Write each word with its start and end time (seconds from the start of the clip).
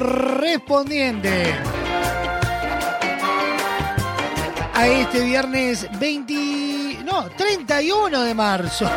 Correspondiente 0.00 1.54
a 4.72 4.86
este 4.86 5.20
viernes 5.20 5.86
20, 5.98 7.00
no, 7.04 7.28
31 7.28 8.22
de 8.22 8.34
marzo. 8.34 8.88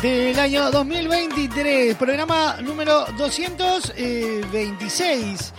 Del 0.00 0.38
año 0.38 0.70
2023, 0.70 1.96
programa 1.96 2.58
número 2.62 3.04
226 3.18 5.52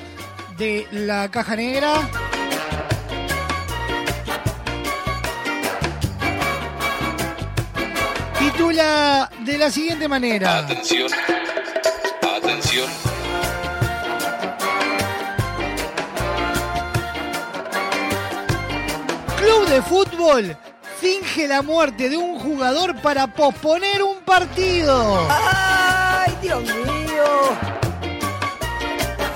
de 0.58 0.88
La 0.92 1.30
Caja 1.30 1.58
Negra. 1.58 2.10
Titula 8.40 9.30
de 9.44 9.58
la 9.58 9.70
siguiente 9.70 10.08
manera. 10.08 10.60
Atención, 10.60 11.12
atención. 12.38 12.90
Club 19.38 19.68
de 19.68 19.82
fútbol 19.82 20.58
finge 21.02 21.48
la 21.48 21.62
muerte 21.62 22.10
de 22.10 22.16
un 22.16 22.40
jugador 22.40 22.96
para 23.02 23.28
posponer 23.28 24.02
un 24.02 24.20
partido. 24.22 25.28
¡Ay, 25.30 26.34
Dios 26.42 26.64
mío! 26.64 27.26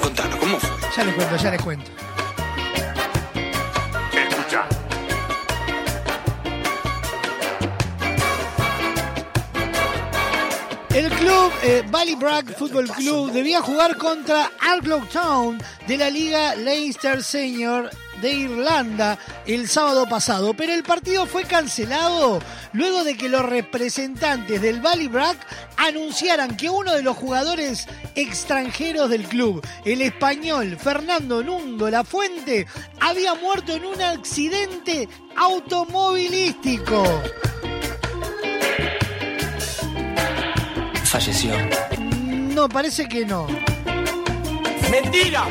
Contanos, 0.01 0.35
¿cómo 0.37 0.59
fue? 0.59 0.69
Ya 0.95 1.03
les 1.03 1.15
cuento, 1.15 1.35
ya 1.35 1.51
les 1.51 1.61
cuento. 1.61 1.96
Club 11.27 11.51
eh, 11.63 11.83
Ballybrack 11.89 12.57
Football 12.57 12.87
Club 12.89 13.31
debía 13.31 13.61
jugar 13.61 13.97
contra 13.97 14.49
Arklow 14.61 15.05
Town 15.07 15.61
de 15.85 15.97
la 15.97 16.09
Liga 16.09 16.55
Leicester 16.55 17.21
Senior 17.21 17.89
de 18.21 18.31
Irlanda 18.31 19.17
el 19.45 19.67
sábado 19.67 20.07
pasado, 20.07 20.53
pero 20.53 20.73
el 20.73 20.83
partido 20.83 21.25
fue 21.25 21.43
cancelado 21.43 22.39
luego 22.71 23.03
de 23.03 23.17
que 23.17 23.27
los 23.27 23.43
representantes 23.43 24.61
del 24.61 24.79
Ballybrack 24.79 25.37
anunciaran 25.75 26.55
que 26.55 26.69
uno 26.69 26.93
de 26.93 27.03
los 27.03 27.17
jugadores 27.17 27.87
extranjeros 28.15 29.09
del 29.09 29.23
club, 29.23 29.65
el 29.83 30.01
español 30.01 30.77
Fernando 30.79 31.43
Nundo 31.43 31.89
La 31.89 32.05
Fuente, 32.05 32.67
había 33.01 33.35
muerto 33.35 33.73
en 33.73 33.85
un 33.85 34.01
accidente 34.01 35.09
automovilístico. 35.35 37.03
Falleció. 41.17 41.51
No, 42.53 42.69
parece 42.69 43.07
que 43.07 43.25
no. 43.25 43.47
¡Mentira! 44.91 45.45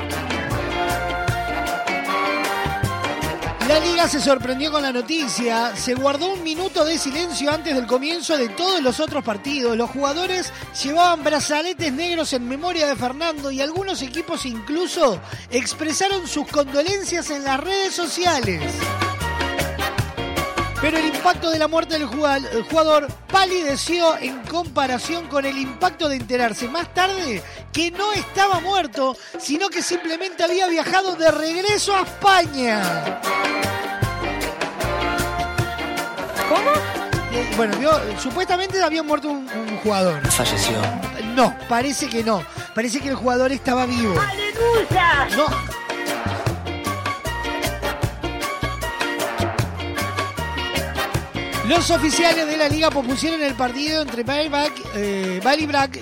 La 3.67 3.81
liga 3.81 4.07
se 4.07 4.21
sorprendió 4.21 4.71
con 4.71 4.83
la 4.83 4.93
noticia, 4.93 5.75
se 5.75 5.95
guardó 5.95 6.35
un 6.35 6.45
minuto 6.45 6.85
de 6.85 6.97
silencio 6.97 7.51
antes 7.51 7.75
del 7.75 7.89
comienzo 7.89 8.37
de 8.37 8.49
todos 8.51 8.81
los 8.81 9.01
otros 9.01 9.25
partidos. 9.25 9.77
Los 9.77 9.91
jugadores 9.91 10.53
llevaban 10.85 11.25
brazaletes 11.25 11.93
negros 11.93 12.33
en 12.33 12.49
memoria 12.49 12.87
de 12.87 12.95
Fernando 12.95 13.51
y 13.51 13.61
algunos 13.61 14.03
equipos 14.03 14.47
incluso 14.47 15.21
expresaron 15.51 16.29
sus 16.29 16.47
condolencias 16.47 17.29
en 17.31 17.43
las 17.43 17.59
redes 17.59 17.93
sociales. 17.93 18.63
Pero 20.87 20.99
el 20.99 21.07
impacto 21.07 21.51
de 21.51 21.59
la 21.59 21.67
muerte 21.67 21.99
del 21.99 22.07
jugador 22.07 23.09
palideció 23.27 24.17
en 24.19 24.39
comparación 24.43 25.27
con 25.27 25.45
el 25.45 25.59
impacto 25.59 26.09
de 26.09 26.15
enterarse 26.15 26.69
más 26.69 26.95
tarde 26.95 27.43
que 27.73 27.91
no 27.91 28.13
estaba 28.13 28.61
muerto, 28.61 29.17
sino 29.37 29.69
que 29.69 29.83
simplemente 29.83 30.45
había 30.45 30.69
viajado 30.69 31.17
de 31.17 31.29
regreso 31.33 31.93
a 31.93 32.03
España. 32.03 33.21
¿Cómo? 36.49 36.71
Eh, 37.33 37.51
Bueno, 37.57 37.75
supuestamente 38.23 38.81
había 38.81 39.03
muerto 39.03 39.29
un, 39.29 39.39
un 39.49 39.79
jugador. 39.79 40.25
Falleció. 40.31 40.77
No, 41.35 41.53
parece 41.69 42.09
que 42.09 42.23
no. 42.23 42.45
Parece 42.77 43.01
que 43.01 43.09
el 43.09 43.17
jugador 43.17 43.51
estaba 43.51 43.87
vivo. 43.87 44.15
¡Aleluya! 44.21 45.27
No. 45.37 45.76
Los 51.69 51.91
oficiales 51.91 52.47
de 52.47 52.57
la 52.57 52.69
liga 52.69 52.91
pospusieron 52.91 53.43
el 53.43 53.55
partido 53.55 54.03
entre 54.03 54.23
Ballybrack, 54.23 54.73
eh, 54.95 55.41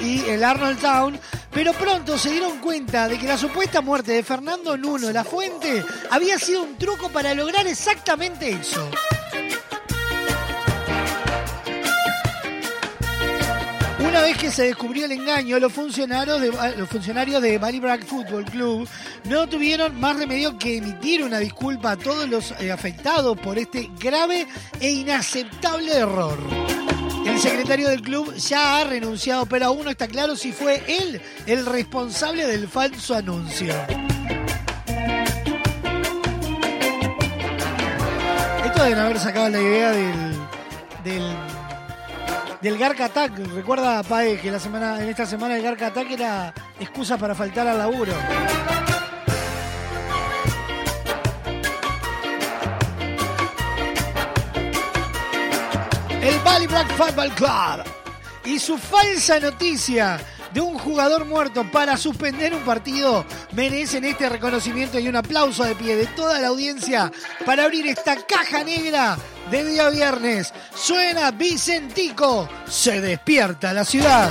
y 0.00 0.28
el 0.28 0.44
Arnold 0.44 0.78
Town 0.78 1.18
Pero 1.52 1.73
pronto 1.73 2.18
se 2.18 2.33
dieron 2.33 2.59
cuenta 2.59 3.09
de 3.09 3.18
que 3.18 3.26
la 3.26 3.38
supuesta 3.38 3.80
muerte 3.80 4.12
de 4.12 4.23
Fernando 4.23 4.76
Nuno 4.76 5.11
La 5.11 5.25
Fuente 5.25 5.83
había 6.11 6.38
sido 6.38 6.64
un 6.64 6.76
truco 6.76 7.09
para 7.09 7.33
lograr 7.33 7.66
exactamente 7.66 8.50
eso. 8.50 8.90
Una 14.14 14.23
vez 14.23 14.38
que 14.38 14.52
se 14.52 14.62
descubrió 14.62 15.06
el 15.06 15.11
engaño, 15.11 15.59
los 15.59 15.73
funcionarios 15.73 16.40
de, 16.40 16.52
los 16.76 16.88
funcionarios 16.88 17.42
de 17.42 17.59
Ballybrack 17.59 18.06
Football 18.06 18.44
Club 18.44 18.88
no 19.25 19.49
tuvieron 19.49 19.99
más 19.99 20.16
remedio 20.16 20.56
que 20.56 20.76
emitir 20.76 21.25
una 21.25 21.40
disculpa 21.40 21.90
a 21.90 21.97
todos 21.97 22.28
los 22.28 22.52
eh, 22.61 22.71
afectados 22.71 23.37
por 23.37 23.59
este 23.59 23.90
grave 23.99 24.47
e 24.78 24.88
inaceptable 24.88 25.92
error. 25.97 26.38
El 27.26 27.40
secretario 27.40 27.88
del 27.88 28.02
club 28.02 28.33
ya 28.37 28.78
ha 28.78 28.85
renunciado, 28.85 29.47
pero 29.47 29.66
aún 29.66 29.83
no 29.83 29.90
está 29.90 30.06
claro 30.06 30.37
si 30.37 30.52
fue 30.52 30.80
él 30.87 31.21
el 31.47 31.66
responsable 31.66 32.47
del 32.47 32.68
falso 32.68 33.16
anuncio. 33.16 33.75
Esto 38.64 38.85
deben 38.85 38.99
haber 39.00 39.18
sacado 39.18 39.49
la 39.49 39.61
idea 39.61 39.90
del, 41.02 41.35
del 42.64 42.78
Garca 42.78 43.04
Attack. 43.04 43.37
Recuerda, 43.54 44.02
Pae, 44.02 44.40
que 44.40 44.50
la 44.50 44.59
semana, 44.59 45.00
en 45.02 45.11
esta 45.11 45.26
semana 45.26 45.54
el 45.56 45.62
Garca 45.62 45.88
Attack 45.88 46.11
era 46.11 46.54
excusa 46.80 47.18
para 47.18 47.35
faltar 47.35 47.68
al 47.68 47.78
laburo. 47.78 48.12
el 56.23 56.38
Bally 56.38 56.66
Black 56.66 56.88
Football 56.97 57.30
Club 57.35 57.85
y 58.47 58.59
su 58.59 58.78
falsa 58.78 59.38
noticia 59.38 60.18
de 60.54 60.61
un 60.61 60.78
jugador 60.78 61.25
muerto 61.25 61.68
para 61.70 61.96
suspender 61.96 62.54
un 62.54 62.62
partido 62.62 63.26
merecen 63.52 64.04
este 64.04 64.28
reconocimiento 64.28 65.00
y 65.00 65.08
un 65.08 65.16
aplauso 65.16 65.64
de 65.64 65.75
pie 65.75 65.96
de 65.96 66.06
toda 66.06 66.38
la 66.38 66.46
audiencia 66.49 67.11
para 67.44 67.64
abrir 67.64 67.88
esta 67.88 68.16
caja 68.25 68.62
negra 68.62 69.18
de 69.50 69.64
día 69.64 69.90
viernes. 69.90 70.54
Suena 70.75 71.32
Vicentico, 71.32 72.49
se 72.68 73.00
despierta 73.00 73.73
la 73.73 73.84
ciudad. 73.84 74.30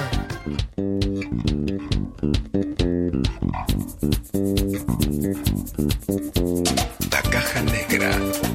La 7.11 7.21
caja 7.29 7.61
negra. 7.63 8.52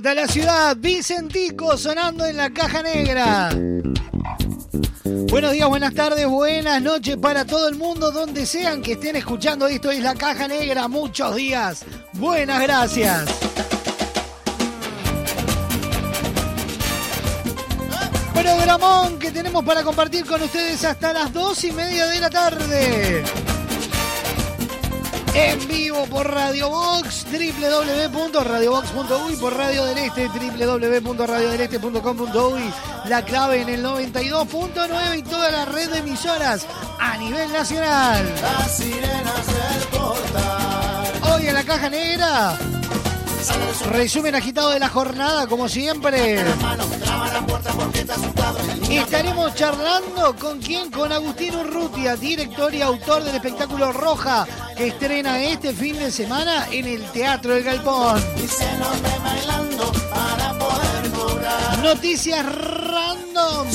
Despierta 0.00 0.14
la 0.14 0.28
ciudad. 0.28 0.76
Vicentico 0.76 1.76
sonando 1.76 2.24
en 2.24 2.36
la 2.36 2.50
caja 2.50 2.82
negra. 2.82 3.50
Buenos 5.30 5.52
días, 5.52 5.68
buenas 5.68 5.94
tardes, 5.94 6.26
buenas 6.26 6.80
noches 6.82 7.16
para 7.16 7.44
todo 7.44 7.68
el 7.68 7.74
mundo, 7.74 8.10
donde 8.10 8.46
sean 8.46 8.82
que 8.82 8.92
estén 8.92 9.16
escuchando 9.16 9.66
esto 9.66 9.90
es 9.90 10.00
la 10.00 10.14
caja 10.14 10.46
negra. 10.46 10.88
Muchos 10.88 11.34
días. 11.36 11.84
Buenas 12.14 12.62
gracias. 12.62 13.24
Programón 18.34 19.18
que 19.18 19.32
tenemos 19.32 19.64
para 19.64 19.82
compartir 19.82 20.24
con 20.24 20.40
ustedes 20.42 20.84
hasta 20.84 21.12
las 21.12 21.32
dos 21.32 21.64
y 21.64 21.72
media 21.72 22.06
de 22.06 22.20
la 22.20 22.30
tarde. 22.30 23.24
En 25.40 25.68
vivo 25.68 26.04
por 26.06 26.28
Radio 26.28 26.68
Box, 26.68 27.24
www.radiobox.uy, 27.30 29.36
por 29.36 29.56
Radio 29.56 29.84
del 29.84 29.98
Este, 29.98 30.26
www.radiodeleste.com.uy, 30.26 32.74
la 33.04 33.24
clave 33.24 33.62
en 33.62 33.68
el 33.68 33.84
92.9 33.84 35.16
y 35.16 35.22
toda 35.22 35.52
la 35.52 35.64
red 35.66 35.92
de 35.92 35.98
emisoras 35.98 36.66
a 36.98 37.16
nivel 37.18 37.52
nacional. 37.52 38.34
Las 38.42 38.78
sirenas 38.78 39.46
del 39.46 39.84
portal. 39.96 41.06
Hoy 41.32 41.46
en 41.46 41.54
la 41.54 41.62
caja 41.62 41.88
negra, 41.88 42.58
resumen 43.92 44.34
agitado 44.34 44.70
de 44.70 44.80
la 44.80 44.88
jornada, 44.88 45.46
como 45.46 45.68
siempre. 45.68 46.44
Estaremos 48.90 49.54
charlando 49.54 50.34
con 50.36 50.58
quién, 50.58 50.90
con 50.90 51.12
Agustín 51.12 51.54
Urrutia, 51.54 52.16
director 52.16 52.74
y 52.74 52.82
autor 52.82 53.22
del 53.22 53.36
espectáculo 53.36 53.92
Roja, 53.92 54.44
que 54.78 54.86
estrena 54.86 55.42
este 55.42 55.72
fin 55.72 55.98
de 55.98 56.08
semana 56.12 56.68
en 56.70 56.86
el 56.86 57.02
Teatro 57.10 57.52
del 57.52 57.64
Galpón. 57.64 58.22
Noticias 61.82 62.46
random, 62.46 63.66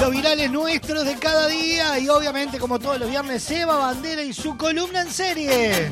los 0.00 0.10
virales 0.10 0.50
nuestros 0.50 1.04
de 1.04 1.16
cada 1.16 1.48
día 1.48 1.98
y 1.98 2.08
obviamente 2.08 2.58
como 2.58 2.78
todos 2.78 2.98
los 2.98 3.10
viernes 3.10 3.50
Eva 3.50 3.76
Bandera 3.76 4.22
y 4.22 4.32
su 4.32 4.56
columna 4.56 5.02
en 5.02 5.10
serie. 5.10 5.90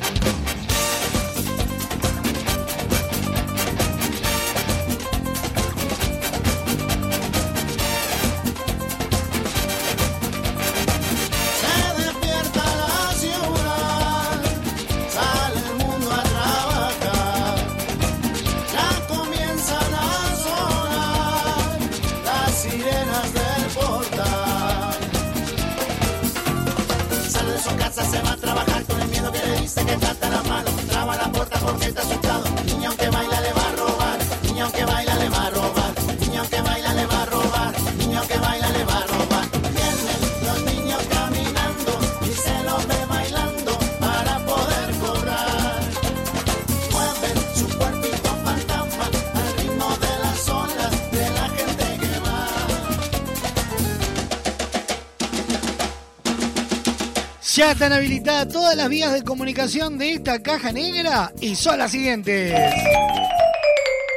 Están 57.81 57.97
habilitadas 57.97 58.49
todas 58.49 58.75
las 58.75 58.89
vías 58.89 59.11
de 59.11 59.23
comunicación 59.23 59.97
de 59.97 60.13
esta 60.13 60.43
caja 60.43 60.71
negra 60.71 61.31
y 61.41 61.55
son 61.55 61.79
las 61.79 61.89
siguientes. 61.89 62.53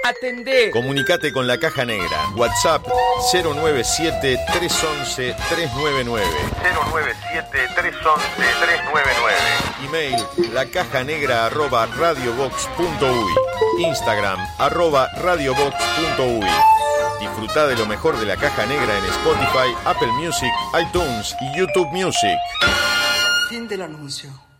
Atendé. 0.05 0.71
Comunicate 0.71 1.33
con 1.33 1.47
la 1.47 1.57
caja 1.57 1.87
negra. 1.87 2.29
WhatsApp 2.37 2.87
097-311-399. 3.33 6.21
097-311-399. 7.41 9.87
Email 9.87 10.23
la 10.53 10.67
caja 10.67 11.03
negra 11.03 11.47
arroba 11.47 11.87
radiobox.uy. 11.87 13.33
Instagram 13.79 14.47
arroba 14.59 15.09
radiobox.uy. 15.23 16.47
Disfruta 17.19 17.67
de 17.67 17.77
lo 17.77 17.87
mejor 17.87 18.21
de 18.21 18.27
la 18.27 18.37
caja 18.37 18.67
negra 18.67 18.99
en 18.99 19.07
Spotify, 19.07 19.75
Apple 19.87 20.13
Music, 20.19 20.53
iTunes 20.79 21.35
y 21.41 21.57
YouTube 21.59 21.89
Music. 21.93 22.37
Fin 23.55 23.69
del 23.69 23.83
anuncio. 23.83 24.54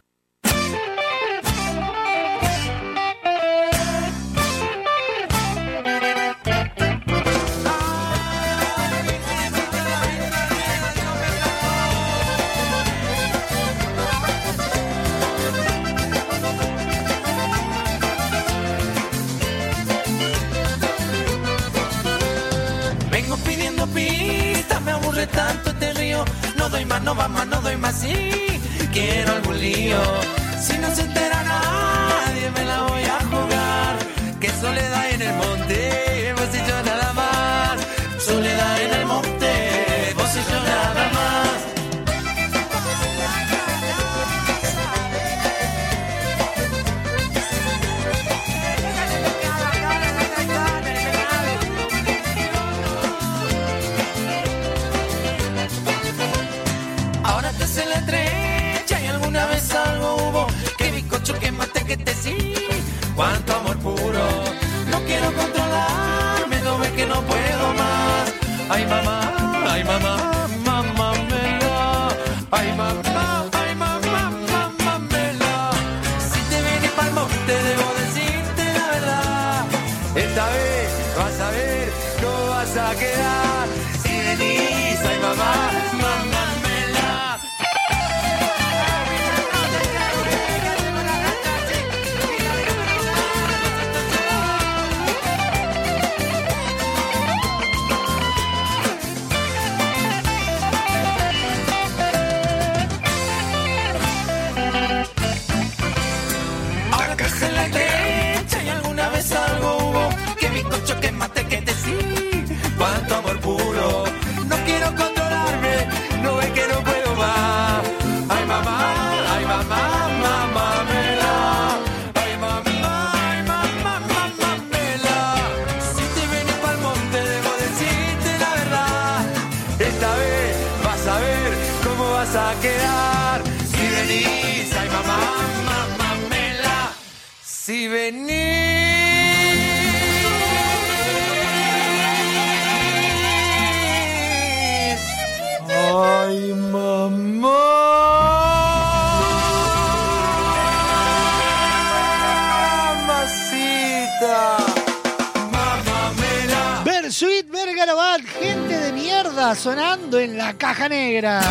Caja 160.65 160.89
negra. 160.89 161.43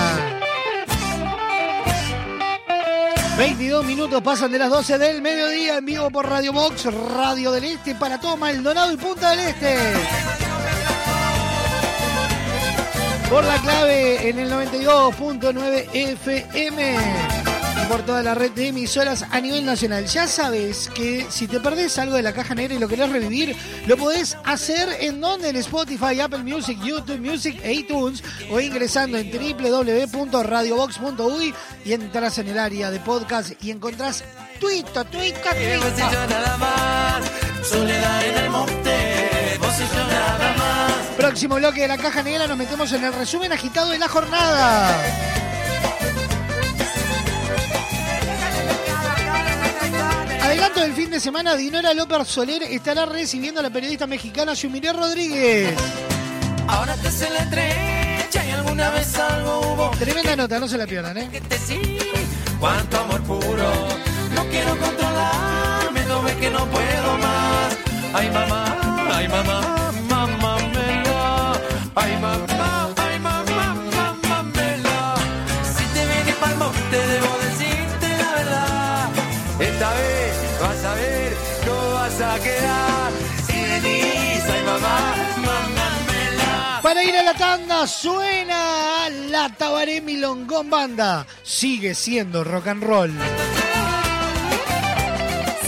22 3.37 3.85
minutos 3.85 4.23
pasan 4.23 4.51
de 4.51 4.57
las 4.57 4.71
12 4.71 4.97
del 4.97 5.21
mediodía 5.21 5.77
en 5.77 5.85
vivo 5.85 6.09
por 6.09 6.27
Radio 6.27 6.51
Box, 6.51 6.85
Radio 7.13 7.51
del 7.51 7.65
Este, 7.65 7.93
para 7.93 8.19
todo 8.19 8.37
Maldonado 8.37 8.91
y 8.91 8.97
Punta 8.97 9.29
del 9.29 9.41
Este. 9.41 9.77
Por 13.29 13.43
la 13.43 13.57
clave 13.57 14.29
en 14.29 14.39
el 14.39 14.51
92.9 14.51 15.89
FM 15.93 16.95
y 17.83 17.85
por 17.85 18.01
toda 18.01 18.23
la 18.23 18.33
red 18.33 18.51
de 18.53 18.69
emisoras 18.69 19.25
a 19.29 19.39
nivel 19.39 19.63
nacional. 19.63 20.05
Ya 20.05 20.25
sabes 20.25 20.89
que 20.89 21.27
si 21.29 21.47
te 21.47 21.59
perdés 21.59 21.99
algo 21.99 22.15
de 22.15 22.23
la 22.23 22.33
caja 22.33 22.55
negra 22.55 22.73
y 22.73 22.79
lo 22.79 22.87
querés 22.87 23.11
revivir, 23.11 23.55
lo 23.85 23.97
podés 23.97 24.37
hacer 24.45 24.87
en 25.01 25.19
donde 25.19 25.49
en 25.49 25.57
Spotify, 25.57 26.21
Apple 26.21 26.43
Music, 26.43 26.79
YouTube 26.83 27.19
Music 27.19 27.59
e 27.63 27.73
iTunes 27.73 28.23
o 28.51 28.59
ingresando 28.59 29.17
en 29.17 29.31
www.radiobox.uy 29.31 31.53
y 31.85 31.93
entras 31.93 32.37
en 32.37 32.47
el 32.47 32.59
área 32.59 32.91
de 32.91 32.99
podcast 32.99 33.51
y 33.61 33.71
encontrás 33.71 34.23
tuito, 34.59 35.03
tuito, 35.05 35.49
tuito. 35.49 35.49
Próximo 41.17 41.55
bloque 41.55 41.81
de 41.81 41.87
la 41.87 41.97
caja 41.97 42.21
negra 42.23 42.47
nos 42.47 42.57
metemos 42.57 42.91
en 42.93 43.03
el 43.03 43.13
resumen 43.13 43.51
agitado 43.51 43.89
de 43.89 43.99
la 43.99 44.07
jornada. 44.07 45.32
Del 50.83 50.93
fin 50.93 51.09
de 51.11 51.19
semana, 51.19 51.55
Dinora 51.55 51.93
López 51.93 52.27
Soler 52.27 52.61
estará 52.63 53.05
recibiendo 53.05 53.61
a 53.61 53.63
la 53.63 53.69
periodista 53.69 54.05
mexicana 54.05 54.53
Yumiré 54.53 54.91
Rodríguez. 54.91 55.73
Ahora 56.67 56.93
te 56.97 57.09
se 57.09 57.29
le 57.29 57.37
estrecha 57.37 58.45
y 58.45 58.51
alguna 58.51 58.89
vez 58.89 59.17
algo 59.17 59.61
hubo. 59.61 59.91
Tremenda 59.91 60.35
nota, 60.35 60.59
no 60.59 60.67
se 60.67 60.77
la 60.77 60.85
pierdan, 60.85 61.17
¿eh? 61.17 61.29
Cuánto 62.59 62.99
amor 62.99 63.23
puro. 63.23 63.71
No 64.35 64.43
quiero 64.49 64.77
controlarme, 64.77 66.05
no 66.05 66.21
ve 66.21 66.35
que 66.35 66.49
no 66.49 66.65
puedo 66.65 67.17
más. 67.17 67.77
Ay 68.13 68.29
mamá, 68.29 69.09
ay 69.13 69.27
mamá, 69.29 69.91
mamá 70.09 70.57
mela. 70.57 71.53
Ay 71.95 72.17
mamá, 72.19 72.52
la 87.33 87.39
tanda 87.39 87.87
suena 87.87 89.09
la 89.29 89.49
Tabaré 89.49 90.01
Milongón 90.01 90.69
Banda. 90.69 91.25
Sigue 91.43 91.95
siendo 91.95 92.43
rock 92.43 92.67
and 92.67 92.83
roll. 92.83 93.11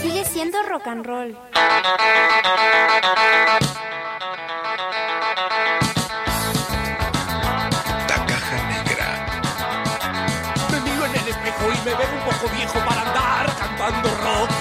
Sigue 0.01 0.25
siendo 0.25 0.62
rock 0.63 0.88
and 0.88 1.06
roll. 1.06 1.38
La 8.10 8.25
caja 8.25 8.58
negra. 8.69 9.10
Me 10.71 10.80
miro 10.82 11.06
en 11.06 11.12
el 11.12 11.28
espejo 11.28 11.65
y 11.73 11.78
me 11.86 11.95
veo 11.95 12.10
un 12.13 12.32
poco 12.32 12.56
viejo 12.56 12.80
para 12.86 13.01
andar 13.01 13.56
cantando 13.58 14.10
rock. 14.10 14.51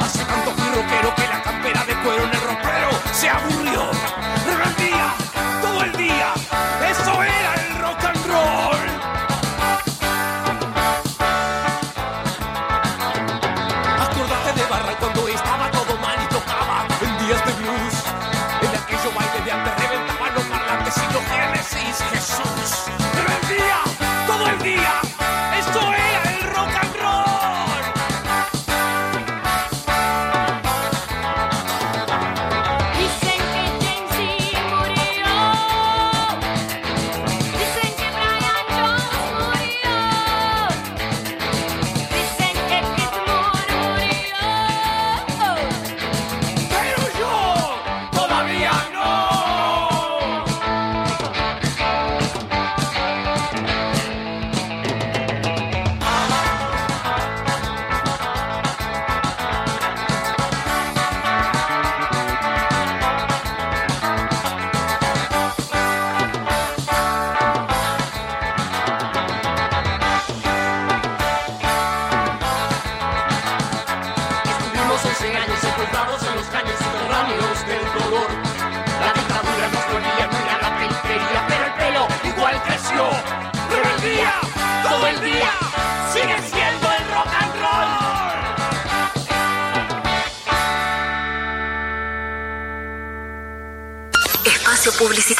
Hace 0.00 0.24
tanto 0.24 0.50
fui 0.52 0.68
rockero 0.74 1.14
que 1.14 1.28
la 1.28 1.42
campera 1.42 1.84
de 1.84 1.94
cuero 2.02 2.22
en 2.24 2.30
el 2.30 2.40
ropero 2.40 2.90
se 3.12 3.28
aburrió. 3.28 3.95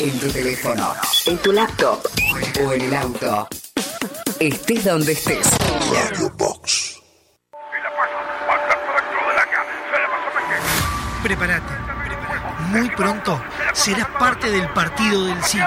En 0.00 0.18
tu 0.18 0.28
teléfono, 0.30 0.94
en 1.26 1.36
tu 1.38 1.52
laptop 1.52 2.00
o 2.64 2.72
en 2.72 2.80
el 2.80 2.94
auto. 2.94 3.48
Estés 4.38 4.84
donde 4.84 5.12
estés. 5.12 5.46
Radio 5.92 6.30
Box. 6.38 6.98
Prepárate. 11.22 11.74
Muy 12.70 12.88
pronto 12.90 13.42
serás 13.74 14.08
parte 14.18 14.50
del 14.50 14.68
partido 14.70 15.26
del 15.26 15.42
siglo. 15.44 15.66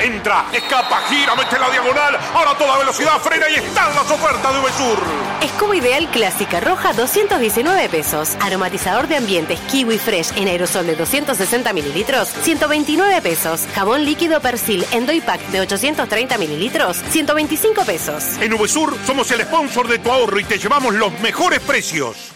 Entra, 0.00 0.46
escapa, 0.52 1.00
gira, 1.08 1.34
mete 1.34 1.58
la 1.58 1.70
diagonal. 1.70 2.16
Ahora 2.34 2.50
a 2.50 2.58
toda 2.58 2.78
velocidad 2.78 3.18
frena 3.20 3.48
y 3.48 3.54
están 3.54 3.94
las 3.94 4.10
ofertas 4.10 4.52
de 4.52 4.60
Uvesur. 4.60 4.98
Escoba 5.42 5.76
ideal 5.76 6.08
clásica 6.10 6.60
roja 6.60 6.92
219 6.92 7.88
pesos. 7.88 8.36
Aromatizador 8.40 9.08
de 9.08 9.16
ambientes 9.16 9.60
Kiwi 9.70 9.98
Fresh 9.98 10.36
en 10.36 10.48
aerosol 10.48 10.86
de 10.86 10.96
260 10.96 11.72
mililitros 11.72 12.28
129 12.42 13.22
pesos. 13.22 13.66
Jabón 13.74 14.04
líquido 14.04 14.40
Persil 14.40 14.86
en 14.92 15.06
Doy 15.06 15.20
Pack 15.20 15.40
de 15.48 15.60
830 15.60 16.38
mililitros 16.38 16.98
125 17.10 17.84
pesos. 17.84 18.24
En 18.40 18.52
Uvesur 18.52 18.96
somos 19.06 19.30
el 19.30 19.42
sponsor 19.42 19.88
de 19.88 19.98
tu 19.98 20.10
ahorro 20.10 20.38
y 20.38 20.44
te 20.44 20.58
llevamos 20.58 20.94
los 20.94 21.18
mejores 21.20 21.60
precios. 21.60 22.35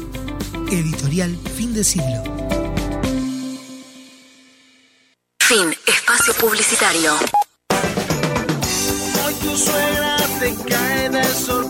Editorial 0.71 1.37
Fin 1.57 1.73
de 1.73 1.83
Siglo. 1.83 2.23
Fin. 5.41 5.75
Espacio 5.85 6.33
publicitario. 6.35 7.13
Hoy 9.25 9.33
tu 9.41 9.57
suegra 9.57 10.15
te 10.39 10.55
cae 10.69 11.09
de 11.09 11.23
sorpresa 11.25 11.60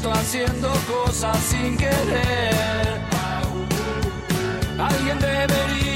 siento, 0.00 0.12
haciendo 0.12 0.68
cosas 0.86 1.36
sin 1.38 1.76
querer. 1.76 3.00
Alguien 4.78 5.18
debería 5.18 5.89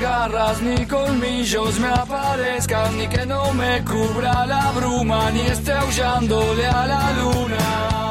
garras 0.00 0.60
ni 0.62 0.86
colmillos 0.86 1.78
me 1.80 1.88
aparezcan, 1.88 2.96
ni 2.96 3.06
que 3.08 3.26
no 3.26 3.52
me 3.54 3.82
cubra 3.84 4.46
la 4.46 4.72
bruma, 4.72 5.30
ni 5.30 5.40
esté 5.40 5.72
aullándole 5.72 6.66
a 6.66 6.86
la 6.86 7.12
luna. 7.12 8.03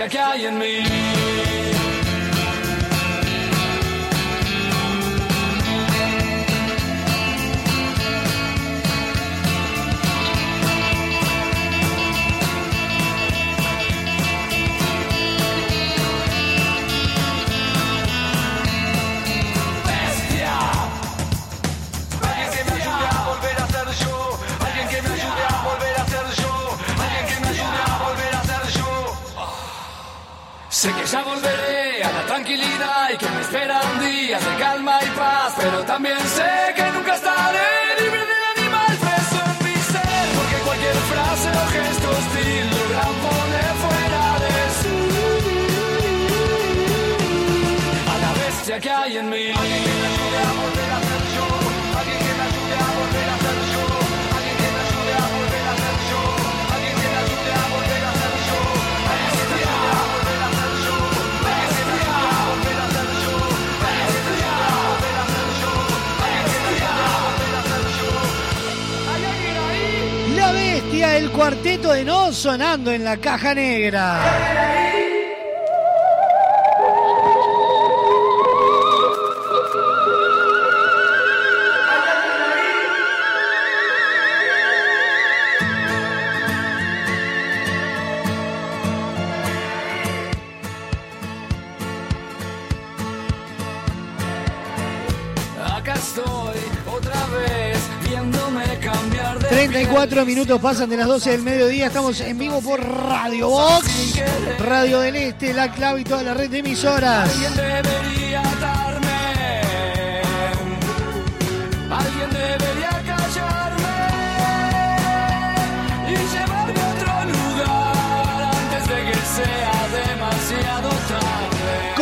a 0.00 0.08
guy 0.08 0.36
in 0.36 0.58
me. 0.58 1.89
Ya 31.10 31.22
volveré 31.24 32.04
a 32.04 32.12
la 32.12 32.26
tranquilidad 32.26 33.10
y 33.12 33.16
que 33.16 33.28
me 33.30 33.40
esperan 33.40 33.98
días 33.98 34.44
de 34.44 34.56
calma 34.60 35.00
y 35.02 35.08
paz, 35.18 35.54
pero 35.56 35.82
también 35.82 36.18
sé 36.20 36.72
que 36.76 36.84
nunca 36.92 37.14
estaré 37.16 37.68
libre 38.00 38.20
del 38.20 38.44
animal 38.56 38.96
preso 39.04 39.38
en 39.44 39.56
mi 39.64 39.76
ser, 39.92 40.26
porque 40.36 40.56
cualquier 40.64 40.94
frase 41.12 41.48
o 41.50 41.66
gesto 41.74 42.10
hostil 42.10 42.70
logran 42.70 43.14
poner 43.26 43.72
fuera 43.84 44.24
de 44.44 44.54
sí 44.78 44.98
a 48.12 48.14
la 48.24 48.32
bestia 48.44 48.78
que 48.78 48.90
hay 48.90 49.16
en 49.16 49.30
mí. 49.30 50.59
El 70.92 71.30
cuarteto 71.30 71.92
de 71.92 72.04
no 72.04 72.32
sonando 72.32 72.90
en 72.90 73.04
la 73.04 73.16
caja 73.16 73.54
negra. 73.54 74.79
34 99.60 100.24
minutos 100.24 100.58
pasan 100.58 100.88
de 100.88 100.96
las 100.96 101.06
12 101.06 101.32
del 101.32 101.42
mediodía. 101.42 101.88
Estamos 101.88 102.18
en 102.22 102.38
vivo 102.38 102.62
por 102.62 102.82
Radio 102.82 103.50
Box, 103.50 104.18
Radio 104.58 105.00
del 105.00 105.16
Este, 105.16 105.52
La 105.52 105.70
Clave 105.70 106.00
y 106.00 106.04
toda 106.04 106.22
la 106.22 106.32
red 106.32 106.48
de 106.48 106.60
emisoras. 106.60 107.30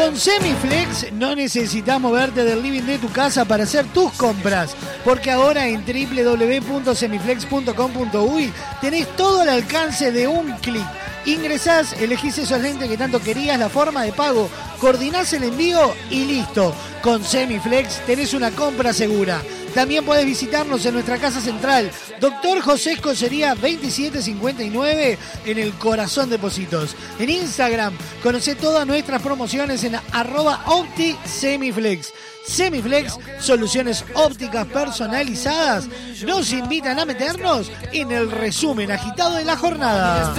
Con 0.09 0.17
Semiflex 0.17 1.13
no 1.13 1.35
necesitas 1.35 2.01
moverte 2.01 2.43
del 2.43 2.63
living 2.63 2.85
de 2.85 2.97
tu 2.97 3.11
casa 3.11 3.45
para 3.45 3.65
hacer 3.65 3.85
tus 3.89 4.11
compras, 4.13 4.75
porque 5.05 5.31
ahora 5.31 5.69
en 5.69 5.85
www.semiflex.com.uy 5.85 8.53
tenés 8.81 9.07
todo 9.17 9.43
al 9.43 9.51
alcance 9.51 10.11
de 10.11 10.27
un 10.27 10.53
clic. 10.63 10.87
Ingresás, 11.27 11.93
elegís 12.01 12.39
esos 12.39 12.59
lentes 12.59 12.89
que 12.89 12.97
tanto 12.97 13.21
querías, 13.21 13.59
la 13.59 13.69
forma 13.69 14.05
de 14.05 14.13
pago, 14.13 14.49
coordinás 14.81 15.31
el 15.35 15.45
envío 15.45 15.93
y 16.11 16.25
listo. 16.25 16.75
Con 17.03 17.23
Semiflex 17.23 18.01
tenés 18.07 18.33
una 18.33 18.51
compra 18.51 18.95
segura. 18.95 19.43
También 19.79 20.05
podés 20.05 20.27
visitarnos 20.27 20.85
en 20.87 20.95
nuestra 20.95 21.19
casa 21.19 21.41
central, 21.41 21.89
Doctor 22.21 22.61
José 22.63 22.95
Escocería 22.95 23.55
2759, 23.55 25.17
en 25.47 25.59
el 25.59 25.73
corazón 25.75 26.29
de 26.29 26.37
Positos. 26.37 26.97
En 27.21 27.31
Instagram, 27.31 27.97
conocé 28.21 28.57
todas 28.57 28.85
nuestras 28.85 29.23
promociones 29.23 29.85
en 29.85 29.95
arroba 30.11 30.65
OptiSemiflex. 30.67 32.13
Semiflex, 32.45 33.19
soluciones 33.39 34.05
ópticas 34.15 34.67
personalizadas, 34.67 35.87
nos 36.27 36.53
invitan 36.53 36.99
a 36.99 37.05
meternos 37.05 37.71
en 37.93 38.11
el 38.11 38.33
resumen 38.33 38.91
agitado 38.91 39.37
de 39.37 39.45
la 39.45 39.57
jornada. 39.57 40.35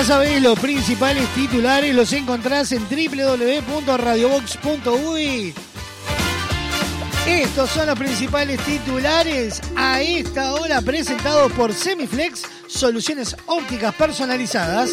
Sabéis, 0.06 0.40
los 0.40 0.60
principales 0.60 1.28
titulares 1.30 1.96
los 1.96 2.14
encontrás 2.14 2.72
en 2.72 2.88
www.radiobox.uy. 2.88 5.56
Estos 7.28 7.72
son 7.72 7.88
los 7.88 7.98
principales 7.98 8.60
titulares 8.66 9.60
a 9.76 10.04
esta 10.04 10.54
hora 10.54 10.80
presentados 10.84 11.52
por 11.54 11.74
Semiflex, 11.74 12.44
soluciones 12.68 13.36
ópticas 13.48 13.96
personalizadas. 13.96 14.92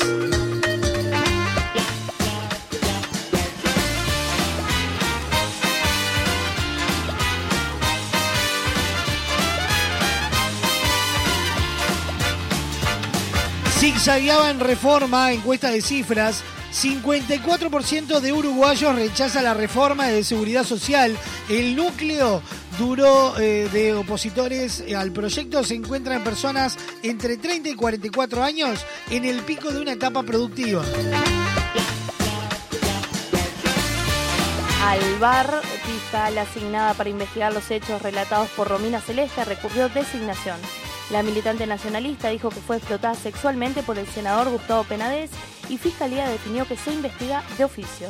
Zigzagueaba 14.03 14.50
en 14.50 14.59
reforma, 14.59 15.30
encuesta 15.30 15.70
de 15.70 15.80
cifras. 15.80 16.42
54% 16.72 18.18
de 18.18 18.32
uruguayos 18.32 18.96
rechaza 18.96 19.42
la 19.42 19.55
reforma 19.55 20.09
de 20.09 20.24
seguridad 20.24 20.64
social. 20.64 21.16
El 21.48 21.76
núcleo 21.76 22.42
duro 22.80 23.38
eh, 23.38 23.68
de 23.72 23.94
opositores 23.94 24.82
al 24.92 25.12
proyecto 25.12 25.62
se 25.62 25.76
encuentra 25.76 26.16
en 26.16 26.24
personas 26.24 26.78
entre 27.05 27.36
30 27.36 27.68
y 27.68 27.74
44 27.76 28.42
años 28.42 28.84
en 29.09 29.24
el 29.24 29.42
pico 29.42 29.70
de 29.70 29.80
una 29.80 29.92
etapa 29.92 30.24
productiva. 30.24 30.82
Alvar, 34.84 35.62
fiscal 35.86 36.38
asignada 36.38 36.94
para 36.94 37.09
investigar 37.09 37.53
los 37.55 37.70
hechos 37.70 38.03
relatados 38.03 38.48
por 38.57 38.66
Romina 38.66 39.00
Celeste, 39.00 39.44
recurrió 39.44 39.88
designación. 39.90 40.57
La 41.12 41.22
militante 41.22 41.66
nacionalista 41.66 42.30
dijo 42.30 42.48
que 42.48 42.60
fue 42.60 42.78
explotada 42.78 43.14
sexualmente 43.14 43.82
por 43.82 43.98
el 43.98 44.06
senador 44.06 44.48
Gustavo 44.48 44.82
Penades 44.84 45.30
y 45.68 45.76
Fiscalía 45.76 46.26
definió 46.26 46.66
que 46.66 46.74
se 46.74 46.90
investiga 46.90 47.44
de 47.58 47.64
oficio. 47.64 48.08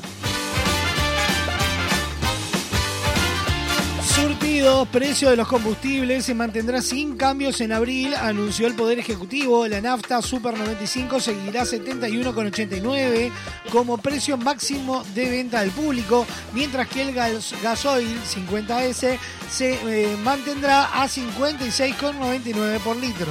Surtidos, 4.14 4.86
precio 4.88 5.30
de 5.30 5.36
los 5.36 5.48
combustibles 5.48 6.26
se 6.26 6.34
mantendrá 6.34 6.82
sin 6.82 7.16
cambios 7.16 7.60
en 7.62 7.72
abril, 7.72 8.14
anunció 8.14 8.66
el 8.66 8.74
Poder 8.74 8.98
Ejecutivo. 8.98 9.66
La 9.66 9.80
nafta 9.80 10.20
Super 10.20 10.56
95 10.56 11.18
seguirá 11.18 11.62
71,89 11.64 13.30
como 13.72 13.96
precio 13.98 14.36
máximo 14.36 15.02
de 15.14 15.30
venta 15.30 15.60
al 15.60 15.70
público, 15.70 16.26
mientras 16.52 16.88
que 16.88 17.02
el 17.02 17.14
gas- 17.14 17.54
gasoil 17.62 18.20
50S 18.22 19.18
se 19.50 19.74
eh, 20.12 20.16
mantendrá 20.22 21.02
a 21.02 21.08
56,99 21.08 22.78
por 22.80 22.96
litro. 22.96 23.26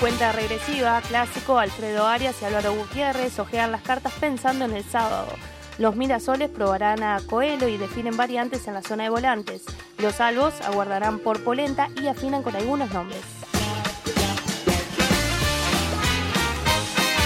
Cuenta 0.00 0.30
regresiva, 0.30 1.00
clásico, 1.00 1.58
Alfredo 1.58 2.06
Arias 2.06 2.36
y 2.42 2.44
Álvaro 2.44 2.74
Gutiérrez 2.74 3.38
ojean 3.38 3.72
las 3.72 3.80
cartas 3.80 4.12
pensando 4.20 4.66
en 4.66 4.76
el 4.76 4.84
sábado. 4.84 5.28
Los 5.78 5.96
Mirasoles 5.96 6.50
probarán 6.50 7.02
a 7.02 7.18
Coelho 7.26 7.66
y 7.66 7.78
definen 7.78 8.14
variantes 8.14 8.68
en 8.68 8.74
la 8.74 8.82
zona 8.82 9.04
de 9.04 9.10
volantes. 9.10 9.62
Los 9.96 10.20
Albos 10.20 10.60
aguardarán 10.60 11.18
por 11.18 11.42
Polenta 11.42 11.88
y 12.00 12.08
afinan 12.08 12.42
con 12.42 12.54
algunos 12.56 12.90
nombres. 12.92 13.22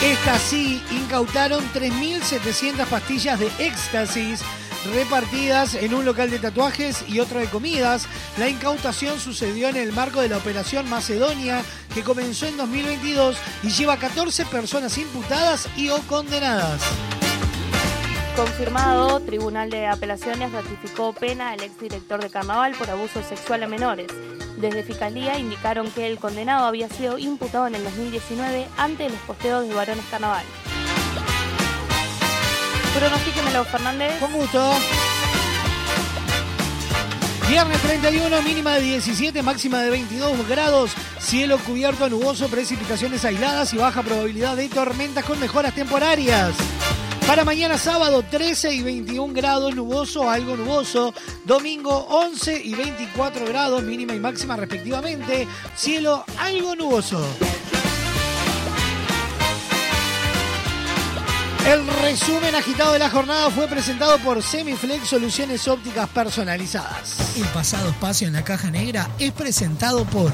Esta 0.03 0.39
sí, 0.39 0.81
incautaron 0.93 1.65
3.700 1.75 2.87
pastillas 2.87 3.41
de 3.41 3.51
éxtasis 3.59 4.43
repartidas 4.85 5.75
en 5.75 5.95
un 5.95 6.05
local 6.05 6.31
de 6.31 6.39
tatuajes 6.39 7.05
y 7.09 7.21
otro 7.21 7.41
de 7.41 7.47
comidas. 7.47 8.07
La 8.39 8.49
incautación 8.49 9.19
sucedió 9.19 9.69
en 9.69 9.77
el 9.77 9.93
marco 9.93 10.21
de 10.21 10.29
la 10.29 10.39
operación 10.39 10.89
Macedonia, 10.89 11.63
que 11.95 12.03
comenzó 12.03 12.47
en 12.47 12.57
2022 12.57 13.37
y 13.63 13.71
lleva 13.71 13.97
14 13.99 14.47
personas 14.47 14.97
imputadas 14.99 15.69
y 15.77 15.91
o 15.91 15.99
condenadas. 16.03 16.81
Confirmado, 18.37 19.21
Tribunal 19.21 19.71
de 19.71 19.87
Apelaciones 19.87 20.53
ratificó 20.53 21.13
pena 21.13 21.51
al 21.51 21.63
exdirector 21.63 22.23
de 22.23 22.31
Carnaval 22.31 22.73
por 22.73 22.89
abuso 22.89 23.23
sexual 23.23 23.65
a 23.65 23.67
menores. 23.67 24.07
Desde 24.57 24.83
Fiscalía 24.83 25.39
indicaron 25.39 25.91
que 25.91 26.07
el 26.07 26.19
condenado 26.19 26.67
había 26.67 26.89
sido 26.89 27.19
imputado 27.19 27.67
en 27.67 27.75
el 27.75 27.85
2019 27.85 28.67
ante 28.77 29.09
los 29.09 29.19
posteos 29.21 29.69
de 29.69 29.75
varones 29.75 30.05
Carnaval. 30.11 30.45
Pronostíquemelo, 32.95 33.65
Fernández. 33.65 34.19
Con 34.19 34.33
gusto. 34.33 34.73
Viernes 37.49 37.83
31, 37.83 38.43
mínima 38.43 38.75
de 38.75 38.83
17, 38.83 39.43
máxima 39.43 39.81
de 39.81 39.91
22 39.91 40.49
grados, 40.49 40.93
cielo 41.19 41.59
cubierto 41.59 42.09
nuboso, 42.09 42.49
precipitaciones 42.49 43.25
aisladas 43.25 43.75
y 43.75 43.77
baja 43.77 44.05
probabilidad 44.05 44.57
de 44.57 44.69
tormentas 44.69 45.25
con 45.25 45.41
mejoras 45.41 45.75
temporarias. 45.75 46.55
Para 47.27 47.45
mañana 47.45 47.77
sábado 47.77 48.25
13 48.29 48.73
y 48.75 48.83
21 48.83 49.35
grados, 49.35 49.75
nuboso, 49.75 50.31
algo 50.31 50.57
nuboso. 50.57 51.13
Domingo 51.45 52.07
11 52.09 52.61
y 52.65 52.75
24 52.75 53.47
grados, 53.47 53.83
mínima 53.83 54.15
y 54.15 54.21
máxima 54.21 54.57
respectivamente. 54.57 55.47
Cielo 55.77 56.25
algo 56.39 56.77
nuboso. 56.77 57.25
El 61.67 61.87
resumen 62.03 62.55
agitado 62.55 62.95
de 62.95 62.99
la 62.99 63.11
jornada 63.11 63.51
fue 63.51 63.69
presentado 63.69 64.19
por 64.19 64.43
Semiflex 64.43 65.09
Soluciones 65.09 65.69
Ópticas 65.69 66.09
Personalizadas. 66.09 67.37
El 67.37 67.45
pasado 67.49 67.91
espacio 67.91 68.27
en 68.27 68.33
la 68.33 68.43
caja 68.43 68.71
negra 68.71 69.11
es 69.19 69.31
presentado 69.33 70.07
por 70.07 70.33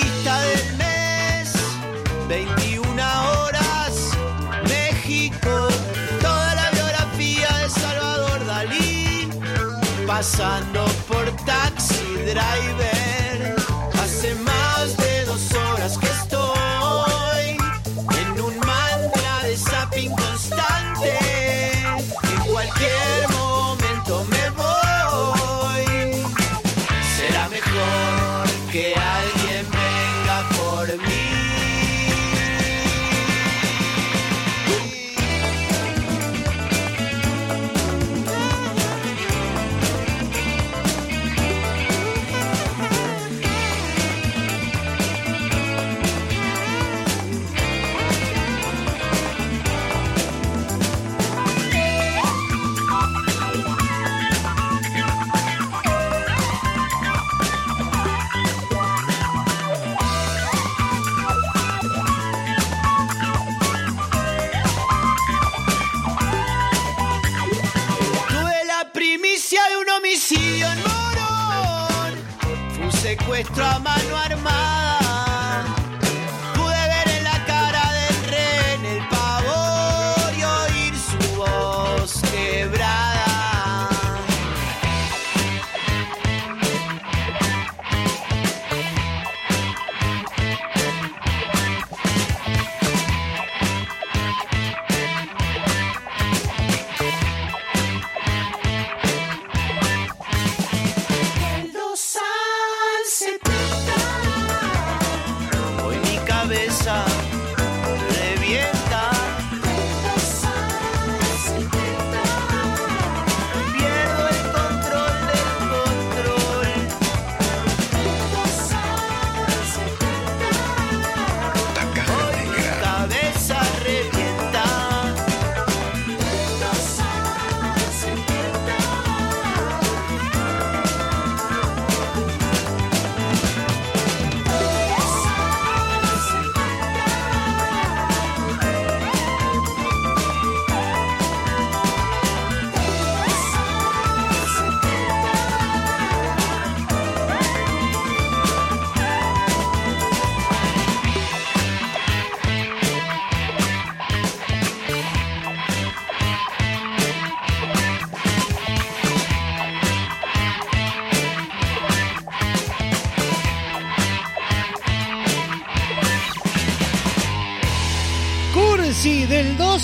artista 0.00 0.40
del 0.42 0.76
mes. 0.76 1.52
21 2.28 3.02
horas, 3.30 4.10
México. 4.68 5.68
Toda 6.20 6.54
la 6.54 6.70
biografía 6.70 7.48
de 7.58 7.70
Salvador 7.70 8.46
Dalí. 8.46 9.28
Pasando 10.06 10.84
por 11.08 11.24
taxi 11.44 12.04
driver. 12.24 13.56
Hace 14.02 14.34
más 14.34 14.96
de 14.96 15.24
dos 15.24 15.52
horas 15.52 15.98
que 15.98 16.06
estoy 16.06 17.56
en 18.20 18.40
un 18.40 18.58
mantra 18.58 19.42
de 19.44 19.56
zapping 19.56 20.10
constante. 20.10 21.18
En 22.32 22.52
cualquier 22.52 23.35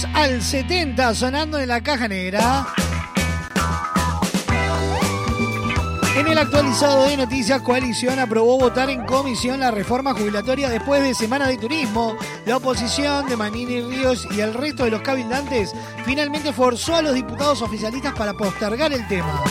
2 0.03 0.15
al 0.15 0.43
70 0.43 1.15
sonando 1.15 1.59
en 1.59 1.69
la 1.69 1.81
caja 1.81 2.09
negra. 2.09 2.67
En 6.17 6.27
el 6.27 6.39
actualizado 6.39 7.05
de 7.05 7.17
noticias, 7.17 7.63
Coalición 7.63 8.19
aprobó 8.19 8.59
votar 8.59 8.91
en 8.91 9.05
comisión 9.07 9.61
la 9.61 9.71
reforma 9.71 10.13
jubilatoria 10.15 10.69
después 10.69 11.03
de 11.03 11.15
semana 11.15 11.47
de 11.47 11.57
turismo. 11.57 12.17
La 12.47 12.57
oposición 12.57 13.29
de 13.29 13.37
Manini 13.37 13.81
Ríos 13.81 14.27
y 14.31 14.41
el 14.41 14.55
resto 14.55 14.85
de 14.85 14.91
los 14.91 15.03
cabildantes 15.03 15.73
finalmente 16.05 16.53
forzó 16.53 16.97
a 16.97 17.03
los 17.03 17.15
diputados 17.15 17.63
oficialistas 17.63 18.15
para 18.15 18.35
postergar 18.35 18.93
el 18.93 19.07
tema. 19.09 19.43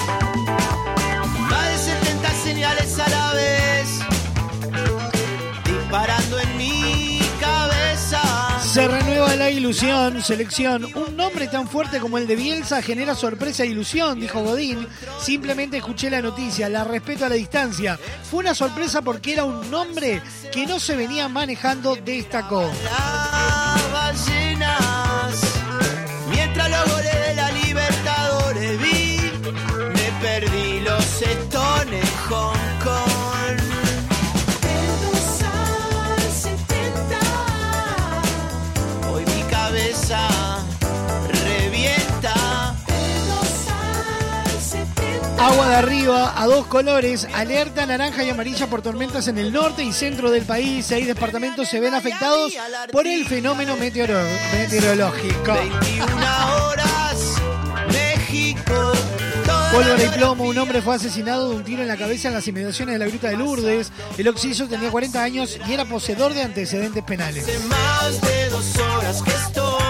Selección. 9.74 10.86
Un 10.96 11.16
nombre 11.16 11.48
tan 11.48 11.68
fuerte 11.68 12.00
como 12.00 12.18
el 12.18 12.28
de 12.28 12.36
Bielsa 12.36 12.82
genera 12.82 13.16
sorpresa 13.16 13.64
e 13.64 13.68
ilusión, 13.68 14.20
dijo 14.20 14.42
Godín. 14.42 14.88
Simplemente 15.20 15.78
escuché 15.78 16.10
la 16.10 16.22
noticia, 16.22 16.70
la 16.70 16.84
respeto 16.84 17.26
a 17.26 17.30
la 17.30 17.36
distancia. 17.36 17.98
Fue 18.30 18.40
una 18.40 18.54
sorpresa 18.54 19.02
porque 19.02 19.34
era 19.34 19.44
un 19.44 19.70
nombre 19.72 20.22
que 20.52 20.66
no 20.66 20.80
se 20.80 20.96
venía 20.96 21.28
manejando, 21.28 21.96
destacó. 21.96 22.70
Agua 45.52 45.68
de 45.68 45.76
arriba 45.76 46.34
a 46.42 46.46
dos 46.48 46.66
colores, 46.68 47.28
alerta 47.34 47.86
naranja 47.86 48.24
y 48.24 48.30
amarilla 48.30 48.68
por 48.68 48.82
tormentas 48.82 49.28
en 49.28 49.38
el 49.38 49.52
norte 49.52 49.84
y 49.84 49.92
centro 49.92 50.32
del 50.32 50.44
país. 50.44 50.86
Seis 50.86 51.06
departamentos 51.08 51.68
se 51.68 51.80
ven 51.82 51.94
afectados 51.94 52.54
por 52.92 53.06
el 53.06 53.26
fenómeno 53.26 53.76
meteoro- 53.76 54.24
meteorológico. 54.54 55.54
21 55.54 56.66
horas, 56.68 57.36
México. 57.92 58.92
Pólvora 59.74 60.04
y 60.04 60.08
plomo, 60.10 60.44
un 60.46 60.58
hombre 60.58 60.82
fue 60.82 60.96
asesinado 60.96 61.50
de 61.50 61.56
un 61.56 61.64
tiro 61.64 61.82
en 61.82 61.88
la 61.90 61.98
cabeza 61.98 62.30
en 62.30 62.34
las 62.36 62.48
inmediaciones 62.48 62.94
de 62.96 63.00
la 63.00 63.08
Gruta 63.08 63.30
de 63.30 63.38
Lourdes. 63.38 63.92
El 64.18 64.28
occiso 64.30 64.68
tenía 64.68 64.90
40 64.90 65.22
años 65.22 65.58
y 65.68 65.74
era 65.74 65.84
poseedor 65.86 66.34
de 66.34 66.44
antecedentes 66.44 67.04
penales. 67.04 67.44
Hace 67.44 67.60
más 67.68 68.22
de 68.22 68.50
dos 68.50 68.76
horas 68.78 69.22
que 69.22 69.32
estoy 69.32 69.81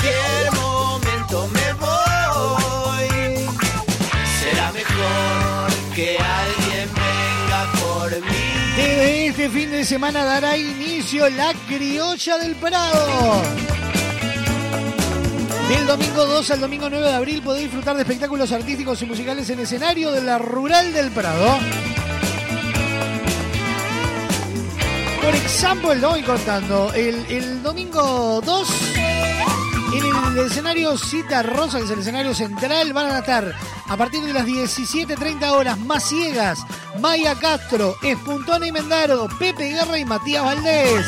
cualquier 0.00 0.52
momento 0.52 1.48
me 1.48 1.72
voy. 1.74 3.08
Será 4.40 4.72
mejor 4.72 5.94
que 5.94 6.18
alguien 6.18 6.88
venga 6.94 7.72
por 7.80 8.10
mí. 8.10 8.76
Desde 8.76 9.26
este 9.26 9.50
fin 9.50 9.70
de 9.70 9.84
semana 9.84 10.24
dará 10.24 10.56
inicio 10.56 11.28
la 11.30 11.52
criolla 11.68 12.38
del 12.38 12.54
Prado. 12.56 13.42
Del 15.68 15.86
domingo 15.86 16.26
2 16.26 16.50
al 16.50 16.60
domingo 16.60 16.90
9 16.90 17.06
de 17.06 17.14
abril 17.14 17.42
podéis 17.42 17.66
disfrutar 17.66 17.94
de 17.94 18.02
espectáculos 18.02 18.50
artísticos 18.50 19.00
y 19.02 19.06
musicales 19.06 19.48
en 19.50 19.60
escenario 19.60 20.10
de 20.10 20.22
la 20.22 20.38
Rural 20.38 20.92
del 20.92 21.10
Prado. 21.10 21.58
Por 25.22 25.34
ejemplo, 25.34 25.94
lo 25.94 26.10
voy 26.10 26.22
contando. 26.22 26.92
El, 26.92 27.24
el 27.28 27.62
domingo 27.62 28.40
2, 28.44 28.68
en 29.92 30.38
el 30.38 30.46
escenario 30.46 30.96
Cita 30.96 31.42
Rosa, 31.42 31.78
que 31.78 31.84
es 31.84 31.90
el 31.90 32.00
escenario 32.00 32.34
central, 32.34 32.92
van 32.92 33.10
a 33.10 33.18
estar 33.18 33.52
a 33.88 33.96
partir 33.96 34.22
de 34.22 34.32
las 34.32 34.46
17.30 34.46 35.50
horas 35.50 35.78
más 35.78 36.04
ciegas, 36.08 36.60
Maya 37.00 37.34
Castro, 37.34 37.96
Espuntona 38.02 38.66
y 38.66 38.72
Mendaro, 38.72 39.26
Pepe 39.38 39.70
Guerra 39.70 39.98
y 39.98 40.04
Matías 40.04 40.44
Valdés. 40.44 41.06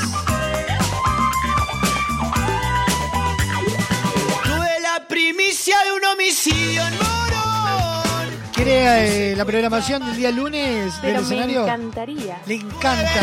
Tuve 4.44 4.80
la 4.80 5.06
primicia 5.08 5.76
de 5.84 5.92
un 5.92 6.04
homicidio 6.04 6.82
en 6.86 6.94
Morón. 6.96 8.40
¿Quiere 8.52 9.32
eh, 9.32 9.36
la 9.36 9.44
programación 9.44 10.04
del 10.04 10.16
día 10.16 10.30
lunes 10.30 10.94
Pero 11.00 11.12
del 11.20 11.22
me 11.28 11.34
escenario? 11.34 11.62
encantaría. 11.62 12.38
Le 12.46 12.54
encanta. 12.56 13.20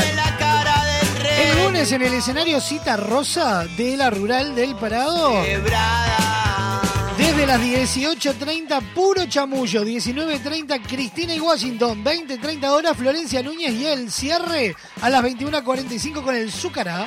El 1.40 1.64
lunes 1.64 1.92
en 1.94 2.02
el 2.02 2.14
escenario 2.16 2.60
Cita 2.60 2.98
Rosa 2.98 3.66
de 3.78 3.96
la 3.96 4.10
Rural 4.10 4.56
del 4.56 4.76
Parado. 4.76 5.42
Quebrada. 5.44 6.82
Desde 7.18 7.48
las 7.48 7.62
18.30, 7.62 8.94
puro 8.94 9.26
chamullo. 9.26 9.86
19.30, 9.86 10.82
Cristina 10.86 11.34
y 11.34 11.40
Washington. 11.40 12.04
20.30 12.04 12.68
horas, 12.68 12.98
Florencia 12.98 13.42
Núñez 13.42 13.72
y 13.72 13.86
el 13.86 14.12
cierre 14.12 14.76
a 15.02 15.10
las 15.10 15.24
21.45 15.24 16.24
con 16.24 16.36
el 16.36 16.52
Zúcara. 16.52 17.06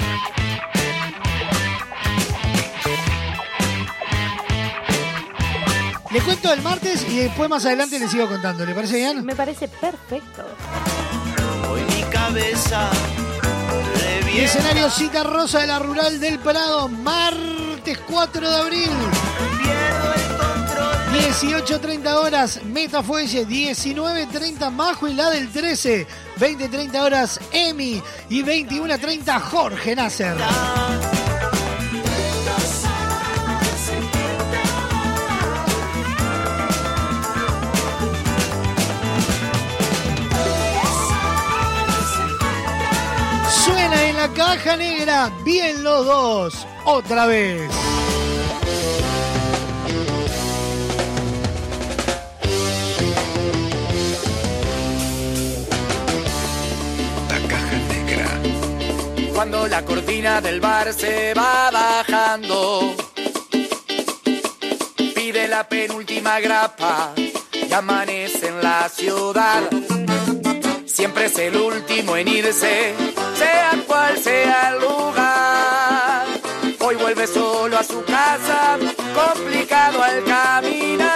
Le 6.10 6.20
cuento 6.20 6.52
el 6.52 6.62
martes 6.62 7.06
y 7.08 7.18
después 7.18 7.50
más 7.50 7.66
adelante 7.66 7.98
le 7.98 8.08
sigo 8.08 8.28
contando. 8.28 8.64
¿Le 8.64 8.74
parece 8.74 8.96
bien? 8.96 9.24
Me 9.24 9.36
parece 9.36 9.68
perfecto. 9.68 10.46
Hoy 11.70 11.82
mi 11.94 12.02
cabeza. 12.10 12.90
Escenario 14.40 14.88
Cita 14.90 15.22
Rosa 15.22 15.60
de 15.60 15.66
la 15.66 15.78
Rural 15.78 16.18
del 16.18 16.38
Prado, 16.38 16.88
martes 16.88 17.98
4 18.10 18.50
de 18.50 18.56
abril. 18.56 18.90
18.30 21.12 22.14
horas, 22.14 22.64
Metafuelle, 22.64 23.46
19.30 23.46 24.70
Majo 24.70 25.06
y 25.08 25.14
la 25.14 25.28
del 25.30 25.50
13, 25.50 26.06
20.30 26.40 27.00
horas 27.00 27.40
Emi 27.52 28.02
y 28.30 28.42
21.30 28.42 29.40
Jorge 29.40 29.94
Nasser. 29.94 30.36
Caja 44.28 44.76
negra, 44.76 45.30
bien 45.44 45.82
los 45.82 46.06
dos, 46.06 46.66
otra 46.84 47.26
vez. 47.26 47.60
La 57.28 57.48
caja 57.48 57.76
negra. 57.88 59.32
Cuando 59.34 59.66
la 59.66 59.84
cortina 59.84 60.40
del 60.40 60.60
bar 60.60 60.92
se 60.92 61.34
va 61.34 61.70
bajando, 61.70 62.94
pide 65.14 65.48
la 65.48 65.68
penúltima 65.68 66.38
grapa 66.40 67.12
y 67.52 67.72
amanece 67.72 68.48
en 68.48 68.62
la 68.62 68.88
ciudad. 68.88 69.62
Siempre 70.92 71.24
es 71.24 71.38
el 71.38 71.56
último 71.56 72.18
en 72.18 72.28
irse, 72.28 72.94
sea 73.38 73.82
cual 73.86 74.18
sea 74.18 74.74
el 74.74 74.80
lugar. 74.82 76.26
Hoy 76.80 76.96
vuelve 76.96 77.26
solo 77.26 77.78
a 77.78 77.82
su 77.82 78.04
casa, 78.04 78.78
complicado 79.14 80.02
al 80.02 80.22
caminar. 80.24 81.08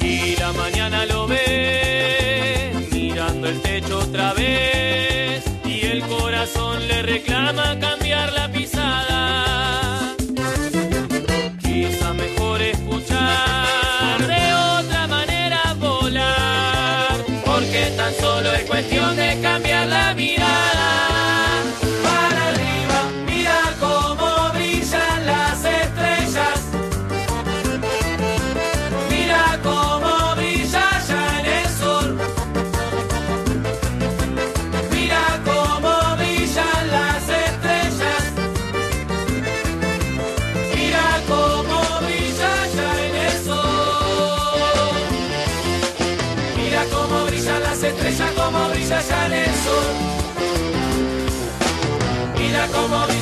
Y 0.00 0.36
la 0.36 0.52
mañana 0.52 1.06
lo 1.06 1.26
ve 1.26 2.70
mirando 2.92 3.48
el 3.48 3.60
techo 3.62 3.98
otra 3.98 4.32
vez 4.34 5.42
y 5.64 5.86
el 5.86 6.00
corazón 6.06 6.86
le 6.86 7.02
reclama 7.02 7.80
cambiar 7.80 7.99
cuestión 19.30 19.42
de 19.42 19.42
cambiar 19.42 19.86
la 19.86 20.14
mirada. 20.14 20.39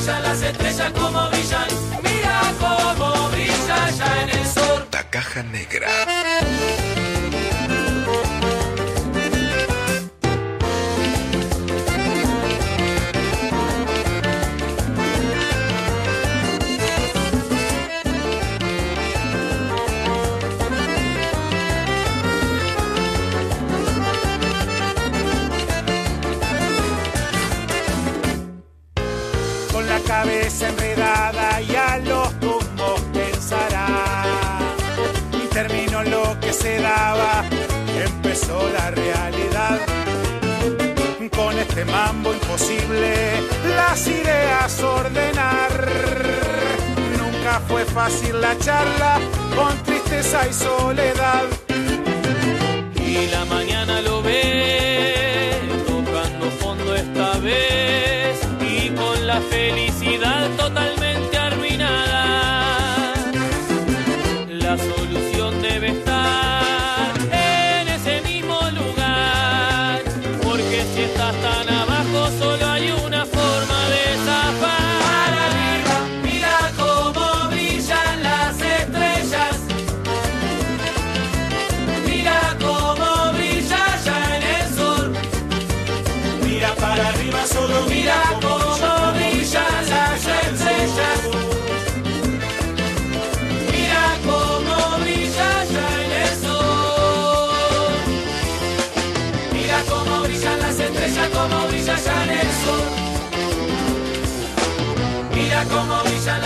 Cómo 0.09 0.21
brillan 0.21 0.23
las 0.23 0.43
estrellas, 0.43 0.93
cómo 0.95 1.29
brillan. 1.31 1.69
Mira 2.03 2.41
cómo 2.59 3.29
brilla 3.31 3.91
ya 3.91 4.23
en 4.23 4.31
el. 4.31 4.47
La 4.93 5.11
caja 5.11 5.43
negra. 5.43 5.89
La 38.47 38.91
realidad. 38.91 39.81
Con 41.35 41.59
este 41.59 41.85
mambo 41.85 42.33
imposible 42.33 43.41
las 43.77 44.07
ideas 44.07 44.83
ordenar. 44.83 45.89
Nunca 47.19 47.61
fue 47.69 47.85
fácil 47.85 48.41
la 48.41 48.57
charla 48.59 49.19
con 49.55 49.77
tristeza 49.85 50.47
y 50.49 50.53
soledad. 50.53 51.45
Y 52.97 53.27
la 53.29 53.45
mañana 53.45 53.78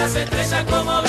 las 0.03 0.17
estrellas, 0.17 0.65
cómo 0.69 1.01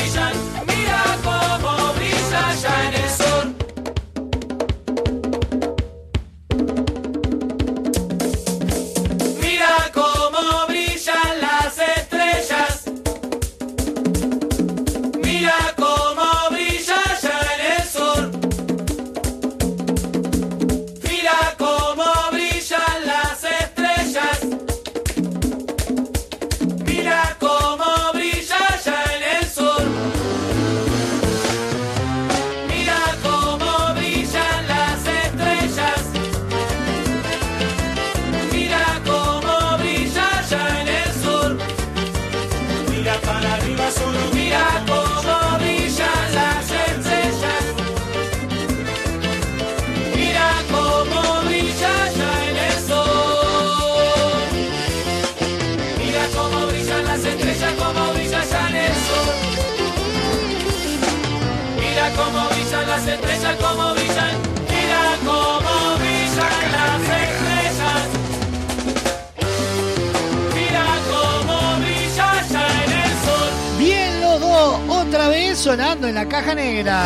en 76.07 76.15
la 76.15 76.27
caja 76.27 76.53
negra. 76.53 77.05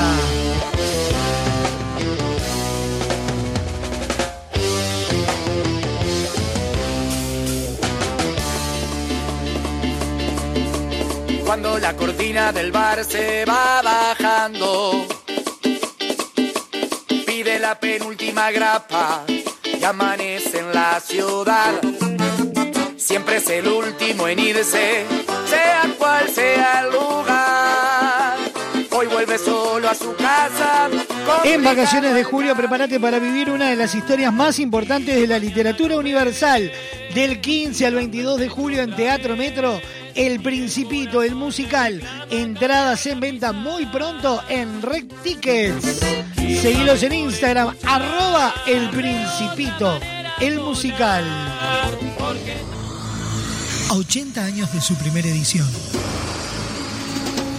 Cuando 11.46 11.78
la 11.80 11.94
cortina 11.96 12.52
del 12.52 12.72
bar 12.72 13.04
se 13.04 13.46
va 13.46 13.82
bajando, 13.82 15.06
pide 17.26 17.60
la 17.60 17.80
penúltima 17.80 18.52
grapa 18.52 19.24
y 19.64 19.84
amanece 19.84 20.60
en 20.60 20.74
la 20.74 21.00
ciudad. 21.00 21.74
siempre 22.98 23.38
es 23.38 23.50
el 23.50 23.68
último 23.68 24.28
en 24.28 24.40
irse, 24.40 25.06
sea 25.50 25.84
cual 25.98 26.30
sea 26.30 26.82
el 26.82 26.92
lugar. 26.92 27.77
En 31.44 31.64
vacaciones 31.64 32.14
de 32.14 32.24
julio, 32.24 32.56
prepárate 32.56 33.00
para 33.00 33.20
vivir 33.20 33.50
una 33.50 33.70
de 33.70 33.76
las 33.76 33.96
historias 33.96 34.34
más 34.34 34.60
importantes 34.60 35.16
de 35.16 35.28
la 35.28 35.40
literatura 35.40 35.98
universal. 35.98 36.72
Del 37.14 37.42
15 37.42 37.86
al 37.86 37.96
22 37.96 38.40
de 38.40 38.50
julio 38.50 38.82
en 38.82 38.96
Teatro 38.96 39.36
Metro, 39.36 39.80
El 40.16 40.42
Principito, 40.42 41.24
el 41.24 41.36
musical. 41.36 42.02
Entradas 42.30 43.06
en 43.08 43.20
venta 43.20 43.54
muy 43.54 43.86
pronto 43.88 44.42
en 44.50 44.82
Red 44.82 45.06
Tickets. 45.24 46.00
Seguilos 46.62 47.04
en 47.04 47.14
Instagram, 47.14 47.76
arroba 47.84 48.54
El 48.66 48.90
Principito, 48.90 50.00
el 50.40 50.60
musical. 50.60 51.24
A 53.90 53.94
80 53.94 54.44
años 54.44 54.74
de 54.74 54.82
su 54.82 54.96
primera 54.96 55.28
edición. 55.28 55.68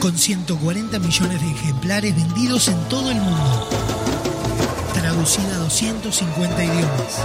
Con 0.00 0.16
140 0.16 0.98
millones 1.00 1.40
de 1.40 1.50
ejemplares 1.50 2.14
vendidos 2.14 2.68
en 2.68 2.78
todo 2.88 3.10
el 3.10 3.16
mundo. 3.16 3.68
Traducida 4.94 5.56
a 5.56 5.58
250 5.58 6.64
idiomas. 6.64 7.18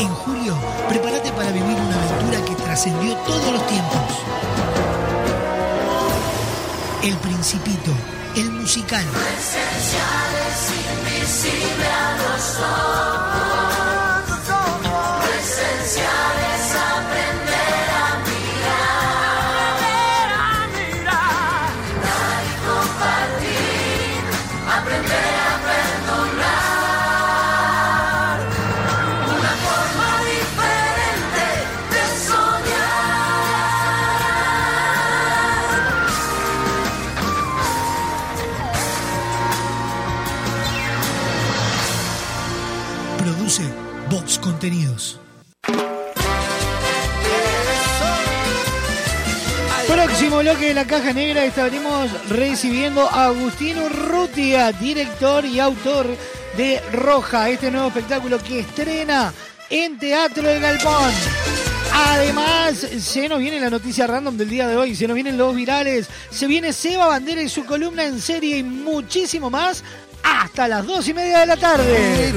En 0.00 0.08
julio, 0.08 0.56
prepárate 0.88 1.30
para 1.32 1.52
vivir 1.52 1.76
una 1.76 2.02
aventura 2.02 2.44
que 2.46 2.54
trascendió 2.54 3.14
todos 3.18 3.52
los 3.52 3.66
tiempos. 3.66 4.00
El 7.02 7.16
Principito, 7.16 7.92
el 8.36 8.50
musical. 8.50 9.04
Invisible 10.96 11.86
a 11.86 12.16
los 12.16 12.56
ojos. 12.56 13.33
Contenidos. 44.64 45.20
Próximo 49.86 50.38
bloque 50.38 50.68
de 50.68 50.74
la 50.74 50.86
caja 50.86 51.12
negra 51.12 51.44
estaremos 51.44 52.30
recibiendo 52.30 53.06
a 53.06 53.26
Agustín 53.26 53.78
Urrutia, 53.78 54.72
director 54.72 55.44
y 55.44 55.60
autor 55.60 56.06
de 56.56 56.80
Roja, 56.94 57.50
este 57.50 57.70
nuevo 57.70 57.88
espectáculo 57.88 58.38
que 58.38 58.60
estrena 58.60 59.34
en 59.68 59.98
Teatro 59.98 60.44
de 60.44 60.58
Galpón. 60.58 61.12
Además, 61.92 62.74
se 62.74 63.28
nos 63.28 63.40
viene 63.40 63.60
la 63.60 63.68
noticia 63.68 64.06
random 64.06 64.38
del 64.38 64.48
día 64.48 64.66
de 64.66 64.78
hoy, 64.78 64.96
se 64.96 65.06
nos 65.06 65.14
vienen 65.14 65.36
los 65.36 65.54
virales, 65.54 66.08
se 66.30 66.46
viene 66.46 66.72
Seba 66.72 67.06
Bandera 67.06 67.42
y 67.42 67.50
su 67.50 67.66
columna 67.66 68.04
en 68.04 68.18
serie 68.18 68.56
y 68.56 68.62
muchísimo 68.62 69.50
más 69.50 69.84
hasta 70.24 70.66
las 70.68 70.86
dos 70.86 71.06
y 71.08 71.14
media 71.14 71.40
de 71.40 71.46
la 71.46 71.56
tarde. 71.56 72.32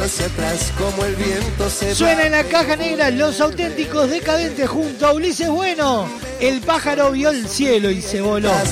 Suena 1.93 2.25
en 2.25 2.31
la 2.33 2.43
caja 2.43 2.75
negra 2.75 3.09
los 3.09 3.39
auténticos 3.39 4.09
decadentes 4.09 4.69
junto 4.69 5.07
a 5.07 5.13
Ulises 5.13 5.47
Bueno. 5.49 6.09
El 6.39 6.61
pájaro 6.61 7.11
vio 7.11 7.29
el 7.29 7.47
cielo 7.47 7.89
y 7.89 8.01
se 8.01 8.21
voló. 8.21 8.49
La 8.49 8.63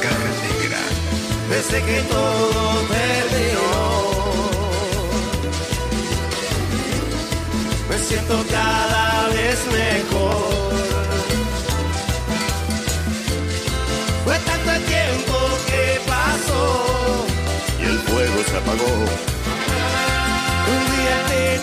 caja 0.00 0.28
negra. 0.46 0.78
Desde 1.50 1.82
que 1.84 2.00
todo 2.02 2.80
terminó. 2.88 3.74
Me 7.90 7.98
siento 7.98 8.44
cada 8.50 9.28
vez 9.28 9.58
mejor. 9.72 10.73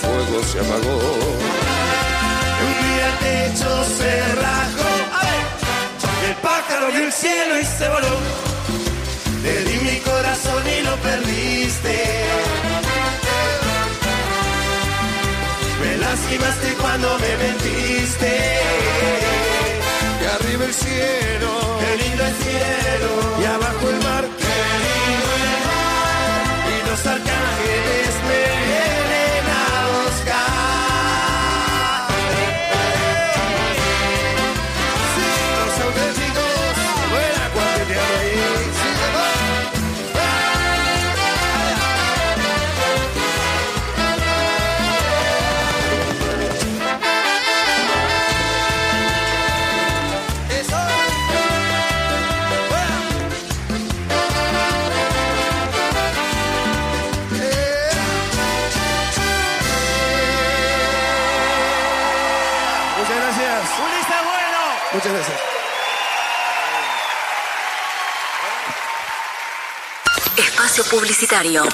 fuego 0.00 0.42
se 0.50 0.58
apagó. 0.60 0.98
Un 2.66 2.74
día 2.84 3.06
el 3.10 3.16
techo 3.26 3.70
se 3.98 4.12
rajó, 4.44 4.90
a 5.18 5.22
ver, 5.28 5.46
el 6.28 6.34
pájaro 6.48 6.86
vio 6.94 7.04
el 7.06 7.12
cielo 7.12 7.58
y 7.60 7.64
se 7.64 7.88
voló. 7.88 8.14
Te 9.42 9.64
di 9.64 9.76
mi 9.88 9.96
corazón 10.00 10.62
y 10.66 10.82
lo 10.82 10.94
perdiste. 10.96 11.96
Me 15.80 15.96
lastimaste 15.96 16.68
cuando 16.82 17.08
me 17.18 17.32
mentiste. 17.44 18.32
Y 20.20 20.24
arriba 20.36 20.64
el 20.64 20.74
cielo, 20.74 21.50
qué 21.80 21.90
lindo 22.02 22.22
el 22.30 22.34
cielo. 22.44 23.10
Y 23.40 23.44
abajo 23.44 23.84
el 23.90 23.98
mar, 24.08 24.24
Espacio 70.78 70.98
publicitario. 70.98 71.64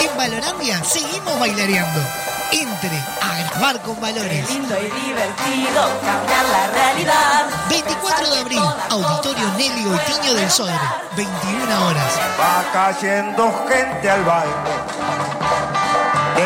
En 0.00 0.16
Valorandia 0.16 0.82
seguimos 0.82 1.38
bailareando. 1.38 2.00
Entre 2.50 2.98
a 3.20 3.38
grabar 3.38 3.80
con 3.82 4.00
valores. 4.00 4.50
lindo 4.50 4.74
y 4.78 4.90
divertido 5.06 6.00
cambiar 6.04 6.44
la 6.46 6.66
realidad. 6.66 7.46
24 7.68 8.30
de 8.30 8.38
abril, 8.38 8.62
Auditorio 8.90 9.48
Nelly 9.56 9.84
Goitiño 9.84 10.34
del 10.34 10.50
Sodre. 10.50 10.74
21 11.16 11.86
horas. 11.86 12.12
Va 12.40 12.64
cayendo 12.72 13.64
gente 13.68 14.10
al 14.10 14.24
baile 14.24 15.41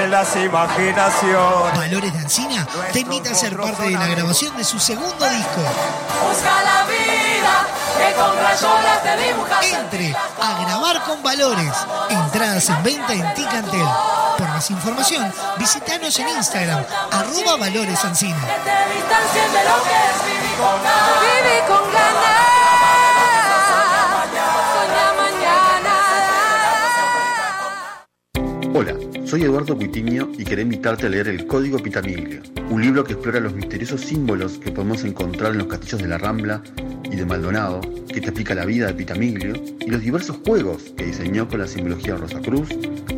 de 0.06 0.12
las 0.12 0.36
imaginaciones. 0.36 1.76
Valores 1.76 2.12
de 2.12 2.18
Ancina 2.18 2.66
te 2.92 3.00
invita 3.00 3.30
a 3.30 3.34
ser 3.34 3.56
parte 3.56 3.82
de 3.84 3.90
la 3.90 4.06
grabación 4.06 4.56
de 4.56 4.62
su 4.62 4.78
segundo 4.78 5.28
disco. 5.28 5.60
Busca 6.28 6.62
la 6.62 6.84
vida 6.86 7.66
que 7.98 8.14
con 8.14 8.36
rayolas 8.36 9.02
te 9.02 9.16
dibujas. 9.16 9.64
Entre 9.64 10.14
a 10.14 10.64
grabar 10.64 11.02
con 11.02 11.22
valores. 11.22 11.72
Entradas 12.08 12.68
en 12.68 12.82
venta 12.84 13.14
en 13.14 13.34
Ticantel. 13.34 13.88
Por 14.38 14.48
más 14.48 14.70
información, 14.70 15.32
visítanos 15.58 16.16
en 16.18 16.28
Instagram, 16.28 16.84
arroba 17.10 17.56
valores 17.56 18.04
Ancina. 18.04 18.38
Que 18.38 18.46
te 18.46 18.94
distancien 18.94 19.52
de 19.52 19.64
lo 19.64 19.82
que 19.82 19.90
es 19.90 20.24
vivir 20.24 20.56
con 20.56 20.82
ganas. 20.84 21.20
Vive 21.20 21.64
con 21.66 21.92
ganas. 21.92 22.46
Soña 24.72 25.08
mañana. 25.22 25.94
Hola, 28.78 28.94
soy 29.36 29.44
Eduardo 29.44 29.76
Cuitiño 29.76 30.30
y 30.38 30.44
quería 30.44 30.62
invitarte 30.62 31.04
a 31.04 31.10
leer 31.10 31.28
El 31.28 31.46
Código 31.46 31.78
Pitamiglio, 31.78 32.40
un 32.70 32.80
libro 32.80 33.04
que 33.04 33.12
explora 33.12 33.38
los 33.38 33.52
misteriosos 33.52 34.00
símbolos 34.00 34.56
que 34.56 34.72
podemos 34.72 35.04
encontrar 35.04 35.52
en 35.52 35.58
los 35.58 35.66
castillos 35.66 36.00
de 36.00 36.08
la 36.08 36.16
Rambla 36.16 36.62
y 37.04 37.16
de 37.16 37.26
Maldonado, 37.26 37.82
que 38.08 38.22
te 38.22 38.28
explica 38.28 38.54
la 38.54 38.64
vida 38.64 38.86
de 38.86 38.94
Pitamiglio 38.94 39.52
y 39.78 39.90
los 39.90 40.00
diversos 40.00 40.38
juegos 40.46 40.84
que 40.96 41.04
diseñó 41.04 41.46
con 41.48 41.60
la 41.60 41.66
simbología 41.66 42.16
Rosacruz, 42.16 42.70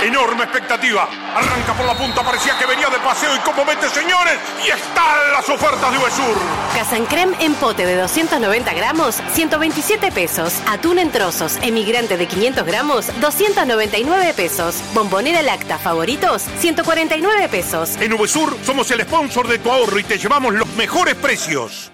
Enorme 0.02 0.44
expectativa. 0.44 1.10
Arranca 1.36 1.74
por 1.74 1.86
la 1.86 1.94
punta, 1.94 2.24
parecía 2.24 2.58
que 2.58 2.66
venía 2.66 2.90
de 2.90 3.00
paseo 3.00 3.36
y 3.36 3.40
como 3.40 3.66
mete, 3.66 3.90
señores, 3.90 4.36
y 4.66 4.70
están 4.70 5.32
las 5.34 5.48
ofertas 5.50 5.92
de 5.92 5.98
Uvesur. 5.98 6.38
Casancrem 6.74 7.36
en 7.40 7.54
pote 7.56 7.86
de 7.86 7.98
290 7.98 8.74
gramos, 8.74 9.18
127 9.34 10.12
pesos. 10.14 10.54
Atún 10.68 11.00
en 11.00 11.12
trozos, 11.12 11.58
emigrante 11.64 12.16
de 12.16 12.28
500 12.28 12.66
gramos, 12.66 13.08
299 13.20 14.34
pesos. 14.34 14.82
Bombonera 14.94 15.42
lacta 15.42 15.78
favoritos, 15.78 16.44
149 16.60 17.50
pesos. 17.50 17.98
En 18.00 18.14
Uvesur 18.14 18.58
somos 18.64 18.90
el 18.92 19.02
sponsor 19.02 19.50
de 19.50 19.60
tu 19.60 19.70
ahorro 19.70 20.00
y 20.00 20.04
te 20.04 20.18
llevamos 20.18 20.54
los 20.54 20.68
mejores 20.76 21.16
precios. 21.16 21.92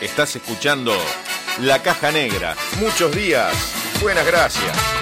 Estás 0.00 0.34
escuchando 0.36 0.92
La 1.60 1.80
Caja 1.82 2.10
Negra. 2.10 2.56
Muchos 2.80 3.14
días. 3.14 3.52
Buenas 4.00 4.26
gracias. 4.26 5.01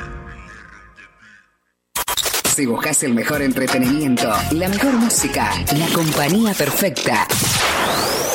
Si 2.55 2.65
buscas 2.65 3.01
el 3.03 3.13
mejor 3.13 3.41
entretenimiento, 3.41 4.29
la 4.51 4.67
mejor 4.67 4.91
música, 4.93 5.51
la 5.73 5.87
compañía 5.95 6.53
perfecta, 6.53 7.25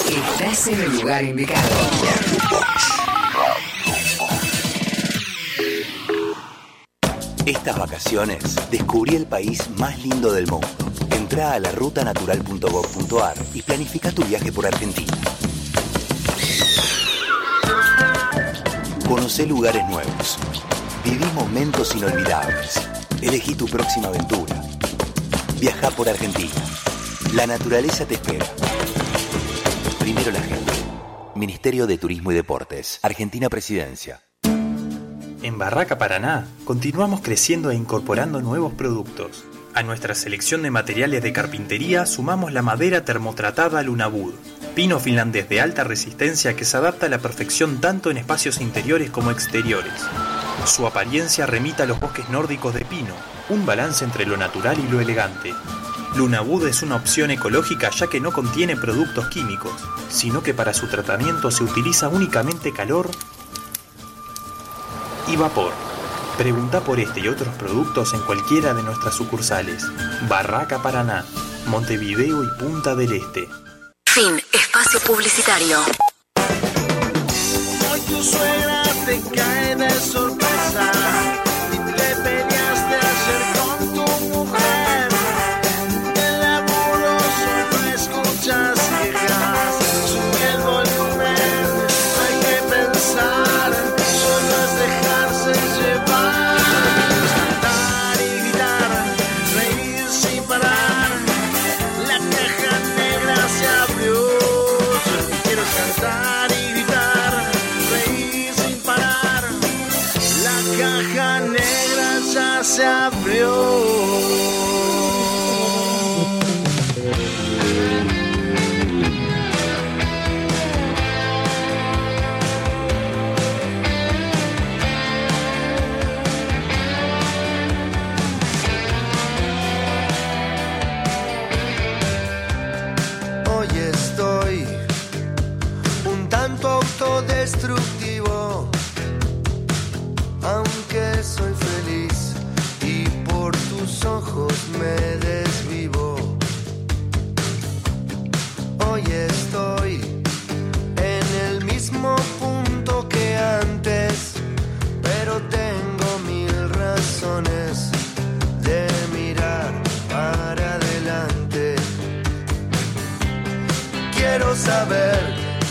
estás 0.09 0.69
en 0.69 0.81
el 0.81 1.01
lugar 1.01 1.23
indicado. 1.23 1.69
Estas 7.45 7.79
vacaciones 7.79 8.57
descubrí 8.71 9.17
el 9.17 9.27
país 9.27 9.69
más 9.77 10.03
lindo 10.03 10.33
del 10.33 10.47
mundo. 10.47 10.67
Entra 11.11 11.53
a 11.53 11.59
la 11.61 11.71
rutanatural.gov.ar 11.73 13.37
y 13.53 13.61
planifica 13.61 14.11
tu 14.13 14.25
viaje 14.25 14.51
por 14.51 14.67
Argentina. 14.67 15.13
Conoce 19.07 19.47
lugares 19.47 19.87
nuevos. 19.91 20.39
Viví 21.05 21.27
momentos 21.35 21.95
inolvidables. 21.95 22.86
Elegí 23.23 23.55
tu 23.55 23.67
próxima 23.67 24.09
aventura. 24.09 24.63
Viaja 25.59 25.91
por 25.91 26.09
Argentina. 26.09 26.53
La 27.35 27.47
naturaleza 27.47 28.07
te 28.07 28.15
espera. 28.15 28.45
Primero 29.99 30.31
la 30.31 30.41
gente. 30.41 30.73
Ministerio 31.35 31.87
de 31.87 31.97
Turismo 31.97 32.33
y 32.33 32.35
Deportes. 32.35 33.01
Argentina 33.03 33.49
Presidencia. 33.49 34.21
En 35.43 35.59
Barraca 35.59 35.97
Paraná 35.97 36.47
continuamos 36.65 37.21
creciendo 37.23 37.71
e 37.71 37.75
incorporando 37.75 38.41
nuevos 38.43 38.75
productos. 38.75 39.45
A 39.75 39.83
nuestra 39.83 40.15
selección 40.15 40.63
de 40.63 40.71
materiales 40.71 41.23
de 41.23 41.33
carpintería 41.33 42.07
sumamos 42.07 42.53
la 42.53 42.63
madera 42.63 43.05
termotratada 43.05 43.83
Lunabud, 43.83 44.35
pino 44.75 45.01
finlandés 45.01 45.49
de 45.49 45.61
alta 45.61 45.85
resistencia 45.85 46.55
que 46.55 46.65
se 46.65 46.77
adapta 46.77 47.07
a 47.07 47.09
la 47.09 47.19
perfección 47.19 47.81
tanto 47.81 48.11
en 48.11 48.19
espacios 48.19 48.61
interiores 48.61 49.11
como 49.11 49.31
exteriores. 49.31 49.93
Su 50.67 50.87
apariencia 50.87 51.47
remita 51.47 51.85
a 51.85 51.87
los 51.87 52.01
bosques 52.01 52.29
nórdicos 52.29 52.75
de 52.75 52.85
pino, 52.85 53.15
un 53.49 53.65
balance 53.65 54.05
entre 54.05 54.27
lo 54.27 54.37
natural 54.37 54.79
y 54.79 54.89
lo 54.89 55.01
elegante. 55.01 55.55
Lunabud 56.17 56.67
es 56.67 56.83
una 56.83 56.97
opción 56.97 57.31
ecológica 57.31 57.91
ya 57.91 58.09
que 58.09 58.21
no 58.21 58.33
contiene 58.33 58.77
productos 58.77 59.29
químicos, 59.29 59.73
sino 60.11 60.43
que 60.43 60.55
para 60.55 60.75
su 60.75 60.89
tratamiento 60.89 61.51
se 61.51 61.63
utiliza 61.63 62.09
únicamente 62.09 62.73
calor 62.73 63.09
y 65.29 65.37
vapor. 65.37 65.73
Pregunta 66.37 66.81
por 66.81 66.99
este 66.99 67.21
y 67.21 67.29
otros 67.29 67.55
productos 67.55 68.13
en 68.13 68.21
cualquiera 68.23 68.75
de 68.75 68.83
nuestras 68.83 69.15
sucursales. 69.15 69.85
Barraca 70.29 70.83
Paraná, 70.83 71.25
Montevideo 71.69 72.43
y 72.43 72.49
Punta 72.59 72.95
del 72.95 73.13
Este. 73.13 73.49
Fin, 74.07 74.43
espacio 74.53 75.01
publicitario. 75.01 75.79
Hoy 77.91 78.01
tu 78.01 78.23
suegra 78.23 78.83
te 79.07 79.23
cae 79.35 79.77
de 79.77 79.91
sorpresa 79.91 80.26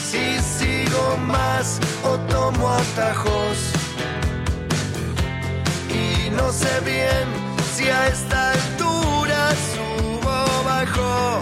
si 0.10 0.39
sigo 0.39 1.18
más 1.28 1.80
o 2.03 2.18
tomo 2.32 2.70
atajos. 2.70 3.58
Y 5.93 6.30
no 6.32 6.51
sé 6.51 6.80
bien 6.84 7.26
si 7.76 7.88
a 7.88 8.08
esta 8.08 8.51
altura 8.51 9.51
subo 9.70 10.32
o 10.32 10.64
bajo. 10.64 11.39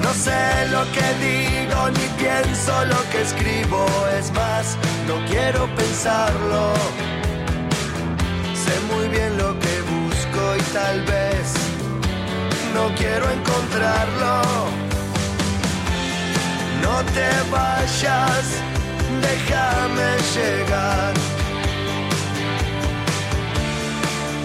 No 0.00 0.12
sé 0.14 0.68
lo 0.70 0.82
que 0.94 1.06
digo 1.26 1.90
ni 1.90 2.06
pienso 2.22 2.84
lo 2.84 3.00
que 3.10 3.22
escribo. 3.22 3.84
Es 4.18 4.30
más, 4.32 4.76
no 5.08 5.16
quiero 5.26 5.66
pensarlo. 5.74 6.72
Sé 8.54 8.74
muy 8.94 9.08
bien 9.08 9.36
lo 9.38 9.58
que 9.58 9.74
busco 9.94 10.56
y 10.56 10.62
tal 10.72 11.00
vez 11.02 11.46
no 12.74 12.94
quiero 12.94 13.28
encontrarlo. 13.28 14.89
No 16.82 17.04
te 17.14 17.30
vayas, 17.50 18.46
déjame 19.26 20.10
llegar. 20.34 21.14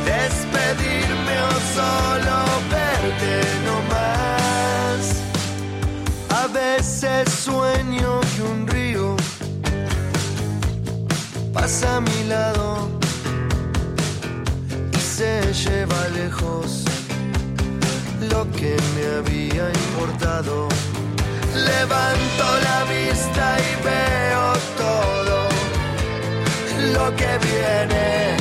Despedirme 0.06 1.36
o 1.42 1.56
solo 1.76 2.38
verte 2.72 3.34
no 3.66 3.76
más. 3.94 5.02
A 6.42 6.48
veces 6.48 7.32
sueño 7.32 8.20
que 8.36 8.42
un 8.42 8.68
río 8.68 9.16
pasa 11.54 11.98
a 11.98 12.02
mi 12.02 12.24
lado 12.28 12.90
y 14.94 15.00
se 15.00 15.54
lleva 15.54 16.08
lejos 16.10 16.84
lo 18.32 18.50
que 18.52 18.76
me 18.96 19.06
había 19.18 19.70
importado. 19.70 20.68
Levanto 21.56 22.46
la 22.68 22.84
vista 22.84 23.58
y 23.60 23.84
veo 23.84 24.54
todo 24.78 25.48
lo 26.94 27.16
que 27.16 27.38
viene. 27.48 28.36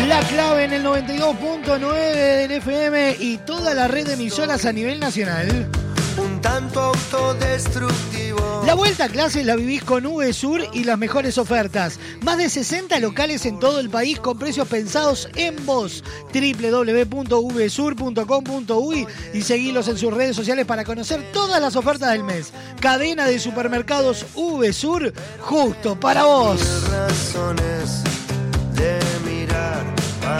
La 0.08 0.20
clave 0.20 0.64
en 0.64 0.74
el 0.74 0.84
92.9 0.84 2.14
del 2.14 2.50
FM 2.52 3.16
y 3.18 3.38
toda 3.38 3.72
la 3.72 3.88
red 3.88 4.06
de 4.06 4.12
emisoras 4.12 4.66
a 4.66 4.72
nivel 4.72 5.00
nacional. 5.00 5.70
Un 6.18 6.42
tanto 6.42 6.80
autodestructivo. 6.80 8.53
La 8.66 8.74
vuelta 8.74 9.04
a 9.04 9.08
clases 9.10 9.44
la 9.44 9.56
vivís 9.56 9.84
con 9.84 10.04
VSUR 10.04 10.62
y 10.72 10.84
las 10.84 10.96
mejores 10.96 11.36
ofertas. 11.36 11.98
Más 12.22 12.38
de 12.38 12.48
60 12.48 12.98
locales 13.00 13.44
en 13.44 13.58
todo 13.58 13.78
el 13.78 13.90
país 13.90 14.18
con 14.18 14.38
precios 14.38 14.66
pensados 14.68 15.28
en 15.34 15.66
vos. 15.66 16.02
www.vsur.com.uy 16.32 19.06
y 19.34 19.42
seguilos 19.42 19.88
en 19.88 19.98
sus 19.98 20.14
redes 20.14 20.34
sociales 20.34 20.64
para 20.64 20.84
conocer 20.84 21.30
todas 21.32 21.60
las 21.60 21.76
ofertas 21.76 22.12
del 22.12 22.24
mes. 22.24 22.54
Cadena 22.80 23.26
de 23.26 23.38
supermercados 23.38 24.24
VSUR, 24.34 25.12
justo 25.40 26.00
para 26.00 26.24
vos. 26.24 26.62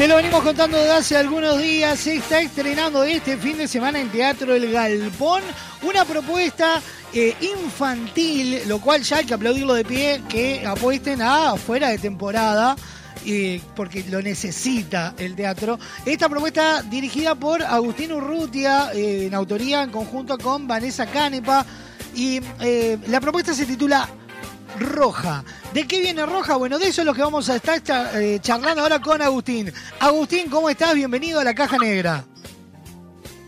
Te 0.00 0.08
lo 0.08 0.16
venimos 0.16 0.42
contando 0.42 0.78
desde 0.78 0.92
hace 0.92 1.16
algunos 1.18 1.58
días. 1.58 2.00
Se 2.00 2.14
está 2.14 2.40
estrenando 2.40 3.04
este 3.04 3.36
fin 3.36 3.58
de 3.58 3.68
semana 3.68 4.00
en 4.00 4.08
Teatro 4.08 4.54
El 4.54 4.72
Galpón 4.72 5.42
una 5.82 6.06
propuesta 6.06 6.80
eh, 7.12 7.36
infantil, 7.42 8.62
lo 8.66 8.80
cual 8.80 9.02
ya 9.02 9.18
hay 9.18 9.26
que 9.26 9.34
aplaudirlo 9.34 9.74
de 9.74 9.84
pie, 9.84 10.22
que 10.26 10.66
apuesten 10.66 11.20
a 11.20 11.54
fuera 11.56 11.90
de 11.90 11.98
temporada. 11.98 12.76
porque 13.76 14.02
lo 14.04 14.22
necesita 14.22 15.12
el 15.18 15.36
teatro. 15.36 15.78
Esta 16.06 16.30
propuesta 16.30 16.80
dirigida 16.80 17.34
por 17.34 17.62
Agustín 17.62 18.12
Urrutia, 18.12 18.92
eh, 18.94 19.26
en 19.26 19.34
autoría 19.34 19.82
en 19.82 19.90
conjunto 19.90 20.38
con 20.38 20.66
Vanessa 20.66 21.04
Canepa. 21.04 21.66
Y 22.14 22.40
eh, 22.60 22.96
la 23.08 23.20
propuesta 23.20 23.52
se 23.52 23.66
titula 23.66 24.08
Roja. 24.78 25.44
¿De 25.74 25.86
qué 25.86 26.00
viene 26.00 26.24
Roja? 26.26 26.56
Bueno, 26.56 26.78
de 26.78 26.88
eso 26.88 27.02
es 27.02 27.06
lo 27.06 27.14
que 27.14 27.22
vamos 27.22 27.48
a 27.48 27.56
estar 27.56 27.82
eh, 28.14 28.38
charlando 28.40 28.82
ahora 28.82 29.00
con 29.00 29.20
Agustín. 29.22 29.72
Agustín, 29.98 30.48
¿cómo 30.48 30.70
estás? 30.70 30.94
Bienvenido 30.94 31.40
a 31.40 31.44
la 31.44 31.54
Caja 31.54 31.76
Negra. 31.78 32.24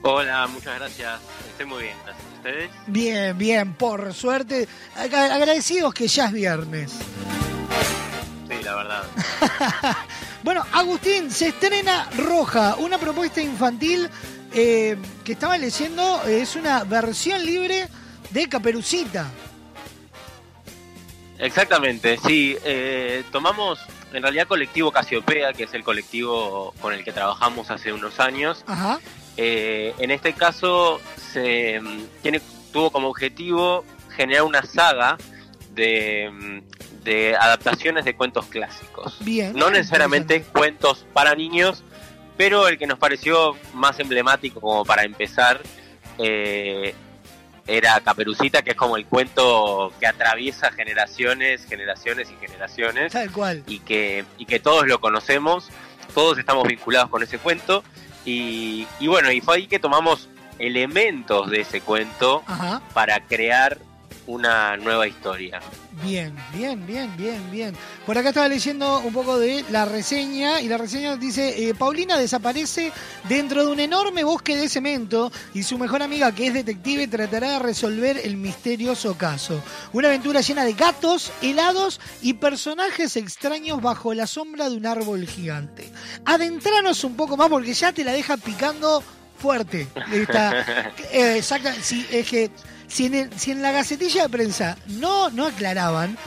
Hola, 0.03 0.47
muchas 0.49 0.79
gracias. 0.79 1.20
Estoy 1.51 1.66
muy 1.66 1.83
bien, 1.85 1.95
gracias 2.05 2.25
a 2.27 2.37
ustedes. 2.37 2.70
Bien, 2.89 3.39
bien, 3.39 3.75
por 3.75 4.12
suerte. 4.14 4.68
Ag- 4.97 5.14
Agradecidos 5.33 5.95
que 5.95 6.09
ya 6.09 6.27
es 6.27 6.33
viernes. 6.33 6.93
Sí, 8.49 8.55
la 8.64 8.75
verdad. 8.75 9.03
Bueno, 10.43 10.66
Agustín, 10.73 11.31
se 11.31 11.47
estrena 11.51 12.09
Roja, 12.18 12.75
una 12.75 12.99
propuesta 12.99 13.41
infantil 13.41 14.11
eh, 14.53 14.97
que 15.23 15.35
estaba 15.35 15.57
leyendo, 15.57 16.20
es 16.25 16.57
una 16.57 16.83
versión 16.83 17.47
libre 17.47 17.87
de 18.31 18.49
Caperucita. 18.49 19.27
Exactamente, 21.43 22.18
sí. 22.18 22.57
eh, 22.64 23.24
tomamos 23.32 23.80
en 24.12 24.22
realidad 24.22 24.47
colectivo 24.47 24.93
Casiopea, 24.93 25.53
que 25.53 25.64
es 25.64 25.74
el 25.74 25.82
colectivo 25.82 26.72
con 26.80 26.95
el 26.95 27.03
que 27.03 27.12
trabajamos 27.12 27.70
hace 27.70 27.93
unos 27.93 28.20
años. 28.20 28.64
Ajá. 28.66 29.01
Eh, 29.36 29.95
en 29.99 30.11
este 30.11 30.34
caso 30.34 31.01
se 31.32 31.80
mm, 31.80 32.05
tiene, 32.22 32.40
tuvo 32.72 32.90
como 32.90 33.09
objetivo 33.09 33.84
generar 34.14 34.43
una 34.45 34.62
saga 34.62 35.16
de, 35.74 36.30
mm, 36.30 37.03
de 37.05 37.36
adaptaciones 37.36 38.05
de 38.05 38.14
cuentos 38.14 38.47
clásicos. 38.47 39.16
Bien. 39.20 39.55
No 39.55 39.70
necesariamente 39.70 40.43
cuentos 40.43 41.07
para 41.12 41.34
niños, 41.34 41.82
pero 42.36 42.68
el 42.68 42.78
que 42.78 42.86
nos 42.86 42.99
pareció 42.99 43.57
más 43.74 43.99
emblemático 43.99 44.61
como 44.61 44.84
para 44.84 45.05
empezar 45.05 45.61
eh, 46.18 46.95
era 47.67 48.01
Caperucita, 48.01 48.63
que 48.63 48.71
es 48.71 48.77
como 48.77 48.97
el 48.97 49.07
cuento 49.07 49.93
que 50.01 50.07
atraviesa 50.07 50.73
generaciones, 50.73 51.65
generaciones 51.67 52.29
y 52.31 52.47
generaciones 52.47 53.13
Tal 53.13 53.31
cual. 53.31 53.63
y 53.67 53.79
que, 53.81 54.25
y 54.39 54.47
que 54.47 54.59
todos 54.59 54.87
lo 54.87 55.01
conocemos, 55.01 55.69
todos 56.15 56.39
estamos 56.39 56.67
vinculados 56.67 57.09
con 57.11 57.23
ese 57.23 57.39
cuento 57.39 57.85
y, 58.25 58.87
y 59.01 59.07
bueno, 59.07 59.31
y 59.31 59.41
fue 59.41 59.57
ahí 59.57 59.67
que 59.69 59.79
tomamos 59.79 60.29
elementos 60.59 61.51
de 61.51 61.61
ese 61.61 61.81
cuento 61.81 62.43
Ajá. 62.47 62.83
para 62.95 63.21
crear 63.21 63.79
una 64.33 64.78
nueva 64.78 65.07
historia. 65.07 65.61
Bien, 66.03 66.35
bien, 66.55 66.87
bien, 66.87 67.14
bien, 67.18 67.51
bien. 67.51 67.74
Por 68.07 68.16
acá 68.16 68.30
estaba 68.30 68.49
leyendo 68.49 69.01
un 69.01 69.12
poco 69.12 69.39
de 69.39 69.62
la 69.70 69.85
reseña 69.85 70.62
y 70.62 70.68
la 70.68 70.78
reseña 70.78 71.18
dice, 71.18 71.68
eh, 71.68 71.74
Paulina 71.74 72.16
desaparece 72.16 72.93
dentro 73.28 73.66
de 73.66 73.70
un 73.70 73.78
enorme 73.78 74.24
bosque 74.24 74.57
de 74.57 74.70
cemento 74.70 75.30
y 75.53 75.62
su 75.64 75.76
mejor 75.76 76.03
amiga 76.03 76.35
que 76.35 76.47
es 76.47 76.55
detective 76.55 77.09
tratará 77.09 77.53
de 77.53 77.59
resolver 77.59 78.22
el 78.24 78.39
misterioso 78.39 79.18
caso. 79.18 79.62
Una 79.93 80.09
aventura 80.09 80.41
llena 80.41 80.64
de 80.64 80.72
gatos, 80.72 81.30
helados 81.43 82.01
y 82.22 82.33
personajes 82.33 83.16
extraños 83.16 83.83
bajo 83.83 84.14
la 84.14 84.26
sombra 84.26 84.70
de 84.70 84.76
un 84.76 84.87
árbol 84.87 85.26
gigante. 85.26 85.93
Adentranos 86.24 87.05
un 87.05 87.16
poco 87.16 87.37
más 87.37 87.51
porque 87.51 87.74
ya 87.74 87.93
te 87.93 88.03
la 88.03 88.12
deja 88.12 88.39
picando 88.39 89.05
fuerte. 89.39 89.89
Eh, 91.12 91.36
exacta, 91.36 91.74
sí, 91.74 92.07
es 92.11 92.27
que 92.27 92.51
si 92.93 93.06
en, 93.06 93.14
el- 93.14 93.39
si 93.39 93.51
en 93.52 93.62
la 93.62 93.73
gacetilla 93.73 94.24
de 94.24 94.28
prensa 94.28 94.77
no, 94.86 95.31
no 95.31 95.47
aclaraban, 95.47 96.19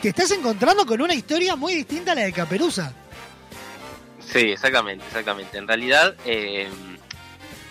te 0.00 0.08
estás 0.08 0.30
encontrando 0.30 0.86
con 0.86 1.00
una 1.02 1.14
historia 1.14 1.56
muy 1.56 1.74
distinta 1.74 2.12
a 2.12 2.14
la 2.14 2.22
de 2.22 2.32
Caperuza. 2.32 2.92
Sí, 4.32 4.38
exactamente, 4.40 5.04
exactamente. 5.06 5.58
En 5.58 5.68
realidad, 5.68 6.14
eh, 6.24 6.68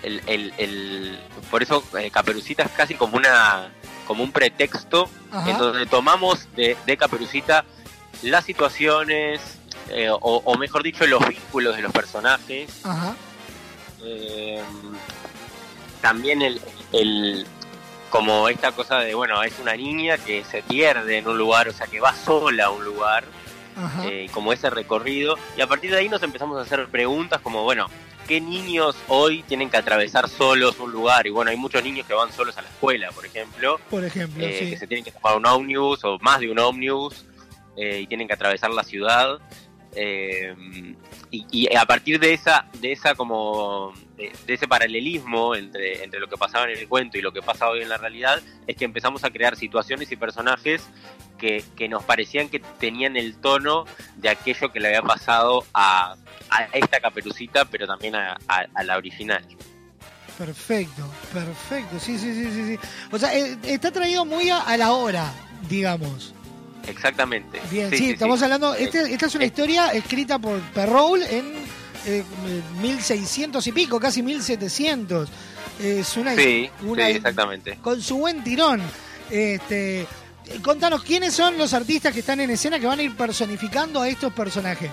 el, 0.03 0.21
el- 0.27 0.53
el- 0.57 1.19
por 1.49 1.63
eso 1.63 1.83
eh, 1.99 2.09
Caperucita 2.11 2.63
es 2.63 2.71
casi 2.71 2.93
como 2.95 3.17
una 3.17 3.69
como 4.07 4.23
un 4.23 4.31
pretexto 4.31 5.09
Ajá. 5.31 5.49
en 5.49 5.57
donde 5.57 5.85
tomamos 5.87 6.47
de, 6.55 6.77
de 6.85 6.97
Caperucita 6.97 7.65
las 8.21 8.45
situaciones, 8.45 9.41
eh, 9.89 10.09
o, 10.11 10.17
o 10.45 10.57
mejor 10.57 10.83
dicho, 10.83 11.05
los 11.07 11.27
vínculos 11.27 11.75
de 11.75 11.81
los 11.81 11.91
personajes, 11.91 12.69
Ajá. 12.83 13.15
eh, 14.03 14.61
también 16.01 16.41
el 16.43 17.47
como 18.15 18.47
esta 18.47 18.71
cosa 18.71 18.99
de 18.99 19.13
bueno 19.13 19.43
es 19.43 19.59
una 19.59 19.75
niña 19.75 20.17
que 20.17 20.45
se 20.45 20.63
pierde 20.63 21.17
en 21.17 21.27
un 21.27 21.37
lugar 21.37 21.67
o 21.67 21.73
sea 21.73 21.85
que 21.87 21.99
va 21.99 22.15
sola 22.15 22.65
a 22.65 22.69
un 22.69 22.85
lugar 22.85 23.25
eh, 24.05 24.27
como 24.31 24.53
ese 24.53 24.69
recorrido. 24.69 25.35
Y 25.57 25.61
a 25.61 25.67
partir 25.67 25.91
de 25.91 25.97
ahí 25.97 26.07
nos 26.07 26.23
empezamos 26.23 26.57
a 26.57 26.61
hacer 26.61 26.87
preguntas 26.87 27.41
como 27.41 27.63
bueno 27.63 27.87
qué 28.25 28.39
niños 28.39 28.95
hoy 29.09 29.43
tienen 29.43 29.69
que 29.69 29.75
atravesar 29.75 30.29
solos 30.29 30.79
un 30.79 30.93
lugar 30.93 31.27
y 31.27 31.29
bueno 31.29 31.51
hay 31.51 31.57
muchos 31.57 31.83
niños 31.83 32.07
que 32.07 32.13
van 32.13 32.31
solos 32.31 32.57
a 32.57 32.61
la 32.61 32.69
escuela 32.69 33.11
por 33.11 33.25
ejemplo 33.25 33.79
Por 33.89 34.03
ejemplo, 34.03 34.43
eh, 34.43 34.59
sí. 34.59 34.69
que 34.69 34.77
se 34.77 34.87
tienen 34.87 35.03
que 35.03 35.11
tomar 35.11 35.37
un 35.37 35.45
ómnibus 35.45 36.03
o 36.05 36.17
más 36.21 36.39
de 36.39 36.49
un 36.49 36.57
ómnibus 36.57 37.25
eh, 37.75 37.99
y 37.99 38.07
tienen 38.07 38.27
que 38.27 38.33
atravesar 38.33 38.71
la 38.71 38.83
ciudad. 38.85 39.39
Eh, 39.93 40.55
y, 41.51 41.75
a 41.75 41.85
partir 41.85 42.19
de 42.19 42.33
esa 42.33 42.65
de 42.79 42.91
esa 42.91 43.15
como 43.15 43.93
de, 44.15 44.31
ese 44.47 44.67
paralelismo 44.67 45.55
entre, 45.55 46.03
entre 46.03 46.19
lo 46.19 46.27
que 46.27 46.37
pasaba 46.37 46.65
en 46.69 46.77
el 46.77 46.87
cuento 46.87 47.17
y 47.17 47.21
lo 47.21 47.31
que 47.33 47.41
pasa 47.41 47.67
hoy 47.69 47.81
en 47.81 47.89
la 47.89 47.97
realidad 47.97 48.41
es 48.67 48.75
que 48.75 48.85
empezamos 48.85 49.23
a 49.23 49.31
crear 49.31 49.55
situaciones 49.55 50.11
y 50.11 50.15
personajes 50.15 50.83
que, 51.37 51.63
que 51.75 51.89
nos 51.89 52.03
parecían 52.03 52.47
que 52.49 52.59
tenían 52.79 53.17
el 53.17 53.35
tono 53.41 53.85
de 54.15 54.29
aquello 54.29 54.71
que 54.71 54.79
le 54.79 54.87
había 54.89 55.01
pasado 55.01 55.65
a, 55.73 56.15
a 56.49 56.63
esta 56.73 56.99
caperucita 56.99 57.65
pero 57.65 57.87
también 57.87 58.15
a, 58.15 58.37
a- 58.47 58.83
la 58.83 58.97
original 58.97 59.43
Perfecto, 60.37 61.09
perfecto. 61.33 61.97
Sí, 61.97 62.17
sí, 62.17 62.33
sí, 62.33 62.51
sí. 62.51 62.75
sí. 62.75 62.79
O 63.09 63.17
sea, 63.17 63.33
eh, 63.33 63.57
está 63.63 63.89
traído 63.89 64.25
muy 64.25 64.49
a 64.49 64.75
la 64.75 64.91
hora, 64.91 65.31
digamos. 65.69 66.33
Exactamente 66.87 67.61
Bien, 67.71 67.89
sí, 67.89 68.11
estamos 68.11 68.39
sí. 68.39 68.45
hablando. 68.45 68.73
Este, 68.75 69.13
esta 69.13 69.25
es 69.27 69.35
una 69.35 69.45
historia 69.45 69.89
escrita 69.89 70.39
por 70.39 70.59
Perrault 70.73 71.23
en 71.31 71.53
eh, 72.05 72.23
1600 72.81 73.65
y 73.67 73.71
pico, 73.71 73.99
casi 73.99 74.21
1700. 74.21 75.29
Es 75.81 76.15
una, 76.15 76.35
sí, 76.35 76.69
una 76.83 77.07
sí, 77.07 77.11
exactamente 77.13 77.77
con 77.81 78.01
su 78.01 78.17
buen 78.17 78.43
tirón. 78.43 78.81
Este, 79.29 80.01
eh, 80.01 80.07
contanos 80.61 81.03
quiénes 81.03 81.33
son 81.33 81.57
los 81.57 81.73
artistas 81.73 82.13
que 82.13 82.19
están 82.19 82.39
en 82.39 82.49
escena 82.51 82.79
que 82.79 82.85
van 82.85 82.99
a 82.99 83.03
ir 83.03 83.15
personificando 83.15 84.01
a 84.01 84.07
estos 84.07 84.31
personajes. 84.33 84.91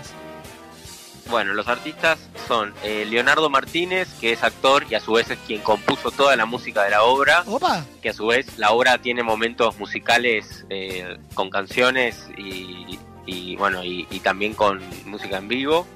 Bueno, 1.33 1.55
los 1.55 1.67
artistas 1.67 2.19
son 2.47 2.75
eh, 2.85 3.07
Leonardo 3.09 3.49
Martínez, 3.49 4.07
que 4.21 4.33
es 4.33 4.43
actor 4.43 4.85
y 4.91 4.95
a 4.95 5.01
su 5.01 5.13
vez 5.15 5.31
es 5.31 5.39
quien 5.47 5.63
compuso 5.63 6.11
toda 6.11 6.37
la 6.37 6.45
música 6.45 6.85
de 6.85 6.91
la 6.91 7.05
obra, 7.05 7.43
Opa, 7.47 7.87
que 8.03 8.11
a 8.11 8.13
su 8.13 8.27
vez 8.27 8.59
la 8.59 8.71
obra 8.73 8.99
tiene 8.99 9.23
momentos 9.23 9.79
musicales 9.79 10.67
eh, 10.69 11.17
con 11.33 11.49
canciones 11.49 12.29
y, 12.37 12.99
y, 13.25 13.57
bueno 13.57 13.83
y, 13.83 14.07
y 14.11 14.21
también 14.21 14.53
con 14.53 14.79
música 15.07 15.39
en 15.39 15.49
vivo. 15.49 15.87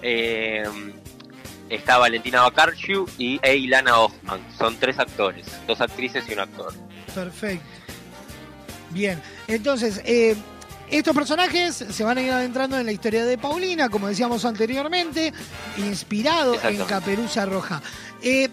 Eh, 0.00 0.64
está 1.68 1.98
Valentina 1.98 2.40
Bacarciu 2.40 3.06
y 3.18 3.38
Eilana 3.42 4.00
Hoffman, 4.00 4.40
son 4.56 4.78
tres 4.78 4.98
actores, 4.98 5.46
dos 5.66 5.82
actrices 5.82 6.24
y 6.26 6.32
un 6.32 6.40
actor. 6.40 6.72
perfecto. 7.14 7.66
Bien, 8.90 9.20
entonces, 9.48 10.00
eh, 10.04 10.36
estos 10.98 11.14
personajes 11.14 11.84
se 11.90 12.04
van 12.04 12.18
a 12.18 12.22
ir 12.22 12.30
adentrando 12.32 12.78
en 12.78 12.86
la 12.86 12.92
historia 12.92 13.24
de 13.24 13.36
Paulina, 13.38 13.88
como 13.88 14.08
decíamos 14.08 14.44
anteriormente, 14.44 15.32
inspirado 15.78 16.54
en. 16.54 16.84
Caperuza 16.84 17.46
Roja. 17.46 17.82
Eh, 18.22 18.48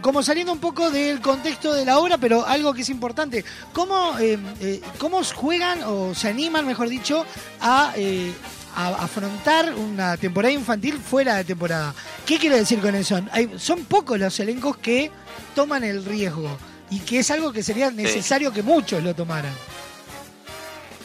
como 0.00 0.22
saliendo 0.22 0.52
un 0.52 0.58
poco 0.58 0.90
del 0.90 1.20
contexto 1.20 1.72
de 1.72 1.84
la 1.84 1.98
obra, 1.98 2.18
pero 2.18 2.46
algo 2.46 2.74
que 2.74 2.82
es 2.82 2.88
importante, 2.90 3.44
¿cómo, 3.72 4.18
eh, 4.18 4.38
eh, 4.60 4.80
cómo 4.98 5.22
juegan 5.24 5.82
o 5.84 6.14
se 6.14 6.28
animan, 6.28 6.66
mejor 6.66 6.88
dicho, 6.88 7.24
a, 7.60 7.92
eh, 7.96 8.32
a 8.76 8.88
afrontar 9.04 9.74
una 9.74 10.16
temporada 10.16 10.52
infantil 10.52 10.98
fuera 10.98 11.36
de 11.36 11.44
temporada? 11.44 11.94
¿Qué 12.26 12.38
quiero 12.38 12.56
decir 12.56 12.80
con 12.80 12.94
eso? 12.94 13.18
Hay- 13.32 13.50
son 13.58 13.84
pocos 13.84 14.18
los 14.18 14.38
elencos 14.40 14.76
que 14.78 15.10
toman 15.54 15.84
el 15.84 16.04
riesgo 16.04 16.48
y 16.90 16.98
que 17.00 17.20
es 17.20 17.30
algo 17.30 17.52
que 17.52 17.62
sería 17.62 17.90
necesario 17.90 18.52
que 18.52 18.62
muchos 18.62 19.02
lo 19.02 19.14
tomaran. 19.14 19.52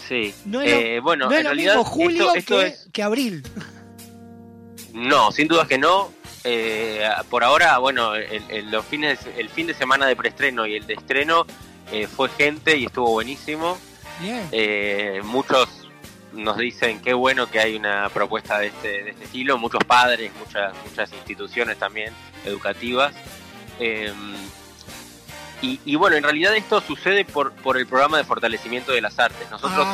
Sí. 0.09 0.33
No 0.45 0.59
es 0.61 0.71
lo, 0.71 0.77
Eh, 0.77 0.99
bueno, 0.99 1.25
no 1.27 1.31
es 1.31 1.37
en 1.37 1.43
lo 1.45 1.49
realidad 1.51 1.75
mismo 1.77 1.85
julio 1.89 2.33
esto, 2.33 2.37
esto 2.39 2.59
que, 2.59 2.65
es 2.67 2.89
que 2.91 3.03
abril. 3.03 3.43
No, 4.93 5.31
sin 5.31 5.47
dudas 5.47 5.67
que 5.67 5.77
no. 5.77 6.11
Eh, 6.43 7.07
por 7.29 7.43
ahora, 7.43 7.77
bueno, 7.77 8.15
el, 8.15 8.41
el- 8.49 8.71
los 8.71 8.85
fines, 8.85 9.19
el 9.37 9.49
fin 9.49 9.67
de 9.67 9.73
semana 9.73 10.07
de 10.07 10.15
preestreno 10.15 10.65
y 10.65 10.75
el 10.75 10.87
de 10.87 10.95
estreno 10.95 11.45
eh, 11.91 12.07
fue 12.07 12.29
gente 12.29 12.75
y 12.77 12.85
estuvo 12.85 13.11
buenísimo. 13.11 13.77
Bien. 14.19 14.47
Eh, 14.51 15.21
muchos 15.23 15.69
nos 16.33 16.57
dicen 16.57 17.01
qué 17.01 17.13
bueno 17.13 17.49
que 17.49 17.59
hay 17.59 17.75
una 17.75 18.09
propuesta 18.09 18.59
de 18.59 18.67
este, 18.67 19.03
de 19.03 19.09
este 19.11 19.25
estilo, 19.25 19.57
muchos 19.57 19.83
padres, 19.85 20.31
muchas, 20.39 20.73
muchas 20.89 21.11
instituciones 21.13 21.77
también 21.77 22.13
educativas. 22.45 23.13
Y, 25.61 25.79
y 25.85 25.95
bueno, 25.95 26.15
en 26.15 26.23
realidad 26.23 26.55
esto 26.55 26.81
sucede 26.81 27.25
por, 27.25 27.51
por 27.51 27.77
el 27.77 27.85
programa 27.85 28.17
de 28.17 28.23
fortalecimiento 28.23 28.91
de 28.91 29.01
las 29.01 29.19
artes. 29.19 29.49
Nosotros, 29.51 29.87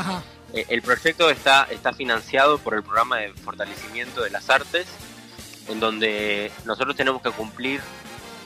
eh, 0.54 0.66
el 0.70 0.82
proyecto 0.82 1.30
está, 1.30 1.68
está 1.72 1.92
financiado 1.94 2.60
por 2.60 2.76
el 2.76 2.84
programa 2.84 3.18
de 3.18 3.34
fortalecimiento 3.34 4.22
de 4.22 4.30
las 4.30 4.50
artes, 4.50 4.88
en 5.68 5.80
donde 5.80 6.52
nosotros 6.66 6.96
tenemos 6.96 7.22
que 7.22 7.32
cumplir 7.32 7.82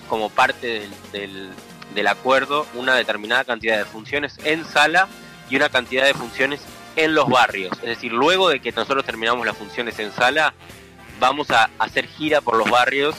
como 0.08 0.30
parte 0.30 0.68
del, 0.68 0.92
del, 1.12 1.50
del 1.94 2.08
acuerdo 2.08 2.66
una 2.74 2.96
determinada 2.96 3.44
cantidad 3.44 3.78
de 3.78 3.86
funciones 3.86 4.38
en 4.44 4.66
sala 4.66 5.08
y 5.50 5.58
una 5.58 5.70
cantidad 5.70 6.06
de 6.06 6.14
funciones 6.14 6.62
en 6.96 7.14
los 7.14 7.28
barrios. 7.28 7.74
Es 7.80 7.90
decir, 7.90 8.14
luego 8.14 8.50
de 8.50 8.60
que 8.62 8.72
nosotros 8.72 9.06
terminamos 9.06 9.46
las 9.46 9.58
funciones 9.58 10.00
en 10.00 10.12
sala, 10.12 10.54
vamos 11.20 11.52
a 11.52 11.70
hacer 11.80 12.08
gira 12.08 12.40
por 12.40 12.56
los 12.56 12.70
barrios 12.70 13.16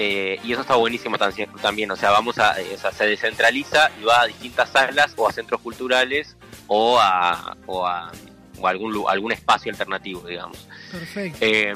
eh, 0.00 0.38
y 0.44 0.52
eso 0.52 0.60
está 0.60 0.76
buenísimo 0.76 1.18
también, 1.18 1.50
también, 1.60 1.90
o 1.90 1.96
sea, 1.96 2.12
vamos 2.12 2.38
a, 2.38 2.60
eh, 2.60 2.72
o 2.72 2.78
sea, 2.78 2.92
se 2.92 3.04
descentraliza 3.04 3.90
y 4.00 4.04
va 4.04 4.20
a 4.22 4.26
distintas 4.26 4.70
salas 4.70 5.12
o 5.16 5.28
a 5.28 5.32
centros 5.32 5.60
culturales 5.60 6.36
o 6.68 7.00
a, 7.00 7.56
o 7.66 7.84
a, 7.84 8.12
o 8.60 8.66
a 8.66 8.70
algún, 8.70 9.04
algún 9.08 9.32
espacio 9.32 9.72
alternativo, 9.72 10.20
digamos. 10.20 10.68
Perfecto. 10.92 11.38
Eh, 11.40 11.74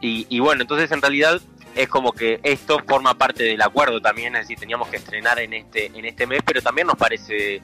y, 0.00 0.26
y 0.28 0.38
bueno, 0.38 0.62
entonces 0.62 0.92
en 0.92 1.02
realidad 1.02 1.40
es 1.74 1.88
como 1.88 2.12
que 2.12 2.38
esto 2.44 2.80
forma 2.86 3.18
parte 3.18 3.42
del 3.42 3.62
acuerdo 3.62 4.00
también, 4.00 4.36
es 4.36 4.42
decir, 4.42 4.58
teníamos 4.58 4.88
que 4.88 4.98
estrenar 4.98 5.40
en 5.40 5.54
este, 5.54 5.86
en 5.86 6.04
este 6.04 6.24
mes, 6.24 6.40
pero 6.46 6.62
también 6.62 6.86
nos 6.86 6.96
parece 6.96 7.62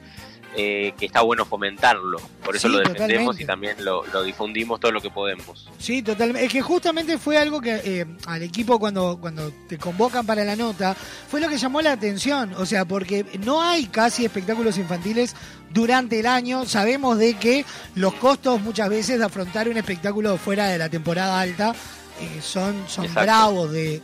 eh, 0.57 0.93
que 0.97 1.05
está 1.05 1.21
bueno 1.21 1.45
fomentarlo, 1.45 2.19
por 2.43 2.55
eso 2.55 2.67
Sí, 2.67 2.73
lo 2.73 2.79
defendemos 2.79 3.35
totalmente. 3.37 3.43
y 3.43 3.45
también 3.45 3.85
lo, 3.85 4.05
lo 4.07 4.23
difundimos 4.23 4.79
todo 4.79 4.91
lo 4.91 5.01
que 5.01 5.09
podemos. 5.09 5.67
Sí, 5.77 6.01
totalmente. 6.01 6.45
Es 6.45 6.51
que 6.51 6.61
justamente 6.61 7.17
fue 7.17 7.37
algo 7.37 7.59
que 7.61 7.81
eh, 7.83 8.05
al 8.27 8.41
equipo 8.43 8.79
cuando, 8.79 9.17
cuando 9.19 9.51
te 9.67 9.77
convocan 9.77 10.25
para 10.25 10.43
la 10.45 10.55
nota, 10.55 10.95
fue 11.29 11.41
lo 11.41 11.49
que 11.49 11.57
llamó 11.57 11.81
la 11.81 11.91
atención. 11.91 12.53
O 12.57 12.65
sea, 12.65 12.85
porque 12.85 13.25
no 13.43 13.61
hay 13.61 13.87
casi 13.87 14.23
espectáculos 14.25 14.77
infantiles 14.77 15.35
durante 15.71 16.19
el 16.19 16.25
año. 16.25 16.65
Sabemos 16.65 17.17
de 17.17 17.33
que 17.35 17.65
los 17.95 18.13
costos 18.15 18.61
muchas 18.61 18.87
veces 18.89 19.19
de 19.19 19.25
afrontar 19.25 19.67
un 19.67 19.77
espectáculo 19.77 20.37
fuera 20.37 20.67
de 20.67 20.77
la 20.77 20.87
temporada 20.89 21.39
alta 21.39 21.75
eh, 22.21 22.39
son, 22.41 22.85
son 22.87 23.05
Exacto. 23.05 23.21
bravos 23.25 23.71
de, 23.73 24.01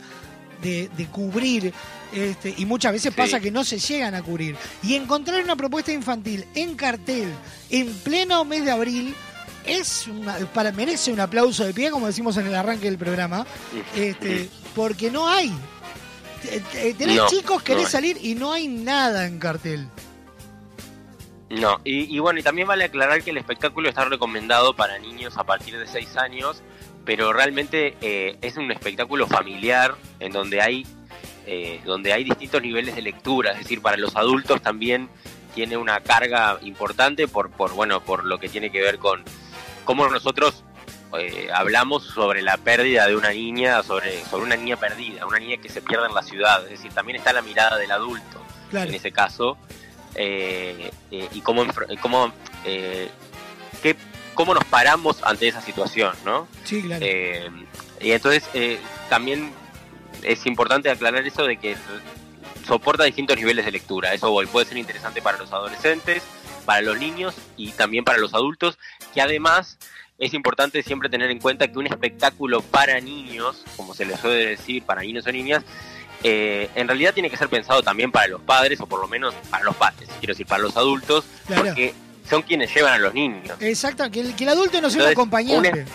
de, 0.62 0.90
de 0.96 1.06
cubrir. 1.06 1.72
Este, 2.12 2.54
y 2.56 2.66
muchas 2.66 2.92
veces 2.92 3.12
Sí. 3.12 3.16
pasa 3.16 3.40
que 3.40 3.50
no 3.50 3.64
se 3.64 3.78
llegan 3.78 4.14
a 4.14 4.22
cubrir. 4.22 4.56
Y 4.82 4.94
encontrar 4.96 5.42
una 5.42 5.56
propuesta 5.56 5.92
infantil 5.92 6.44
en 6.54 6.74
cartel 6.74 7.32
en 7.70 7.92
pleno 8.00 8.44
mes 8.44 8.64
de 8.64 8.70
abril 8.70 9.14
es 9.64 10.06
una- 10.08 10.36
para 10.52 10.72
merece 10.72 11.12
un 11.12 11.20
aplauso 11.20 11.64
de 11.64 11.72
pie, 11.72 11.90
como 11.90 12.06
decimos 12.06 12.36
en 12.36 12.46
el 12.46 12.54
arranque 12.54 12.86
del 12.86 12.98
programa, 12.98 13.46
este, 13.96 14.48
porque 14.74 15.10
no 15.10 15.28
hay. 15.28 15.52
Te- 16.42 16.60
te- 16.60 16.94
Tenés 16.94 17.16
No, 17.16 17.28
chicos, 17.28 17.62
querés 17.62 17.84
no 17.84 17.88
salir 17.88 18.18
y 18.20 18.34
no 18.34 18.52
hay 18.52 18.66
nada 18.68 19.26
en 19.26 19.38
cartel. 19.38 19.86
No, 21.50 21.80
y, 21.84 22.14
y 22.14 22.18
bueno, 22.18 22.40
y 22.40 22.42
también 22.42 22.66
vale 22.66 22.84
aclarar 22.84 23.22
que 23.22 23.30
el 23.30 23.36
espectáculo 23.36 23.88
está 23.88 24.04
recomendado 24.06 24.74
para 24.74 24.98
niños 24.98 25.36
a 25.36 25.44
partir 25.44 25.78
de 25.78 25.86
6 25.86 26.16
años, 26.16 26.62
pero 27.04 27.32
realmente 27.32 27.94
eh, 28.00 28.38
es 28.40 28.56
un 28.56 28.70
espectáculo 28.72 29.26
familiar 29.26 29.94
en 30.18 30.32
donde 30.32 30.62
hay, 30.62 30.86
eh, 31.46 31.80
donde 31.84 32.12
hay 32.12 32.24
distintos 32.24 32.62
niveles 32.62 32.94
de 32.94 33.02
lectura, 33.02 33.52
es 33.52 33.58
decir, 33.58 33.80
para 33.82 33.96
los 33.96 34.14
adultos 34.16 34.60
también 34.62 35.08
tiene 35.54 35.76
una 35.76 36.00
carga 36.00 36.58
importante 36.62 37.28
por, 37.28 37.50
por 37.50 37.72
bueno, 37.72 38.00
por 38.00 38.24
lo 38.24 38.38
que 38.38 38.48
tiene 38.48 38.70
que 38.70 38.80
ver 38.80 38.98
con 38.98 39.22
cómo 39.84 40.08
nosotros 40.08 40.64
eh, 41.18 41.48
hablamos 41.52 42.04
sobre 42.04 42.40
la 42.42 42.56
pérdida 42.56 43.06
de 43.06 43.14
una 43.16 43.30
niña, 43.30 43.82
sobre, 43.82 44.24
sobre 44.24 44.44
una 44.46 44.56
niña 44.56 44.76
perdida, 44.76 45.26
una 45.26 45.38
niña 45.38 45.58
que 45.58 45.68
se 45.68 45.82
pierde 45.82 46.06
en 46.06 46.14
la 46.14 46.22
ciudad, 46.22 46.64
es 46.64 46.70
decir, 46.70 46.92
también 46.92 47.16
está 47.18 47.32
la 47.32 47.42
mirada 47.42 47.76
del 47.76 47.90
adulto 47.90 48.40
Claro. 48.70 48.88
en 48.88 48.94
ese 48.94 49.12
caso 49.12 49.58
eh, 50.14 50.90
eh, 51.10 51.28
y 51.32 51.40
cómo, 51.42 51.66
cómo, 52.00 52.32
eh, 52.64 53.10
qué- 53.82 53.96
cómo 54.34 54.54
nos 54.54 54.64
paramos 54.64 55.22
ante 55.22 55.48
esa 55.48 55.60
situación, 55.60 56.14
¿no? 56.24 56.48
Sí, 56.64 56.80
claro. 56.82 57.04
Y 58.00 58.12
entonces 58.12 58.44
eh, 58.54 58.78
también 59.10 59.52
es 60.22 60.46
importante 60.46 60.90
aclarar 60.90 61.26
eso 61.26 61.44
de 61.44 61.56
que 61.56 61.76
soporta 62.66 63.04
distintos 63.04 63.36
niveles 63.36 63.64
de 63.64 63.72
lectura. 63.72 64.14
Eso 64.14 64.30
voy, 64.30 64.46
puede 64.46 64.66
ser 64.66 64.76
interesante 64.78 65.20
para 65.22 65.38
los 65.38 65.52
adolescentes, 65.52 66.22
para 66.64 66.80
los 66.80 66.98
niños 66.98 67.34
y 67.56 67.72
también 67.72 68.04
para 68.04 68.18
los 68.18 68.34
adultos, 68.34 68.78
que 69.14 69.20
además 69.20 69.78
es 70.18 70.34
importante 70.34 70.82
siempre 70.82 71.08
tener 71.08 71.30
en 71.30 71.40
cuenta 71.40 71.66
que 71.68 71.78
un 71.78 71.86
espectáculo 71.86 72.60
para 72.62 73.00
niños, 73.00 73.64
como 73.76 73.94
se 73.94 74.04
les 74.04 74.20
suele 74.20 74.46
decir, 74.46 74.82
para 74.84 75.00
niños 75.02 75.26
o 75.26 75.32
niñas, 75.32 75.64
eh, 76.22 76.70
en 76.76 76.86
realidad 76.86 77.12
tiene 77.12 77.28
que 77.28 77.36
ser 77.36 77.48
pensado 77.48 77.82
también 77.82 78.12
para 78.12 78.28
los 78.28 78.40
padres, 78.42 78.80
o 78.80 78.86
por 78.86 79.00
lo 79.00 79.08
menos 79.08 79.34
para 79.50 79.64
los 79.64 79.74
padres, 79.74 80.08
quiero 80.20 80.32
decir, 80.34 80.46
para 80.46 80.62
los 80.62 80.76
adultos, 80.76 81.24
Claro. 81.48 81.64
porque 81.64 81.92
son 82.30 82.42
quienes 82.42 82.72
llevan 82.72 82.92
a 82.92 82.98
los 82.98 83.12
niños. 83.12 83.56
Exacto, 83.60 84.08
que 84.12 84.20
el, 84.20 84.36
que 84.36 84.44
el 84.44 84.50
adulto 84.50 84.80
no 84.80 84.88
sea 84.88 85.02
un 85.02 85.08
Entonces, 85.08 85.12
acompañante. 85.18 85.80
un 85.80 85.86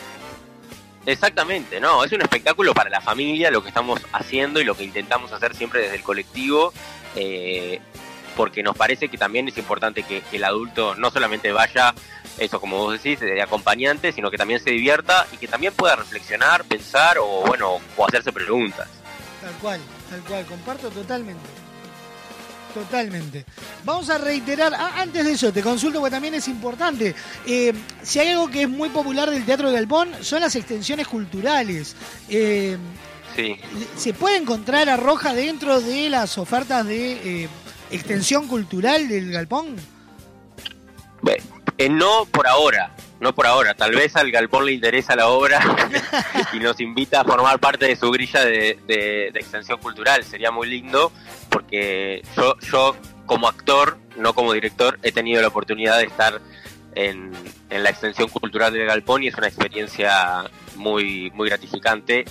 Exactamente, 1.08 1.80
no, 1.80 2.04
es 2.04 2.12
un 2.12 2.22
espectáculo 2.22 2.74
para 2.74 2.90
la 2.90 3.00
familia 3.00 3.50
lo 3.50 3.62
que 3.62 3.70
estamos 3.70 4.02
haciendo 4.12 4.60
y 4.60 4.66
lo 4.66 4.76
que 4.76 4.84
intentamos 4.84 5.32
hacer 5.32 5.56
siempre 5.56 5.84
desde 5.84 5.96
el 5.96 6.04
colectivo, 6.04 6.74
eh, 7.16 7.80
porque 8.36 8.62
nos 8.62 8.76
parece 8.76 9.08
que 9.08 9.18
también 9.18 9.48
es 9.48 9.58
importante 9.58 10.04
que, 10.04 10.20
que 10.20 10.36
el 10.36 10.44
adulto 10.44 10.96
no 10.96 11.10
solamente 11.10 11.54
vaya, 11.54 11.94
eso 12.38 12.60
como 12.60 12.76
vos 12.80 13.02
decís, 13.02 13.22
de 13.22 13.42
acompañante, 13.42 14.12
sino 14.12 14.30
que 14.30 14.38
también 14.38 14.60
se 14.60 14.72
divierta 14.72 15.26
y 15.32 15.38
que 15.38 15.48
también 15.48 15.74
pueda 15.74 15.96
reflexionar, 15.96 16.66
pensar 16.66 17.20
o 17.20 17.42
bueno, 17.48 17.80
o 17.96 18.06
hacerse 18.06 18.34
preguntas. 18.34 18.90
Tal 19.40 19.54
cual, 19.62 19.80
tal 20.10 20.20
cual, 20.24 20.46
comparto 20.46 20.90
totalmente. 20.90 21.66
Totalmente. 22.80 23.45
Vamos 23.84 24.10
a 24.10 24.18
reiterar, 24.18 24.74
ah, 24.76 24.91
antes 24.98 25.26
de 25.26 25.32
eso, 25.32 25.52
te 25.52 25.62
consulto 25.64 25.99
porque 25.99 26.12
también 26.12 26.34
es 26.36 26.48
importante. 26.48 27.16
Eh, 27.45 27.74
si 28.04 28.20
hay 28.20 28.30
algo 28.30 28.49
que 28.49 28.64
es 28.64 28.70
muy 28.70 28.90
popular 28.90 29.30
del 29.32 29.45
Teatro 29.45 29.70
de 29.70 29.76
Galpón, 29.76 30.10
son 30.22 30.41
las 30.41 30.56
extensiones 30.56 31.08
culturales. 31.08 31.95
Eh, 32.30 32.78
Sí. 33.36 33.56
¿Se 33.95 34.14
puede 34.14 34.38
encontrar 34.38 34.90
a 34.90 34.98
Roja 34.98 35.32
dentro 35.36 35.80
de 35.80 36.10
las 36.10 36.40
ofertas 36.40 36.84
de 36.88 37.44
eh, 37.44 37.49
extensión 37.91 38.48
cultural 38.48 39.08
del 39.08 39.32
Galpón? 39.32 39.76
No 41.91 42.26
por 42.26 42.48
ahora, 42.48 42.91
no 43.20 43.36
por 43.36 43.45
ahora. 43.45 43.76
Tal 43.76 43.91
vez 43.94 44.16
al 44.16 44.32
Galpón 44.32 44.66
le 44.66 44.72
interesa 44.72 45.16
la 45.16 45.28
obra 45.28 45.60
y 46.54 46.58
nos 46.60 46.80
invita 46.80 47.22
a 47.22 47.24
formar 47.26 47.60
parte 47.60 47.86
de 47.86 47.95
su 47.95 48.10
grilla 48.10 48.44
de, 48.44 48.80
de- 48.88 49.30
de 49.32 49.40
extensión 49.40 49.80
cultural. 49.80 50.24
Sería 50.24 50.49
muy 50.49 50.68
lindo 50.68 51.12
porque 51.58 52.22
yo, 52.36 52.56
yo 52.72 52.96
como 53.26 53.48
actor, 53.48 53.98
no 54.16 54.36
como 54.36 54.54
director, 54.54 55.00
he 55.02 55.12
tenido 55.12 55.42
la 55.42 55.48
oportunidad 55.48 55.98
de 55.98 56.04
estar 56.04 56.40
en, 56.94 57.32
en 57.72 57.84
la 57.84 57.90
extensión 57.90 58.30
cultural 58.30 58.72
del 58.74 58.86
Galpón 58.86 59.24
y 59.24 59.28
es 59.30 59.36
una 59.36 59.48
experiencia 59.48 60.44
muy, 60.76 61.32
muy 61.32 61.50
gratificante 61.50 62.26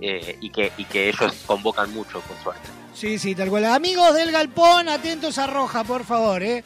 eh, 0.00 0.38
y, 0.40 0.48
que, 0.48 0.72
y 0.78 0.84
que 0.86 1.10
ellos 1.10 1.34
convocan 1.44 1.92
mucho, 1.92 2.20
por 2.20 2.36
suerte. 2.42 2.66
Sí, 2.94 3.18
sí, 3.18 3.34
tal 3.34 3.50
cual. 3.50 3.66
Amigos 3.66 4.14
del 4.14 4.32
Galpón, 4.32 4.88
atentos 4.88 5.36
a 5.36 5.46
Roja, 5.46 5.84
por 5.84 6.04
favor, 6.04 6.42
¿eh? 6.42 6.64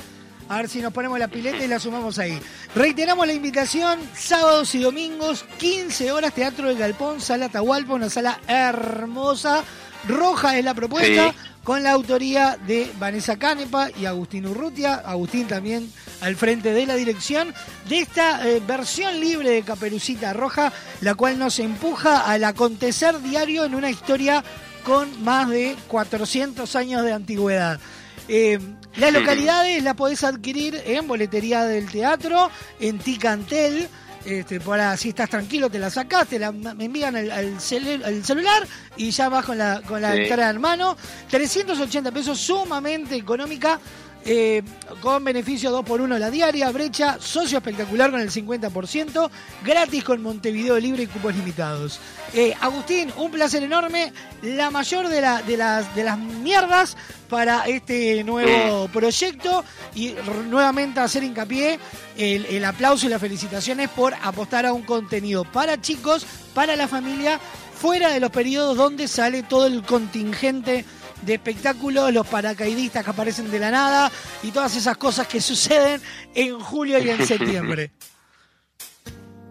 A 0.49 0.59
ver 0.59 0.69
si 0.69 0.81
nos 0.81 0.93
ponemos 0.93 1.19
la 1.19 1.27
pileta 1.27 1.65
y 1.65 1.67
la 1.67 1.81
sumamos 1.81 2.21
ahí. 2.21 2.39
Reiteramos 2.77 3.27
la 3.27 3.33
invitación, 3.33 3.99
sábados 4.15 4.73
y 4.77 4.79
domingos, 4.79 5.45
15 5.59 6.13
horas, 6.13 6.33
Teatro 6.33 6.69
del 6.69 6.79
Galpón, 6.79 7.21
Sala 7.21 7.47
Atahualpa, 7.47 7.95
una 7.95 8.11
sala 8.11 8.39
hermosa. 8.47 9.65
Roja 10.07 10.57
es 10.57 10.65
la 10.65 10.73
propuesta, 10.73 11.33
Sí. 11.33 11.37
Con 11.67 11.83
la 11.83 11.91
autoría 11.91 12.57
de 12.65 12.89
Vanessa 12.97 13.41
Canepa 13.41 13.89
y 14.01 14.07
Agustín 14.07 14.47
Urrutia. 14.47 14.95
Agustín 14.95 15.49
también 15.49 15.93
al 16.21 16.37
frente 16.37 16.73
de 16.73 16.87
la 16.87 16.95
dirección 16.95 17.53
de 17.89 17.99
esta 17.99 18.49
eh, 18.49 18.63
versión 18.65 19.19
libre 19.19 19.51
de 19.51 19.63
Caperucita 19.63 20.33
Roja, 20.33 20.73
la 21.01 21.17
cual 21.17 21.41
nos 21.41 21.59
empuja 21.59 22.21
al 22.21 22.45
acontecer 22.45 23.21
diario 23.21 23.65
en 23.65 23.75
una 23.75 23.91
historia 23.91 24.45
con 24.85 25.25
más 25.25 25.49
de 25.49 25.75
400 25.89 26.77
años 26.77 27.03
de 27.03 27.13
antigüedad. 27.13 27.81
Eh, 28.29 28.61
las 28.95 29.13
localidades 29.13 29.83
las 29.83 29.95
podés 29.95 30.23
adquirir 30.23 30.81
en 30.87 31.09
boletería 31.09 31.65
del 31.65 31.91
teatro, 31.91 32.49
en 32.79 33.01
Ticantel. 33.01 33.89
Este, 34.27 34.59
para 34.61 34.97
si 34.97 35.11
estás 35.11 35.31
tranquilo, 35.31 35.71
te 35.71 35.79
la 35.79 35.89
sacás, 35.89 36.27
te 36.27 36.39
la 36.39 36.51
me 36.51 36.85
envían 36.87 37.15
al, 37.15 37.31
al 37.31 37.55
celu- 37.59 38.05
al 38.05 38.25
celular 38.25 38.67
y 38.97 39.11
ya 39.13 39.29
vas 39.29 39.45
con 39.45 39.57
la, 39.57 39.81
con 39.87 40.03
la 40.03 40.13
Sí. 40.15 40.23
entrada 40.23 40.51
en 40.51 40.61
mano. 40.61 40.97
380 41.31 42.11
pesos, 42.11 42.39
sumamente 42.41 43.15
económica. 43.15 43.79
Eh, 44.27 44.63
con 45.01 45.23
beneficio 45.25 45.71
2x1 45.83 46.19
la 46.19 46.31
diaria, 46.31 46.71
brecha, 46.73 47.17
socio 47.21 47.59
espectacular 47.59 48.11
con 48.11 48.21
el 48.21 48.31
50%, 48.31 49.31
gratis 49.65 50.05
con 50.05 50.21
Montevideo 50.23 50.79
Libre 50.79 51.05
y 51.05 51.07
cupos 51.07 51.35
limitados. 51.37 52.01
Eh, 52.35 52.53
Agustín, 52.61 53.13
un 53.17 53.31
placer 53.31 53.63
enorme, 53.63 54.13
la 54.43 54.71
mayor 54.71 55.09
de, 55.09 55.21
la- 55.21 55.43
de 55.43 55.57
las, 55.57 55.95
de 55.95 56.05
las 56.05 56.19
mierdas 56.19 56.97
para 57.29 57.67
este 57.67 58.23
nuevo 58.25 58.89
proyecto 58.89 59.65
y 59.95 60.15
nuevamente 60.49 61.01
hacer 61.01 61.23
hincapié 61.25 61.79
el, 62.17 62.47
el 62.47 62.65
aplauso 62.65 63.07
y 63.07 63.11
las 63.11 63.21
felicitaciones 63.21 63.89
por 63.91 64.15
apostar 64.23 64.67
a 64.67 64.73
un 64.73 64.83
contenido 64.83 65.45
para 65.45 65.81
chicos, 65.81 66.27
para 66.55 66.75
la 66.77 66.89
familia, 66.89 67.39
fuera 67.81 68.11
de 68.11 68.21
los 68.21 68.31
periodos 68.31 68.77
donde 68.77 69.07
sale 69.07 69.43
todo 69.43 69.67
el 69.67 69.83
contingente 69.83 70.85
de 71.23 71.35
espectáculos, 71.35 72.13
los 72.13 72.27
paracaidistas 72.27 73.05
que 73.05 73.11
aparecen 73.11 73.51
de 73.51 73.59
la 73.59 73.71
nada 73.71 74.11
y 74.43 74.51
todas 74.51 74.77
esas 74.77 74.97
cosas 74.97 75.27
que 75.27 75.41
suceden 75.41 76.01
en 76.35 76.59
julio 76.61 76.99
y 76.99 77.11
en 77.11 77.27
septiembre. 77.27 77.91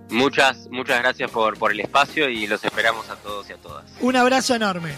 Muchas, 0.09 0.67
muchas 0.69 0.99
gracias 0.99 1.31
por, 1.31 1.57
por 1.57 1.71
el 1.71 1.79
espacio 1.79 2.29
y 2.29 2.47
los 2.47 2.63
esperamos 2.63 3.09
a 3.09 3.15
todos 3.15 3.49
y 3.49 3.53
a 3.53 3.57
todas. 3.57 3.85
Un 3.99 4.15
abrazo 4.15 4.55
enorme. 4.55 4.93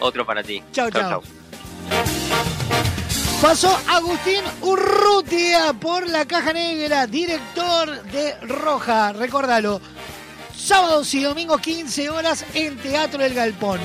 Otro 0.00 0.24
para 0.24 0.42
ti. 0.42 0.62
Chau, 0.72 0.90
chau. 0.90 1.22
Pasó 3.40 3.76
Agustín 3.88 4.42
Urrutia 4.62 5.72
por 5.72 6.08
la 6.08 6.24
caja 6.26 6.52
negra, 6.52 7.06
director 7.06 8.02
de 8.04 8.34
Roja. 8.40 9.12
Recordalo, 9.12 9.80
sábados 10.56 11.14
y 11.14 11.22
domingos 11.22 11.60
15 11.60 12.10
horas 12.10 12.44
en 12.54 12.76
Teatro 12.78 13.22
del 13.22 13.34
Galpón. 13.34 13.80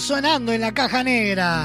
sonando 0.00 0.52
en 0.52 0.60
la 0.60 0.72
caja 0.72 1.04
negra. 1.04 1.62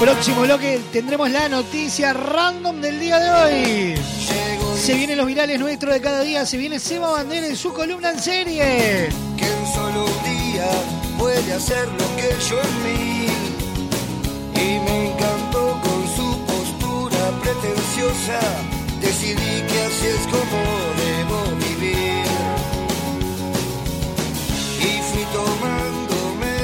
Próximo 0.00 0.42
bloque 0.42 0.80
tendremos 0.92 1.30
la 1.30 1.48
noticia 1.48 2.12
random 2.12 2.80
del 2.80 3.00
día 3.00 3.18
de 3.18 3.30
hoy. 3.30 3.94
Se 4.76 4.94
vienen 4.94 5.18
los 5.18 5.26
virales 5.26 5.58
nuestros 5.58 5.92
de 5.92 6.00
cada 6.00 6.22
día, 6.22 6.46
se 6.46 6.56
viene 6.56 6.78
Seba 6.78 7.10
Bandera 7.10 7.46
en 7.46 7.56
su 7.56 7.72
columna 7.72 8.10
en 8.10 8.20
serie. 8.20 9.08
Que 9.36 9.44
en 9.44 9.66
solo 9.74 10.04
un 10.04 10.52
día 10.52 10.68
puede 11.18 11.52
hacer 11.52 11.86
lo 11.88 12.16
que 12.16 12.34
yo 12.48 12.60
en 12.62 12.84
mí. 12.84 13.26
Y 14.54 14.78
me 14.80 15.10
encantó 15.10 15.80
con 15.82 16.16
su 16.16 16.46
postura 16.46 17.30
pretenciosa. 17.42 18.40
Decidí 19.00 19.62
que 19.66 19.82
así 19.82 20.06
es 20.06 20.26
como 20.28 20.77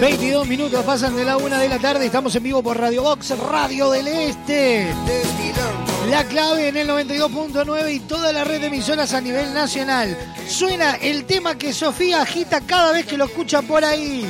22 0.01 0.47
minutos 0.47 0.85
pasan 0.85 1.17
de 1.17 1.25
la 1.25 1.37
una 1.37 1.59
de 1.59 1.69
la 1.69 1.79
tarde. 1.79 2.07
Estamos 2.07 2.35
en 2.37 2.43
vivo 2.43 2.63
por 2.63 2.79
Radio 2.79 3.03
Box, 3.03 3.39
Radio 3.39 3.91
del 3.91 4.09
Este. 4.09 4.93
La 6.11 6.25
clave 6.25 6.69
en 6.69 6.77
el 6.77 6.89
92.9 6.89 7.95
y 7.95 8.01
toda 8.01 8.33
la 8.33 8.45
red 8.45 8.61
de 8.61 8.67
emisoras 8.67 9.15
a 9.15 9.21
nivel 9.21 9.55
nacional. 9.55 10.17
Suena 10.49 10.97
el 10.97 11.25
tema 11.25 11.57
que 11.57 11.73
Sofía 11.73 12.23
agita 12.23 12.61
cada 12.61 12.93
vez 12.93 13.07
que 13.07 13.17
lo 13.17 13.25
escucha 13.25 13.63
por 13.63 13.85
ahí. 13.85 14.27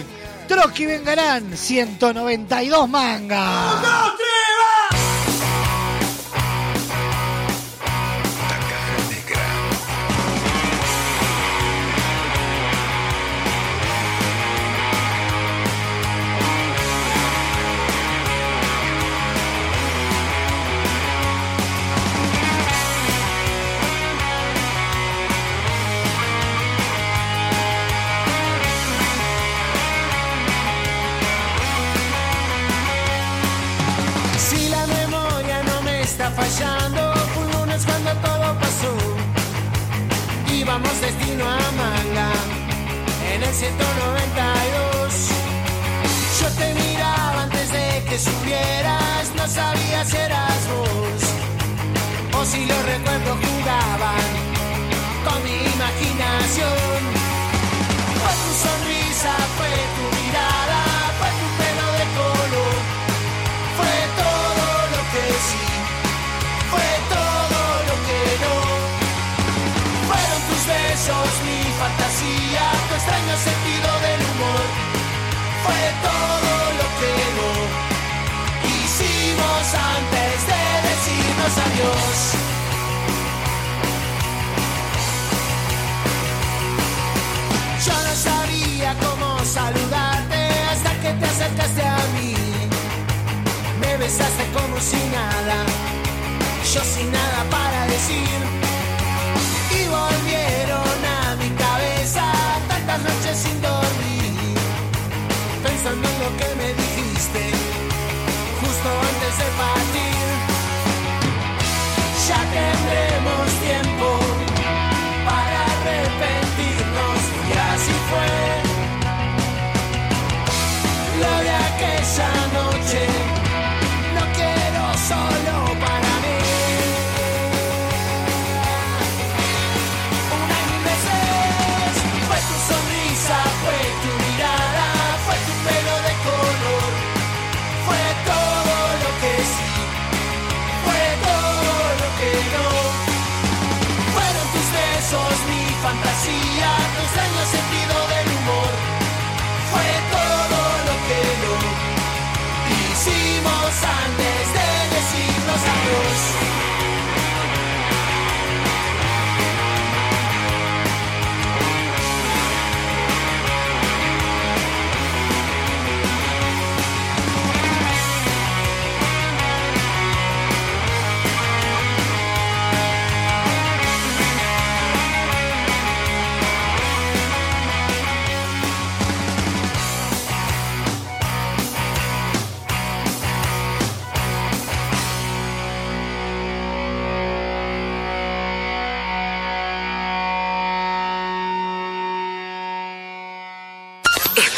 Trotsky 0.47 0.86
Vengarán, 0.86 1.57
192 1.57 2.89
mangas. 2.89 4.24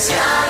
sky. 0.00 0.49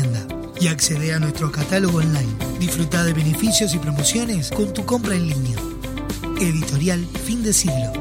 y 0.59 0.67
accede 0.67 1.13
a 1.13 1.19
nuestro 1.19 1.51
catálogo 1.51 1.97
online. 1.97 2.35
Disfruta 2.59 3.03
de 3.03 3.13
beneficios 3.13 3.73
y 3.73 3.79
promociones 3.79 4.51
con 4.51 4.73
tu 4.73 4.85
compra 4.85 5.15
en 5.15 5.27
línea. 5.27 5.57
Editorial 6.39 7.05
Fin 7.25 7.43
de 7.43 7.51
Siglo. 7.51 7.91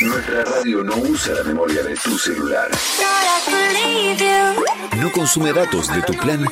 Nuestra 0.00 0.44
radio 0.44 0.84
no 0.84 0.96
usa 0.96 1.34
la 1.34 1.44
memoria 1.44 1.82
de 1.82 1.94
tu 1.96 2.18
celular. 2.18 2.68
No 4.96 5.12
consume 5.12 5.52
datos 5.52 5.88
de 5.94 6.02
tu 6.02 6.12
plan. 6.14 6.44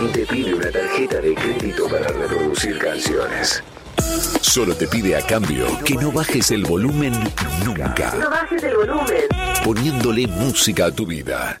Ni 0.00 0.08
te 0.08 0.26
pide 0.26 0.54
una 0.54 0.70
tarjeta 0.70 1.20
de 1.20 1.34
crédito 1.34 1.88
para 1.88 2.08
reproducir 2.08 2.78
canciones. 2.78 3.62
Solo 4.40 4.74
te 4.74 4.86
pide 4.86 5.16
a 5.16 5.22
cambio 5.22 5.66
que 5.84 5.94
no 5.94 6.10
bajes 6.10 6.50
el 6.50 6.64
volumen 6.64 7.12
nunca. 7.64 8.14
No 8.18 8.30
bajes 8.30 8.62
el 8.62 8.76
volumen. 8.76 9.24
Poniéndole 9.64 10.26
música 10.26 10.86
a 10.86 10.90
tu 10.90 11.06
vida. 11.06 11.60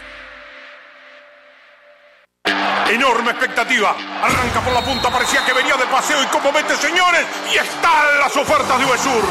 Enorme 2.91 3.31
expectativa. 3.31 3.95
Arranca 4.21 4.59
por 4.59 4.73
la 4.73 4.83
punta, 4.83 5.09
parecía 5.09 5.45
que 5.45 5.53
venía 5.53 5.77
de 5.77 5.85
paseo 5.85 6.21
y 6.21 6.25
como 6.25 6.51
mete, 6.51 6.75
señores, 6.75 7.25
y 7.49 7.55
están 7.55 8.19
las 8.19 8.35
ofertas 8.35 8.77
de 8.77 8.85
Uvesur. 8.85 9.23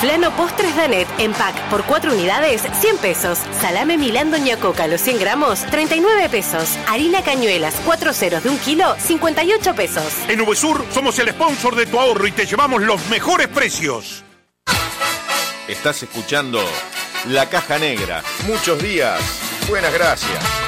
Flano 0.00 0.30
Postres 0.36 0.76
Danet 0.76 1.08
en 1.18 1.32
pack 1.32 1.56
por 1.68 1.82
4 1.82 2.12
unidades, 2.12 2.62
100 2.80 2.98
pesos. 2.98 3.40
Salame 3.60 3.98
Milán 3.98 4.30
Doña 4.30 4.56
Coca, 4.58 4.86
los 4.86 5.00
100 5.00 5.18
gramos, 5.18 5.66
39 5.66 6.28
pesos. 6.28 6.78
Harina 6.86 7.22
Cañuelas, 7.22 7.74
4 7.84 8.12
ceros 8.12 8.44
de 8.44 8.50
un 8.50 8.58
kilo, 8.58 8.94
58 9.00 9.74
pesos. 9.74 10.12
En 10.28 10.40
Uvesur 10.40 10.86
somos 10.94 11.18
el 11.18 11.30
sponsor 11.30 11.74
de 11.74 11.86
tu 11.86 11.98
ahorro 11.98 12.24
y 12.24 12.30
te 12.30 12.46
llevamos 12.46 12.82
los 12.82 13.04
mejores 13.08 13.48
precios. 13.48 14.22
Estás 15.66 16.04
escuchando 16.04 16.60
La 17.24 17.46
Caja 17.48 17.80
Negra. 17.80 18.22
Muchos 18.46 18.80
días. 18.80 19.20
Buenas 19.68 19.92
gracias. 19.92 20.67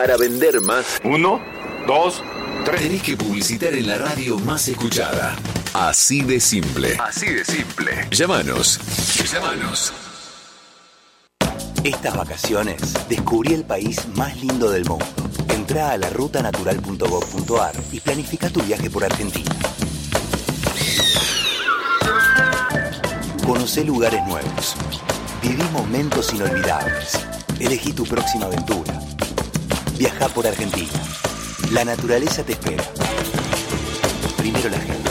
Para 0.00 0.16
vender 0.16 0.62
más. 0.62 0.98
Uno, 1.04 1.42
dos, 1.86 2.22
tres. 2.64 2.80
Tenés 2.80 3.02
que 3.02 3.18
publicitar 3.18 3.74
en 3.74 3.86
la 3.86 3.98
radio 3.98 4.38
más 4.38 4.66
escuchada. 4.66 5.36
Así 5.74 6.22
de 6.22 6.40
simple. 6.40 6.96
Así 6.98 7.26
de 7.26 7.44
simple. 7.44 8.08
Llámanos. 8.10 8.80
Llámanos. 9.30 9.92
Estas 11.84 12.16
vacaciones 12.16 12.80
descubrí 13.10 13.52
el 13.52 13.64
país 13.64 13.98
más 14.14 14.34
lindo 14.40 14.70
del 14.70 14.86
mundo. 14.86 15.04
Entrá 15.50 15.90
a 15.90 15.98
la 15.98 16.08
rutanatural.gov.ar 16.08 17.74
y 17.92 18.00
planifica 18.00 18.48
tu 18.48 18.62
viaje 18.62 18.88
por 18.88 19.04
Argentina. 19.04 19.54
Conocé 23.46 23.84
lugares 23.84 24.26
nuevos. 24.26 24.76
Viví 25.42 25.62
momentos 25.74 26.32
inolvidables. 26.32 27.18
Elegí 27.60 27.92
tu 27.92 28.04
próxima 28.04 28.46
aventura. 28.46 28.98
Viajá 30.00 30.28
por 30.30 30.46
Argentina. 30.46 30.98
La 31.72 31.84
naturaleza 31.84 32.42
te 32.42 32.52
espera. 32.52 32.82
Primero 34.38 34.70
la 34.70 34.78
gente. 34.78 35.10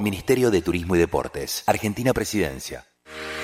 Ministerio 0.00 0.50
de 0.50 0.62
Turismo 0.62 0.96
y 0.96 0.98
Deportes. 0.98 1.62
Argentina 1.64 2.12
Presidencia. 2.12 2.86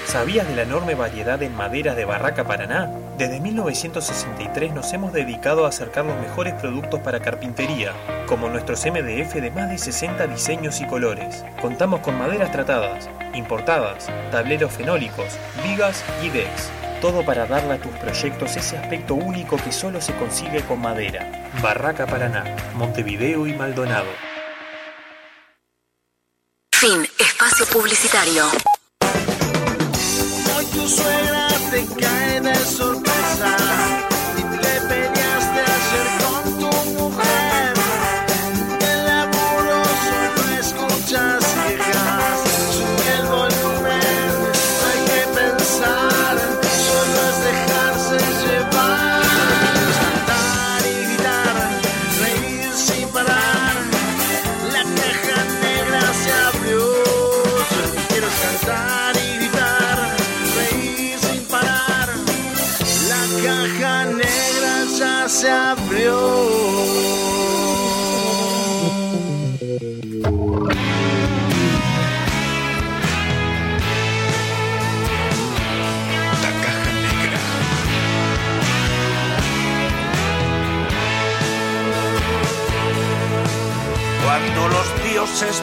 ¿Sabías 0.06 0.48
de 0.48 0.56
la 0.56 0.62
enorme 0.62 0.96
variedad 0.96 1.40
en 1.40 1.54
maderas 1.54 1.94
de 1.94 2.04
Barraca 2.04 2.48
Paraná? 2.48 2.90
Desde 3.16 3.38
1963 3.38 4.74
nos 4.74 4.92
hemos 4.92 5.12
dedicado 5.12 5.66
a 5.66 5.68
acercar 5.68 6.04
los 6.04 6.18
mejores 6.18 6.54
productos 6.54 6.98
para 6.98 7.22
carpintería, 7.22 7.92
como 8.26 8.48
nuestros 8.48 8.84
MDF 8.84 9.34
de 9.34 9.52
más 9.52 9.70
de 9.70 9.78
60 9.78 10.26
diseños 10.26 10.80
y 10.80 10.86
colores. 10.88 11.44
Contamos 11.60 12.00
con 12.00 12.18
maderas 12.18 12.50
tratadas, 12.50 13.08
importadas, 13.34 14.08
tableros 14.32 14.72
fenólicos, 14.72 15.28
vigas 15.62 16.02
y 16.24 16.30
decks. 16.30 16.72
Todo 17.02 17.24
para 17.24 17.46
darle 17.46 17.74
a 17.74 17.78
tus 17.78 17.90
proyectos 17.96 18.56
ese 18.56 18.76
aspecto 18.78 19.16
único 19.16 19.56
que 19.56 19.72
solo 19.72 20.00
se 20.00 20.14
consigue 20.14 20.62
con 20.62 20.80
madera. 20.80 21.50
Barraca 21.60 22.06
Paraná, 22.06 22.44
Montevideo 22.76 23.48
y 23.48 23.52
Maldonado. 23.54 24.06
Fin. 26.72 27.04
Espacio 27.18 27.66
publicitario. 27.66 28.44
Hoy 30.56 30.66
tu 30.66 30.88
suegra 30.88 31.48
te 31.72 31.86
cae 32.00 32.31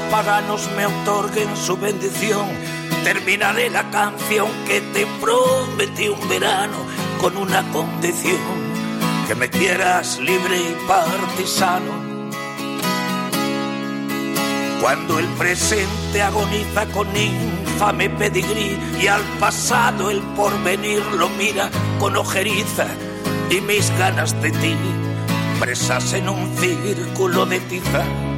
paganos 0.10 0.70
me 0.76 0.86
otorguen 0.86 1.56
su 1.56 1.78
bendición, 1.78 2.48
terminaré 3.04 3.70
la 3.70 3.90
canción 3.92 4.48
que 4.68 4.82
te 4.82 5.06
prometí 5.22 6.10
un 6.10 6.28
verano 6.28 6.78
con 7.22 7.38
una 7.38 7.64
condición. 7.72 8.70
que 9.28 9.36
me 9.36 9.48
quieras 9.48 10.18
libre 10.18 10.58
y 10.58 10.88
partisano. 10.88 11.92
Cuando 14.82 15.20
el 15.20 15.28
presente 15.38 16.20
agoniza 16.24 16.88
con 16.88 17.08
infame 17.16 18.10
pedigrí 18.10 18.76
y 19.00 19.06
al 19.06 19.22
pasado 19.40 20.10
el 20.10 20.20
porvenir 20.36 21.06
lo 21.16 21.30
mira 21.30 21.70
con 22.00 22.16
ojeriza 22.16 22.88
y 23.52 23.62
mis 23.62 23.92
ganas 24.00 24.42
de 24.42 24.50
ti 24.50 24.76
presas 25.60 26.14
en 26.14 26.30
un 26.30 26.58
círculo 26.58 27.46
de 27.46 27.60
tiza. 27.60 28.29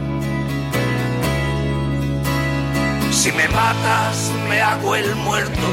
Si 3.21 3.31
me 3.33 3.47
matas, 3.49 4.31
me 4.49 4.59
hago 4.59 4.95
el 4.95 5.15
muerto, 5.15 5.67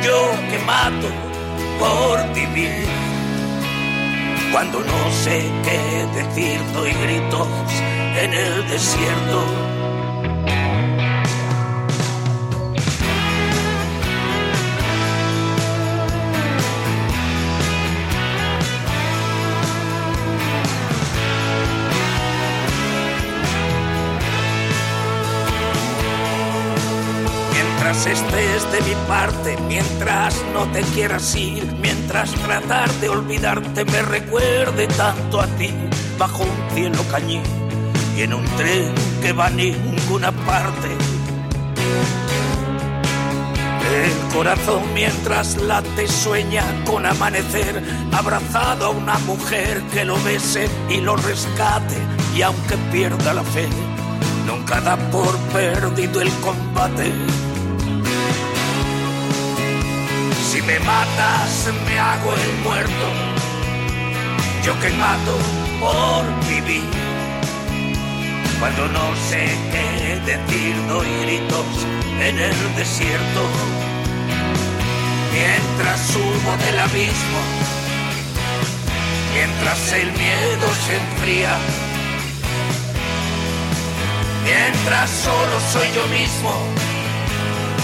yo 0.00 0.30
que 0.48 0.58
mato 0.60 1.08
por 1.80 2.34
vivir. 2.34 2.86
Cuando 4.52 4.78
no 4.78 5.10
sé 5.24 5.50
qué 5.64 6.06
decir, 6.14 6.60
doy 6.72 6.92
gritos 6.92 7.48
en 8.22 8.32
el 8.32 8.68
desierto. 8.68 9.65
Estés 28.06 28.70
de 28.70 28.80
mi 28.82 28.94
parte, 29.08 29.56
mientras 29.66 30.34
no 30.54 30.64
te 30.70 30.80
quieras 30.94 31.34
ir, 31.34 31.64
mientras 31.80 32.30
tratar 32.34 32.90
de 33.00 33.08
olvidarte 33.08 33.84
me 33.84 34.00
recuerde 34.02 34.86
tanto 34.86 35.40
a 35.40 35.46
ti, 35.46 35.74
bajo 36.16 36.44
un 36.44 36.74
cielo 36.74 37.02
cañí 37.10 37.42
y 38.16 38.22
en 38.22 38.32
un 38.32 38.44
tren 38.56 38.94
que 39.20 39.32
va 39.32 39.46
a 39.46 39.50
ninguna 39.50 40.30
parte. 40.30 40.88
El 43.92 44.34
corazón 44.34 44.82
mientras 44.94 45.56
late 45.56 46.06
sueña 46.06 46.62
con 46.84 47.06
amanecer, 47.06 47.82
abrazado 48.12 48.86
a 48.86 48.90
una 48.90 49.18
mujer 49.20 49.82
que 49.92 50.04
lo 50.04 50.16
bese 50.22 50.68
y 50.88 51.00
lo 51.00 51.16
rescate, 51.16 51.96
y 52.36 52.42
aunque 52.42 52.76
pierda 52.92 53.34
la 53.34 53.42
fe, 53.42 53.68
nunca 54.46 54.80
da 54.80 54.96
por 55.10 55.36
perdido 55.52 56.20
el 56.20 56.30
combate. 56.40 57.12
Me 60.66 60.80
matas, 60.80 61.70
me 61.86 61.98
hago 61.98 62.34
el 62.34 62.52
muerto. 62.64 63.06
Yo 64.64 64.78
que 64.80 64.90
mato 64.90 65.38
por 65.80 66.48
vivir. 66.48 66.90
Cuando 68.58 68.88
no 68.88 69.14
sé 69.28 69.46
qué 69.70 70.20
decir, 70.26 70.74
doy 70.88 71.06
gritos 71.22 71.66
en 72.20 72.38
el 72.38 72.74
desierto. 72.74 73.42
Mientras 75.32 76.00
subo 76.08 76.56
del 76.64 76.78
abismo, 76.80 77.40
mientras 79.34 79.92
el 79.92 80.10
miedo 80.12 80.66
se 80.86 80.96
enfría. 80.96 81.56
Mientras 84.42 85.10
solo 85.10 85.60
soy 85.72 85.88
yo 85.94 86.06
mismo, 86.08 86.52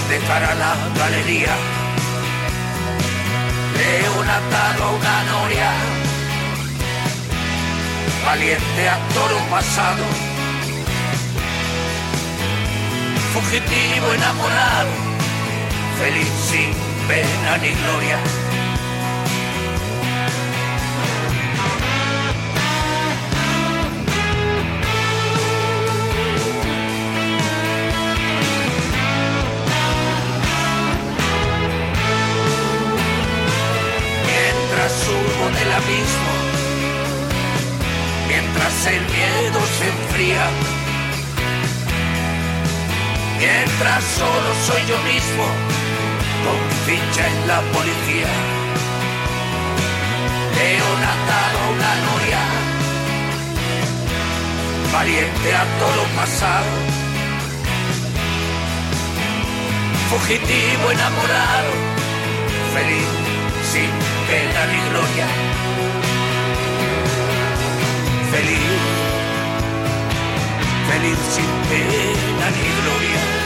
de 0.09 0.19
cara 0.27 0.53
a 0.53 0.55
la 0.55 0.75
galería. 0.99 1.72
León 3.83 4.29
atado 4.31 4.85
a 4.85 4.91
una 4.93 5.25
noria, 5.25 5.71
valiente 8.25 8.89
a 8.89 8.97
toro 9.13 9.39
pasado, 9.51 10.05
fugitivo 13.35 14.07
enamorado, 14.15 14.91
feliz 15.99 16.29
sin 16.49 16.73
pena 17.09 17.59
ni 17.59 17.71
gloria. 17.71 18.42
Yo 44.89 44.99
mismo, 45.03 45.45
con 46.45 46.59
ficha 46.87 47.27
en 47.29 47.49
la 47.49 47.61
policía. 47.75 48.31
León 50.57 51.01
atado 51.15 51.59
a 51.59 51.71
una 51.75 51.93
noria, 52.07 52.43
valiente 54.93 55.55
a 55.55 55.65
todo 55.83 56.03
pasado, 56.17 56.73
fugitivo 60.11 60.91
enamorado, 60.91 61.73
feliz 62.75 63.33
sin 63.73 63.91
pena 64.29 64.67
ni 64.71 64.81
gloria. 64.91 65.29
Feliz, 68.33 68.73
feliz 70.89 71.19
sin 71.35 71.51
pena 71.69 72.47
ni 72.57 72.67
gloria. 72.81 73.42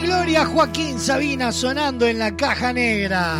Ni 0.00 0.06
gloria, 0.06 0.44
Joaquín 0.44 0.98
Sabina 0.98 1.52
sonando 1.52 2.06
en 2.06 2.18
la 2.18 2.36
caja 2.36 2.72
negra. 2.72 3.36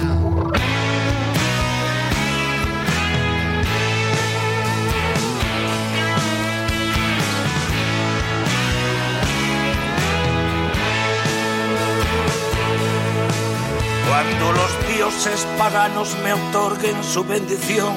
Cuando 14.09 14.53
los 14.53 14.97
dioses 14.97 15.47
paganos 15.59 16.17
me 16.25 16.33
otorguen 16.33 17.05
su 17.05 17.25
bendición, 17.25 17.95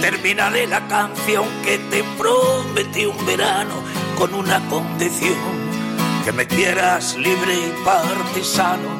terminaré 0.00 0.66
la 0.66 0.86
canción 0.88 1.44
que 1.64 1.78
te 1.90 2.04
prometí 2.16 3.06
un 3.06 3.26
verano 3.26 3.74
con 4.16 4.34
una 4.34 4.60
condición, 4.68 5.36
que 6.28 6.32
me 6.32 6.46
quieras 6.46 7.16
libre 7.16 7.54
y 7.54 7.84
partisano. 7.86 8.90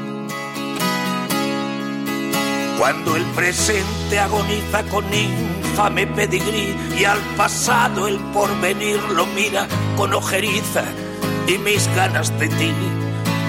Cuando 2.78 3.16
el 3.16 3.24
presente 3.36 4.18
agoniza 4.18 4.82
con 4.84 5.04
infame 5.12 6.06
pedigrí 6.06 6.74
y 6.98 7.04
al 7.04 7.18
pasado 7.36 8.08
el 8.08 8.16
porvenir 8.32 8.98
lo 9.10 9.26
mira 9.26 9.68
con 9.94 10.14
ojeriza 10.14 10.84
y 11.46 11.58
mis 11.58 11.86
ganas 11.94 12.30
de 12.38 12.48
ti 12.48 12.72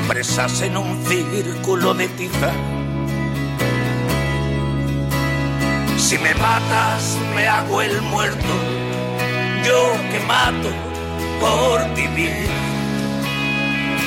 presas 0.10 0.61
en 0.61 0.76
un 0.76 1.01
círculo 1.06 1.93
de 1.93 2.10
tiza. 2.10 2.51
Si 5.97 6.18
me 6.18 6.35
matas, 6.35 7.18
me 7.34 7.47
hago 7.47 7.81
el 7.81 8.01
muerto. 8.01 8.53
Yo 9.65 9.93
que 10.11 10.19
mato 10.27 10.69
por 11.39 11.95
vivir. 11.95 12.68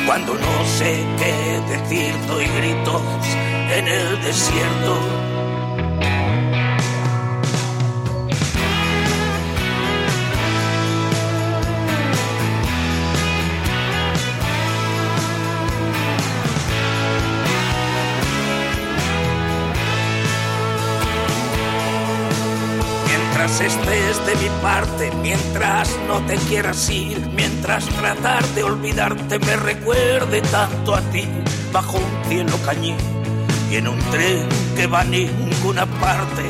Cuando 0.07 0.35
no 0.35 0.65
sé 0.79 1.05
qué 1.19 1.61
decir, 1.69 2.15
doy 2.27 2.45
gritos 2.45 3.03
en 3.77 3.89
el 3.89 4.23
desierto. 4.23 5.32
Mientras 23.53 23.77
estés 23.77 24.27
de 24.27 24.35
mi 24.37 24.49
parte, 24.63 25.13
mientras 25.21 25.91
no 26.09 26.25
te 26.25 26.37
quieras 26.37 26.89
ir, 26.89 27.21
mientras 27.35 27.85
tratar 27.85 28.43
de 28.55 28.63
olvidarte 28.63 29.39
me 29.41 29.57
recuerde 29.57 30.41
tanto 30.41 30.95
a 30.95 31.03
ti, 31.11 31.29
bajo 31.71 31.99
un 31.99 32.25
cielo 32.31 32.57
cañí 32.65 32.95
y 33.71 33.77
en 33.77 33.89
un 33.89 33.99
tren 34.11 34.49
que 34.75 34.87
va 34.87 35.01
a 35.01 35.05
ninguna 35.05 35.85
parte. 35.85 36.45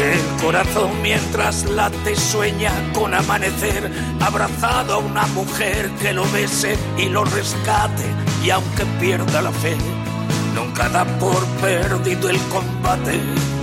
El 0.00 0.40
corazón 0.40 0.90
mientras 1.02 1.64
late 1.64 2.14
sueña 2.14 2.70
con 2.94 3.12
amanecer, 3.12 3.90
abrazado 4.20 4.94
a 4.94 4.98
una 4.98 5.26
mujer 5.28 5.90
que 6.00 6.12
lo 6.12 6.30
bese 6.30 6.78
y 6.96 7.08
lo 7.08 7.24
rescate, 7.24 8.04
y 8.44 8.50
aunque 8.50 8.84
pierda 9.00 9.42
la 9.42 9.50
fe, 9.50 9.76
nunca 10.54 10.88
da 10.90 11.04
por 11.18 11.44
perdido 11.60 12.30
el 12.30 12.38
combate. 12.42 13.55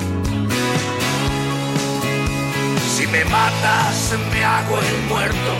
Me 3.13 3.23
matas, 3.25 4.15
me 4.31 4.43
hago 4.43 4.79
el 4.79 5.01
muerto, 5.07 5.51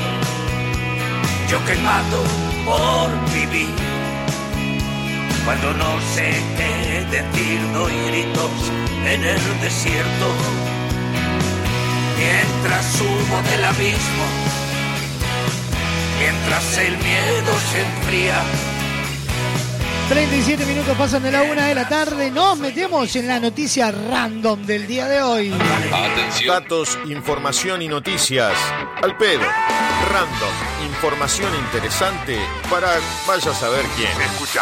yo 1.47 1.63
que 1.65 1.75
mato 1.75 2.23
por 2.65 3.09
vivir. 3.31 3.75
Cuando 5.45 5.71
no 5.75 5.91
sé 6.15 6.33
qué 6.57 7.05
decir, 7.11 7.59
doy 7.73 7.93
gritos 8.07 8.57
en 9.05 9.23
el 9.23 9.61
desierto. 9.61 10.27
Mientras 12.17 12.85
subo 12.97 13.37
del 13.51 13.63
abismo, 13.65 14.25
mientras 16.17 16.77
el 16.79 16.97
miedo 16.97 17.53
se 17.71 17.81
enfría. 17.81 18.72
37 20.09 20.65
minutos 20.65 20.97
pasan 20.97 21.23
de 21.23 21.31
la 21.31 21.43
una 21.43 21.67
de 21.67 21.75
la 21.75 21.87
tarde. 21.87 22.29
Nos 22.29 22.59
metemos 22.59 23.15
en 23.15 23.27
la 23.27 23.39
noticia 23.39 23.91
random 23.91 24.65
del 24.65 24.87
día 24.87 25.07
de 25.07 25.21
hoy. 25.21 25.53
Datos, 26.45 26.97
información 27.05 27.81
y 27.81 27.87
noticias. 27.87 28.53
Al 29.01 29.17
pedo. 29.17 29.43
Random. 30.11 30.53
Información 30.85 31.49
interesante 31.65 32.37
para 32.69 32.89
vaya 33.27 33.51
a 33.51 33.55
saber 33.55 33.85
quién. 33.95 34.11
Escucha. 34.21 34.61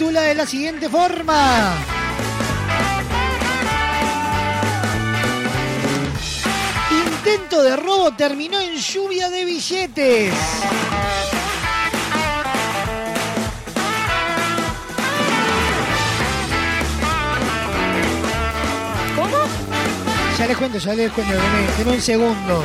Titula 0.00 0.22
de 0.22 0.34
la 0.34 0.46
siguiente 0.46 0.88
forma. 0.88 1.74
Intento 6.90 7.62
de 7.62 7.76
robo 7.76 8.10
terminó 8.12 8.58
en 8.60 8.76
lluvia 8.76 9.28
de 9.28 9.44
billetes. 9.44 10.32
¿Cómo? 19.16 19.36
Ya 20.38 20.46
les 20.46 20.56
cuento, 20.56 20.78
ya 20.78 20.94
les 20.94 21.12
cuento, 21.12 21.34
denme 21.76 21.92
un 21.92 22.00
segundo. 22.00 22.64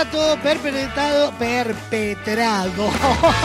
Arrebato 0.00 0.42
perpetrado, 0.42 1.32
perpetrado 1.32 2.90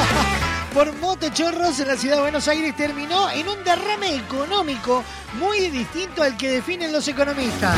por 0.74 0.94
motochorros 1.00 1.80
en 1.80 1.88
la 1.88 1.98
ciudad 1.98 2.16
de 2.16 2.22
Buenos 2.22 2.48
Aires 2.48 2.76
terminó 2.76 3.30
en 3.30 3.48
un 3.50 3.62
derrame 3.64 4.16
económico 4.16 5.04
muy 5.38 5.70
distinto 5.70 6.24
al 6.24 6.38
que 6.38 6.50
definen 6.50 6.94
los 6.94 7.08
economistas. 7.08 7.76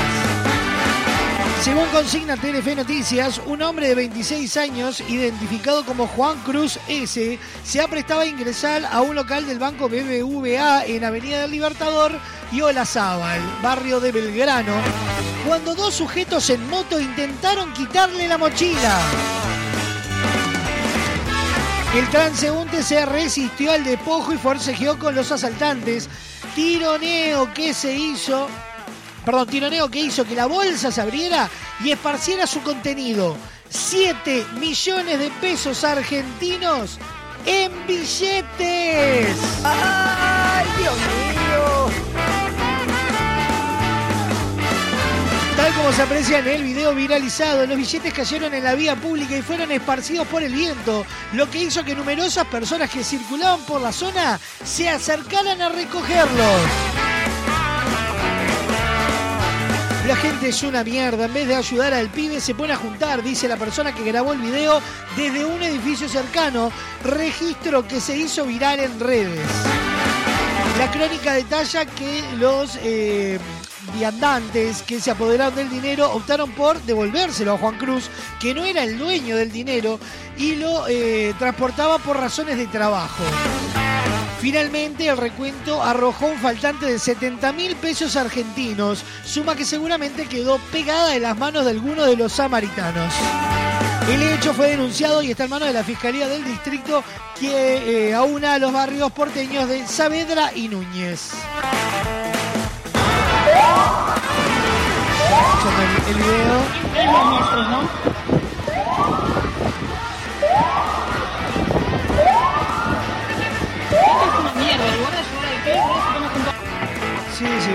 Según 1.61 1.87
consigna 1.87 2.37
Telefe 2.37 2.75
Noticias, 2.75 3.41
un 3.45 3.61
hombre 3.61 3.87
de 3.89 3.95
26 3.95 4.57
años, 4.57 5.01
identificado 5.01 5.83
como 5.85 6.07
Juan 6.07 6.37
Cruz 6.43 6.79
S., 6.87 7.39
se 7.63 7.81
ha 7.81 7.87
prestado 7.87 8.21
a 8.21 8.25
ingresar 8.25 8.85
a 8.85 9.01
un 9.01 9.15
local 9.15 9.45
del 9.47 9.59
banco 9.59 9.89
BBVA 9.89 10.85
en 10.85 11.03
Avenida 11.03 11.41
del 11.41 11.51
Libertador 11.51 12.13
y 12.51 12.61
Olazábal, 12.61 13.41
barrio 13.61 13.99
de 13.99 14.11
Belgrano, 14.11 14.73
cuando 15.47 15.75
dos 15.75 15.95
sujetos 15.95 16.49
en 16.51 16.65
moto 16.69 16.99
intentaron 16.99 17.73
quitarle 17.73 18.27
la 18.27 18.37
mochila. 18.37 19.01
El 21.95 22.07
transeúnte 22.09 22.83
se 22.83 23.03
resistió 23.05 23.71
al 23.71 23.83
despojo 23.83 24.31
y 24.31 24.37
forcejeó 24.37 24.99
con 24.99 25.15
los 25.15 25.31
asaltantes. 25.31 26.07
Tironeo 26.53 27.51
que 27.53 27.73
se 27.73 27.95
hizo 27.95 28.47
perdón, 29.27 29.47
tironeo 29.49 29.91
que 29.91 29.99
hizo 29.99 30.23
que 30.23 30.35
la 30.35 30.45
bolsa 30.45 30.89
se 30.89 31.01
abriera 31.01 31.49
y 31.83 31.91
esparciera 31.91 32.47
su 32.47 32.61
contenido. 32.61 33.35
7 33.67 34.45
millones 34.57 35.19
de 35.19 35.29
pesos 35.41 35.83
argentinos 35.83 36.97
en 37.45 37.69
billetes. 37.85 39.35
¡Ay, 39.65 40.65
Dios 40.79 40.95
mío! 40.95 41.89
Tal 45.57 45.73
como 45.73 45.91
se 45.91 46.03
aprecia 46.03 46.39
en 46.39 46.47
el 46.47 46.63
video 46.63 46.95
viralizado, 46.95 47.65
los 47.65 47.77
billetes 47.77 48.13
cayeron 48.13 48.53
en 48.53 48.63
la 48.63 48.75
vía 48.75 48.95
pública 48.95 49.35
y 49.35 49.41
fueron 49.41 49.73
esparcidos 49.73 50.25
por 50.27 50.41
el 50.41 50.53
viento, 50.53 51.05
lo 51.33 51.51
que 51.51 51.63
hizo 51.63 51.83
que 51.83 51.95
numerosas 51.95 52.47
personas 52.47 52.89
que 52.89 53.03
circulaban 53.03 53.59
por 53.65 53.81
la 53.81 53.91
zona 53.91 54.39
se 54.63 54.87
acercaran 54.87 55.61
a 55.61 55.67
recogerlos. 55.67 57.16
La 60.07 60.15
gente 60.15 60.47
es 60.47 60.63
una 60.63 60.85
mierda. 60.85 61.25
En 61.25 61.33
vez 61.33 61.49
de 61.49 61.55
ayudar 61.55 61.93
al 61.93 62.09
pibe, 62.09 62.39
se 62.39 62.55
pone 62.55 62.71
a 62.71 62.77
juntar, 62.77 63.21
dice 63.21 63.45
la 63.45 63.57
persona 63.57 63.93
que 63.93 64.05
grabó 64.05 64.31
el 64.31 64.39
video 64.39 64.81
desde 65.17 65.43
un 65.43 65.61
edificio 65.61 66.07
cercano. 66.07 66.71
Registro 67.03 67.85
que 67.85 67.99
se 67.99 68.15
hizo 68.17 68.45
viral 68.45 68.79
en 68.79 68.97
redes. 69.01 69.45
La 70.79 70.89
crónica 70.91 71.33
detalla 71.33 71.85
que 71.85 72.23
los 72.37 72.79
eh, 72.83 73.37
viandantes 73.95 74.81
que 74.81 75.01
se 75.01 75.11
apoderaron 75.11 75.55
del 75.55 75.69
dinero 75.69 76.09
optaron 76.13 76.51
por 76.51 76.81
devolvérselo 76.83 77.55
a 77.55 77.57
Juan 77.57 77.77
Cruz, 77.77 78.09
que 78.39 78.53
no 78.53 78.63
era 78.63 78.83
el 78.83 78.97
dueño 78.97 79.35
del 79.35 79.51
dinero 79.51 79.99
y 80.37 80.55
lo 80.55 80.87
eh, 80.87 81.33
transportaba 81.37 81.97
por 81.99 82.17
razones 82.17 82.57
de 82.57 82.67
trabajo. 82.67 83.23
Finalmente, 84.39 85.07
el 85.07 85.17
recuento 85.17 85.81
arrojó 85.81 86.27
un 86.27 86.37
faltante 86.37 86.85
de 86.85 86.99
70 86.99 87.51
mil 87.53 87.75
pesos 87.75 88.15
argentinos, 88.15 89.03
suma 89.25 89.55
que 89.55 89.65
seguramente 89.65 90.27
quedó 90.27 90.59
pegada 90.71 91.15
en 91.15 91.23
las 91.23 91.37
manos 91.37 91.65
de 91.65 91.71
alguno 91.71 92.03
de 92.05 92.15
los 92.15 92.33
samaritanos. 92.33 93.13
El 94.09 94.21
hecho 94.23 94.53
fue 94.53 94.69
denunciado 94.69 95.21
y 95.21 95.31
está 95.31 95.45
en 95.45 95.49
manos 95.49 95.67
de 95.67 95.73
la 95.73 95.83
Fiscalía 95.83 96.27
del 96.27 96.45
Distrito 96.45 97.03
que 97.39 98.09
eh, 98.09 98.13
aúna 98.13 98.53
a 98.53 98.59
los 98.59 98.71
barrios 98.71 99.11
porteños 99.11 99.67
de 99.67 99.85
Saavedra 99.87 100.51
y 100.55 100.67
Núñez. 100.69 101.31
El, 106.07 106.17
¿no? 107.69 108.16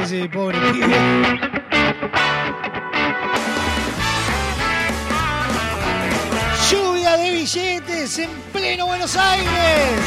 Sí, 0.06 0.28
pobre. 0.28 0.58
Lluvia 6.70 7.16
de 7.16 7.30
billetes 7.30 8.18
en 8.18 8.30
pleno 8.52 8.86
Buenos 8.86 9.16
Aires. 9.16 10.00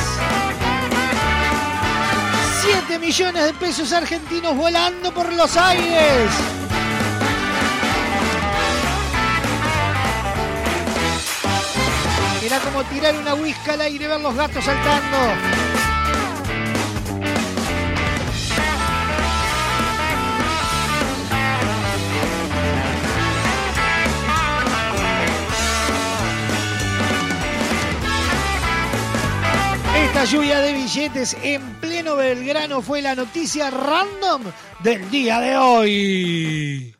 7 2.61 2.99
millones 2.99 3.45
de 3.45 3.53
pesos 3.53 3.93
argentinos 3.93 4.55
volando 4.55 5.13
por 5.13 5.31
los 5.31 5.55
aires. 5.55 6.29
Era 12.43 12.59
como 12.59 12.83
tirar 12.83 13.15
una 13.15 13.33
whisky 13.33 13.69
al 13.69 13.81
aire 13.81 14.05
y 14.05 14.07
ver 14.07 14.19
los 14.19 14.35
gatos 14.35 14.65
saltando. 14.65 15.54
Una 30.25 30.33
lluvia 30.33 30.59
de 30.59 30.73
billetes 30.73 31.37
en 31.43 31.61
pleno 31.75 32.15
Belgrano 32.15 32.81
fue 32.81 32.99
la 32.99 33.13
noticia 33.13 33.69
random 33.69 34.41
del 34.81 35.07
día 35.11 35.39
de 35.39 35.55
hoy. 35.55 36.94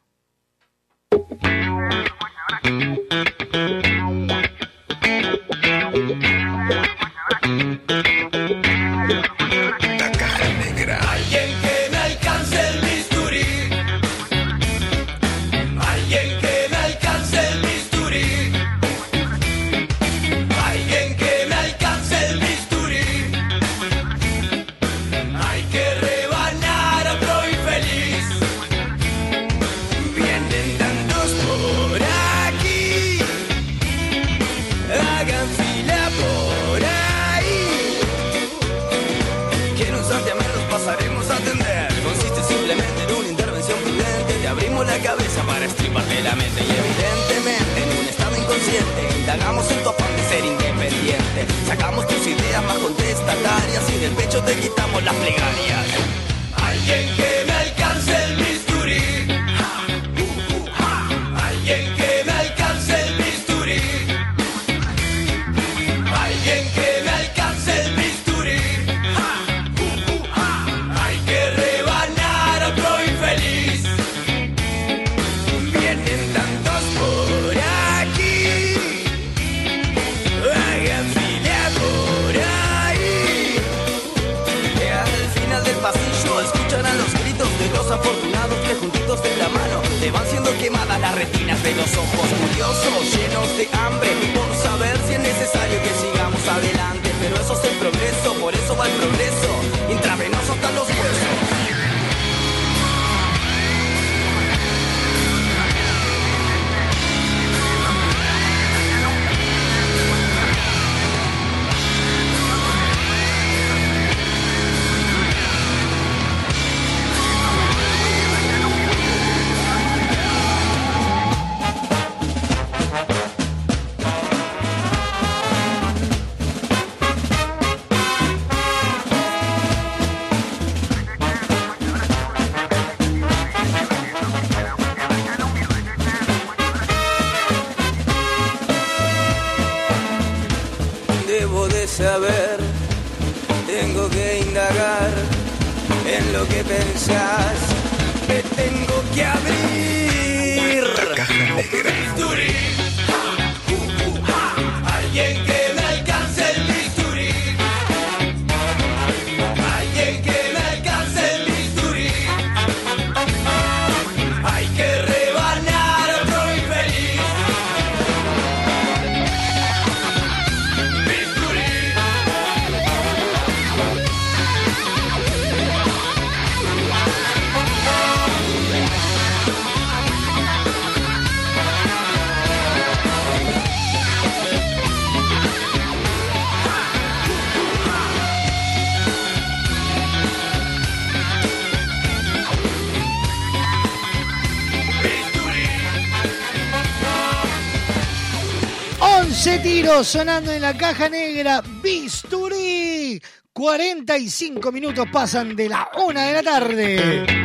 Sonando 200.03 200.51
en 200.51 200.61
la 200.61 200.75
caja 200.75 201.07
negra. 201.07 201.63
Bisturí. 201.81 203.21
45 203.53 204.71
minutos 204.71 205.07
pasan 205.11 205.55
de 205.55 205.69
la 205.69 205.89
una 206.05 206.25
de 206.25 206.33
la 206.33 206.43
tarde. 206.43 207.44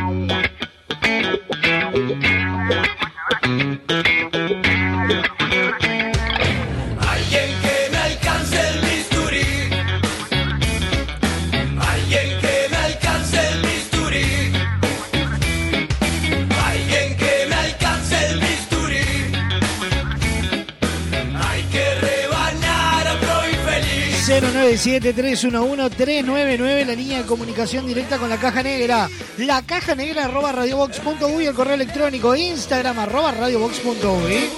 097-311-399, 24.31 26.85
la 26.85 26.95
línea 26.95 27.17
de 27.17 27.25
comunicación 27.25 27.85
directa 27.85 28.17
con 28.17 28.29
la 28.29 28.37
caja 28.37 28.63
negra. 28.63 29.09
La 29.37 29.61
caja 29.61 29.93
negra 29.93 30.23
arroba 30.25 30.53
radiobox.uy, 30.53 31.47
el 31.47 31.53
correo 31.53 31.73
electrónico, 31.73 32.33
Instagram 32.33 32.97
arroba 32.99 33.33
radiobox.uy. 33.33 34.49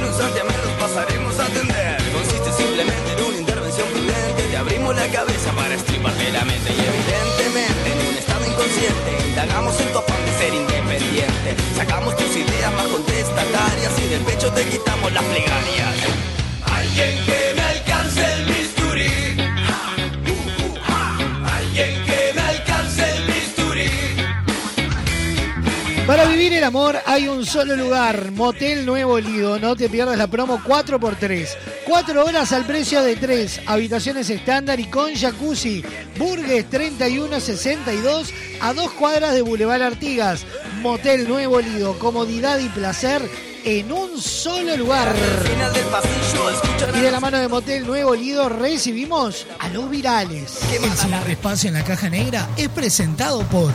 Los 0.00 0.16
pasaremos 0.78 1.36
a 1.38 1.44
atender. 1.44 2.00
Consiste 2.12 2.50
simplemente 2.52 3.12
en 3.12 3.22
una 3.24 3.36
intervención 3.38 3.86
prudente. 3.88 4.42
Te 4.50 4.56
abrimos 4.56 4.96
la 4.96 5.06
cabeza 5.08 5.52
para 5.52 5.74
estriparte 5.74 6.32
la 6.32 6.42
mente. 6.44 6.70
Y 6.70 6.80
evidentemente 6.80 7.92
en 7.92 7.98
un 8.08 8.14
estado 8.16 8.46
inconsciente. 8.46 9.18
Indagamos 9.28 9.78
en 9.80 9.92
tu 9.92 9.98
afán 9.98 10.24
de 10.24 10.32
ser 10.38 10.54
independiente. 10.54 11.56
Sacamos 11.76 12.16
tus 12.16 12.34
ideas 12.36 12.72
más 12.72 12.86
contestatarias 12.86 13.92
y 13.98 14.08
del 14.08 14.22
pecho 14.22 14.50
te 14.52 14.64
quitamos 14.64 15.12
las 15.12 15.24
plegarias. 15.24 15.94
Alguien 16.64 17.22
que 17.26 17.39
vivir 26.40 26.56
el 26.56 26.64
amor 26.64 26.98
hay 27.04 27.28
un 27.28 27.44
solo 27.44 27.76
lugar, 27.76 28.30
Motel 28.30 28.86
Nuevo 28.86 29.20
Lido. 29.20 29.58
No 29.58 29.76
te 29.76 29.90
pierdas 29.90 30.16
la 30.16 30.26
promo 30.26 30.58
4x3. 30.60 31.46
4 31.86 32.24
horas 32.24 32.52
al 32.52 32.64
precio 32.64 33.02
de 33.02 33.14
3. 33.16 33.60
Habitaciones 33.66 34.30
estándar 34.30 34.80
y 34.80 34.86
con 34.86 35.14
jacuzzi. 35.14 35.84
Burgues 36.16 36.70
3162 36.70 38.32
a 38.62 38.72
dos 38.72 38.90
cuadras 38.92 39.34
de 39.34 39.42
Boulevard 39.42 39.82
Artigas. 39.82 40.46
Motel 40.80 41.28
Nuevo 41.28 41.60
Lido. 41.60 41.98
Comodidad 41.98 42.58
y 42.58 42.70
placer 42.70 43.20
en 43.66 43.92
un 43.92 44.18
solo 44.18 44.74
lugar. 44.78 45.14
Y 46.94 47.00
de 47.00 47.10
la 47.10 47.20
mano 47.20 47.36
de 47.36 47.48
Motel 47.48 47.86
Nuevo 47.86 48.14
Lido 48.14 48.48
recibimos 48.48 49.46
a 49.58 49.68
los 49.68 49.90
virales. 49.90 50.58
El 50.72 50.90
ciberespacio 50.90 51.68
en 51.68 51.74
la 51.74 51.84
caja 51.84 52.08
negra 52.08 52.48
es 52.56 52.70
presentado 52.70 53.42
por 53.42 53.74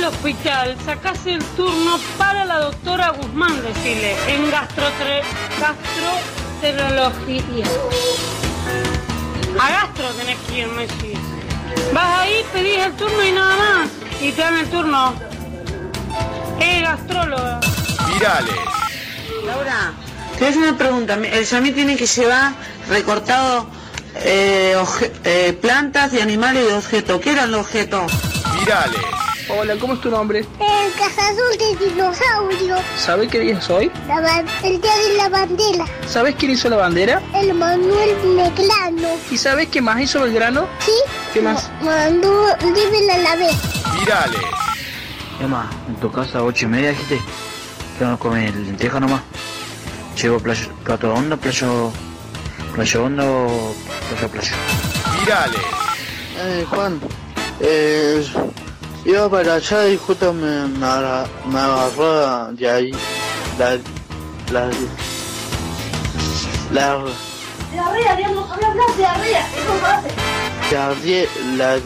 Al 0.00 0.04
hospital, 0.06 0.76
sacás 0.84 1.26
el 1.26 1.42
turno 1.56 1.98
para 2.16 2.44
la 2.46 2.60
doctora 2.60 3.10
Guzmán, 3.10 3.60
decirle, 3.62 4.14
en 4.28 4.50
gastrotre... 4.50 5.20
gastroenterología. 5.60 7.66
A 9.58 9.70
gastro 9.70 10.08
tenés 10.18 10.38
que 10.48 10.58
ir, 10.60 10.66
me 10.68 10.86
decís. 10.86 11.18
Vas 11.92 12.18
ahí, 12.20 12.44
pedís 12.52 12.78
el 12.78 12.92
turno 12.94 13.22
y 13.22 13.32
nada 13.32 13.56
más. 13.56 13.88
Y 14.22 14.32
te 14.32 14.40
dan 14.40 14.56
el 14.56 14.70
turno. 14.70 15.12
Es 16.60 16.82
gastróloga. 16.82 17.60
Virales. 18.14 18.54
Laura, 19.44 19.92
te 20.34 20.38
voy 20.38 20.46
a 20.46 20.50
hacer 20.50 20.62
una 20.62 20.78
pregunta. 20.78 21.14
El 21.14 21.46
Samir 21.46 21.74
tiene 21.74 21.96
que 21.96 22.06
llevar 22.06 22.52
recortado 22.88 23.66
eh, 24.16 24.74
oje- 24.78 25.12
eh, 25.24 25.52
plantas 25.60 26.12
de 26.12 26.22
animales 26.22 26.64
y 26.64 26.68
de 26.68 26.74
objetos. 26.74 27.20
¿Qué 27.20 27.32
eran 27.32 27.50
los 27.50 27.60
objetos? 27.62 28.10
Virales. 28.58 29.00
Hola, 29.58 29.76
¿cómo 29.80 29.94
es 29.94 30.00
tu 30.00 30.10
nombre? 30.10 30.40
El 30.40 30.92
cazador 30.92 31.56
de 31.58 31.86
dinosaurio. 31.86 32.76
¿Sabés 32.96 33.28
qué 33.30 33.40
día 33.40 33.58
es 33.58 33.68
hoy? 33.68 33.90
La 34.06 34.44
el 34.62 34.80
día 34.80 34.96
de 34.96 35.16
la 35.16 35.28
bandera. 35.28 35.84
¿Sabés 36.06 36.36
quién 36.36 36.52
hizo 36.52 36.68
la 36.68 36.76
bandera? 36.76 37.20
El 37.34 37.54
Manuel 37.54 38.16
Meglano. 38.36 39.08
¿Y 39.30 39.36
sabés 39.36 39.68
qué 39.68 39.80
más 39.80 40.00
hizo 40.00 40.22
Belgrano? 40.22 40.66
¿Sí? 40.78 40.92
¿Qué 41.34 41.40
más? 41.40 41.70
Mandó 41.82 42.46
libre 42.62 43.12
a 43.12 43.18
la 43.18 43.36
vez. 43.36 43.56
Virales. 43.98 44.40
Emma, 45.40 45.68
en 45.88 45.96
tu 45.96 46.12
casa 46.12 46.42
ocho 46.42 46.66
y 46.66 46.68
media 46.68 46.90
dijiste 46.90 47.20
que 47.98 48.04
no 48.04 48.18
comer 48.18 48.54
lenteja 48.54 49.00
nomás. 49.00 49.22
Llevo 50.20 50.38
playo, 50.38 50.68
plato 50.84 51.12
hondo, 51.12 51.36
playo, 51.36 51.90
playo 52.74 53.04
hondo, 53.04 53.74
playo 54.10 54.28
playo. 54.28 54.54
Virales. 55.18 55.60
Eh, 56.38 56.64
Juan, 56.68 57.00
eh, 57.60 58.24
iba 59.04 59.28
para 59.30 59.54
allá 59.54 59.88
y 59.88 59.96
justo 59.96 60.32
me, 60.32 60.66
me, 60.68 60.86
agarra- 60.86 61.26
me 61.46 61.58
agarró 61.58 62.52
de 62.52 62.70
ahí 62.70 62.90
la, 63.58 63.78
la, 64.52 64.70
la, 66.72 67.04
Diarrea, 67.72 68.16
digamos, 68.16 68.50
habla 68.50 68.68
habla 68.68 68.82
de 68.90 68.96
diarrea. 68.96 69.46
Eso 69.48 69.86
hace. 69.86 70.08
la, 71.56 71.76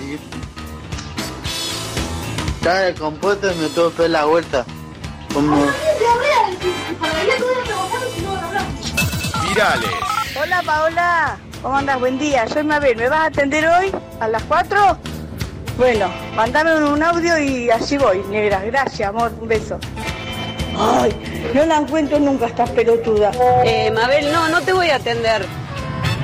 estaba 2.57 2.79
descompuesta 2.81 3.53
y 3.53 3.57
me 3.57 3.69
tuve 3.69 3.93
que 3.95 4.09
la 4.09 4.25
vuelta. 4.25 4.65
Como, 5.33 5.57
Diarrea. 5.57 6.51
Virales. 9.49 9.91
Hola 10.41 10.63
Paola, 10.65 11.37
¿cómo 11.63 11.77
andas? 11.77 12.01
Buen 12.01 12.19
día, 12.19 12.49
soy 12.49 12.65
Mabel, 12.65 12.97
¿me 12.97 13.09
vas 13.09 13.21
a 13.21 13.25
atender 13.27 13.69
hoy 13.69 13.93
a 14.21 14.29
las 14.29 14.43
4? 14.45 14.99
Bueno, 15.77 16.09
mandame 16.37 16.73
un, 16.85 17.03
audio 17.03 17.37
y 17.37 17.69
así 17.69 17.99
voy, 17.99 18.23
negra, 18.31 18.61
gracias 18.65 19.09
amor, 19.09 19.33
un 19.41 19.49
beso. 19.49 19.79
Ay, 20.79 21.13
no 21.53 21.67
la 21.67 21.79
encuentro 21.79 22.21
nunca, 22.21 22.47
estás 22.47 22.71
pelotuda. 22.71 23.33
Eh, 23.65 23.91
Mabel, 23.91 24.33
no, 24.33 24.49
no 24.49 24.61
te 24.61 24.73
voy 24.73 24.91
a 24.91 24.97
atender. 24.97 25.45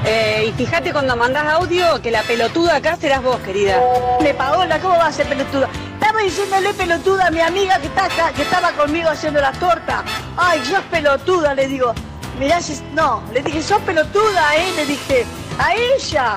Eh, 0.07 0.47
y 0.49 0.53
fíjate 0.53 0.93
cuando 0.93 1.17
mandas 1.17 1.45
audio 1.47 2.01
que 2.01 2.13
la 2.13 2.23
pelotuda 2.23 2.77
acá 2.77 2.97
serás 2.97 3.23
vos, 3.25 3.39
querida. 3.41 3.77
Le 4.21 4.35
Paola, 4.35 4.79
¿cómo 4.79 4.97
va 4.97 5.07
a 5.07 5.13
ser 5.13 5.27
pelotuda? 5.27 5.69
Estaba 5.95 6.21
diciéndole 6.21 6.73
pelotuda 6.73 7.27
a 7.27 7.31
mi 7.31 7.41
amiga 7.41 7.79
que, 7.81 7.89
está 7.89 8.05
acá, 8.05 8.33
que 8.33 8.43
estaba 8.43 8.71
conmigo 8.73 9.09
haciendo 9.11 9.41
las 9.41 9.59
tortas. 9.59 10.03
Ay, 10.37 10.61
sos 10.65 10.83
pelotuda, 10.93 11.55
le 11.55 11.67
digo. 11.67 11.93
Mirá, 12.39 12.61
no, 12.95 13.23
le 13.33 13.43
dije, 13.43 13.63
sos 13.63 13.83
pelotuda, 13.83 14.57
¿eh? 14.57 14.73
Le 14.77 14.87
dije, 14.87 15.27
a 15.59 15.75
ella. 15.75 16.37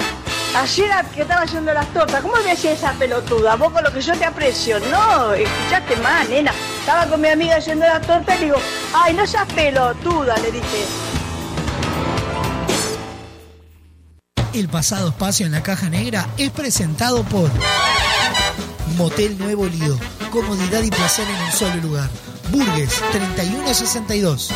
Ayer 0.55 0.91
que 1.15 1.23
estaba 1.23 1.41
haciendo 1.41 1.73
las 1.73 1.91
tortas, 1.93 2.21
¿cómo 2.21 2.35
me 2.35 2.51
decía 2.51 2.73
esa 2.73 2.93
pelotuda? 2.93 3.55
Vos 3.55 3.73
con 3.73 3.83
lo 3.83 3.91
que 3.91 4.01
yo 4.01 4.13
te 4.15 4.23
aprecio. 4.23 4.79
No, 4.91 5.33
escuchaste 5.33 5.95
más, 5.97 6.29
nena. 6.29 6.53
Estaba 6.79 7.07
con 7.07 7.21
mi 7.21 7.29
amiga 7.29 7.55
haciendo 7.57 7.85
las 7.85 8.05
tortas 8.05 8.35
y 8.37 8.39
le 8.39 8.45
digo, 8.45 8.57
ay, 8.93 9.15
no 9.15 9.25
seas 9.25 9.51
pelotuda, 9.51 10.37
le 10.37 10.51
dije. 10.51 10.85
El 14.53 14.69
pasado 14.69 15.09
espacio 15.09 15.47
en 15.47 15.53
la 15.53 15.63
caja 15.63 15.89
negra 15.89 16.27
es 16.37 16.51
presentado 16.51 17.23
por 17.23 17.49
Motel 18.95 19.39
Nuevo 19.39 19.65
Lido. 19.65 19.97
Comodidad 20.29 20.83
y 20.83 20.91
placer 20.91 21.27
en 21.27 21.43
un 21.45 21.51
solo 21.51 21.75
lugar. 21.81 22.09
Burgues 22.51 23.01
3162. 23.11 24.51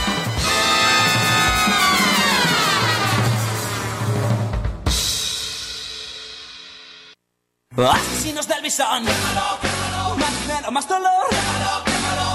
Asesinos 7.86 8.48
del 8.48 8.64
bisón. 8.64 9.04
Más 9.06 10.42
dinero, 10.42 10.72
más 10.72 10.88
dolor. 10.88 11.28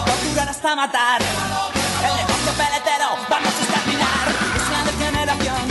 Torturar 0.07 0.49
hasta 0.49 0.77
matar. 0.77 1.21
El 1.21 2.15
negocio 2.15 2.53
peletero, 2.53 3.09
vamos 3.29 3.53
a 3.53 3.63
exterminar. 3.65 4.29
Es 4.55 4.63
una 4.69 4.85
degeneración. 4.85 5.69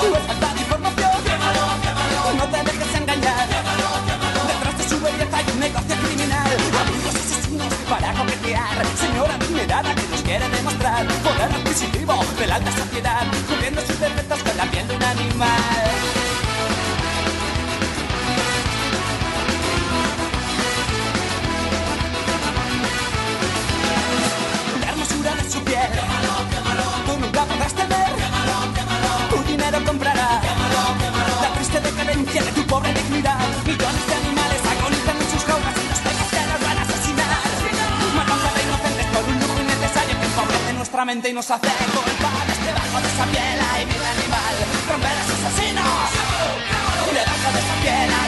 Tu 0.00 0.14
es 0.14 0.26
falta 0.26 0.52
de 0.52 0.60
información. 0.60 1.10
No 2.36 2.44
te 2.44 2.58
dejes 2.64 2.94
engañar. 2.96 3.48
Detrás 4.46 4.78
de 4.78 4.88
su 4.90 5.00
belleza 5.00 5.36
hay 5.38 5.46
un 5.54 5.60
negocio 5.60 5.96
criminal. 5.96 6.56
Amigos 6.82 7.14
asesinos 7.14 7.74
para 7.88 8.12
coquetear. 8.12 8.86
Señora 9.00 9.34
adinerada 9.36 9.94
que 9.94 10.02
nos 10.02 10.20
quiere 10.20 10.48
demostrar. 10.50 11.06
Poder 11.06 11.50
adquisitivo 11.50 12.22
de 12.38 12.46
la 12.46 12.56
alta 12.56 12.72
sociedad. 12.72 13.26
Cubriendo 13.48 13.80
sus 13.86 13.98
defectos 13.98 14.42
con 14.42 14.56
la 14.58 14.64
piel 14.66 14.86
de 14.86 14.96
un 14.96 15.02
animal. 15.02 16.15
Decadencia 32.26 32.42
de 32.42 32.52
tu 32.52 32.66
pobre 32.66 32.92
dignidad. 32.92 33.38
Millones 33.64 34.06
de 34.06 34.14
animales 34.14 34.60
agonizan 34.66 35.16
en 35.16 35.30
sus 35.30 35.44
jaulas 35.44 35.74
y 35.76 35.88
los 35.88 36.00
peces 36.00 36.28
que 36.30 36.42
nos 36.50 36.60
van 36.66 36.78
a 36.78 36.82
asesinar. 36.82 37.38
Matando 38.14 38.48
a 38.48 38.62
inocentes 38.62 39.06
por 39.06 39.24
un 39.24 39.40
lujo 39.40 39.60
innecesario 39.62 40.20
que 40.20 40.26
empobrece 40.26 40.72
nuestra 40.74 41.04
mente 41.04 41.28
y 41.30 41.32
nos 41.32 41.50
hace 41.50 41.68
culpables. 41.94 42.58
Debajo 42.64 43.00
de 43.00 43.08
esa 43.08 43.24
piel 43.26 43.58
hay 43.70 43.84
vida 43.86 44.10
animal, 44.10 44.54
romper 44.90 45.16
a 45.16 45.22
asesinos. 45.22 46.08
Debajo 47.12 47.48
de 47.54 47.60
esa 47.60 47.74
piel 47.82 48.25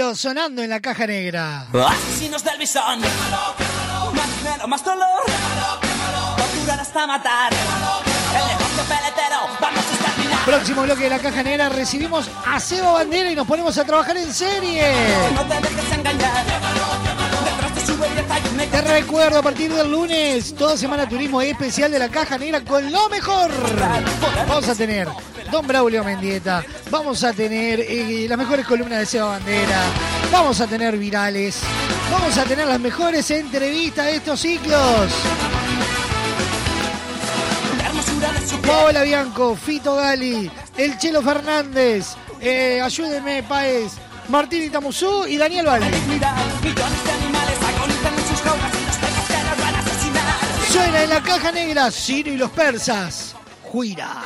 Sonando 0.00 0.62
en 0.62 0.70
la 0.70 0.80
caja 0.80 1.06
negra. 1.06 1.66
Asesinos 1.72 2.42
del 2.42 2.58
bisón. 2.58 3.00
Más 3.00 4.36
dinero, 4.38 4.66
más 4.66 4.82
dolor. 4.82 5.22
Torturar 6.36 6.80
hasta 6.80 7.06
matar. 7.06 7.52
El 7.52 8.46
negocio 8.48 8.82
peletero. 8.88 9.40
Vamos 9.60 9.84
a 9.84 9.94
exterminar. 9.94 10.44
Próximo 10.46 10.82
bloque 10.82 11.04
de 11.04 11.10
la 11.10 11.18
caja 11.18 11.42
negra 11.42 11.68
recibimos 11.68 12.30
a 12.46 12.58
Seba 12.58 12.92
Bandera 12.92 13.30
y 13.30 13.36
nos 13.36 13.46
ponemos 13.46 13.76
a 13.76 13.84
trabajar 13.84 14.16
en 14.16 14.32
serie. 14.32 14.90
No 15.34 15.44
te 15.46 15.54
dejes 15.60 15.92
engañar. 15.92 16.44
Te 18.70 18.80
recuerdo 18.82 19.38
a 19.38 19.42
partir 19.42 19.72
del 19.72 19.90
lunes, 19.90 20.54
toda 20.54 20.76
semana 20.76 21.08
turismo 21.08 21.42
especial 21.42 21.90
de 21.92 21.98
la 21.98 22.08
caja 22.08 22.38
negra 22.38 22.62
con 22.62 22.90
lo 22.90 23.08
mejor. 23.10 23.50
Vamos 24.48 24.68
a 24.68 24.74
tener 24.74 25.08
Don 25.50 25.66
Braulio 25.66 26.04
Mendieta, 26.04 26.64
vamos 26.90 27.22
a 27.24 27.32
tener 27.32 27.80
eh, 27.80 28.26
las 28.28 28.36
mejores 28.36 28.66
columnas 28.66 28.98
de 28.98 29.06
Seba 29.06 29.26
Bandera, 29.26 29.82
vamos 30.32 30.60
a 30.60 30.66
tener 30.66 30.96
virales, 30.96 31.60
vamos 32.10 32.36
a 32.36 32.44
tener 32.44 32.66
las 32.66 32.80
mejores 32.80 33.30
entrevistas 33.30 34.06
de 34.06 34.16
estos 34.16 34.40
ciclos. 34.40 35.12
Paola 38.66 39.02
Bianco, 39.02 39.56
Fito 39.56 39.96
Gali, 39.96 40.50
El 40.76 40.98
Chelo 40.98 41.22
Fernández, 41.22 42.08
eh, 42.40 42.80
ayúdenme, 42.82 43.42
Paez, 43.42 43.92
Martín 44.28 44.64
Itamuzú 44.64 45.26
y 45.26 45.36
Daniel 45.36 45.66
Valle. 45.66 45.90
Suena 50.70 51.02
en 51.02 51.10
la 51.10 51.22
caja 51.22 51.52
negra 51.52 51.90
Ciro 51.90 52.32
y 52.32 52.36
los 52.36 52.50
persas. 52.50 53.34
Juira. 53.62 54.24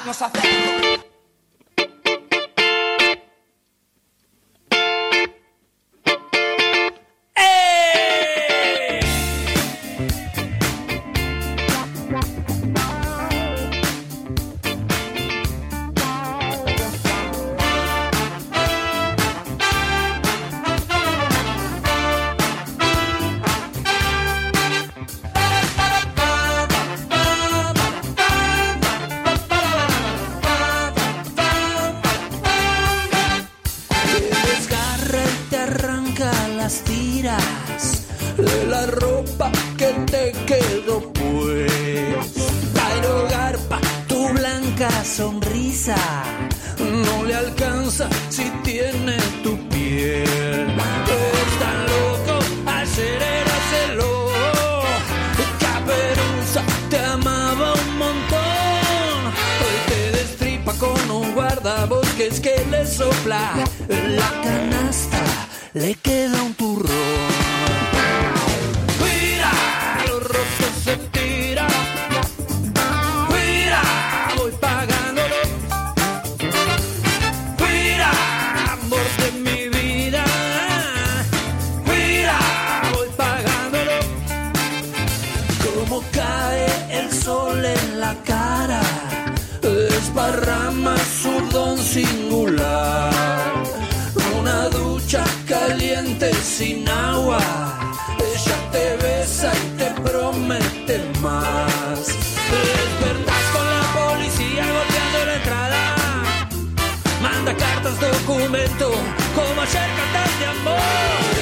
Documento, 108.55 108.91
como 109.35 109.61
ayer 109.61 109.91
cartas 109.97 110.39
de 110.39 110.47
amor. 110.47 110.79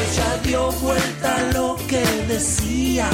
Ella 0.03 0.37
dio 0.45 0.73
vuelta 0.73 1.51
lo 1.53 1.77
que 1.89 2.05
decía, 2.29 3.09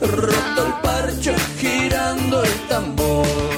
roto 0.00 0.66
el 0.66 0.72
parche, 0.82 1.34
girando 1.58 2.42
el 2.42 2.68
tambor. 2.68 3.53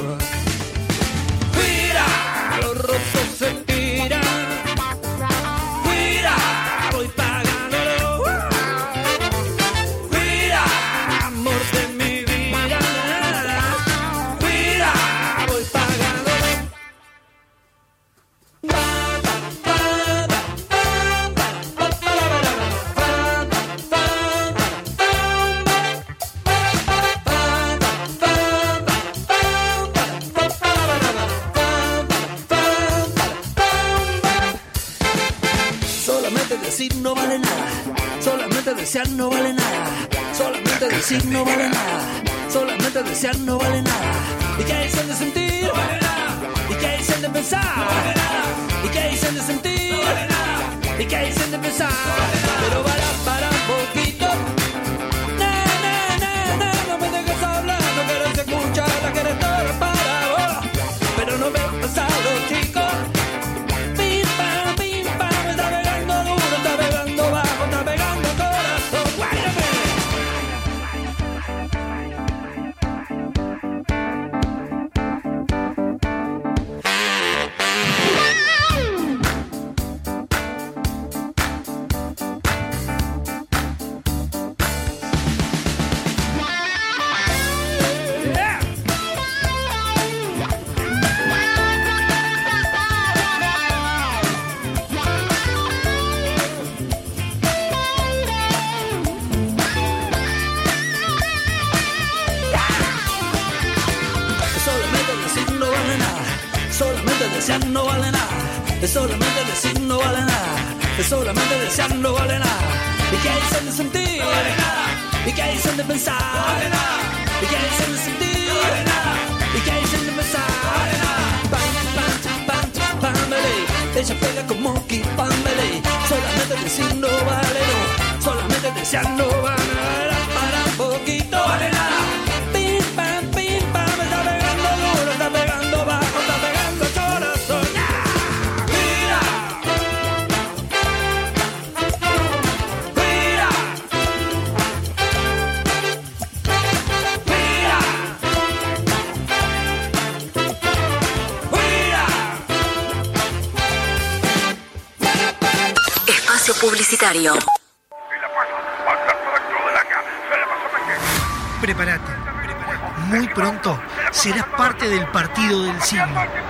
Del 164.97 165.07
partido 165.09 165.63
del 165.63 165.81
siglo. 165.83 166.46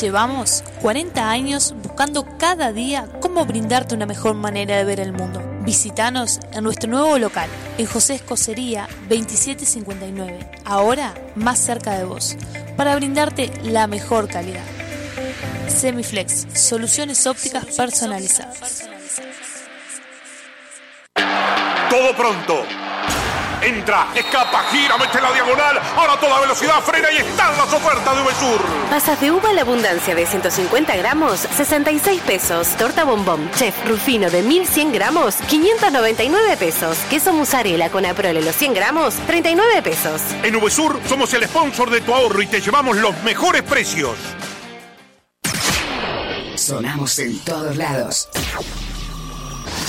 Llevamos 0.00 0.62
40 0.80 1.30
años 1.30 1.74
buscando 1.82 2.26
cada 2.38 2.72
día 2.72 3.08
cómo 3.20 3.44
brindarte 3.44 3.94
una 3.94 4.06
mejor 4.06 4.34
manera 4.34 4.76
de 4.76 4.84
ver 4.84 5.00
el 5.00 5.12
mundo. 5.12 5.42
Visítanos 5.62 6.40
en 6.52 6.64
nuestro 6.64 6.90
nuevo 6.90 7.18
local, 7.18 7.48
en 7.76 7.86
José 7.86 8.14
Escocería 8.14 8.88
2759, 9.08 10.50
ahora 10.64 11.14
más 11.34 11.58
cerca 11.58 11.98
de 11.98 12.04
vos, 12.04 12.36
para 12.76 12.94
brindarte 12.96 13.52
la 13.64 13.86
mejor 13.86 14.28
calidad. 14.28 14.64
Semiflex, 15.68 16.46
soluciones 16.54 17.26
ópticas 17.26 17.64
personalizadas. 17.76 18.84
Todo 21.90 22.14
pronto. 22.16 22.64
Entra, 23.62 24.08
escapa, 24.14 24.62
gira, 24.70 24.96
mete 24.96 25.20
la 25.20 25.32
diagonal. 25.32 25.80
Ahora 25.96 26.18
toda 26.20 26.40
velocidad 26.40 26.80
frena 26.82 27.10
y 27.10 27.16
están 27.16 27.56
las 27.56 27.72
ofertas 27.72 28.16
de 28.16 28.22
VSUR. 28.22 28.77
Pasas 28.90 29.20
de 29.20 29.30
uva 29.30 29.50
a 29.50 29.52
la 29.52 29.62
abundancia 29.62 30.14
de 30.14 30.24
150 30.24 30.96
gramos, 30.96 31.40
66 31.40 32.22
pesos. 32.22 32.68
Torta 32.78 33.04
bombón, 33.04 33.50
chef 33.54 33.74
rufino 33.86 34.30
de 34.30 34.42
1100 34.42 34.92
gramos, 34.92 35.34
599 35.46 36.56
pesos. 36.56 36.96
Queso 37.10 37.34
mozzarella 37.34 37.90
con 37.90 38.06
aprole 38.06 38.40
los 38.40 38.56
100 38.56 38.72
gramos, 38.72 39.14
39 39.26 39.82
pesos. 39.82 40.22
En 40.42 40.58
VSUR 40.58 41.00
somos 41.06 41.34
el 41.34 41.44
sponsor 41.44 41.90
de 41.90 42.00
tu 42.00 42.14
ahorro 42.14 42.40
y 42.40 42.46
te 42.46 42.62
llevamos 42.62 42.96
los 42.96 43.22
mejores 43.24 43.62
precios. 43.62 44.16
Sonamos 46.56 47.18
en 47.18 47.38
todos 47.40 47.76
lados. 47.76 48.28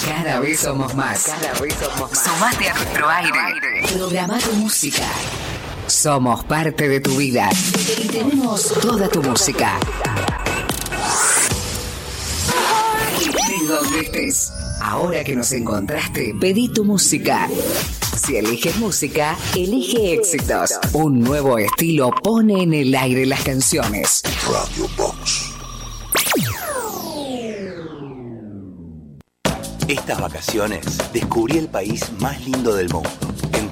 Cada 0.06 0.42
vez 0.42 0.60
somos 0.60 0.94
más. 0.94 1.24
Cada 1.24 1.60
vez 1.62 1.74
somos 1.74 2.12
más. 2.12 2.24
Sumate 2.24 2.70
a 2.70 2.74
nuestro 2.74 3.10
aire. 3.10 3.88
Programa 3.94 4.38
tu 4.40 4.52
música. 4.54 5.08
Somos 6.02 6.46
parte 6.46 6.88
de 6.88 7.02
tu 7.02 7.18
vida. 7.18 7.50
Y 8.02 8.08
tenemos 8.08 8.74
toda 8.80 9.10
tu 9.10 9.22
música. 9.22 9.78
De 13.50 13.68
donde 13.68 14.00
estés. 14.00 14.50
Ahora 14.80 15.26
que 15.26 15.36
nos 15.36 15.52
encontraste, 15.52 16.34
pedí 16.40 16.70
tu 16.70 16.86
música. 16.86 17.50
Si 18.16 18.38
eliges 18.38 18.78
música, 18.78 19.38
elige 19.54 20.14
éxitos. 20.14 20.72
Un 20.94 21.20
nuevo 21.20 21.58
estilo 21.58 22.12
pone 22.24 22.64
en 22.64 22.74
el 22.74 22.96
aire 22.96 23.26
las 23.26 23.44
canciones. 23.44 24.22
Radio 24.48 24.90
Box. 24.96 25.52
Estas 29.90 30.22
vacaciones 30.22 30.86
descubrí 31.12 31.58
el 31.58 31.68
país 31.68 32.10
más 32.20 32.40
lindo 32.46 32.74
del 32.74 32.88
mundo. 32.88 33.29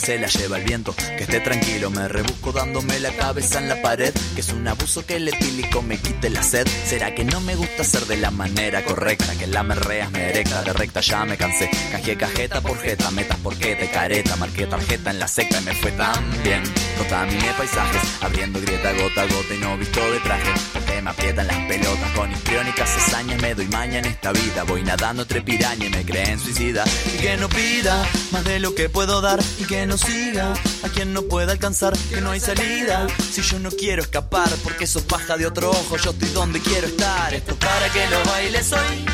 se 0.00 0.18
las 0.18 0.34
lleva 0.34 0.58
el 0.58 0.64
viento. 0.64 0.94
Que 0.94 1.24
esté 1.24 1.40
tranquilo, 1.40 1.90
me 1.90 2.08
rebusco 2.08 2.52
dándome 2.52 2.98
la 3.00 3.10
cabeza 3.12 3.58
en 3.58 3.68
la 3.68 3.80
pared. 3.82 4.12
Que 4.34 4.40
es 4.40 4.52
un 4.52 4.66
abuso 4.66 5.04
que 5.04 5.16
el 5.16 5.28
etílico 5.28 5.82
me 5.82 5.98
quite 5.98 6.30
la 6.30 6.42
sed. 6.42 6.66
¿Será 6.86 7.14
que 7.14 7.24
no 7.24 7.40
me 7.40 7.56
gusta 7.56 7.84
ser 7.84 8.06
de 8.06 8.16
la 8.16 8.30
manera 8.30 8.84
correcta? 8.84 9.34
Que 9.38 9.46
la 9.46 9.62
merreas 9.62 10.10
me 10.10 10.28
erecta, 10.30 10.62
de 10.62 10.72
recta 10.72 11.00
ya 11.00 11.24
me 11.24 11.36
cansé. 11.36 11.70
Cajé 11.90 12.16
cajeta 12.16 12.60
por 12.60 12.78
jeta, 12.78 13.10
metas 13.10 13.38
por 13.38 13.56
te 13.56 13.90
careta. 13.90 14.36
Marqué 14.36 14.66
tarjeta 14.66 15.10
en 15.10 15.18
la 15.18 15.28
secta 15.28 15.60
y 15.60 15.64
me 15.64 15.74
fue 15.74 15.92
tan 15.92 16.42
bien. 16.42 16.62
Contaminé 16.96 17.52
paisajes, 17.56 18.02
abriendo 18.20 18.60
grieta 18.60 18.92
gota 18.92 19.22
a 19.22 19.26
gota 19.26 19.54
y 19.54 19.58
no 19.58 19.76
visto 19.76 20.00
de 20.10 20.20
traje. 20.20 20.52
Porque 20.72 21.02
me 21.02 21.10
aprietan 21.10 21.46
las 21.46 21.56
pelotas 21.68 22.10
con 22.12 22.32
histriónicas 22.32 22.96
hazañas. 22.96 23.40
Me 23.42 23.54
doy 23.54 23.66
maña 23.68 23.98
en 23.98 24.06
esta 24.06 24.32
vida. 24.32 24.64
Voy 24.64 24.82
nadando 24.82 25.22
entre 25.22 25.42
piraña 25.42 25.86
y 25.86 25.90
me 25.90 26.04
creen 26.04 26.38
suicida. 26.40 26.84
Y 27.14 27.18
que 27.18 27.36
no 27.36 27.48
pida 27.48 28.04
más 28.32 28.44
de 28.44 28.60
lo 28.60 28.74
que 28.74 28.88
puedo 28.88 29.20
dar. 29.20 29.38
Y 29.58 29.64
que 29.64 29.86
no 29.86 29.98
siga 29.98 30.52
a 30.82 30.88
quien 30.88 31.12
no 31.12 31.22
pueda 31.22 31.52
alcanzar. 31.52 31.96
Que 32.10 32.20
no 32.20 32.30
hay 32.30 32.40
salida. 32.40 33.06
Si 33.32 33.42
yo 33.42 33.58
no 33.58 33.70
quiero 33.70 34.02
escapar, 34.02 34.48
porque 34.64 34.86
sos 34.86 35.02
paja 35.02 35.36
de 35.36 35.46
otro 35.46 35.70
ojo. 35.70 35.96
Yo 35.96 36.10
estoy 36.10 36.28
donde 36.30 36.60
quiero 36.60 36.86
estar. 36.86 37.32
Esto 37.34 37.52
es 37.52 37.58
para 37.58 37.88
que 37.90 38.06
lo 38.08 38.24
bailes 38.24 38.72
hoy. 38.72 39.04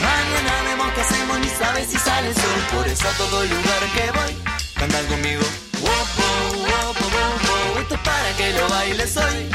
Mañana 0.00 0.62
vemos 0.64 0.92
qué 0.94 1.00
hacemos, 1.02 1.38
ni 1.40 1.48
sabes 1.48 1.86
si 1.90 1.98
sale 1.98 2.28
el 2.28 2.34
sol. 2.34 2.60
Por 2.72 2.88
eso 2.88 3.06
a 3.06 3.12
todo 3.12 3.44
lugar 3.44 3.82
que 3.94 4.10
voy, 4.12 4.36
cantan 4.76 5.06
conmigo. 5.06 5.42
Wow, 5.80 5.90
wow, 6.16 6.66
wow, 6.66 6.89
para 7.98 8.36
que 8.36 8.52
lo 8.52 8.68
bailes 8.68 9.16
hoy. 9.16 9.50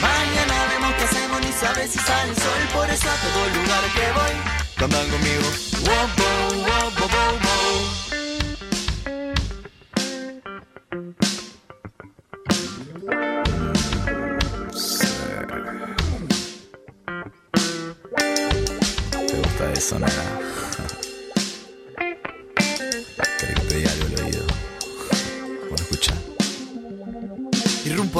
Mañana 0.00 0.66
vemos 0.70 0.94
qué 0.94 1.04
hacemos, 1.04 1.40
ni 1.40 1.52
sabes 1.52 1.90
si 1.90 1.98
sale 1.98 2.30
el 2.30 2.36
sol. 2.36 2.68
Por 2.74 2.90
eso 2.90 3.08
a 3.08 3.14
todo 3.16 3.48
lugar 3.48 3.84
que 3.94 4.12
voy, 4.12 4.34
cantan 4.76 5.08
conmigo. 5.08 5.48
Wow, 5.86 6.08
wow, 6.16 6.50
wow, 6.66 6.90
wow, 6.98 7.08
wow, 7.08 7.34
wow. 7.42 7.60
¿Te 19.10 19.36
gusta 19.36 19.72
eso, 19.72 19.98
nada? 19.98 20.49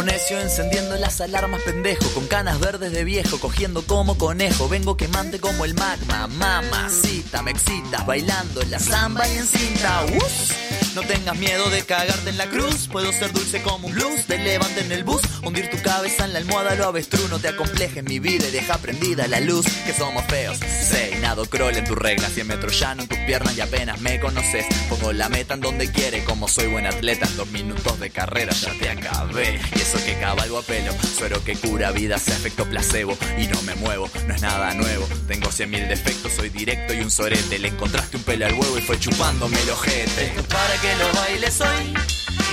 Irrumpo 0.01 0.13
necio 0.13 0.41
encendiendo 0.41 0.97
las 0.97 1.21
alarmas 1.21 1.63
pendejo. 1.63 2.09
Con 2.15 2.27
canas 2.27 2.59
verdes 2.59 2.93
de 2.93 3.05
viejo 3.05 3.39
cogiendo 3.39 3.83
como 3.83 4.17
conejo. 4.17 4.69
Vengo 4.69 4.97
quemante 4.97 5.41
como 5.41 5.65
el 5.65 5.75
magma. 5.75 6.27
Mamacita, 6.27 7.43
me 7.43 7.51
excitas 7.51 8.07
bailando 8.07 8.63
en 8.63 8.71
la 8.71 8.79
samba 8.79 9.29
y 9.29 9.37
en 9.37 9.47
cinta 9.47 10.05
¡Us! 10.07 10.53
No 10.95 11.03
tengas 11.03 11.37
miedo 11.39 11.71
de 11.71 11.83
cagarte 11.83 12.31
en 12.31 12.39
la 12.39 12.47
cruz. 12.47 12.89
Puedo 12.89 13.13
ser 13.13 13.33
dulce 13.33 13.63
como 13.63 13.89
un 13.89 13.95
blues. 13.95 14.27
Te 14.27 14.39
levante 14.39 14.81
en 14.81 14.93
el 14.93 15.05
bus 15.05 15.21
Hundir 15.43 15.71
tu 15.71 15.81
cabeza 15.83 16.25
en 16.25 16.33
la 16.33 16.39
almohada 16.39 16.75
lo 16.75 16.87
avestruz. 16.87 17.29
No 17.31 17.39
te 17.39 17.49
acomplejes 17.49 18.03
mi 18.05 18.19
vida 18.19 18.49
y 18.49 18.51
deja 18.51 18.79
prendida 18.79 19.29
la 19.29 19.41
luz. 19.41 19.67
Que 19.87 19.93
somos 19.93 20.25
feos. 20.25 20.59
Sé, 20.59 21.19
nado 21.21 21.45
crawl 21.47 21.77
en 21.77 21.85
tu 21.85 21.95
regla 21.95 22.29
100 22.29 22.47
metros 22.47 22.79
llano 22.79 23.03
en 23.03 23.09
tus 23.09 23.19
piernas 23.19 23.57
y 23.57 23.61
apenas 23.61 24.01
me 24.01 24.19
conoces. 24.19 24.65
Pongo 24.89 25.13
la 25.13 25.29
meta 25.29 25.55
en 25.55 25.61
donde 25.61 25.91
quiere 25.93 26.25
Como 26.25 26.49
soy 26.49 26.67
buen 26.69 26.87
atleta. 26.87 27.27
En 27.27 27.37
dos 27.37 27.49
minutos 27.51 28.01
de 28.01 28.11
carrera 28.11 28.53
ya 28.53 28.73
te 28.79 28.89
acabé 28.89 29.61
que 29.99 30.19
cabalgo 30.19 30.59
a 30.59 30.63
pelo. 30.63 30.93
Suero 31.17 31.43
que 31.43 31.57
cura 31.57 31.91
vidas, 31.91 32.29
efecto 32.29 32.65
placebo. 32.65 33.17
Y 33.39 33.47
no 33.49 33.61
me 33.63 33.75
muevo, 33.75 34.09
no 34.27 34.35
es 34.35 34.43
nada 34.43 34.73
nuevo. 34.75 35.09
Tengo 35.27 35.51
cien 35.51 35.71
mil 35.71 35.89
defectos, 35.89 36.33
soy 36.33 36.49
directo 36.49 36.95
y 36.95 37.01
un 37.01 37.11
sorete. 37.11 37.59
Le 37.59 37.69
encontraste 37.69 38.17
un 38.17 38.23
pelo 38.23 38.47
al 38.47 38.55
huevo 38.55 38.79
y 38.79 38.83
fue 38.83 38.99
chupándome 38.99 39.61
el 39.61 39.71
ojete. 39.71 40.27
Esto 40.27 40.41
es 40.41 40.47
para 40.47 40.77
que 40.81 40.97
lo 40.97 41.13
bailes 41.21 41.61
hoy. 41.61 41.95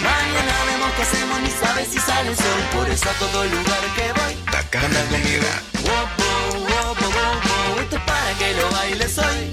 Mañana 0.02 0.54
vemos 0.66 0.92
qué 0.96 1.02
hacemos, 1.04 1.42
ni 1.42 1.52
sabes 1.52 1.88
si 1.90 2.00
sale 2.00 2.30
el 2.30 2.36
sol. 2.36 2.62
Por 2.74 2.90
eso 2.90 3.10
a 3.10 3.14
todo 3.14 3.44
lugar 3.46 3.82
que 3.96 4.14
voy. 4.14 4.36
Canta 4.70 5.02
conmigo. 5.06 5.48
wow, 5.86 6.56
wow, 6.68 6.96
wow. 6.96 7.80
Esto 7.82 7.98
es 7.98 8.04
para 8.04 8.34
que 8.40 8.54
lo 8.54 8.70
bailes 8.72 9.18
hoy. 9.18 9.52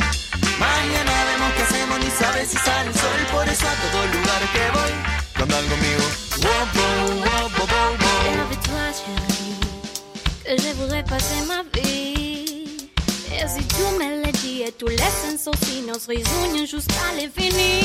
Mañana 0.59 1.24
vemos 1.24 1.52
qué 1.56 1.62
hacemos, 1.62 1.98
ni 2.01 2.11
sabes 2.11 2.48
si 2.48 2.56
sale 2.56 2.89
el 2.89 2.94
sol. 2.94 3.20
Por 3.31 3.48
eso 3.48 3.66
a 3.69 3.74
todo 3.90 4.06
lugar 4.06 4.43
que 4.52 4.70
voy. 4.70 5.15
Cantan 5.35 5.66
conmigo. 5.69 6.05
Wow, 6.43 7.23
je 10.59 10.72
voudrais 10.74 11.05
passer 11.05 11.40
ma 11.47 11.62
vie. 11.74 12.89
Et 13.32 13.48
si 13.48 13.64
tu 13.66 13.82
me 13.98 14.24
le 14.24 14.32
dis 14.32 14.62
et 14.62 14.72
tu 14.72 14.86
laisses 14.86 15.47
aussi 15.47 15.82
nos 15.82 15.98
réunions 16.06 16.66
jusqu'à 16.66 17.12
l'infini. 17.16 17.81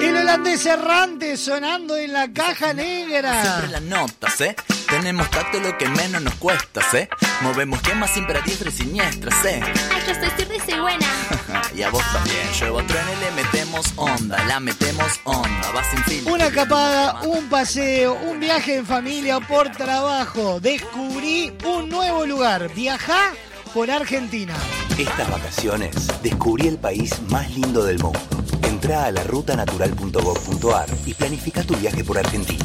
El 0.00 0.16
holandés 0.16 0.66
errante 0.66 1.36
sonando 1.36 1.96
en 1.96 2.12
la 2.12 2.28
caja 2.28 2.74
negra. 2.74 3.42
Siempre 3.42 3.68
las 3.68 3.82
notas, 3.82 4.40
¿eh? 4.40 4.56
Tenemos 4.94 5.28
tacto 5.28 5.58
lo 5.58 5.76
que 5.76 5.88
menos 5.88 6.22
nos 6.22 6.34
cuesta, 6.36 6.80
¿eh? 6.92 7.08
Movemos 7.40 7.82
quemas 7.82 8.12
siempre 8.12 8.38
a 8.38 8.42
diestra 8.42 8.70
y 8.70 8.72
siniestra, 8.72 9.36
¿eh? 9.44 9.60
Ay, 9.92 10.02
yo 10.06 10.12
estoy 10.12 10.30
sirve 10.38 10.56
y 10.56 10.70
soy 10.70 10.80
buena. 10.80 11.06
y 11.74 11.82
a 11.82 11.90
vos 11.90 12.04
también. 12.12 12.48
Lluevo 12.60 12.80
trenes, 12.84 13.18
le 13.18 13.42
metemos 13.42 13.92
onda, 13.96 14.44
la 14.44 14.60
metemos 14.60 15.20
onda, 15.24 15.72
va 15.72 15.82
sin 15.90 16.04
fin. 16.04 16.32
Una 16.32 16.46
escapada, 16.46 17.22
un 17.22 17.48
paseo, 17.48 18.14
un 18.14 18.38
viaje 18.38 18.76
en 18.76 18.86
familia 18.86 19.40
por 19.40 19.68
trabajo. 19.72 20.60
Descubrí 20.60 21.52
un 21.64 21.88
nuevo 21.88 22.24
lugar. 22.24 22.72
Viajá 22.72 23.32
por 23.74 23.90
Argentina. 23.90 24.54
Estas 24.96 25.28
vacaciones 25.28 26.22
descubrí 26.22 26.68
el 26.68 26.78
país 26.78 27.20
más 27.30 27.50
lindo 27.50 27.84
del 27.84 27.98
mundo. 27.98 28.20
Entrá 28.62 29.06
a 29.06 29.10
la 29.10 29.24
rutanatural.gov.ar 29.24 30.88
y 31.04 31.14
planifica 31.14 31.64
tu 31.64 31.74
viaje 31.74 32.04
por 32.04 32.16
Argentina. 32.16 32.64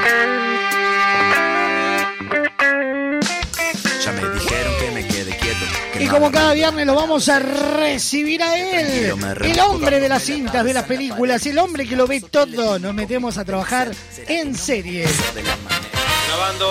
Como 6.11 6.31
cada 6.31 6.53
viernes 6.53 6.85
lo 6.85 6.93
vamos 6.93 7.29
a 7.29 7.39
recibir 7.39 8.43
a 8.43 8.55
él, 8.57 9.13
el 9.41 9.59
hombre 9.59 9.99
de 9.99 10.09
las 10.09 10.23
cintas, 10.23 10.63
de 10.65 10.73
las 10.73 10.83
películas, 10.83 11.45
el 11.45 11.57
hombre 11.57 11.87
que 11.87 11.95
lo 11.95 12.05
ve 12.05 12.21
todo, 12.21 12.77
nos 12.79 12.93
metemos 12.93 13.37
a 13.37 13.45
trabajar 13.45 13.91
en 14.27 14.53
serie. 14.55 15.07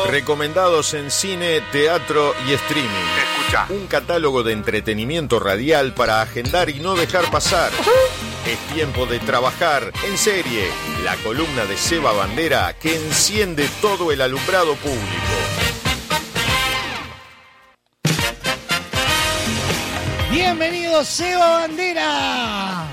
Recomendados 0.08 0.94
en 0.94 1.10
cine, 1.10 1.62
teatro 1.72 2.34
y 2.48 2.52
streaming. 2.52 2.90
Escucha. 3.38 3.66
Un 3.70 3.86
catálogo 3.86 4.42
de 4.42 4.52
entretenimiento 4.52 5.40
radial 5.40 5.94
para 5.94 6.20
agendar 6.22 6.68
y 6.70 6.80
no 6.80 6.94
dejar 6.94 7.30
pasar. 7.30 7.70
Es 8.46 8.58
tiempo 8.74 9.06
de 9.06 9.20
trabajar 9.20 9.92
en 10.06 10.18
serie. 10.18 10.68
La 11.04 11.16
columna 11.16 11.64
de 11.64 11.76
Seba 11.76 12.12
Bandera 12.12 12.74
que 12.78 12.96
enciende 12.96 13.68
todo 13.80 14.12
el 14.12 14.20
alumbrado 14.20 14.74
público. 14.76 15.69
Bienvenido 20.30 21.04
Seba 21.04 21.60
Bandera. 21.60 22.84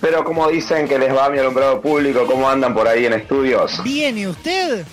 Pero 0.00 0.24
como 0.24 0.48
dicen 0.48 0.88
que 0.88 0.98
les 0.98 1.14
va 1.14 1.30
mi 1.30 1.38
alumbrado 1.38 1.80
público, 1.80 2.26
¿cómo 2.26 2.48
andan 2.48 2.74
por 2.74 2.88
ahí 2.88 3.06
en 3.06 3.12
estudios? 3.12 3.82
¿Viene 3.84 4.26
usted? 4.28 4.84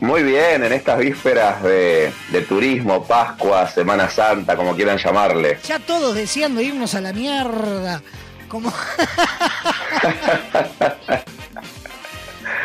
Muy 0.00 0.22
bien, 0.22 0.62
en 0.64 0.72
estas 0.74 0.98
vísperas 0.98 1.62
de, 1.62 2.12
de 2.30 2.42
turismo, 2.42 3.04
Pascua, 3.04 3.66
Semana 3.68 4.10
Santa, 4.10 4.56
como 4.56 4.76
quieran 4.76 4.98
llamarle. 4.98 5.58
Ya 5.66 5.78
todos 5.78 6.14
deseando 6.14 6.60
irnos 6.60 6.94
a 6.94 7.00
la 7.00 7.14
mierda. 7.14 8.02
Como... 8.48 8.70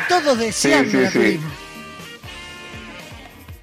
todos 0.10 0.38
deseando 0.38 0.92
Sí, 0.92 1.08
sí, 1.08 1.38
sí. 1.38 1.40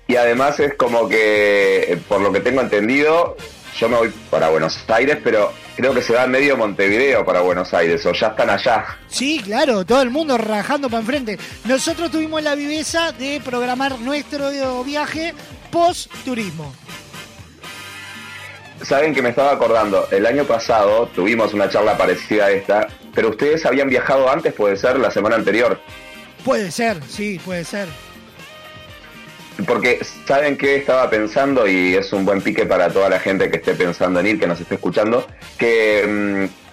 Y 0.09 0.17
además 0.17 0.61
es 0.61 0.75
como 0.75 1.09
que, 1.09 1.99
por 2.09 2.21
lo 2.21 2.33
que 2.33 2.41
tengo 2.41 2.61
entendido, 2.61 3.37
yo 3.79 3.89
me 3.89 3.97
voy 3.97 4.13
para 4.31 4.49
Buenos 4.49 4.79
Aires, 4.89 5.19
pero 5.23 5.53
creo 5.75 5.93
que 5.93 6.01
se 6.01 6.15
va 6.15 6.27
medio 6.27 6.57
Montevideo 6.57 7.25
para 7.25 7.41
Buenos 7.41 7.75
Aires, 7.75 8.07
o 8.07 8.13
ya 8.13 8.29
están 8.29 8.51
allá. 8.51 8.99
Sí, 9.09 9.41
claro, 9.45 9.85
todo 9.85 10.03
el 10.03 10.11
mundo 10.11 10.39
rajando 10.39 10.89
para 10.89 11.01
enfrente. 11.01 11.39
Nosotros 11.65 12.11
tuvimos 12.11 12.43
la 12.43 12.55
viveza 12.55 13.13
de 13.13 13.41
programar 13.45 13.99
nuestro 13.99 14.51
viaje 14.85 15.35
post 15.71 16.11
turismo. 16.25 16.73
Saben 18.83 19.15
que 19.15 19.23
me 19.23 19.31
estaba 19.31 19.53
acordando, 19.53 20.07
el 20.11 20.25
año 20.27 20.45
pasado 20.45 21.07
tuvimos 21.15 21.53
una 21.53 21.69
charla 21.69 21.97
parecida 21.99 22.47
a 22.47 22.51
esta, 22.51 22.89
pero 23.15 23.31
ustedes 23.31 23.67
habían 23.67 23.89
viajado 23.89 24.31
antes, 24.31 24.53
puede 24.53 24.77
ser, 24.77 24.99
la 24.99 25.11
semana 25.11 25.37
anterior. 25.37 25.81
Puede 26.45 26.71
ser, 26.71 27.03
sí, 27.09 27.41
puede 27.45 27.65
ser. 27.65 27.89
Porque, 29.67 30.01
¿saben 30.27 30.59
qué 30.59 30.77
estaba 30.77 31.09
pensando? 31.09 31.67
Y 31.67 31.95
es 31.95 32.13
un 32.13 32.25
buen 32.25 32.43
pique 32.43 32.67
para 32.67 32.91
toda 32.91 33.09
la 33.09 33.19
gente 33.19 33.51
que 33.51 33.57
esté 33.57 33.75
pensando 33.75 34.21
en 34.21 34.27
ir, 34.27 34.39
que 34.39 34.47
nos 34.47 34.61
esté 34.61 34.75
escuchando, 34.75 35.27
que 35.57 36.05
mm, 36.07 36.67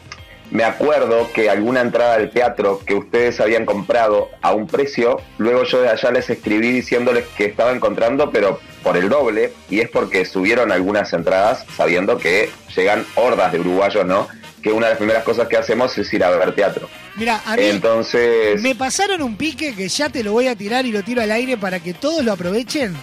me 0.53 0.64
acuerdo 0.64 1.31
que 1.34 1.49
alguna 1.49 1.81
entrada 1.81 2.15
al 2.15 2.30
teatro 2.30 2.80
que 2.85 2.93
ustedes 2.93 3.39
habían 3.39 3.65
comprado 3.65 4.30
a 4.41 4.53
un 4.53 4.68
precio, 4.68 5.19
luego 5.38 5.64
yo 5.64 5.81
de 5.81 5.89
allá 5.89 6.11
les 6.11 6.30
escribí 6.30 6.72
diciéndoles 6.72 7.26
que 7.38 7.45
estaba 7.45 7.72
encontrando, 7.72 8.30
pero 8.31 8.60
por 8.84 8.95
el 8.97 9.10
doble, 9.10 9.53
y 9.69 9.80
es 9.80 9.89
porque 9.89 10.26
subieron 10.26 10.72
algunas 10.72 11.11
entradas 11.14 11.65
sabiendo 11.76 12.18
que 12.18 12.49
llegan 12.76 13.05
hordas 13.15 13.51
de 13.51 13.61
uruguayos, 13.61 14.05
¿no? 14.05 14.27
Que 14.64 14.72
una 14.72 14.88
de 14.88 14.91
las 14.94 14.98
primeras 14.98 15.23
cosas 15.23 15.48
que 15.48 15.57
hacemos 15.57 15.95
es 15.98 16.11
ir 16.14 16.23
a 16.23 16.30
ver 16.31 16.56
teatro. 16.56 16.90
Mira, 17.15 17.41
a 17.45 17.56
mí 17.56 17.64
Entonces, 17.64 18.61
me 18.61 18.76
pasaron 18.76 19.22
un 19.22 19.35
pique 19.35 19.76
que 19.76 19.90
ya 19.90 20.10
te 20.10 20.23
lo 20.23 20.31
voy 20.31 20.48
a 20.48 20.56
tirar 20.56 20.85
y 20.85 20.91
lo 20.91 21.03
tiro 21.03 21.22
al 21.22 21.31
aire 21.31 21.57
para 21.57 21.80
que 21.80 21.94
todos 21.94 22.23
lo 22.23 22.31
aprovechen. 22.31 22.95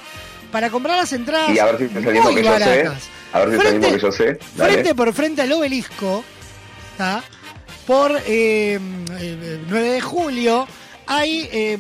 Para 0.51 0.71
comprar 0.71 0.97
las 0.97 1.13
entradas 1.13 1.55
y 1.55 1.59
a 1.59 1.67
ver 1.67 1.79
si 1.79 1.85
mismo 1.85 2.33
muy 2.33 2.37
que 2.37 2.43
yo 2.43 2.59
sé. 2.59 2.65
baratas. 2.65 3.09
A 3.33 3.41
ver 3.41 3.61
si 3.61 3.67
el 3.67 3.79
mismo 3.79 3.95
que 3.95 4.01
yo 4.01 4.11
sé. 4.11 4.39
Dale. 4.57 4.73
Frente 4.73 4.95
por 4.95 5.13
frente 5.13 5.43
al 5.43 5.53
obelisco, 5.53 6.25
¿tá? 6.97 7.23
por 7.91 8.13
eh, 8.27 8.79
eh, 9.19 9.61
9 9.69 9.89
de 9.89 10.01
julio, 10.01 10.65
hay, 11.09 11.49
eh, 11.53 11.77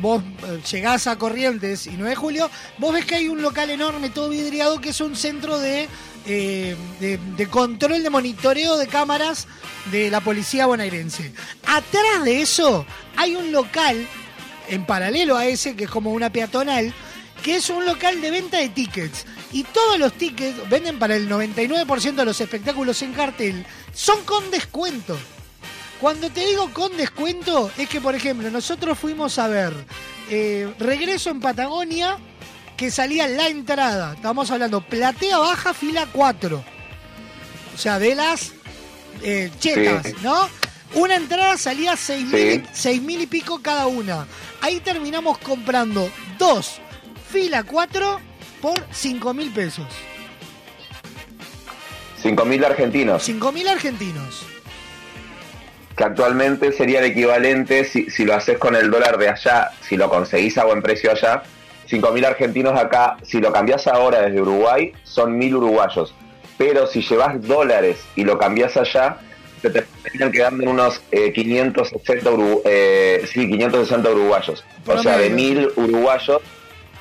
vos 0.00 0.22
eh, 0.22 0.58
llegás 0.72 1.06
a 1.06 1.18
Corrientes 1.18 1.86
y 1.86 1.90
9 1.90 2.08
de 2.08 2.16
julio, 2.16 2.50
vos 2.78 2.94
ves 2.94 3.04
que 3.04 3.16
hay 3.16 3.28
un 3.28 3.42
local 3.42 3.68
enorme, 3.68 4.08
todo 4.08 4.30
vidriado, 4.30 4.80
que 4.80 4.88
es 4.88 5.00
un 5.02 5.14
centro 5.16 5.58
de, 5.58 5.86
eh, 6.26 6.76
de, 7.00 7.48
control, 7.48 8.02
de 8.02 8.10
monitoreo 8.10 8.76
de 8.76 8.86
cámaras 8.86 9.48
de 9.90 10.10
la 10.10 10.20
policía 10.20 10.66
bonaerense. 10.66 11.32
Atrás 11.66 12.24
de 12.24 12.42
eso 12.42 12.84
hay 13.16 13.36
un 13.36 13.52
local, 13.52 14.06
en 14.68 14.84
paralelo 14.84 15.36
a 15.36 15.46
ese, 15.46 15.74
que 15.74 15.84
es 15.84 15.90
como 15.90 16.12
una 16.12 16.30
peatonal, 16.30 16.92
que 17.42 17.56
es 17.56 17.70
un 17.70 17.86
local 17.86 18.20
de 18.20 18.30
venta 18.30 18.58
de 18.58 18.68
tickets. 18.68 19.24
Y 19.52 19.64
todos 19.64 19.98
los 19.98 20.12
tickets 20.12 20.68
venden 20.68 20.98
para 20.98 21.16
el 21.16 21.28
99% 21.28 22.14
de 22.14 22.24
los 22.24 22.40
espectáculos 22.40 23.02
en 23.02 23.12
cartel, 23.12 23.66
son 23.94 24.22
con 24.24 24.50
descuento. 24.50 25.18
Cuando 26.00 26.30
te 26.30 26.46
digo 26.46 26.72
con 26.72 26.96
descuento, 26.96 27.70
es 27.76 27.88
que, 27.88 28.00
por 28.00 28.14
ejemplo, 28.14 28.50
nosotros 28.50 28.98
fuimos 28.98 29.38
a 29.38 29.48
ver 29.48 29.72
eh, 30.30 30.72
Regreso 30.78 31.30
en 31.30 31.40
Patagonia, 31.40 32.18
que 32.80 32.90
salía 32.90 33.28
la 33.28 33.46
entrada. 33.48 34.14
Estamos 34.14 34.50
hablando 34.50 34.80
platea 34.80 35.36
baja, 35.36 35.74
fila 35.74 36.08
4. 36.10 36.64
O 37.74 37.78
sea, 37.78 37.98
de 37.98 38.14
las 38.14 38.52
eh, 39.22 39.50
chetas, 39.60 40.06
Sí. 40.06 40.14
¿no? 40.22 40.48
Una 40.94 41.16
entrada 41.16 41.58
salía 41.58 41.94
6 41.94 42.26
Sí. 42.30 42.34
mil, 42.36 42.66
seis 42.72 43.02
mil 43.02 43.20
y 43.20 43.26
pico 43.26 43.60
cada 43.60 43.86
una. 43.86 44.26
Ahí 44.62 44.80
terminamos 44.80 45.36
comprando 45.36 46.10
dos, 46.38 46.80
fila 47.30 47.64
4 47.64 48.18
por 48.62 48.82
5 48.90 49.34
mil 49.34 49.50
pesos. 49.50 49.84
5.000 52.22 52.64
argentinos, 52.64 53.22
5 53.22 53.52
mil 53.52 53.68
argentinos. 53.68 54.42
que 55.96 56.04
actualmente 56.04 56.72
sería 56.72 57.00
el 57.00 57.06
equivalente, 57.06 57.84
si, 57.84 58.10
si 58.10 58.24
lo 58.24 58.34
haces 58.34 58.56
con 58.56 58.74
el 58.74 58.90
dólar 58.90 59.18
de 59.18 59.28
allá, 59.28 59.70
si 59.86 59.98
lo 59.98 60.08
conseguís 60.08 60.56
a 60.56 60.64
buen 60.64 60.80
precio 60.80 61.10
allá, 61.10 61.42
5.000 61.90 62.24
argentinos 62.26 62.78
acá, 62.78 63.16
si 63.22 63.40
lo 63.40 63.52
cambiás 63.52 63.86
ahora 63.86 64.22
desde 64.22 64.40
Uruguay, 64.40 64.92
son 65.04 65.38
1.000 65.40 65.54
uruguayos. 65.56 66.14
Pero 66.56 66.86
si 66.86 67.00
llevas 67.02 67.40
dólares 67.46 67.98
y 68.16 68.24
lo 68.24 68.38
cambiás 68.38 68.76
allá, 68.76 69.16
te 69.62 69.70
terminan 69.70 70.30
quedando 70.32 70.62
en 70.62 70.68
unos 70.70 71.00
eh, 71.10 71.32
560, 71.32 72.30
uru- 72.30 72.62
eh, 72.64 73.26
sí, 73.32 73.48
560 73.48 74.10
uruguayos. 74.10 74.64
O 74.86 75.02
sea, 75.02 75.16
de 75.18 75.26
Promedio. 75.28 75.70
1.000 75.70 75.72
uruguayos 75.76 76.38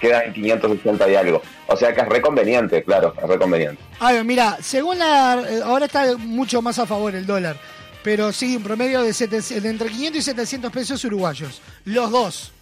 quedan 0.01 0.23
en 0.27 0.33
560 0.33 1.09
y 1.09 1.15
algo. 1.15 1.41
O 1.67 1.75
sea 1.75 1.93
que 1.93 2.01
es 2.01 2.07
reconveniente, 2.09 2.83
claro, 2.83 3.13
es 3.21 3.27
reconveniente. 3.29 3.81
A 3.99 4.13
ver, 4.13 4.23
mira, 4.23 4.57
según 4.61 4.97
la. 4.97 5.43
eh, 5.49 5.59
Ahora 5.63 5.85
está 5.87 6.17
mucho 6.17 6.61
más 6.61 6.79
a 6.79 6.85
favor 6.85 7.13
el 7.15 7.25
dólar. 7.25 7.57
Pero 8.01 8.31
sí, 8.31 8.55
un 8.55 8.63
promedio 8.63 9.01
de, 9.03 9.13
700 9.13 9.61
de 9.61 9.69
entre 9.69 9.89
500 9.89 10.19
y 10.19 10.23
700 10.23 10.71
pesos 10.71 11.03
uruguayos. 11.03 11.61
Los 11.83 12.09
dos. 12.11 12.53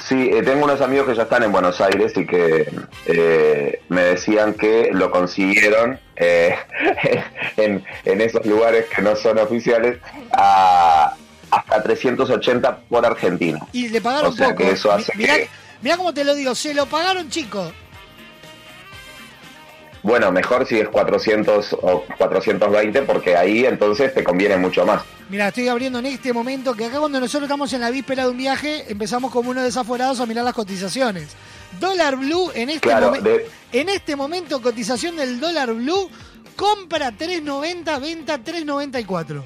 Sí, 0.00 0.30
eh, 0.32 0.42
tengo 0.42 0.64
unos 0.64 0.80
amigos 0.80 1.06
que 1.08 1.14
ya 1.14 1.22
están 1.22 1.42
en 1.42 1.52
Buenos 1.52 1.80
Aires 1.80 2.12
y 2.16 2.26
que 2.26 2.70
eh, 3.06 3.80
me 3.88 4.02
decían 4.02 4.54
que 4.54 4.90
lo 4.92 5.10
consiguieron 5.10 5.98
eh, 6.16 6.54
en, 7.56 7.84
en 8.04 8.20
esos 8.20 8.44
lugares 8.44 8.86
que 8.94 9.00
no 9.02 9.16
son 9.16 9.38
oficiales 9.38 9.98
a 10.32 11.14
hasta 11.50 11.82
380 11.82 12.76
por 12.88 13.06
Argentina. 13.06 13.60
Y 13.72 13.88
le 13.88 14.00
pagaron 14.00 14.32
O 14.32 14.34
sea 14.34 14.48
poco. 14.48 14.58
que 14.58 14.70
eso 14.72 14.90
hace 14.92 15.12
Mi- 15.14 15.22
mirá, 15.24 15.36
que- 15.36 15.48
mirá 15.80 15.96
cómo 15.96 16.12
te 16.12 16.24
lo 16.24 16.34
digo, 16.34 16.54
se 16.54 16.74
lo 16.74 16.86
pagaron, 16.86 17.30
chicos. 17.30 17.72
Bueno, 20.06 20.30
mejor 20.30 20.64
si 20.68 20.78
es 20.78 20.88
400 20.88 21.72
o 21.82 22.04
420 22.16 23.02
porque 23.02 23.36
ahí 23.36 23.64
entonces 23.66 24.14
te 24.14 24.22
conviene 24.22 24.56
mucho 24.56 24.86
más. 24.86 25.02
Mira, 25.28 25.48
estoy 25.48 25.66
abriendo 25.66 25.98
en 25.98 26.06
este 26.06 26.32
momento 26.32 26.74
que 26.74 26.84
acá 26.84 27.00
cuando 27.00 27.18
nosotros 27.18 27.42
estamos 27.48 27.72
en 27.72 27.80
la 27.80 27.90
víspera 27.90 28.22
de 28.22 28.30
un 28.30 28.36
viaje, 28.36 28.84
empezamos 28.88 29.32
como 29.32 29.50
unos 29.50 29.64
desaforados 29.64 30.20
a 30.20 30.26
mirar 30.26 30.44
las 30.44 30.54
cotizaciones. 30.54 31.30
Dólar 31.80 32.14
Blue 32.14 32.52
en 32.54 32.70
este 32.70 32.82
Claro, 32.86 33.10
de- 33.20 33.48
En 33.72 33.88
este 33.88 34.14
momento, 34.14 34.62
cotización 34.62 35.16
del 35.16 35.40
dólar 35.40 35.72
blue, 35.74 36.08
compra 36.54 37.10
3.90, 37.10 37.98
venta 38.00 38.38
3.94. 38.38 39.42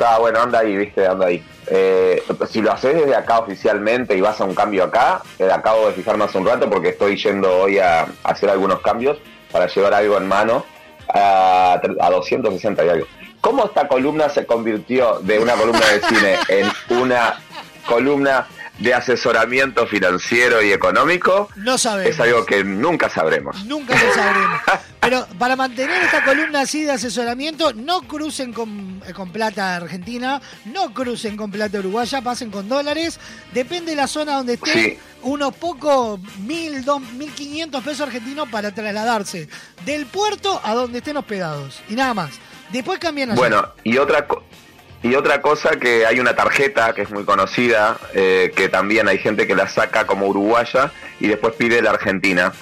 Está 0.00 0.16
bueno, 0.16 0.40
anda 0.40 0.60
ahí, 0.60 0.78
viste, 0.78 1.06
anda 1.06 1.26
ahí. 1.26 1.44
Eh, 1.66 2.22
si 2.48 2.62
lo 2.62 2.72
haces 2.72 2.94
desde 2.94 3.14
acá 3.14 3.40
oficialmente 3.40 4.16
y 4.16 4.22
vas 4.22 4.40
a 4.40 4.44
un 4.44 4.54
cambio 4.54 4.84
acá, 4.84 5.20
eh, 5.38 5.50
acabo 5.52 5.88
de 5.88 5.92
fijarme 5.92 6.24
hace 6.24 6.38
un 6.38 6.46
rato 6.46 6.70
porque 6.70 6.88
estoy 6.88 7.16
yendo 7.18 7.54
hoy 7.54 7.78
a, 7.80 8.06
hacer 8.24 8.48
algunos 8.48 8.80
cambios 8.80 9.18
para 9.52 9.66
llevar 9.66 9.92
algo 9.92 10.16
en 10.16 10.26
mano 10.26 10.64
a, 11.12 11.78
a 12.00 12.10
260 12.10 12.82
y 12.82 12.88
algo. 12.88 13.06
¿Cómo 13.42 13.66
esta 13.66 13.86
columna 13.88 14.30
se 14.30 14.46
convirtió 14.46 15.18
de 15.20 15.38
una 15.38 15.52
columna 15.52 15.86
de 15.86 16.00
cine 16.00 16.36
en 16.48 16.96
una 16.98 17.38
columna 17.86 18.46
de 18.80 18.94
asesoramiento 18.94 19.86
financiero 19.86 20.62
y 20.62 20.72
económico? 20.72 21.48
No 21.56 21.78
sabemos. 21.78 22.12
Es 22.14 22.20
algo 22.20 22.44
que 22.44 22.64
nunca 22.64 23.08
sabremos. 23.08 23.64
Nunca 23.64 23.94
lo 23.94 24.14
sabremos. 24.14 24.60
Pero 25.00 25.26
para 25.38 25.56
mantener 25.56 26.02
esta 26.02 26.24
columna 26.24 26.60
así 26.60 26.82
de 26.84 26.92
asesoramiento, 26.92 27.72
no 27.72 28.02
crucen 28.02 28.52
con, 28.52 29.02
eh, 29.06 29.12
con 29.14 29.30
plata 29.32 29.76
argentina, 29.76 30.40
no 30.66 30.92
crucen 30.92 31.36
con 31.36 31.50
plata 31.50 31.78
uruguaya, 31.78 32.20
pasen 32.20 32.50
con 32.50 32.68
dólares. 32.68 33.18
Depende 33.54 33.92
de 33.92 33.96
la 33.96 34.06
zona 34.06 34.36
donde 34.36 34.54
estén, 34.54 34.72
Sí. 34.72 34.98
unos 35.22 35.54
pocos 35.54 36.20
mil, 36.40 36.84
dos, 36.84 37.00
mil 37.12 37.30
quinientos 37.32 37.82
pesos 37.82 38.02
argentinos 38.02 38.48
para 38.50 38.72
trasladarse 38.74 39.48
del 39.86 40.04
puerto 40.06 40.60
a 40.62 40.74
donde 40.74 40.98
estén 40.98 41.16
hospedados. 41.16 41.80
Y 41.88 41.94
nada 41.94 42.12
más. 42.14 42.30
Después 42.70 42.98
cambian 43.00 43.30
allá. 43.30 43.36
Bueno, 43.40 43.68
y 43.82 43.98
otra 43.98 44.26
co- 44.28 44.44
y 45.02 45.14
otra 45.14 45.40
cosa 45.40 45.76
que 45.76 46.04
hay 46.06 46.20
una 46.20 46.34
tarjeta 46.36 46.92
que 46.94 47.02
es 47.02 47.10
muy 47.10 47.24
conocida, 47.24 47.98
eh, 48.14 48.52
que 48.54 48.68
también 48.68 49.08
hay 49.08 49.18
gente 49.18 49.46
que 49.46 49.54
la 49.54 49.68
saca 49.68 50.06
como 50.06 50.26
uruguaya 50.26 50.92
y 51.18 51.28
después 51.28 51.54
pide 51.54 51.80
la 51.82 51.90
Argentina. 51.90 52.52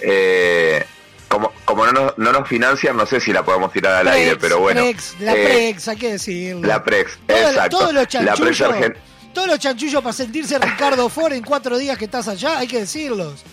Eh, 0.00 0.84
como 1.28 1.52
como 1.64 1.86
no 1.86 1.92
nos, 1.92 2.18
no 2.18 2.32
nos 2.32 2.48
financian, 2.48 2.96
no 2.96 3.06
sé 3.06 3.20
si 3.20 3.32
la 3.32 3.44
podemos 3.44 3.72
tirar 3.72 3.94
al 3.94 4.06
Prex, 4.06 4.16
aire, 4.16 4.36
pero 4.40 4.58
bueno. 4.58 4.82
Prex, 4.82 5.16
la 5.20 5.34
eh, 5.36 5.44
Prex, 5.44 5.88
hay 5.88 5.96
que 5.96 6.12
decirlo. 6.12 6.66
La 6.66 6.82
Prex, 6.82 7.18
Todo- 7.26 7.36
exacto. 7.38 7.78
Todos 7.78 7.94
los 7.94 8.08
chanchullos, 8.08 8.74
todos 9.32 9.46
los 9.48 9.58
chanchullos 9.58 10.02
para 10.02 10.12
sentirse 10.12 10.58
Ricardo 10.58 11.08
Ford 11.08 11.32
en 11.32 11.44
cuatro 11.44 11.78
días 11.78 11.96
que 11.96 12.06
estás 12.06 12.26
allá, 12.26 12.58
hay 12.58 12.66
que 12.66 12.80
decirlos. 12.80 13.44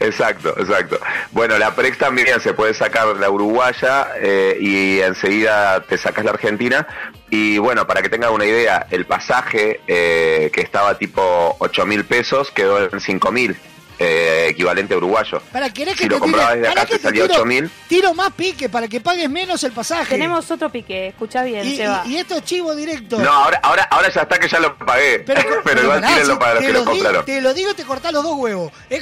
Exacto, 0.00 0.54
exacto. 0.58 0.98
Bueno, 1.32 1.58
la 1.58 1.74
Prex 1.74 1.98
también 1.98 2.40
se 2.40 2.54
puede 2.54 2.74
sacar 2.74 3.06
la 3.16 3.30
uruguaya 3.30 4.08
eh, 4.20 4.56
y 4.60 5.00
enseguida 5.00 5.80
te 5.82 5.98
sacas 5.98 6.24
la 6.24 6.32
argentina. 6.32 6.86
Y 7.30 7.58
bueno, 7.58 7.86
para 7.86 8.02
que 8.02 8.08
tengan 8.08 8.32
una 8.32 8.46
idea, 8.46 8.86
el 8.90 9.06
pasaje 9.06 9.80
eh, 9.86 10.50
que 10.52 10.60
estaba 10.60 10.96
tipo 10.98 11.56
8 11.58 11.86
mil 11.86 12.04
pesos 12.04 12.50
quedó 12.50 12.82
en 12.82 13.00
5 13.00 13.32
mil, 13.32 13.56
eh, 13.98 14.46
equivalente 14.50 14.94
a 14.94 14.96
uruguayo. 14.96 15.40
Para 15.52 15.70
querés 15.72 15.94
que 15.96 16.04
Si 16.04 16.08
te 16.08 16.14
lo 16.14 16.20
comprabas 16.20 16.54
desde 16.56 16.68
acá 16.68 16.86
que 16.86 16.96
te 16.96 17.02
salía 17.02 17.22
tiro- 17.24 17.34
8 17.34 17.44
mil. 17.44 17.70
Tiro 17.88 18.14
más 18.14 18.32
pique 18.32 18.68
para 18.68 18.88
que 18.88 19.00
pagues 19.00 19.28
menos 19.30 19.62
el 19.64 19.72
pasaje. 19.72 20.10
Tenemos 20.14 20.50
otro 20.50 20.70
pique, 20.70 21.08
escucha 21.08 21.42
bien, 21.44 21.66
y, 21.66 21.76
Seba. 21.76 22.02
y- 22.06 22.12
y 22.14 22.16
esto 22.18 22.36
es 22.36 22.44
chivo 22.44 22.74
directo. 22.74 23.18
No, 23.18 23.30
ahora, 23.30 23.60
ahora, 23.62 23.84
ahora 23.90 24.10
ya 24.12 24.22
está 24.22 24.38
que 24.38 24.48
ya 24.48 24.58
lo 24.60 24.76
pagué. 24.78 25.20
Pero, 25.20 25.40
igual 25.82 26.00
pará, 26.00 26.08
tírenlo 26.08 26.34
si 26.34 26.38
para 26.40 26.54
los 26.54 26.60
te 26.62 26.66
que 26.66 26.72
lo 26.72 26.78
lo 26.78 26.84
digo- 26.84 26.92
compraron. 26.92 27.24
Te 27.24 27.40
lo 27.40 27.54
digo 27.54 27.70
y 27.70 27.74
te 27.74 27.84
cortás 27.84 28.12
los 28.12 28.22
dos 28.24 28.34
huevos. 28.36 28.72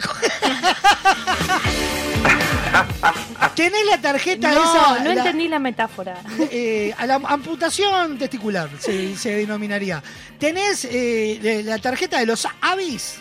Tenés 3.54 3.84
la 3.86 3.98
tarjeta 4.00 4.50
no, 4.52 4.62
esa. 4.62 4.98
no 5.00 5.04
la- 5.12 5.20
entendí 5.20 5.48
la 5.48 5.58
metáfora. 5.58 6.16
eh, 6.50 6.94
a 6.96 7.06
la 7.06 7.14
amputación 7.16 8.18
testicular 8.18 8.68
se, 8.78 9.16
se 9.16 9.36
denominaría. 9.36 10.02
¿Tenés 10.38 10.86
eh, 10.90 11.62
la 11.64 11.78
tarjeta 11.78 12.18
de 12.18 12.26
los 12.26 12.46
avis? 12.60 13.16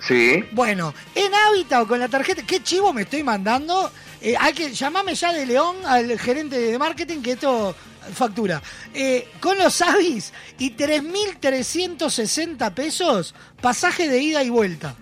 Sí. 0.00 0.44
Bueno, 0.52 0.94
en 1.14 1.32
Hábitat 1.34 1.82
o 1.82 1.88
con 1.88 1.98
la 1.98 2.08
tarjeta, 2.08 2.42
¿qué 2.46 2.62
chivo 2.62 2.92
me 2.92 3.02
estoy 3.02 3.22
mandando? 3.22 3.90
Eh, 4.20 4.34
hay 4.38 4.52
que 4.52 4.72
llamarme 4.72 5.14
ya 5.14 5.32
de 5.32 5.44
León 5.46 5.76
al 5.86 6.18
gerente 6.18 6.58
de 6.58 6.78
marketing 6.78 7.20
que 7.22 7.32
esto 7.32 7.74
factura. 8.14 8.62
Eh, 8.94 9.28
con 9.40 9.58
los 9.58 9.80
avis 9.82 10.32
y 10.58 10.70
3.360 10.76 12.72
pesos, 12.74 13.34
pasaje 13.60 14.08
de 14.08 14.18
ida 14.20 14.42
y 14.42 14.50
vuelta. 14.50 14.94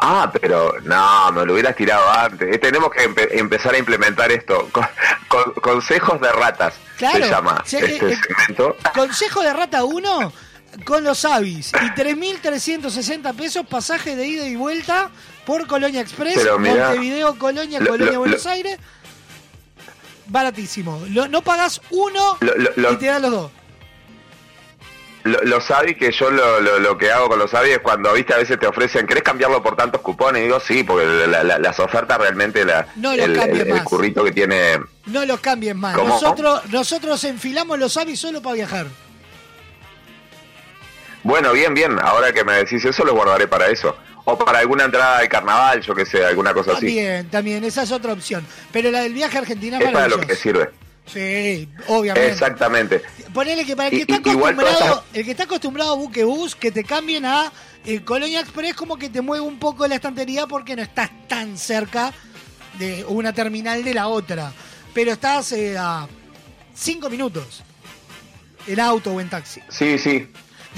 Ah, 0.00 0.30
pero 0.40 0.74
no, 0.84 1.32
me 1.32 1.44
lo 1.44 1.54
hubieras 1.54 1.74
tirado 1.74 2.08
antes. 2.08 2.54
Eh, 2.54 2.58
Tenemos 2.58 2.88
que 2.92 3.08
empe- 3.10 3.28
empezar 3.32 3.74
a 3.74 3.78
implementar 3.78 4.30
esto. 4.30 4.68
Con- 4.72 4.86
con- 5.26 5.52
consejos 5.54 6.20
de 6.20 6.30
ratas 6.32 6.74
Claro, 6.96 7.24
se 7.24 7.30
llama 7.30 7.62
este 7.66 7.98
segmento. 7.98 8.76
Consejo 8.94 9.42
de 9.42 9.52
Rata 9.52 9.84
1 9.84 10.32
con 10.84 11.04
los 11.04 11.24
avis 11.24 11.72
y 11.82 11.90
3.360 12.00 13.34
pesos, 13.34 13.66
pasaje 13.66 14.16
de 14.16 14.26
ida 14.26 14.46
y 14.46 14.56
vuelta 14.56 15.10
por 15.44 15.66
Colonia 15.66 16.00
Express, 16.00 16.38
Montevideo, 16.58 17.38
Colonia, 17.38 17.80
lo- 17.80 17.86
Colonia, 17.90 18.12
lo- 18.12 18.18
Buenos 18.20 18.44
lo- 18.44 18.50
Aires. 18.50 18.78
Baratísimo. 20.26 21.02
Lo- 21.10 21.28
no 21.28 21.42
pagas 21.42 21.80
uno 21.90 22.38
y 22.92 22.96
te 22.96 23.06
dan 23.06 23.22
los 23.22 23.30
dos. 23.30 23.50
Lo- 25.24 25.42
Los 25.42 25.70
AVI 25.70 25.94
que 25.96 26.12
yo 26.12 26.30
lo, 26.30 26.60
lo, 26.60 26.78
lo 26.78 26.96
que 26.96 27.10
hago 27.10 27.28
con 27.28 27.38
los 27.38 27.52
AVI 27.52 27.70
es 27.72 27.78
cuando, 27.80 28.12
viste, 28.14 28.32
a 28.34 28.38
veces 28.38 28.58
te 28.58 28.66
ofrecen, 28.66 29.06
¿querés 29.06 29.22
cambiarlo 29.24 29.62
por 29.62 29.76
tantos 29.76 30.00
cupones? 30.00 30.40
Y 30.40 30.44
digo, 30.44 30.60
sí, 30.60 30.84
porque 30.84 31.04
la- 31.26 31.42
la- 31.44 31.58
las 31.58 31.78
ofertas 31.80 32.18
realmente, 32.18 32.64
la, 32.64 32.86
No 32.96 33.12
el, 33.12 33.36
el- 33.38 33.60
el 33.70 33.84
currito 33.84 34.22
que 34.24 34.32
tiene... 34.32 34.78
No 35.06 35.24
los 35.26 35.40
cambies 35.40 35.74
más. 35.74 35.94
¿Cómo? 35.96 36.08
Nosotros, 36.14 36.62
nosotros 36.70 37.24
enfilamos 37.24 37.78
los 37.78 37.96
avis 37.96 38.20
solo 38.20 38.40
para 38.40 38.54
viajar. 38.54 38.86
Bueno, 41.28 41.52
bien, 41.52 41.74
bien, 41.74 41.98
ahora 42.00 42.32
que 42.32 42.42
me 42.42 42.54
decís 42.54 42.82
eso, 42.86 43.04
lo 43.04 43.14
guardaré 43.14 43.46
para 43.46 43.66
eso. 43.68 43.94
O 44.24 44.38
para 44.38 44.60
alguna 44.60 44.84
entrada 44.84 45.20
de 45.20 45.28
carnaval, 45.28 45.82
yo 45.82 45.94
que 45.94 46.06
sé, 46.06 46.24
alguna 46.24 46.54
cosa 46.54 46.72
así. 46.72 46.86
También, 46.86 47.28
también, 47.28 47.64
esa 47.64 47.82
es 47.82 47.92
otra 47.92 48.14
opción. 48.14 48.46
Pero 48.72 48.90
la 48.90 49.02
del 49.02 49.12
viaje 49.12 49.36
a 49.36 49.40
Argentina 49.42 49.78
es 49.78 49.90
para 49.92 50.08
lo 50.08 50.18
que 50.20 50.34
sirve. 50.34 50.70
Sí, 51.04 51.68
obviamente. 51.88 52.30
Exactamente. 52.32 53.02
Ponele 53.34 53.66
que 53.66 53.76
para 53.76 53.88
el 53.88 53.92
que 53.92 53.98
Y- 53.98 54.00
está 54.00 54.14
acostumbrado, 54.16 54.70
esas- 54.70 55.02
el 55.12 55.24
que 55.26 55.30
está 55.32 55.42
acostumbrado 55.44 55.92
a 55.92 55.96
buquebús, 55.96 56.54
que 56.56 56.70
te 56.72 56.82
cambien 56.82 57.26
a 57.26 57.52
eh, 57.84 58.00
Colonia 58.02 58.40
Express 58.40 58.74
como 58.74 58.96
que 58.96 59.10
te 59.10 59.20
mueve 59.20 59.44
un 59.44 59.58
poco 59.58 59.86
la 59.86 59.96
estantería 59.96 60.46
porque 60.46 60.76
no 60.76 60.82
estás 60.82 61.10
tan 61.28 61.58
cerca 61.58 62.10
de 62.78 63.04
una 63.06 63.34
terminal 63.34 63.84
de 63.84 63.92
la 63.92 64.08
otra. 64.08 64.50
Pero 64.94 65.12
estás 65.12 65.52
eh, 65.52 65.76
a 65.78 66.06
cinco 66.74 67.10
minutos 67.10 67.62
en 68.66 68.80
auto 68.80 69.12
o 69.12 69.20
en 69.20 69.28
taxi. 69.28 69.60
Sí, 69.68 69.98
sí. 69.98 70.26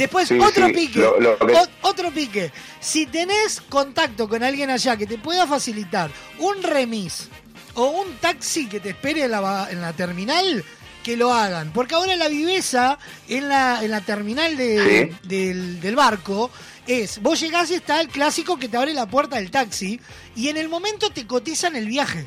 Después 0.01 0.29
Sí, 0.29 0.39
otro 0.39 0.67
sí, 0.69 0.73
pique, 0.73 0.99
lo- 0.99 1.21
lo 1.21 1.39
que- 1.39 1.53
o- 1.55 1.69
otro 1.83 2.11
pique. 2.11 2.53
Si 2.81 3.07
tenés 3.07 3.61
contacto 3.69 4.29
con 4.29 4.43
alguien 4.43 4.71
allá 4.71 4.97
que 4.97 5.07
te 5.07 5.19
pueda 5.19 5.47
facilitar 5.47 6.11
un 6.39 6.63
remis 6.63 7.29
o 7.75 7.87
un 7.91 8.17
taxi 8.17 8.67
que 8.67 8.81
te 8.81 8.91
espere 8.91 9.25
en 9.25 9.31
la, 9.31 9.41
ba- 9.41 9.69
en 9.71 9.81
la 9.81 9.93
terminal, 9.93 10.65
que 11.05 11.17
lo 11.17 11.33
hagan. 11.33 11.73
Porque 11.73 11.95
ahora 11.95 12.17
la 12.17 12.29
viveza 12.29 12.99
en 13.29 13.49
la, 13.49 13.85
en 13.85 13.91
la 13.91 14.01
terminal 14.01 14.57
de- 14.57 15.15
del, 15.23 15.81
del 15.81 15.97
barco 15.97 16.51
es, 16.87 17.21
vos 17.23 17.39
llegás 17.41 17.71
y 17.71 17.75
está 17.75 18.01
el 18.01 18.09
clásico 18.09 18.59
que 18.59 18.69
te 18.69 18.77
abre 18.77 18.93
la 18.95 19.07
puerta 19.07 19.37
del 19.37 19.51
taxi 19.51 20.01
y 20.35 20.49
en 20.49 20.57
el 20.57 20.69
momento 20.69 21.11
te 21.11 21.27
cotizan 21.27 21.77
el 21.77 21.87
viaje. 21.87 22.27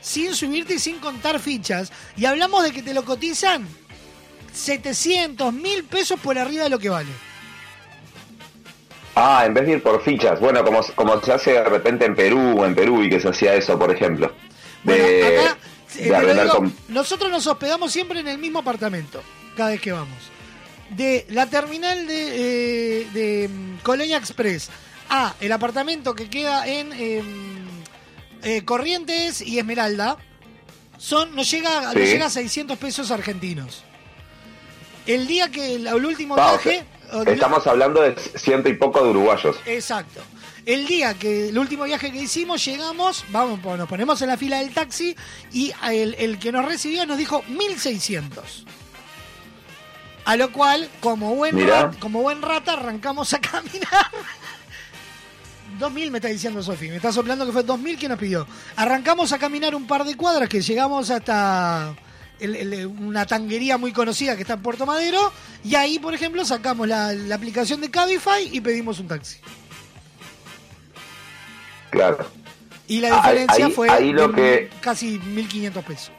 Sin 0.00 0.34
subirte 0.34 0.74
y 0.74 0.78
sin 0.78 0.98
contar 0.98 1.40
fichas. 1.40 1.90
Y 2.16 2.26
hablamos 2.26 2.62
de 2.62 2.70
que 2.72 2.82
te 2.82 2.94
lo 2.94 3.04
cotizan 3.04 3.66
700, 4.56 5.52
mil 5.52 5.84
pesos 5.84 6.18
por 6.20 6.38
arriba 6.38 6.64
de 6.64 6.70
lo 6.70 6.78
que 6.78 6.88
vale. 6.88 7.10
Ah, 9.14 9.44
en 9.46 9.54
vez 9.54 9.66
de 9.66 9.72
ir 9.72 9.82
por 9.82 10.02
fichas. 10.02 10.38
Bueno, 10.40 10.62
como, 10.64 10.82
como 10.94 11.20
se 11.22 11.32
hace 11.32 11.52
de 11.52 11.64
repente 11.64 12.04
en 12.04 12.14
Perú, 12.14 12.64
en 12.64 12.74
Perú 12.74 13.02
y 13.02 13.08
que 13.08 13.18
se 13.20 13.28
hacía 13.28 13.54
eso, 13.54 13.78
por 13.78 13.90
ejemplo. 13.90 14.32
De, 14.84 14.94
Eh, 15.46 15.48
de 15.94 16.34
digo, 16.34 16.54
con... 16.54 16.74
Nosotros 16.88 17.30
nos 17.30 17.46
hospedamos 17.46 17.92
siempre 17.92 18.20
en 18.20 18.28
el 18.28 18.38
mismo 18.38 18.58
apartamento, 18.58 19.22
cada 19.56 19.70
vez 19.70 19.80
que 19.80 19.92
vamos. 19.92 20.18
De 20.90 21.26
la 21.30 21.46
terminal 21.46 22.06
de, 22.06 23.00
eh, 23.00 23.06
de 23.12 23.48
mm, 23.48 23.76
Colonia 23.82 24.18
Express 24.18 24.68
a 25.08 25.34
el 25.40 25.50
apartamento 25.52 26.14
que 26.14 26.28
queda 26.28 26.66
en 26.68 26.92
em, 26.92 27.24
eh, 28.42 28.64
Corrientes 28.64 29.40
y 29.40 29.58
Esmeralda, 29.58 30.18
son, 30.98 31.34
nos 31.34 31.50
llega, 31.50 31.92
Sí. 31.92 31.98
nos 31.98 32.08
llega 32.08 32.26
a 32.26 32.30
600 32.30 32.76
pesos 32.78 33.10
argentinos. 33.10 33.82
El 35.06 35.26
día 35.26 35.50
que 35.50 35.74
el, 35.76 35.86
el 35.86 36.04
último 36.04 36.36
Ah, 36.38 36.52
viaje... 36.62 36.84
o- 37.12 37.22
Estamos 37.22 37.66
hablando 37.66 38.02
de 38.02 38.16
ciento 38.36 38.68
y 38.68 38.74
poco 38.74 39.02
de 39.02 39.10
uruguayos. 39.10 39.56
Exacto. 39.66 40.20
El 40.64 40.86
día 40.86 41.14
que 41.14 41.48
el 41.50 41.58
último 41.58 41.84
viaje 41.84 42.10
que 42.10 42.18
hicimos, 42.18 42.64
llegamos, 42.64 43.24
vamos, 43.30 43.60
nos 43.78 43.88
ponemos 43.88 44.20
en 44.22 44.28
la 44.28 44.36
fila 44.36 44.58
del 44.58 44.74
taxi 44.74 45.14
y 45.52 45.72
el, 45.88 46.14
el 46.14 46.38
que 46.40 46.50
nos 46.50 46.64
recibió 46.64 47.06
nos 47.06 47.18
dijo 47.18 47.44
1600. 47.48 48.64
A 50.24 50.34
lo 50.36 50.50
cual, 50.50 50.88
como 51.00 51.36
buen, 51.36 51.56
rat- 51.68 51.96
como 52.00 52.20
buen 52.22 52.42
rata, 52.42 52.72
arrancamos 52.72 53.32
a 53.32 53.38
caminar. 53.40 54.06
2000 55.78 56.10
me 56.10 56.18
está 56.18 56.28
diciendo 56.28 56.60
Sofi, 56.62 56.88
me 56.88 56.96
está 56.96 57.12
soplando 57.12 57.46
que 57.46 57.52
fue 57.52 57.62
2000 57.62 57.98
que 57.98 58.08
nos 58.08 58.18
pidió. 58.18 58.46
Arrancamos 58.74 59.32
a 59.32 59.38
caminar 59.38 59.74
un 59.76 59.86
par 59.86 60.04
de 60.04 60.16
cuadras 60.16 60.48
que 60.48 60.60
llegamos 60.62 61.10
hasta 61.10 61.94
el- 62.40 62.56
el- 62.56 62.86
una 62.86 63.26
tanguería 63.26 63.78
muy 63.78 63.92
conocida 63.92 64.34
que 64.36 64.42
está 64.42 64.54
en 64.54 64.62
Puerto 64.62 64.86
Madero 64.86 65.32
y 65.64 65.74
ahí, 65.74 65.98
por 65.98 66.14
ejemplo, 66.14 66.44
sacamos 66.44 66.86
la, 66.88 67.12
la 67.12 67.34
aplicación 67.34 67.80
de 67.80 67.90
Cabify 67.90 68.48
y 68.52 68.60
pedimos 68.60 68.98
un 69.00 69.08
taxi. 69.08 69.38
Claro. 71.90 72.18
Y 72.88 73.00
la 73.00 73.08
Ahí- 73.08 73.14
diferencia 73.38 73.66
ahí- 73.66 73.72
fue 73.72 73.90
ahí 73.90 74.12
lo 74.12 74.32
que- 74.32 74.70
casi 74.80 75.18
1.500 75.18 75.84
pesos. 75.84 76.12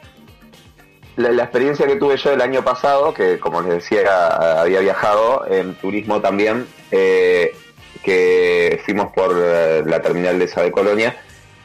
La, 1.16 1.30
la 1.32 1.42
experiencia 1.44 1.86
que 1.86 1.96
tuve 1.96 2.16
yo 2.16 2.32
el 2.32 2.40
año 2.40 2.62
pasado, 2.62 3.12
que 3.12 3.38
como 3.40 3.60
les 3.62 3.72
decía, 3.82 4.60
había 4.60 4.80
viajado 4.80 5.46
en 5.50 5.74
turismo 5.74 6.20
también, 6.20 6.66
eh, 6.92 7.56
que 8.04 8.80
fuimos 8.84 9.12
por 9.12 9.36
eh, 9.36 9.82
la 9.84 10.00
terminal 10.00 10.38
de 10.38 10.44
esa 10.44 10.62
de 10.62 10.70
Colonia, 10.70 11.16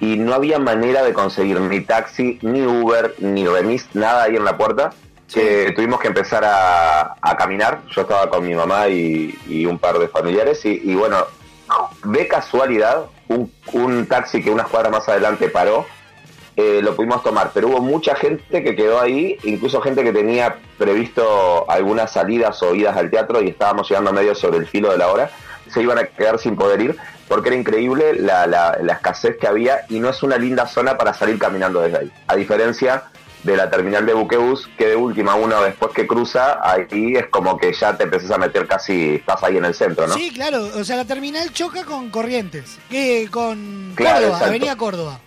y 0.03 0.17
no 0.17 0.33
había 0.33 0.59
manera 0.59 1.01
de 1.01 1.13
conseguir 1.13 1.61
ni 1.61 1.79
taxi, 1.79 2.37
ni 2.41 2.61
Uber, 2.61 3.15
ni 3.19 3.47
remis, 3.47 3.87
nada 3.93 4.23
ahí 4.23 4.35
en 4.35 4.43
la 4.43 4.57
puerta, 4.57 4.91
que 5.33 5.71
tuvimos 5.73 6.01
que 6.01 6.09
empezar 6.09 6.43
a, 6.43 7.15
a 7.21 7.37
caminar. 7.37 7.79
Yo 7.89 8.01
estaba 8.01 8.29
con 8.29 8.45
mi 8.45 8.53
mamá 8.53 8.89
y, 8.89 9.33
y 9.47 9.65
un 9.65 9.79
par 9.79 9.97
de 9.99 10.09
familiares, 10.09 10.65
y, 10.65 10.81
y 10.83 10.95
bueno, 10.95 11.25
de 12.03 12.27
casualidad, 12.27 13.05
un, 13.29 13.49
un 13.71 14.05
taxi 14.07 14.43
que 14.43 14.51
unas 14.51 14.67
cuadras 14.67 14.91
más 14.91 15.07
adelante 15.07 15.47
paró, 15.47 15.85
eh, 16.57 16.81
lo 16.83 16.95
pudimos 16.95 17.23
tomar, 17.23 17.51
pero 17.53 17.69
hubo 17.69 17.79
mucha 17.79 18.13
gente 18.15 18.61
que 18.61 18.75
quedó 18.75 18.99
ahí, 18.99 19.37
incluso 19.43 19.79
gente 19.81 20.03
que 20.03 20.11
tenía 20.11 20.57
previsto 20.77 21.65
algunas 21.69 22.11
salidas 22.11 22.61
o 22.61 22.75
idas 22.75 22.97
al 22.97 23.09
teatro 23.09 23.41
y 23.41 23.47
estábamos 23.47 23.89
llegando 23.89 24.11
medio 24.11 24.35
sobre 24.35 24.57
el 24.57 24.67
filo 24.67 24.91
de 24.91 24.97
la 24.97 25.07
hora, 25.07 25.31
se 25.71 25.81
iban 25.81 25.97
a 25.97 26.03
quedar 26.03 26.37
sin 26.37 26.55
poder 26.55 26.81
ir 26.81 26.95
porque 27.27 27.49
era 27.49 27.57
increíble 27.57 28.13
la, 28.19 28.45
la- 28.47 28.77
la 28.81 28.93
escasez 28.93 29.37
que 29.37 29.47
había 29.47 29.85
y 29.89 29.99
no 29.99 30.09
es 30.09 30.21
una 30.23 30.37
linda 30.37 30.65
zona 30.67 30.97
para 30.97 31.13
salir 31.13 31.37
caminando 31.39 31.81
desde 31.81 31.97
ahí. 31.99 32.11
A 32.27 32.35
diferencia 32.35 33.03
de 33.43 33.57
la 33.57 33.69
terminal 33.69 34.05
de 34.05 34.13
buquebus, 34.13 34.69
que 34.77 34.87
de 34.87 34.95
última 34.95 35.35
uno 35.35 35.61
después 35.61 35.91
que 35.93 36.07
cruza, 36.07 36.59
ahí 36.63 37.15
es 37.17 37.27
como 37.27 37.57
que 37.57 37.73
ya 37.73 37.97
te 37.97 38.05
empezás 38.05 38.31
a 38.31 38.37
meter 38.37 38.65
casi, 38.67 39.15
estás 39.15 39.43
ahí 39.43 39.57
en 39.57 39.65
el 39.65 39.73
centro, 39.73 40.07
¿no? 40.07 40.13
Sí, 40.13 40.31
claro, 40.33 40.63
o 40.77 40.83
sea, 40.85 40.95
la 40.95 41.03
terminal 41.05 41.51
choca 41.51 41.83
con 41.83 42.09
Corrientes, 42.09 42.77
que 42.89 43.27
con 43.29 43.91
Claro, 43.95 44.13
Córdoba, 44.15 44.27
exacto. 44.37 44.45
Avenida 44.49 44.75
Córdoba. 44.77 45.19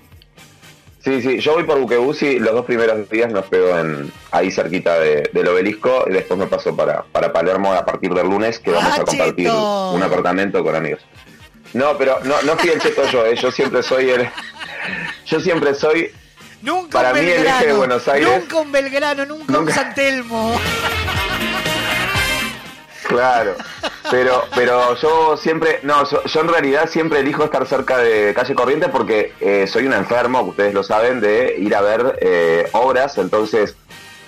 Sí, 1.05 1.23
sí, 1.23 1.39
yo 1.39 1.52
voy 1.52 1.62
por 1.62 1.78
Buquebus 1.78 2.20
y 2.23 2.40
los 2.40 2.52
dos 2.52 2.64
primeros 2.64 3.09
días 3.09 3.31
nos 3.31 3.44
pego 3.47 3.78
en, 3.78 4.10
ahí 4.32 4.51
cerquita 4.51 4.98
de- 4.98 5.31
del 5.32 5.47
obelisco 5.47 6.05
y 6.09 6.12
después 6.14 6.36
me 6.40 6.47
paso 6.47 6.74
para, 6.74 7.02
para 7.05 7.32
Palermo 7.32 7.73
a 7.74 7.85
partir 7.85 8.12
del 8.12 8.27
lunes 8.27 8.59
que 8.59 8.73
vamos 8.73 8.93
¡Ah, 8.93 9.02
a 9.02 9.05
compartir 9.05 9.47
cheto! 9.47 9.93
un 9.93 10.02
apartamento 10.02 10.64
con 10.64 10.74
amigos. 10.74 11.02
No, 11.72 11.97
pero 11.98 12.18
no, 12.24 12.40
no 12.43 12.56
fui 12.56 12.70
el 12.70 12.80
cheto 12.80 13.05
yo, 13.10 13.26
eh, 13.26 13.36
yo 13.36 13.51
siempre 13.51 13.82
soy 13.82 14.10
el... 14.10 14.30
Yo 15.26 15.40
siempre 15.40 15.74
soy... 15.74 16.12
Nunca 16.62 16.98
Para 16.98 17.12
un 17.12 17.20
mí 17.20 17.26
el 17.26 17.28
eje 17.28 17.43
de 17.43 17.51
Belgrano, 17.51 17.76
Buenos 17.76 18.09
Aires... 18.09 18.28
nunca 18.28 18.56
un 18.56 18.72
Belgrano, 18.72 19.26
nunca, 19.26 19.59
un. 19.59 19.70
San 19.70 19.94
Telmo. 19.94 20.60
Claro, 23.09 23.55
pero 24.10 24.44
pero 24.55 24.97
yo 24.97 25.36
siempre, 25.36 25.78
no, 25.82 26.09
yo, 26.10 26.24
yo 26.24 26.40
en 26.40 26.48
realidad 26.48 26.88
siempre 26.88 27.20
elijo 27.20 27.44
estar 27.44 27.64
cerca 27.66 27.98
de 27.98 28.34
calle 28.34 28.55
Corriente 28.55 28.88
porque 28.88 29.32
eh, 29.40 29.66
soy 29.68 29.86
un 29.86 29.93
enfermo, 29.93 30.43
ustedes 30.43 30.74
lo 30.74 30.82
saben, 30.82 31.20
de 31.20 31.55
ir 31.59 31.74
a 31.76 31.82
ver 31.82 32.18
eh, 32.20 32.68
obras, 32.72 33.16
entonces 33.18 33.76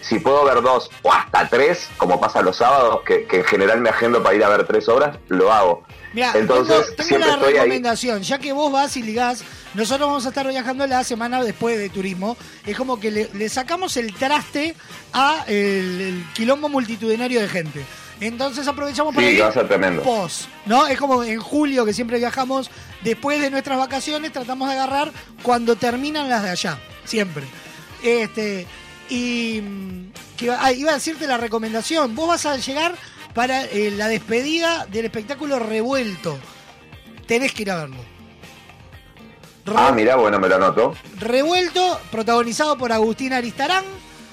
si 0.00 0.20
puedo 0.20 0.44
ver 0.44 0.62
dos 0.62 0.90
o 1.02 1.12
hasta 1.12 1.48
tres, 1.48 1.90
como 1.96 2.20
pasa 2.20 2.40
los 2.40 2.56
sábados, 2.56 3.00
que, 3.04 3.26
que 3.26 3.38
en 3.38 3.44
general 3.44 3.80
me 3.80 3.90
agendo 3.90 4.22
para 4.22 4.36
ir 4.36 4.44
a 4.44 4.48
ver 4.48 4.64
tres 4.64 4.88
obras, 4.88 5.16
lo 5.28 5.52
hago. 5.52 5.84
Mira, 6.12 6.32
entonces 6.34 6.74
tengo, 6.74 6.96
tengo 6.96 7.08
siempre 7.08 7.16
una 7.28 7.34
estoy 7.34 7.48
ahí. 7.48 7.54
recomendación, 7.60 8.22
ya 8.22 8.38
que 8.38 8.52
vos 8.52 8.72
vas 8.72 8.96
y 8.96 9.02
ligás, 9.02 9.42
nosotros 9.74 10.08
vamos 10.08 10.24
a 10.26 10.28
estar 10.30 10.46
viajando 10.48 10.86
la 10.86 11.04
semana 11.04 11.42
después 11.42 11.78
de 11.78 11.88
turismo, 11.90 12.36
es 12.66 12.76
como 12.76 12.98
que 12.98 13.10
le, 13.10 13.30
le 13.34 13.48
sacamos 13.48 13.96
el 13.98 14.14
traste 14.14 14.74
a 15.12 15.44
el, 15.46 16.00
el 16.00 16.24
quilombo 16.34 16.68
multitudinario 16.68 17.40
de 17.40 17.48
gente. 17.48 17.84
Entonces 18.20 18.66
aprovechamos 18.66 19.14
para 19.14 19.28
Sí, 19.28 19.34
ir 19.34 19.42
va 19.42 19.48
a 19.48 19.52
ser 19.52 19.68
tremendo. 19.68 20.02
post, 20.02 20.46
¿no? 20.66 20.86
Es 20.88 20.98
como 20.98 21.22
en 21.22 21.38
julio 21.38 21.84
que 21.84 21.92
siempre 21.92 22.18
viajamos 22.18 22.68
después 23.04 23.40
de 23.40 23.50
nuestras 23.50 23.78
vacaciones, 23.78 24.32
tratamos 24.32 24.68
de 24.68 24.74
agarrar 24.74 25.12
cuando 25.42 25.76
terminan 25.76 26.28
las 26.28 26.42
de 26.42 26.50
allá, 26.50 26.78
siempre. 27.04 27.44
Este, 28.02 28.66
Y 29.08 29.60
mm, 29.62 30.12
que 30.36 30.50
ah, 30.50 30.72
iba 30.72 30.90
a 30.90 30.94
decirte 30.94 31.26
la 31.26 31.36
recomendación. 31.36 32.14
Vos 32.14 32.28
vas 32.28 32.46
a 32.46 32.56
llegar 32.56 32.94
para 33.34 33.64
eh, 33.64 33.90
la 33.90 34.08
despedida 34.08 34.86
del 34.86 35.06
espectáculo 35.06 35.58
Revuelto. 35.58 36.38
Tenés 37.26 37.52
que 37.52 37.62
ir 37.62 37.70
a 37.70 37.76
verlo. 37.76 38.18
Ah, 39.74 39.92
mirá, 39.92 40.16
bueno, 40.16 40.38
me 40.38 40.48
lo 40.48 40.56
anoto. 40.56 40.94
Revuelto, 41.18 42.00
protagonizado 42.10 42.78
por 42.78 42.90
Agustín 42.92 43.32
Aristarán. 43.32 43.84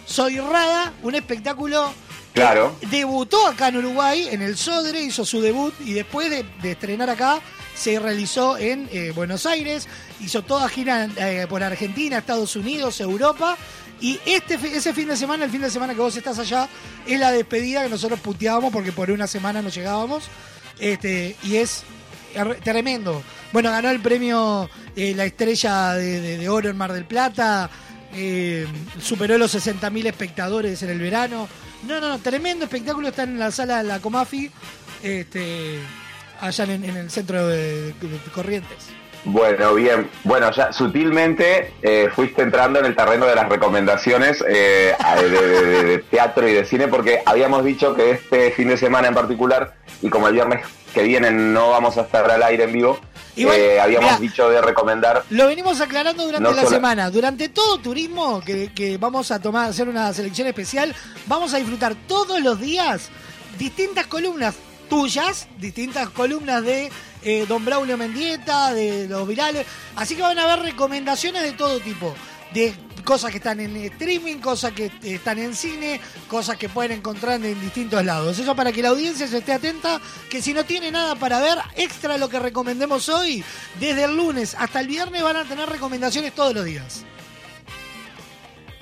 Soy 0.05 0.39
Rada, 0.39 0.93
un 1.03 1.15
espectáculo 1.15 1.91
Claro. 2.33 2.75
debutó 2.89 3.47
acá 3.47 3.69
en 3.69 3.77
Uruguay, 3.77 4.27
en 4.29 4.41
el 4.41 4.57
Sodre, 4.57 5.01
hizo 5.01 5.25
su 5.25 5.41
debut 5.41 5.73
y 5.79 5.93
después 5.93 6.29
de, 6.29 6.43
de 6.61 6.71
estrenar 6.71 7.09
acá 7.09 7.39
se 7.75 7.99
realizó 7.99 8.57
en 8.57 8.89
eh, 8.91 9.11
Buenos 9.13 9.45
Aires, 9.45 9.87
hizo 10.21 10.41
toda 10.43 10.67
gira 10.69 11.07
eh, 11.17 11.45
por 11.47 11.61
Argentina, 11.63 12.17
Estados 12.17 12.55
Unidos, 12.55 12.99
Europa. 13.01 13.57
Y 14.01 14.19
este 14.25 14.55
ese 14.55 14.93
fin 14.93 15.07
de 15.07 15.15
semana, 15.17 15.45
el 15.45 15.51
fin 15.51 15.61
de 15.61 15.69
semana 15.69 15.93
que 15.93 15.99
vos 16.01 16.15
estás 16.15 16.37
allá, 16.39 16.67
es 17.07 17.19
la 17.19 17.31
despedida 17.31 17.83
que 17.83 17.89
nosotros 17.89 18.19
puteábamos 18.19 18.71
porque 18.73 18.91
por 18.91 19.09
una 19.09 19.25
semana 19.27 19.61
no 19.61 19.69
llegábamos. 19.69 20.25
Este, 20.79 21.35
y 21.43 21.55
es 21.55 21.83
er- 22.35 22.59
tremendo. 22.61 23.23
Bueno, 23.53 23.71
ganó 23.71 23.89
el 23.89 24.01
premio 24.01 24.69
eh, 24.95 25.13
La 25.15 25.23
Estrella 25.25 25.93
de, 25.93 26.47
Oro 26.49 26.69
en 26.69 26.77
Mar 26.77 26.91
del 26.91 27.05
Plata. 27.05 27.69
eh, 28.13 28.67
superó 29.01 29.37
los 29.37 29.55
60.000 29.55 30.07
espectadores 30.07 30.83
en 30.83 30.89
el 30.89 30.99
verano. 30.99 31.47
No, 31.87 32.01
no, 32.01 32.09
no, 32.09 32.19
tremendo 32.19 32.65
espectáculo. 32.65 33.07
Está 33.09 33.23
en 33.23 33.39
la 33.39 33.51
sala 33.51 33.77
de 33.77 33.83
la 33.85 33.99
Comafi, 33.99 34.51
este, 35.03 35.79
allá 36.41 36.63
en, 36.65 36.83
el 36.83 37.09
centro 37.11 37.47
de 37.47 37.93
Corrientes. 38.33 38.77
Bueno, 39.25 39.73
bien. 39.73 40.09
Bueno, 40.23 40.51
ya 40.51 40.71
sutilmente 40.71 41.73
eh, 41.81 42.09
fuiste 42.13 42.43
entrando 42.43 42.79
en 42.79 42.85
el 42.85 42.95
terreno 42.95 43.25
de 43.25 43.35
las 43.35 43.49
recomendaciones 43.49 44.43
eh, 44.47 44.95
de, 45.19 45.29
de- 45.29 45.65
de- 45.65 45.83
de 45.83 45.97
teatro 45.99 46.47
y 46.47 46.53
de 46.53 46.63
cine, 46.65 46.87
porque 46.87 47.21
habíamos 47.25 47.63
dicho 47.65 47.95
que 47.95 48.11
este 48.11 48.51
fin 48.51 48.67
de 48.69 48.77
semana 48.77 49.07
en 49.07 49.15
particular, 49.15 49.73
y 50.01 50.09
como 50.09 50.27
el 50.27 50.33
viernes 50.35 50.65
que 50.93 51.03
viene 51.03 51.31
no 51.31 51.71
vamos 51.71 51.97
a 51.97 52.01
estar 52.01 52.29
al 52.29 52.43
aire 52.43 52.65
en 52.65 52.73
vivo, 52.73 52.99
eh, 53.35 53.79
habíamos 53.81 54.11
mirá. 54.11 54.21
dicho 54.21 54.49
de 54.49 54.61
recomendar 54.61 55.23
Lo 55.29 55.47
venimos 55.47 55.81
aclarando 55.81 56.23
durante 56.25 56.47
No 56.47 56.55
la 56.55 56.65
semana. 56.67 57.09
Durante 57.09 57.49
todo 57.49 57.79
turismo, 57.79 58.39
que, 58.45 58.71
que 58.73 58.97
vamos 58.97 59.29
a 59.31 59.41
tomar, 59.41 59.69
hacer 59.71 59.89
una 59.89 60.13
selección 60.13 60.47
especial, 60.47 60.95
vamos 61.25 61.53
a 61.53 61.57
disfrutar 61.57 61.95
todos 62.07 62.39
los 62.41 62.61
días 62.61 63.09
distintas 63.57 64.05
columnas 64.07 64.55
tuyas, 64.89 65.47
distintas 65.57 66.09
columnas 66.09 66.63
de 66.63 66.91
eh, 67.25 67.45
Don 67.47 67.65
Braulio 67.65 67.97
Mendieta, 67.97 68.73
de 68.73 69.07
los 69.07 69.27
virales. 69.27 69.65
Así 69.95 70.15
que 70.15 70.21
van 70.21 70.39
a 70.39 70.43
haber 70.43 70.63
recomendaciones 70.63 71.41
de 71.41 71.51
todo 71.53 71.79
tipo. 71.79 72.13
De 72.53 72.73
cosas 73.03 73.31
que 73.31 73.37
están 73.37 73.59
en 73.59 73.75
streaming, 73.75 74.37
cosas 74.37 74.71
que 74.71 74.91
están 75.03 75.39
en 75.39 75.55
cine, 75.55 75.99
cosas 76.27 76.55
que 76.57 76.69
pueden 76.69 76.93
encontrar 76.93 77.43
en 77.43 77.59
distintos 77.59 78.05
lados. 78.05 78.37
Eso 78.37 78.55
para 78.55 78.71
que 78.71 78.81
la 78.81 78.89
audiencia 78.89 79.27
se 79.27 79.39
esté 79.39 79.53
atenta, 79.53 79.99
que 80.29 80.41
si 80.41 80.53
no 80.53 80.63
tiene 80.63 80.91
nada 80.91 81.15
para 81.15 81.39
ver, 81.39 81.57
extra 81.75 82.17
lo 82.17 82.29
que 82.29 82.39
recomendemos 82.39 83.09
hoy, 83.09 83.43
desde 83.79 84.05
el 84.05 84.15
lunes 84.15 84.55
hasta 84.57 84.79
el 84.79 84.87
viernes 84.87 85.23
van 85.23 85.35
a 85.37 85.43
tener 85.43 85.67
recomendaciones 85.67 86.33
todos 86.33 86.53
los 86.53 86.63
días. 86.63 87.03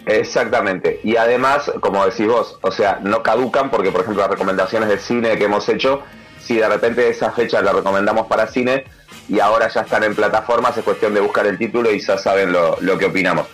Exactamente. 0.05 0.99
Y 1.03 1.15
además, 1.15 1.71
como 1.79 2.05
decís 2.05 2.27
vos, 2.27 2.57
o 2.61 2.71
sea, 2.71 2.99
no 3.01 3.23
caducan 3.23 3.71
porque, 3.71 3.91
por 3.91 4.01
ejemplo, 4.01 4.21
las 4.21 4.31
recomendaciones 4.31 4.89
de 4.89 4.99
cine 4.99 5.37
que 5.37 5.45
hemos 5.45 5.67
hecho, 5.69 6.03
si 6.45 6.55
de 6.55 6.67
repente 6.67 7.09
esa 7.09 7.31
fecha 7.31 7.61
la 7.61 7.73
recomendamos 7.73 8.27
para 8.27 8.47
cine 8.47 8.85
y 9.29 9.39
ahora 9.39 9.69
ya 9.69 9.81
están 9.81 10.03
en 10.03 10.15
plataformas, 10.15 10.77
es 10.77 10.83
cuestión 10.83 11.13
de 11.13 11.21
buscar 11.21 11.47
el 11.47 11.57
título 11.57 11.91
y 11.91 11.99
ya 11.99 12.17
saben 12.17 12.51
lo, 12.51 12.77
lo 12.81 12.97
que 12.97 13.05
opinamos. 13.05 13.47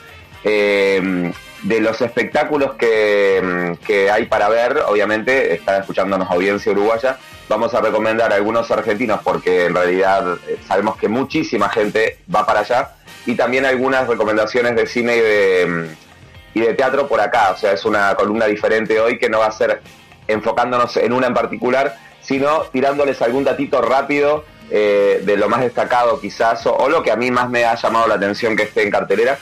Eh, 0.43 1.31
de 1.63 1.81
los 1.81 1.99
espectáculos 2.01 2.75
que, 2.75 3.75
que 3.85 4.09
hay 4.09 4.25
para 4.25 4.47
ver, 4.49 4.77
obviamente, 4.87 5.53
están 5.53 5.81
escuchándonos 5.81 6.29
audiencia 6.31 6.71
uruguaya, 6.71 7.17
vamos 7.49 7.73
a 7.73 7.81
recomendar 7.81 8.31
algunos 8.31 8.71
argentinos 8.71 9.19
porque 9.23 9.65
en 9.65 9.75
realidad 9.75 10.37
eh, 10.47 10.57
sabemos 10.67 10.95
que 10.97 11.09
muchísima 11.09 11.69
gente 11.69 12.19
va 12.33 12.45
para 12.45 12.61
allá 12.61 12.91
y 13.25 13.35
también 13.35 13.65
algunas 13.65 14.07
recomendaciones 14.07 14.75
de 14.75 14.87
cine 14.87 15.17
y 15.17 15.19
de, 15.19 15.67
mm, 15.67 16.57
y 16.59 16.61
de 16.61 16.73
teatro 16.75 17.07
por 17.07 17.19
acá. 17.19 17.51
O 17.51 17.57
sea, 17.57 17.73
es 17.73 17.83
una 17.83 18.15
columna 18.15 18.45
diferente 18.45 18.99
hoy 18.99 19.17
que 19.17 19.29
no 19.29 19.39
va 19.39 19.47
a 19.47 19.51
ser 19.51 19.81
enfocándonos 20.27 20.95
en 20.97 21.11
una 21.11 21.27
en 21.27 21.33
particular, 21.33 21.97
sino 22.29 22.61
tirándoles 22.71 23.19
algún 23.23 23.43
datito 23.43 23.81
rápido 23.81 24.45
eh, 24.69 25.23
de 25.25 25.35
lo 25.35 25.49
más 25.49 25.61
destacado 25.61 26.21
quizás, 26.21 26.63
o, 26.67 26.75
o 26.75 26.87
lo 26.87 27.01
que 27.01 27.11
a 27.11 27.15
mí 27.15 27.31
más 27.31 27.49
me 27.49 27.65
ha 27.65 27.73
llamado 27.73 28.07
la 28.07 28.13
atención 28.13 28.55
que 28.55 28.63
esté 28.63 28.83
en 28.83 28.91
cartelera. 28.91 29.39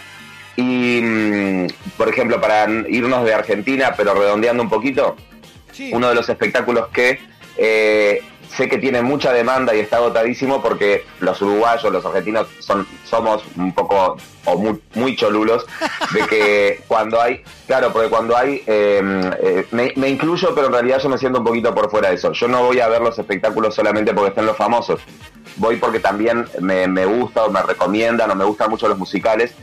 Y, 0.56 1.01
mm, 1.03 1.67
por 1.98 2.07
ejemplo, 2.07 2.40
para 2.40 2.66
irnos 2.88 3.25
de 3.25 3.33
Argentina, 3.33 3.93
pero 3.98 4.14
redondeando 4.14 4.64
un 4.64 4.69
poquito, 4.69 5.17
uno 5.91 6.07
de 6.07 6.16
los 6.16 6.30
espectáculos 6.30 6.88
que 6.88 7.19
eh, 7.57 8.22
sé 8.56 8.67
que 8.67 8.77
tiene 8.77 9.01
mucha 9.01 9.32
demanda 9.34 9.76
y 9.76 9.80
está 9.80 9.98
agotadísimo 9.98 10.61
porque 10.61 11.06
los 11.19 11.42
uruguayos, 11.42 11.92
los 11.92 12.06
argentinos 12.06 12.48
son 12.59 12.88
somos 13.06 13.43
un 13.56 13.74
poco 13.74 14.17
o 14.45 14.58
muy, 14.58 14.82
muy 14.95 15.16
cholulos 15.16 15.66
de 16.14 16.22
que 16.27 16.82
cuando 16.88 17.22
hay, 17.22 17.43
claro, 17.66 17.92
porque 17.92 18.09
cuando 18.09 18.35
hay, 18.38 18.64
eh, 18.66 19.32
eh, 19.42 19.67
me, 19.72 19.93
me 19.95 20.09
incluyo, 20.09 20.53
pero 20.56 20.67
en 20.67 20.74
realidad 20.74 21.00
yo 21.00 21.09
me 21.09 21.17
siento 21.17 21.40
un 21.40 21.45
poquito 21.45 21.74
por 21.76 21.90
fuera 21.90 22.09
de 22.09 22.16
eso. 22.16 22.32
Yo 22.32 22.48
no 22.48 22.64
voy 22.64 22.80
a 22.80 22.88
ver 22.88 23.01
los 23.01 23.17
espectáculos 23.19 23.76
solamente 23.76 24.14
porque 24.14 24.30
estén 24.30 24.45
los 24.45 24.58
famosos. 24.58 25.01
Voy 25.58 25.77
porque 25.77 26.00
también 26.00 26.45
me, 26.61 26.88
me 26.88 27.06
gusta 27.06 27.45
o 27.45 27.51
me 27.51 27.61
recomiendan 27.61 28.32
o 28.32 28.35
me 28.35 28.45
gustan 28.45 28.69
mucho 28.69 28.88
los 28.88 28.98
musicales. 28.98 29.53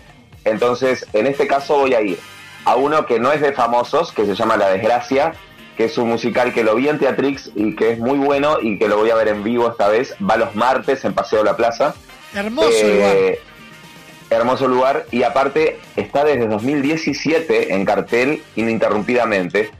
Entonces, 0.45 1.07
en 1.13 1.27
este 1.27 1.47
caso 1.47 1.79
voy 1.79 1.95
a 1.95 2.03
ir 2.03 2.19
a 2.65 2.77
uno 2.77 3.07
que 3.07 3.19
no 3.19 3.33
es 3.33 3.41
de 3.41 3.53
famosos, 3.53 4.13
que 4.13 4.27
se 4.27 4.35
llama 4.35 4.57
La 4.57 4.69
Desgracia, 4.69 5.35
que 5.77 5.85
es 5.85 5.99
un 5.99 6.09
musical 6.09 6.53
que 6.53 6.63
lo 6.63 6.75
vi 6.75 6.89
en 6.89 6.99
Teatrix 6.99 7.51
y 7.55 7.75
que 7.75 7.93
es 7.93 7.99
muy 7.99 8.19
bueno 8.19 8.59
y 8.61 8.79
que 8.79 8.89
lo 8.89 8.97
voy 8.97 9.11
a 9.11 9.15
ver 9.15 9.29
en 9.29 9.43
vivo 9.43 9.69
esta 9.69 9.89
vez. 9.89 10.15
Va 10.19 10.37
los 10.37 10.55
martes 10.55 11.05
en 11.05 11.15
Paseo 11.15 11.41
de 11.41 11.45
la 11.45 11.57
Plaza. 11.57 11.95
Hermoso 12.35 12.69
Eh, 12.71 12.95
lugar. 12.95 14.41
Hermoso 14.41 14.69
lugar 14.69 15.07
y 15.11 15.23
aparte 15.23 15.79
está 15.97 16.25
desde 16.25 16.49
2017 16.49 17.75
en 17.75 17.85
cartel 17.85 18.43
ininterrumpidamente 18.57 19.71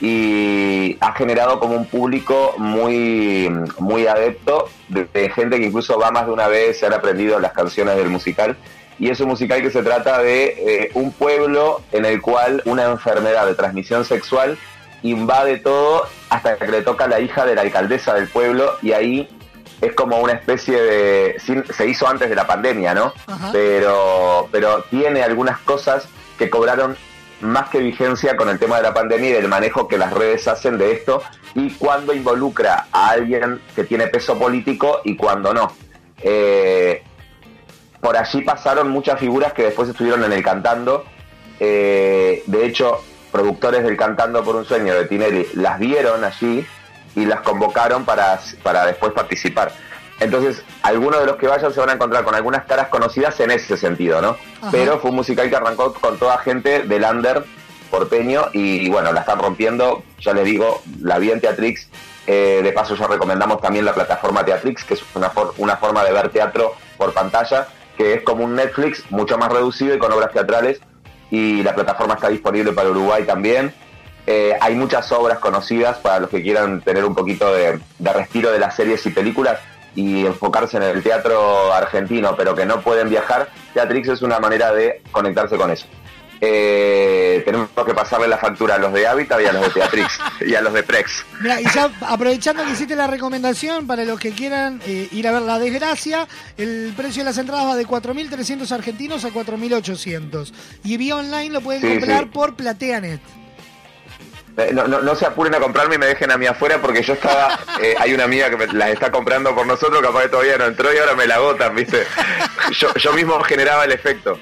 y 0.00 0.96
ha 1.00 1.12
generado 1.14 1.58
como 1.58 1.76
un 1.76 1.86
público 1.86 2.54
muy, 2.58 3.48
muy 3.78 4.06
adepto 4.06 4.68
de, 4.88 5.04
de 5.12 5.30
gente 5.30 5.58
que 5.58 5.66
incluso 5.66 5.98
va 5.98 6.10
más 6.10 6.26
de 6.26 6.32
una 6.32 6.48
vez, 6.48 6.78
se 6.78 6.86
han 6.86 6.92
aprendido 6.92 7.40
las 7.40 7.52
canciones 7.52 7.96
del 7.96 8.08
musical 8.08 8.56
y 8.98 9.10
es 9.10 9.20
un 9.20 9.28
musical 9.28 9.62
que 9.62 9.70
se 9.70 9.82
trata 9.82 10.18
de 10.22 10.44
eh, 10.58 10.90
un 10.94 11.12
pueblo 11.12 11.82
en 11.92 12.04
el 12.04 12.20
cual 12.20 12.62
una 12.64 12.84
enfermedad 12.84 13.46
de 13.46 13.54
transmisión 13.54 14.04
sexual 14.04 14.58
invade 15.04 15.58
todo 15.58 16.06
hasta 16.30 16.56
que 16.56 16.66
le 16.66 16.82
toca 16.82 17.04
a 17.04 17.08
la 17.08 17.20
hija 17.20 17.44
de 17.44 17.54
la 17.54 17.60
alcaldesa 17.60 18.14
del 18.14 18.28
pueblo 18.28 18.72
y 18.82 18.92
ahí 18.92 19.28
es 19.80 19.92
como 19.94 20.18
una 20.18 20.32
especie 20.32 20.80
de... 20.80 21.36
se 21.70 21.86
hizo 21.86 22.08
antes 22.08 22.30
de 22.30 22.34
la 22.34 22.46
pandemia, 22.46 22.94
¿no? 22.94 23.12
Ajá. 23.26 23.50
Pero, 23.52 24.48
pero 24.50 24.82
tiene 24.84 25.22
algunas 25.22 25.58
cosas 25.60 26.08
que 26.38 26.48
cobraron 26.48 26.96
más 27.40 27.68
que 27.68 27.80
vigencia 27.80 28.36
con 28.36 28.48
el 28.48 28.58
tema 28.58 28.76
de 28.76 28.82
la 28.82 28.94
pandemia 28.94 29.30
y 29.30 29.32
del 29.34 29.48
manejo 29.48 29.86
que 29.86 29.98
las 29.98 30.12
redes 30.12 30.48
hacen 30.48 30.78
de 30.78 30.92
esto 30.92 31.22
y 31.54 31.70
cuando 31.72 32.14
involucra 32.14 32.86
a 32.90 33.10
alguien 33.10 33.60
que 33.76 33.84
tiene 33.84 34.06
peso 34.06 34.38
político 34.38 35.00
y 35.04 35.16
cuando 35.16 35.52
no. 35.52 35.72
Eh, 36.22 37.02
por 38.00 38.16
allí 38.16 38.40
pasaron 38.42 38.88
muchas 38.88 39.20
figuras 39.20 39.52
que 39.52 39.64
después 39.64 39.88
estuvieron 39.90 40.24
en 40.24 40.32
el 40.32 40.42
Cantando. 40.42 41.04
Eh, 41.60 42.42
de 42.46 42.66
hecho, 42.66 43.02
productores 43.38 43.82
del 43.82 43.96
Cantando 43.96 44.44
por 44.44 44.54
un 44.54 44.64
Sueño 44.64 44.94
de 44.94 45.06
Tinelli 45.06 45.48
las 45.54 45.80
vieron 45.80 46.22
allí 46.22 46.64
y 47.16 47.24
las 47.26 47.40
convocaron 47.40 48.04
para, 48.04 48.38
para 48.62 48.86
después 48.86 49.12
participar. 49.12 49.72
Entonces, 50.20 50.62
algunos 50.82 51.18
de 51.18 51.26
los 51.26 51.34
que 51.34 51.48
vayan 51.48 51.72
se 51.74 51.80
van 51.80 51.88
a 51.90 51.94
encontrar 51.94 52.22
con 52.22 52.36
algunas 52.36 52.64
caras 52.64 52.86
conocidas 52.90 53.40
en 53.40 53.50
ese 53.50 53.76
sentido, 53.76 54.22
¿no? 54.22 54.36
Ajá. 54.60 54.68
Pero 54.70 55.00
fue 55.00 55.10
un 55.10 55.16
musical 55.16 55.50
que 55.50 55.56
arrancó 55.56 55.92
con 55.94 56.16
toda 56.16 56.38
gente 56.38 56.84
del 56.84 57.02
under 57.02 57.44
porteño 57.90 58.46
y, 58.52 58.88
bueno, 58.88 59.12
la 59.12 59.20
están 59.22 59.40
rompiendo. 59.40 60.04
Ya 60.20 60.32
les 60.32 60.44
digo, 60.44 60.82
la 61.02 61.18
vi 61.18 61.32
en 61.32 61.40
Teatrix. 61.40 61.88
Eh, 62.28 62.60
de 62.62 62.70
paso, 62.72 62.94
ya 62.94 63.08
recomendamos 63.08 63.60
también 63.60 63.84
la 63.84 63.94
plataforma 63.94 64.44
Teatrix, 64.44 64.84
que 64.84 64.94
es 64.94 65.02
una, 65.14 65.30
for- 65.30 65.54
una 65.58 65.76
forma 65.76 66.04
de 66.04 66.12
ver 66.12 66.28
teatro 66.28 66.74
por 66.96 67.12
pantalla, 67.12 67.66
que 67.98 68.14
es 68.14 68.22
como 68.22 68.44
un 68.44 68.54
Netflix 68.54 69.02
mucho 69.10 69.36
más 69.38 69.50
reducido 69.52 69.96
y 69.96 69.98
con 69.98 70.12
obras 70.12 70.30
teatrales. 70.32 70.80
Y 71.34 71.64
la 71.64 71.74
plataforma 71.74 72.14
está 72.14 72.28
disponible 72.28 72.72
para 72.72 72.90
Uruguay 72.90 73.24
también. 73.24 73.74
Eh, 74.24 74.52
hay 74.60 74.76
muchas 74.76 75.10
obras 75.10 75.40
conocidas 75.40 75.98
para 75.98 76.20
los 76.20 76.30
que 76.30 76.40
quieran 76.42 76.80
tener 76.80 77.04
un 77.04 77.12
poquito 77.12 77.52
de, 77.52 77.80
de 77.98 78.12
respiro 78.12 78.52
de 78.52 78.60
las 78.60 78.76
series 78.76 79.04
y 79.04 79.10
películas 79.10 79.58
y 79.96 80.24
enfocarse 80.26 80.76
en 80.76 80.84
el 80.84 81.02
teatro 81.02 81.72
argentino, 81.72 82.36
pero 82.36 82.54
que 82.54 82.64
no 82.64 82.82
pueden 82.82 83.10
viajar. 83.10 83.48
Teatrix 83.72 84.10
es 84.10 84.22
una 84.22 84.38
manera 84.38 84.72
de 84.72 85.02
conectarse 85.10 85.56
con 85.56 85.72
eso. 85.72 85.86
Eh, 86.46 87.42
tenemos 87.44 87.68
que 87.86 87.94
pasarle 87.94 88.28
la 88.28 88.38
factura 88.38 88.74
a 88.74 88.78
los 88.78 88.92
de 88.92 89.06
Habitat 89.06 89.40
y 89.40 89.46
a 89.46 89.52
los 89.52 89.62
de 89.62 89.70
Teatrix 89.70 90.18
y 90.46 90.54
a 90.54 90.60
los 90.60 90.72
de 90.72 90.82
Prex. 90.82 91.24
Mira, 91.40 91.60
y 91.60 91.64
ya 91.64 91.90
aprovechando 92.02 92.64
que 92.64 92.70
hiciste 92.72 92.94
la 92.96 93.06
recomendación 93.06 93.86
para 93.86 94.04
los 94.04 94.20
que 94.20 94.32
quieran 94.32 94.80
eh, 94.86 95.08
ir 95.12 95.26
a 95.28 95.32
ver 95.32 95.42
La 95.42 95.58
Desgracia, 95.58 96.26
el 96.56 96.92
precio 96.96 97.22
de 97.22 97.30
las 97.30 97.38
entradas 97.38 97.66
va 97.66 97.76
de 97.76 97.86
4.300 97.86 98.70
argentinos 98.72 99.24
a 99.24 99.30
4.800. 99.30 100.52
Y 100.84 100.96
vía 100.96 101.16
online 101.16 101.50
lo 101.50 101.60
pueden 101.60 101.82
Sí, 101.82 101.88
comprar 101.98 102.24
sí. 102.24 102.30
por 102.32 102.54
PlateaNet. 102.56 103.20
Eh, 104.56 104.70
No, 104.72 104.86
no, 104.86 105.00
no 105.00 105.14
se 105.16 105.26
apuren 105.26 105.54
a 105.54 105.58
comprarme 105.58 105.96
y 105.96 105.98
me 105.98 106.06
dejen 106.06 106.30
a 106.30 106.38
mí 106.38 106.46
afuera 106.46 106.80
porque 106.80 107.02
yo 107.02 107.14
estaba, 107.14 107.58
eh, 107.82 107.94
hay 107.98 108.14
una 108.14 108.24
amiga 108.24 108.50
que 108.50 108.56
me 108.56 108.66
las 108.68 108.90
está 108.90 109.10
comprando 109.10 109.54
por 109.54 109.66
nosotros, 109.66 110.00
capaz 110.00 110.22
que 110.22 110.28
todavía 110.28 110.56
no 110.58 110.66
entró 110.66 110.92
y 110.94 110.98
ahora 110.98 111.14
me 111.14 111.26
la 111.26 111.36
agotan, 111.36 111.74
¿viste? 111.74 112.06
Yo, 112.78 112.94
yo 112.94 113.12
mismo 113.14 113.40
generaba 113.42 113.84
el 113.84 113.92
efecto. 113.92 114.38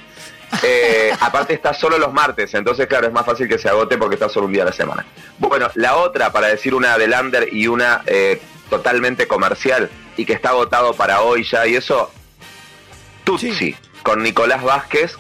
Eh, 0.63 1.13
aparte 1.21 1.55
está 1.55 1.73
solo 1.73 1.99
los 1.99 2.13
martes, 2.13 2.53
entonces 2.55 2.87
claro, 2.87 3.07
es 3.07 3.13
más 3.13 3.25
fácil 3.25 3.49
que 3.49 3.59
se 3.59 3.69
agote 3.69 3.97
porque 3.97 4.15
está 4.15 4.29
solo 4.29 4.47
un 4.47 4.53
día 4.53 4.63
a 4.63 4.67
la 4.67 4.73
semana. 4.73 5.05
Bueno, 5.39 5.71
la 5.75 5.97
otra, 5.97 6.31
para 6.31 6.49
decir 6.49 6.75
una 6.75 6.99
de 6.99 7.09
Lander 7.09 7.49
y 7.53 7.67
una 7.67 8.03
eh, 8.07 8.41
totalmente 8.69 9.27
comercial 9.27 9.91
y 10.17 10.25
que 10.25 10.35
está 10.35 10.51
agotado 10.51 10.95
para 10.95 11.23
hoy 11.23 11.45
ya 11.45 11.67
y 11.67 11.77
eso, 11.77 12.13
Tutsi, 13.25 13.75
con 14.03 14.23
Nicolás 14.23 14.63
Vázquez 14.63 15.17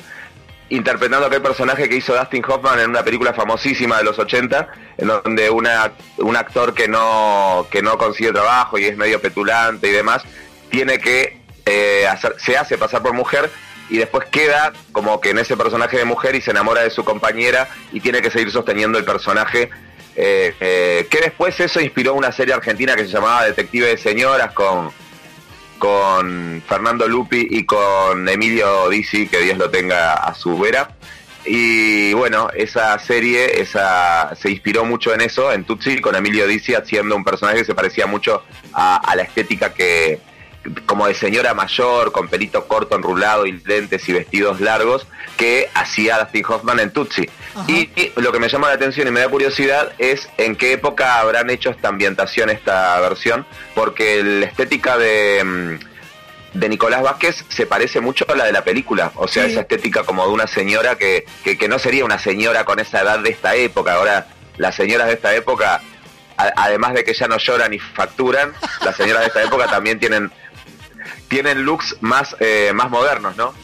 interpretando 0.73 1.27
aquel 1.27 1.43
personaje 1.43 1.86
que 1.86 1.97
hizo 1.97 2.17
Dustin 2.17 2.43
Hoffman 2.49 2.81
en 2.81 2.91
una 2.91 3.05
película 3.05 3.35
famosísima 3.35 3.99
de 3.99 4.05
los 4.05 4.19
80, 4.19 4.69
en 4.97 5.07
donde 5.07 5.51
una, 5.51 5.93
un 6.17 6.35
actor 6.35 6.73
que 6.73 6.89
no, 6.89 7.67
que 7.70 7.83
no 7.83 7.99
consigue 7.99 8.33
trabajo 8.33 8.78
y 8.78 8.86
es 8.86 8.97
medio 8.97 9.20
petulante 9.20 9.89
y 9.89 9.93
demás, 9.93 10.23
tiene 10.70 10.99
que 10.99 11.43
eh, 11.67 12.07
hacer, 12.09 12.36
se 12.39 12.57
hace 12.57 12.78
pasar 12.78 13.02
por 13.02 13.12
mujer 13.12 13.51
y 13.89 13.99
después 13.99 14.27
queda 14.31 14.73
como 14.93 15.20
que 15.20 15.31
en 15.31 15.39
ese 15.39 15.57
personaje 15.57 15.97
de 15.99 16.05
mujer 16.05 16.35
y 16.35 16.41
se 16.41 16.51
enamora 16.51 16.83
de 16.83 16.91
su 16.91 17.05
compañera 17.05 17.69
y 17.93 18.01
tiene 18.01 18.23
que 18.23 18.31
seguir 18.31 18.51
sosteniendo 18.51 18.99
el 18.99 19.05
personaje. 19.05 19.70
eh, 20.15 20.55
eh, 20.61 21.07
que 21.11 21.20
después 21.20 21.59
eso 21.61 21.81
inspiró 21.81 22.15
una 22.15 22.33
serie 22.33 22.55
argentina 22.55 22.94
que 22.94 23.05
se 23.07 23.11
llamaba 23.11 23.44
Detective 23.44 23.86
de 23.89 23.97
Señoras 23.97 24.52
con, 24.52 24.91
con 25.78 26.62
Fernando 26.69 27.09
Lupi 27.09 27.47
y 27.51 27.65
con 27.65 28.28
Emilio 28.28 28.89
Dizzi, 28.91 29.27
que 29.28 29.39
Dios 29.41 29.59
lo 29.59 29.70
tenga 29.70 30.15
a 30.15 30.35
su 30.35 30.59
vera. 30.59 30.91
Y 31.44 32.12
bueno, 32.12 32.51
esa 32.55 32.97
serie 33.01 33.61
esa, 33.61 34.33
se 34.41 34.51
inspiró 34.51 34.85
mucho 34.85 35.12
en 35.12 35.23
eso, 35.23 35.52
en 35.52 35.65
Tutsi, 35.65 36.01
con 36.01 36.15
Emilio 36.15 36.47
Dizzi 36.47 36.75
haciendo 36.75 37.17
un 37.17 37.25
personaje 37.25 37.59
que 37.59 37.65
se 37.65 37.75
parecía 37.75 38.07
mucho 38.07 38.44
a, 38.73 38.97
a 38.99 39.17
la 39.17 39.23
estética 39.25 39.75
que, 39.75 40.20
como 40.86 41.07
de 41.08 41.15
señora 41.15 41.55
mayor, 41.55 42.12
con 42.12 42.28
pelito 42.28 42.66
corto, 42.68 42.97
enrulado 42.97 43.47
y 43.47 43.52
lentes 43.65 44.08
y 44.08 44.12
vestidos 44.12 44.60
largos, 44.60 45.07
que 45.36 45.68
hacía 45.74 46.18
Dustin 46.18 46.44
Hoffman 46.49 46.78
en 46.81 46.91
Tutsi. 46.92 47.28
Y, 47.66 47.91
y 48.00 48.12
lo 48.16 48.31
que 48.32 48.39
me 48.39 48.49
llama 48.49 48.68
la 48.68 48.74
atención 48.74 49.08
y 49.08 49.10
me 49.10 49.20
da 49.20 49.28
curiosidad 49.28 49.92
es 49.99 50.28
en 50.39 50.55
qué 50.57 50.73
época 50.73 51.18
habrán 51.18 51.50
hecho 51.50 51.70
esta 51.70 51.89
ambientación, 51.89 52.49
esta 52.50 52.99
versión, 53.00 53.44
porque 53.74 54.23
la 54.23 54.47
estética 54.47 54.97
de, 54.99 55.42
mm, 55.44 56.58
de 56.58 56.68
Nicolás 56.68 57.02
Vázquez 57.02 57.44
se 57.49 57.66
parece 57.66 58.00
mucho 58.00 58.24
a 58.31 58.34
la 58.36 58.44
de 58.44 58.52
la 58.52 58.62
película, 58.62 59.10
o 59.16 59.26
sea, 59.26 59.47
esa 59.47 59.60
estética 59.62 60.05
como 60.05 60.26
de 60.26 60.32
una 60.32 60.47
señora 60.47 60.97
que, 60.97 61.24
que, 61.42 61.58
que 61.58 61.66
no 61.68 61.78
sería 61.78 62.05
una 62.05 62.18
señora 62.18 62.65
con 62.65 62.78
esa 62.78 63.00
edad 63.02 63.18
de 63.18 63.31
esta 63.31 63.55
época, 63.57 63.94
ahora 63.94 64.28
las 64.58 64.74
señoras 64.74 65.08
de 65.08 65.15
esta 65.15 65.34
época, 65.34 65.81
a- 66.36 66.52
además 66.57 66.92
de 66.94 67.05
que 67.05 67.15
ya 67.15 67.26
no 67.26 67.39
lloran 67.39 67.73
y 67.74 67.78
facturan, 67.78 68.52
las 68.84 68.97
señoras 68.97 69.23
de 69.23 69.28
esta 69.28 69.42
época 69.42 69.66
también 69.66 69.99
tienen 69.99 70.31
tienen 71.33 71.65
looks 71.65 71.97
más 72.02 72.36
eh, 72.41 72.73
más 72.75 72.91
modernos, 72.91 73.35
¿no? 73.39 73.55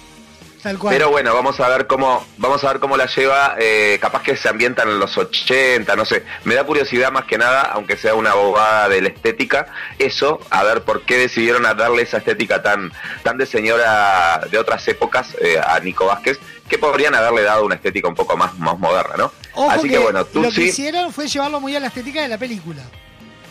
Tal 0.62 0.78
cual. 0.78 0.94
Pero 0.94 1.10
bueno, 1.10 1.34
vamos 1.34 1.60
a 1.60 1.68
ver 1.68 1.86
cómo 1.86 2.26
vamos 2.38 2.64
a 2.64 2.68
ver 2.68 2.80
cómo 2.80 2.96
la 2.96 3.04
lleva. 3.04 3.56
eh, 3.58 3.98
capaz 4.00 4.22
que 4.22 4.36
se 4.36 4.48
ambientan 4.48 4.88
en 4.88 4.98
los 4.98 5.18
80, 5.18 5.94
no 5.94 6.06
sé. 6.06 6.24
Me 6.44 6.54
da 6.54 6.64
curiosidad 6.64 7.12
más 7.12 7.26
que 7.26 7.36
nada, 7.36 7.60
aunque 7.60 7.98
sea 7.98 8.14
una 8.14 8.32
bobada 8.32 8.88
de 8.88 9.02
la 9.02 9.08
estética, 9.08 9.66
eso, 9.98 10.40
a 10.48 10.64
ver 10.64 10.82
por 10.82 11.02
qué 11.02 11.18
decidieron 11.18 11.66
a 11.66 11.74
darle 11.74 12.04
esa 12.04 12.16
estética 12.16 12.62
tan 12.62 12.90
tan 13.22 13.36
de 13.36 13.44
señora 13.44 14.40
de 14.50 14.56
otras 14.56 14.88
épocas 14.88 15.36
eh, 15.42 15.60
a 15.62 15.78
Nico 15.80 16.06
Vázquez, 16.06 16.40
que 16.70 16.78
podrían 16.78 17.14
haberle 17.14 17.42
dado 17.42 17.66
una 17.66 17.74
estética 17.74 18.08
un 18.08 18.14
poco 18.14 18.34
más, 18.38 18.58
más 18.58 18.78
moderna, 18.78 19.14
¿no? 19.18 19.32
Ojo 19.52 19.70
Así 19.72 19.90
que, 19.90 19.98
bueno, 19.98 20.26
lo 20.32 20.50
que 20.50 20.62
hicieron 20.62 21.12
fue 21.12 21.28
llevarlo 21.28 21.60
muy 21.60 21.76
a 21.76 21.80
la 21.80 21.88
estética 21.88 22.22
de 22.22 22.28
la 22.28 22.38
película. 22.38 22.82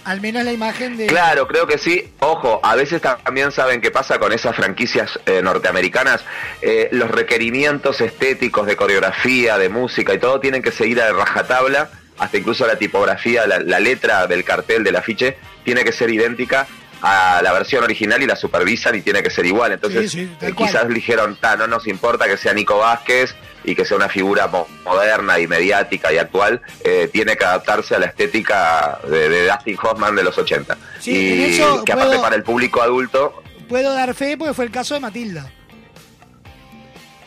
Al 0.08 0.22
menos 0.22 0.45
la 0.45 0.53
imagen 0.53 0.95
de... 0.95 1.08
Claro, 1.08 1.48
creo 1.50 1.68
que 1.68 1.77
sí. 1.77 2.14
Ojo, 2.19 2.61
a 2.64 2.76
veces 2.76 3.02
también 3.02 3.52
saben 3.52 3.82
qué 3.82 3.92
pasa 3.92 4.19
con 4.19 4.32
esas 4.32 4.56
franquicias 4.56 5.19
eh, 5.26 5.42
norteamericanas. 5.44 6.24
Eh, 6.61 6.88
los 6.94 7.11
requerimientos 7.11 8.00
estéticos 8.00 8.66
de 8.68 8.77
coreografía, 8.77 9.58
de 9.58 9.68
música 9.68 10.14
y 10.14 10.18
todo 10.18 10.40
tienen 10.40 10.61
que 10.61 10.72
seguir 10.72 11.02
a 11.02 11.11
rajatabla, 11.11 11.90
hasta 12.19 12.38
incluso 12.38 12.66
la 12.66 12.77
tipografía, 12.77 13.45
la, 13.45 13.60
la 13.60 13.82
letra 13.82 14.27
del 14.27 14.45
cartel, 14.45 14.86
del 14.86 14.95
afiche, 14.95 15.38
tiene 15.66 15.84
que 15.84 15.92
ser 15.92 16.10
idéntica 16.10 16.68
a 17.02 17.42
la 17.44 17.52
versión 17.52 17.84
original 17.84 18.24
y 18.24 18.27
la 18.27 18.38
supervisan 18.38 18.95
y 18.95 19.02
tiene 19.02 19.22
que 19.22 19.30
ser 19.30 19.45
igual. 19.45 19.74
Entonces, 19.74 20.10
Sí, 20.10 20.26
sí, 20.26 20.32
eh, 20.42 20.53
quizás 20.58 20.88
dijeron, 20.88 21.38
"Ta, 21.40 21.58
no 21.58 21.68
nos 21.68 21.86
importa 21.86 22.27
que 22.27 22.38
sea 22.38 22.53
Nico 22.53 22.77
Vázquez 22.77 23.36
y 23.68 23.76
que 23.76 23.84
sea 23.86 23.98
una 23.98 24.08
figura 24.10 24.48
mo- 24.48 24.66
moderna 24.86 25.38
y 25.40 25.46
mediática 25.46 26.12
y 26.14 26.18
actual, 26.18 26.62
eh, 26.84 27.10
tiene 27.12 27.36
que 27.36 27.44
adaptarse 27.46 27.96
a 27.96 28.00
la 28.00 28.06
estética 28.08 28.98
de, 29.08 29.28
de 29.30 29.48
Dustin 29.48 29.78
Hoffman 29.84 30.16
de 30.16 30.24
los 30.24 30.38
80. 30.38 30.76
Sí, 31.00 31.12
y 31.12 31.44
eso 31.56 31.84
que 31.84 31.92
aparte 31.92 32.12
puedo- 32.12 32.22
para 32.24 32.36
el 32.38 32.44
público 32.44 32.82
adulto, 32.82 33.44
Puedo 33.68 33.94
dar 33.94 34.14
fe 34.16 34.38
porque 34.38 34.54
fue 34.54 34.64
el 34.66 34.72
caso 34.72 34.94
de 34.94 35.02
Matilda. 35.02 35.52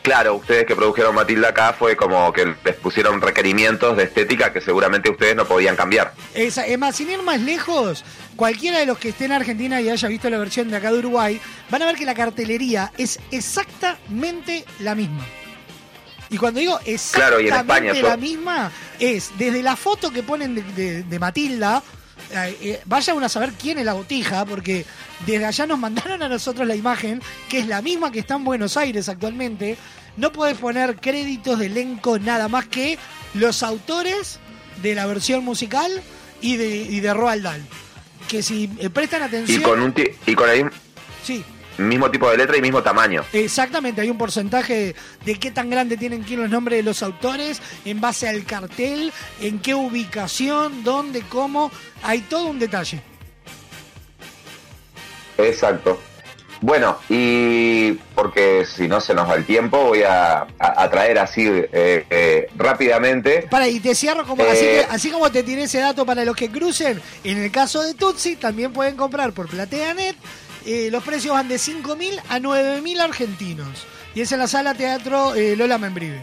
claro, 0.02 0.36
ustedes 0.36 0.65
que 0.65 0.75
produjeron 0.75 1.15
Matilda 1.15 1.51
acá 1.51 1.75
fue 1.78 1.94
como 1.97 2.33
que 2.33 2.55
les 2.65 2.75
pusieron 2.77 3.20
requerimientos 3.20 3.94
de 3.97 4.05
estética 4.05 4.51
que 4.51 4.62
seguramente 4.62 5.10
ustedes 5.10 5.36
no 5.36 5.44
podían 5.44 5.77
cambiar. 5.77 6.15
Es 6.35 6.59
más, 6.78 6.97
sin 6.97 7.10
ir 7.10 7.23
más 7.23 7.39
lejos, 7.41 8.02
cualquiera 8.36 8.78
de 8.78 8.86
los 8.86 8.97
que 8.97 9.10
esté 9.10 9.27
en 9.27 9.33
Argentina 9.33 9.81
y 9.83 9.91
haya 9.91 10.09
visto 10.09 10.31
la 10.31 10.39
versión 10.39 10.70
de 10.70 10.78
acá 10.78 10.91
de 10.91 10.99
Uruguay, 11.01 11.39
van 11.69 11.83
a 11.83 11.86
ver 11.86 11.97
que 11.97 12.07
la 12.07 12.15
cartelería 12.15 12.91
es 12.97 13.20
exactamente 13.31 14.65
la 14.78 14.94
misma. 14.94 15.27
Y 16.31 16.36
cuando 16.39 16.60
digo 16.60 16.78
exactamente 16.84 17.49
España, 17.57 17.92
la 17.94 18.17
misma, 18.17 18.70
es 18.99 19.31
desde 19.36 19.62
la 19.62 19.76
foto 19.76 20.10
que 20.10 20.23
ponen 20.23 20.55
de, 20.55 20.62
de- 20.62 21.02
de 21.02 21.18
Matilda, 21.18 21.83
eh, 22.33 22.57
eh, 22.60 22.81
vaya 22.84 23.15
uno 23.15 23.26
a 23.26 23.28
saber 23.28 23.52
quién 23.60 23.78
es 23.78 23.84
la 23.84 23.94
botija, 23.94 24.44
porque 24.44 24.86
desde 25.26 25.44
allá 25.44 25.67
nos 25.67 25.78
mandaron 25.78 26.23
a 26.23 26.28
nosotros 26.28 26.67
la 26.68 26.76
imagen, 26.76 27.20
que 27.49 27.59
es 27.59 27.67
la 27.67 27.83
misma 27.83 28.12
que 28.12 28.20
está 28.20 28.36
en 28.36 28.44
Buenos 28.44 28.76
Aires 28.76 29.09
actualmente. 29.09 29.76
No 30.17 30.31
puedes 30.33 30.57
poner 30.59 30.97
créditos 30.97 31.59
de 31.59 31.67
elenco 31.67 32.18
nada 32.18 32.47
más 32.49 32.67
que 32.67 32.99
los 33.34 33.62
autores 33.62 34.39
de 34.83 34.94
la 34.94 35.07
versión 35.07 35.44
musical 35.44 35.91
y 36.41 36.57
de, 36.57 36.76
y 36.76 37.00
de 37.00 37.12
Roald 37.15 37.42
Dahl. 37.42 37.62
Que 38.28 38.42
si 38.42 38.70
eh, 38.78 38.91
prestan 38.91 39.23
atención. 39.23 39.60
Y 39.60 39.65
con, 39.65 39.81
un 39.81 39.94
y 40.26 40.34
con 40.34 40.49
el 40.50 40.70
Sí, 41.25 41.44
mismo 41.78 42.10
tipo 42.10 42.31
de 42.31 42.36
letra 42.36 42.57
y 42.57 42.60
mismo 42.62 42.82
tamaño. 42.82 43.24
Exactamente, 43.32 44.00
hay 44.00 44.10
un 44.10 44.18
porcentaje 44.18 44.94
de 45.24 45.34
qué 45.39 45.50
tan 45.50 45.70
grande 45.70 45.97
tienen 45.97 46.24
que 46.24 46.34
ir 46.34 46.39
los 46.40 46.50
nombres 46.50 46.78
de 46.78 46.82
los 46.82 47.02
autores 47.02 47.60
en 47.84 48.00
base 48.00 48.28
al 48.28 48.44
cartel, 48.44 49.12
en 49.40 49.58
qué 49.60 49.74
ubicación, 49.74 50.84
dónde, 50.84 51.23
cómo. 51.23 51.70
Hay 52.02 52.20
todo 52.20 52.47
un 52.47 52.58
detalle. 52.58 53.00
Exacto. 55.39 56.00
Bueno, 56.62 56.99
y 57.08 57.92
porque 58.15 58.66
si 58.66 58.86
no 58.86 59.00
se 59.00 59.15
nos 59.15 59.26
va 59.31 59.34
el 59.36 59.47
tiempo, 59.47 59.78
voy 59.82 60.02
a, 60.02 60.40
a- 60.40 60.47
a 60.58 60.90
traer 60.90 61.18
así 61.18 61.47
eh, 61.49 62.05
eh, 62.10 62.49
rápidamente. 62.55 63.47
Para, 63.50 63.66
y 63.66 63.81
te 63.81 63.94
cierro 63.94 64.26
como 64.26 64.42
así, 64.44 64.66
Eh. 64.66 64.84
que- 64.86 64.94
así 64.94 65.10
como 65.10 65.32
te 65.32 65.42
tiré 65.42 65.62
ese 65.62 65.78
dato 65.78 66.05
para 66.05 66.23
los 66.26 66.36
que 66.36 66.50
crucen. 66.50 67.00
En 67.24 67.39
el 67.39 67.50
caso 67.50 67.81
de 67.82 67.94
Tutsi, 67.94 68.36
también 68.36 68.74
pueden 68.74 68.94
comprar 68.97 69.32
por 69.32 69.49
PlateaNet. 69.49 70.16
Eh, 70.67 70.89
los 70.91 71.03
precios 71.03 71.35
van 71.35 71.49
de 71.49 71.57
5.000 71.57 72.21
a 72.29 72.39
9.000 72.39 73.01
argentinos. 73.01 73.87
Y 74.15 74.23
es 74.23 74.33
en 74.33 74.41
la 74.41 74.49
sala 74.49 74.75
teatro 74.75 75.35
eh, 75.35 75.57
Lola 75.57 75.79
Membrive. 75.79 76.23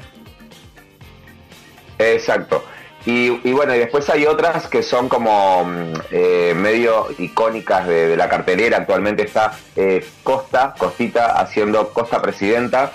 Exacto. 1.97 2.63
Y, 3.05 3.29
bueno, 3.53 3.73
y 3.73 3.79
después 3.79 4.09
hay 4.09 4.25
otras 4.25 4.67
que 4.67 4.83
son 4.83 5.07
como 5.07 5.63
mm, 5.63 5.93
eh, 6.11 6.53
medio 6.53 7.07
icónicas 7.17 7.87
de, 7.87 8.09
de 8.09 8.17
la 8.17 8.27
cartelera. 8.27 8.79
Actualmente 8.79 9.23
está 9.23 9.57
eh, 9.77 10.05
Costa, 10.23 10.75
Costita, 10.77 11.39
haciendo 11.39 11.93
Costa 11.93 12.21
Presidenta. 12.21 12.91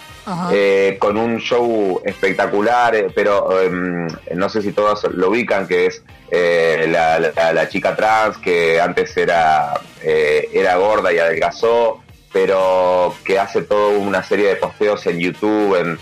Eh, 0.52 0.96
con 1.00 1.16
un 1.16 1.38
show 1.38 2.00
espectacular, 2.04 2.94
eh, 2.94 3.06
pero 3.14 3.60
em, 3.60 4.06
no 4.34 4.48
sé 4.48 4.62
si 4.62 4.72
todos 4.72 5.04
lo 5.12 5.30
ubican, 5.30 5.66
que 5.66 5.86
es 5.86 6.02
eh, 6.30 6.86
la, 6.88 7.18
la- 7.18 7.52
la 7.52 7.68
chica 7.68 7.94
trans 7.96 8.38
que 8.38 8.80
antes 8.80 9.16
era, 9.16 9.74
eh, 10.02 10.48
era 10.52 10.76
gorda 10.76 11.12
y 11.12 11.18
adelgazó, 11.18 12.00
pero 12.32 13.14
que 13.24 13.38
hace 13.38 13.62
toda 13.62 13.98
una 13.98 14.22
serie 14.22 14.48
de 14.48 14.56
posteos 14.56 15.04
en 15.06 15.18
YouTube, 15.18 15.76
en, 15.76 15.98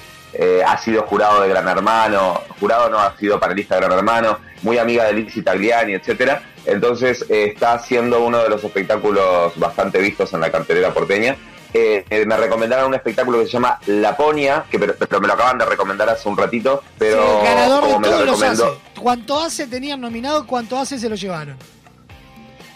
ha 0.65 0.78
sido 0.78 1.02
jurado 1.02 1.42
de 1.42 1.49
Gran 1.49 1.66
Hermano, 1.66 2.40
jurado 2.60 2.89
no 2.89 2.99
ha 3.00 3.16
sido 3.18 3.40
panelista 3.40 3.74
de 3.74 3.81
Gran 3.86 3.99
Hermano, 3.99 4.39
muy 4.62 4.78
amiga 4.78 5.05
de 5.07 5.15
Lizzie 5.15 5.42
Tagliani, 5.42 5.94
etcétera. 5.94 6.42
Entonces 6.66 7.24
está 7.28 7.73
haciendo 7.73 8.20
uno 8.20 8.39
de 8.42 8.49
los 8.50 8.62
espectáculos 8.62 9.58
bastante 9.58 9.99
vistos 9.99 10.32
en 10.34 10.40
la 10.40 10.52
cartelera 10.52 10.92
porteña. 10.94 11.36
Eh, 11.73 12.05
eh, 12.10 12.26
me 12.26 12.36
recomendaron 12.36 12.86
un 12.89 12.94
espectáculo 12.94 13.39
que 13.39 13.47
se 13.47 13.52
llama 13.52 13.78
Laponia, 13.86 14.65
que 14.70 14.78
pero, 14.78 14.94
pero 14.99 15.20
me 15.20 15.28
lo 15.28 15.34
acaban 15.34 15.58
de 15.58 15.66
recomendar 15.66 16.08
hace 16.08 16.28
un 16.28 16.36
ratito, 16.36 16.82
pero 16.99 17.23
Sí, 17.23 17.39
el 17.39 17.44
ganador 17.44 17.81
como 17.81 18.00
de 18.00 18.10
me 18.10 18.18
lo 18.18 18.24
los 18.24 18.42
hace. 18.42 18.65
Cuanto 19.00 19.40
hace 19.40 19.66
tenían 19.66 20.00
nominado, 20.00 20.47
cuanto 20.47 20.78
hace 20.78 20.99
se 20.99 21.08
lo 21.08 21.15
llevaron. 21.15 21.57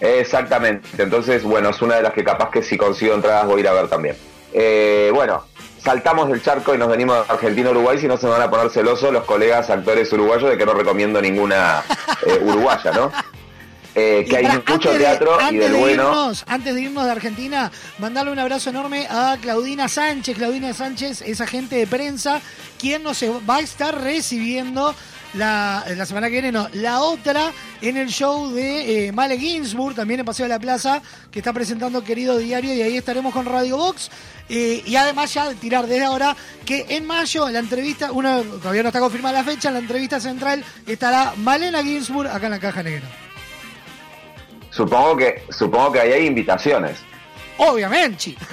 Exactamente, 0.00 1.02
entonces, 1.02 1.42
bueno, 1.44 1.70
es 1.70 1.80
una 1.80 1.96
de 1.96 2.02
las 2.02 2.12
que 2.12 2.24
capaz 2.24 2.50
que 2.50 2.62
si 2.62 2.76
consigo 2.76 3.14
entradas 3.14 3.46
voy 3.46 3.58
a 3.58 3.60
ir 3.60 3.68
a 3.68 3.72
ver 3.72 3.88
también. 3.88 4.16
Eh, 4.52 5.10
bueno, 5.14 5.44
saltamos 5.82 6.28
del 6.28 6.42
charco 6.42 6.74
y 6.74 6.78
nos 6.78 6.88
venimos 6.88 7.16
a 7.28 7.32
Argentina-Uruguay, 7.32 7.98
si 7.98 8.06
no 8.06 8.16
se 8.16 8.26
me 8.26 8.32
van 8.32 8.42
a 8.42 8.50
poner 8.50 8.70
celosos 8.70 9.12
los 9.12 9.24
colegas 9.24 9.70
actores 9.70 10.12
uruguayos 10.12 10.50
de 10.50 10.58
que 10.58 10.66
no 10.66 10.74
recomiendo 10.74 11.20
ninguna 11.20 11.82
eh, 12.26 12.40
uruguaya, 12.42 12.90
¿no? 12.92 13.12
Eh, 13.94 14.24
que 14.28 14.36
hay 14.38 14.44
mucho 14.46 14.72
antes 14.74 14.92
de- 14.92 14.98
teatro 14.98 15.36
y 15.40 15.44
antes 15.44 15.60
del 15.60 15.72
de 15.72 15.78
bueno. 15.78 16.12
irnos- 16.12 16.44
antes 16.48 16.74
de 16.74 16.82
irnos 16.82 17.04
de 17.04 17.10
Argentina, 17.12 17.70
mandarle 17.98 18.32
un 18.32 18.38
abrazo 18.40 18.70
enorme 18.70 19.06
a 19.08 19.36
Claudina 19.40 19.88
Sánchez. 19.88 20.36
Claudina 20.36 20.74
Sánchez 20.74 21.22
es 21.22 21.40
agente 21.40 21.76
de 21.76 21.86
prensa, 21.86 22.40
quien 22.78 23.02
nos 23.04 23.22
va 23.22 23.56
a 23.56 23.60
estar 23.60 24.00
recibiendo 24.00 24.94
la, 25.34 25.84
la 25.96 26.06
semana 26.06 26.26
que 26.28 26.32
viene, 26.34 26.52
no, 26.52 26.68
la 26.74 27.00
otra 27.00 27.52
en 27.82 27.96
el 27.96 28.08
show 28.08 28.50
de 28.52 29.06
eh, 29.06 29.12
Male 29.12 29.38
Ginsburg, 29.38 29.94
también 29.96 30.20
en 30.20 30.26
Paseo 30.26 30.44
de 30.44 30.50
la 30.50 30.58
Plaza, 30.60 31.00
que 31.30 31.38
está 31.40 31.52
presentando 31.52 32.02
Querido 32.04 32.36
Diario, 32.38 32.72
y 32.74 32.82
ahí 32.82 32.96
estaremos 32.96 33.32
con 33.32 33.46
Radio 33.46 33.76
Box. 33.76 34.10
Eh, 34.48 34.82
y 34.84 34.94
además 34.96 35.32
ya 35.32 35.52
tirar 35.54 35.86
desde 35.86 36.04
ahora 36.04 36.36
que 36.66 36.84
en 36.90 37.06
mayo 37.06 37.48
la 37.48 37.60
entrevista, 37.60 38.12
uno 38.12 38.42
todavía 38.42 38.82
no 38.82 38.88
está 38.90 39.00
confirmada 39.00 39.38
la 39.38 39.44
fecha, 39.44 39.68
en 39.68 39.74
la 39.74 39.80
entrevista 39.80 40.20
central 40.20 40.62
estará 40.86 41.32
Malena 41.38 41.82
Ginsburg 41.82 42.28
acá 42.28 42.46
en 42.46 42.50
la 42.52 42.58
Caja 42.60 42.82
Negra. 42.82 43.08
Supongo 44.74 45.16
que, 45.16 45.42
supongo 45.50 45.92
que 45.92 46.00
ahí 46.00 46.12
hay 46.12 46.26
invitaciones. 46.26 46.98
Obviamente. 47.58 48.34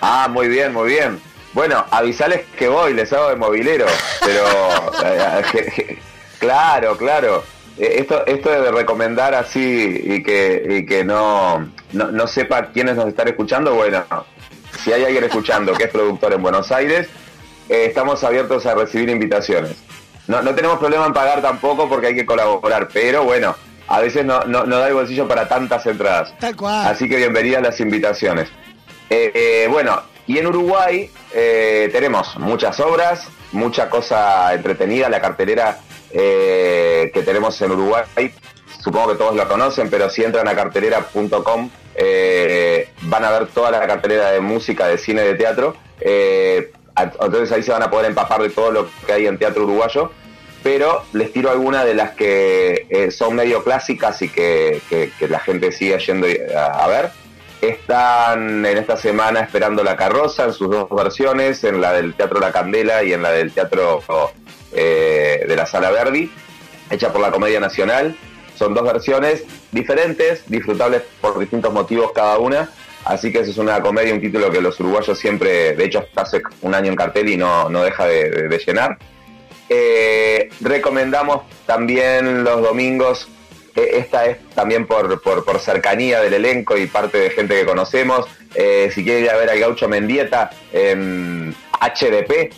Ah, 0.00 0.28
muy 0.30 0.48
bien, 0.48 0.72
muy 0.72 0.88
bien. 0.88 1.20
Bueno, 1.52 1.84
avisales 1.90 2.42
que 2.58 2.68
voy, 2.68 2.94
les 2.94 3.12
hago 3.12 3.28
de 3.30 3.36
movilero, 3.36 3.86
pero 4.24 4.44
eh, 5.04 5.42
je- 5.52 5.98
claro, 6.38 6.96
claro. 6.96 7.44
Eh, 7.78 7.96
Esto, 8.00 8.24
esto 8.26 8.50
de 8.50 8.70
recomendar 8.72 9.34
así 9.34 10.00
y 10.04 10.22
que, 10.22 10.64
y 10.68 10.86
que 10.86 11.04
no, 11.04 11.68
no, 11.92 12.10
no 12.10 12.26
sepa 12.26 12.66
quiénes 12.66 12.96
nos 12.96 13.08
están 13.08 13.28
escuchando, 13.28 13.74
bueno, 13.74 14.04
si 14.82 14.92
hay 14.92 15.04
alguien 15.04 15.24
escuchando 15.24 15.72
que 15.74 15.84
es 15.84 15.90
productor 15.90 16.32
en 16.32 16.42
Buenos 16.42 16.70
Aires, 16.72 17.08
eh, 17.68 17.86
estamos 17.88 18.22
abiertos 18.24 18.66
a 18.66 18.74
recibir 18.74 19.08
invitaciones. 19.10 19.76
No, 20.26 20.42
no 20.42 20.54
tenemos 20.54 20.78
problema 20.78 21.06
en 21.06 21.12
pagar 21.12 21.40
tampoco 21.42 21.88
porque 21.88 22.08
hay 22.08 22.14
que 22.14 22.26
colaborar, 22.26 22.88
pero 22.92 23.24
bueno, 23.24 23.54
a 23.86 24.00
veces 24.00 24.24
no, 24.24 24.40
no, 24.44 24.64
no 24.64 24.78
da 24.78 24.88
el 24.88 24.94
bolsillo 24.94 25.28
para 25.28 25.48
tantas 25.48 25.84
entradas. 25.86 26.34
Tal 26.38 26.56
cual. 26.56 26.86
Así 26.86 27.08
que 27.08 27.16
bienvenidas 27.16 27.62
las 27.62 27.80
invitaciones. 27.80 28.48
Eh, 29.10 29.30
eh, 29.34 29.68
bueno, 29.70 30.02
y 30.26 30.38
en 30.38 30.46
Uruguay 30.46 31.10
eh, 31.34 31.90
tenemos 31.92 32.36
muchas 32.38 32.80
obras, 32.80 33.28
mucha 33.52 33.90
cosa 33.90 34.54
entretenida, 34.54 35.08
la 35.08 35.20
cartelera 35.20 35.78
eh, 36.10 37.10
que 37.12 37.22
tenemos 37.22 37.60
en 37.60 37.72
Uruguay, 37.72 38.04
supongo 38.82 39.12
que 39.12 39.16
todos 39.16 39.36
la 39.36 39.46
conocen, 39.46 39.90
pero 39.90 40.08
si 40.08 40.24
entran 40.24 40.48
a 40.48 40.54
cartelera.com 40.54 41.70
eh, 41.94 42.88
van 43.02 43.24
a 43.24 43.30
ver 43.30 43.48
toda 43.48 43.70
la 43.70 43.86
cartelera 43.86 44.30
de 44.30 44.40
música, 44.40 44.86
de 44.86 44.98
cine, 44.98 45.22
de 45.22 45.34
teatro. 45.34 45.76
Entonces 46.96 47.52
ahí 47.52 47.62
se 47.62 47.72
van 47.72 47.82
a 47.82 47.90
poder 47.90 48.06
empapar 48.06 48.40
de 48.40 48.50
todo 48.50 48.70
lo 48.70 48.88
que 49.06 49.12
hay 49.12 49.26
en 49.26 49.36
teatro 49.36 49.64
uruguayo 49.64 50.10
pero 50.64 51.04
les 51.12 51.32
tiro 51.32 51.50
algunas 51.50 51.84
de 51.84 51.94
las 51.94 52.10
que 52.12 52.86
eh, 52.90 53.10
son 53.12 53.36
medio 53.36 53.62
clásicas 53.62 54.20
y 54.22 54.28
que, 54.30 54.80
que- 54.88 55.12
que 55.16 55.28
la 55.28 55.38
gente 55.38 55.70
sigue 55.70 55.96
yendo 55.98 56.26
a, 56.56 56.82
a 56.84 56.88
ver. 56.88 57.10
Están 57.60 58.66
en 58.66 58.76
esta 58.76 58.96
semana 58.96 59.40
esperando 59.40 59.82
La 59.82 59.96
Carroza 59.96 60.44
en 60.44 60.52
sus 60.52 60.68
dos 60.70 60.88
versiones, 60.90 61.64
en 61.64 61.80
la 61.80 61.92
del 61.92 62.14
Teatro 62.14 62.38
La 62.40 62.52
Candela 62.52 63.02
y 63.04 63.12
en 63.12 63.22
la 63.22 63.30
del 63.30 63.52
Teatro 63.52 64.02
eh, 64.72 65.44
de 65.48 65.56
la 65.56 65.64
Sala 65.66 65.90
Verdi, 65.90 66.30
hecha 66.90 67.12
por 67.12 67.20
la 67.22 67.30
Comedia 67.30 67.60
Nacional. 67.60 68.16
Son 68.56 68.74
dos 68.74 68.84
versiones 68.84 69.44
diferentes, 69.72 70.44
disfrutables 70.46 71.02
por 71.20 71.38
distintos 71.38 71.72
motivos 71.72 72.12
cada 72.14 72.38
una. 72.38 72.70
Así 73.04 73.32
que 73.32 73.40
eso 73.40 73.50
es 73.50 73.58
una 73.58 73.80
comedia, 73.80 74.14
un 74.14 74.20
título 74.20 74.50
que 74.50 74.60
los 74.60 74.78
uruguayos 74.80 75.18
siempre, 75.18 75.74
de 75.74 75.84
hecho, 75.84 76.06
hace 76.16 76.40
un 76.62 76.74
año 76.74 76.88
en 76.90 76.96
cartel 76.96 77.28
y 77.28 77.36
no, 77.36 77.68
no 77.68 77.82
deja 77.82 78.06
de- 78.06 78.30
de- 78.30 78.48
de 78.48 78.58
llenar. 78.58 78.96
Eh, 79.68 80.50
recomendamos 80.60 81.42
también 81.66 82.44
los 82.44 82.62
domingos, 82.62 83.28
eh, 83.74 83.90
esta 83.94 84.26
es 84.26 84.38
también 84.50 84.86
por, 84.86 85.20
por, 85.22 85.44
por 85.44 85.58
cercanía 85.58 86.20
del 86.20 86.34
elenco 86.34 86.76
y 86.76 86.86
parte 86.86 87.18
de 87.18 87.30
gente 87.30 87.54
que 87.54 87.64
conocemos. 87.64 88.26
Eh, 88.54 88.90
si 88.94 89.02
quieren 89.04 89.24
ir 89.24 89.30
a 89.30 89.36
ver 89.36 89.50
al 89.50 89.58
Gaucho 89.58 89.88
Mendieta 89.88 90.50
en 90.72 91.54
HDP, 91.80 92.52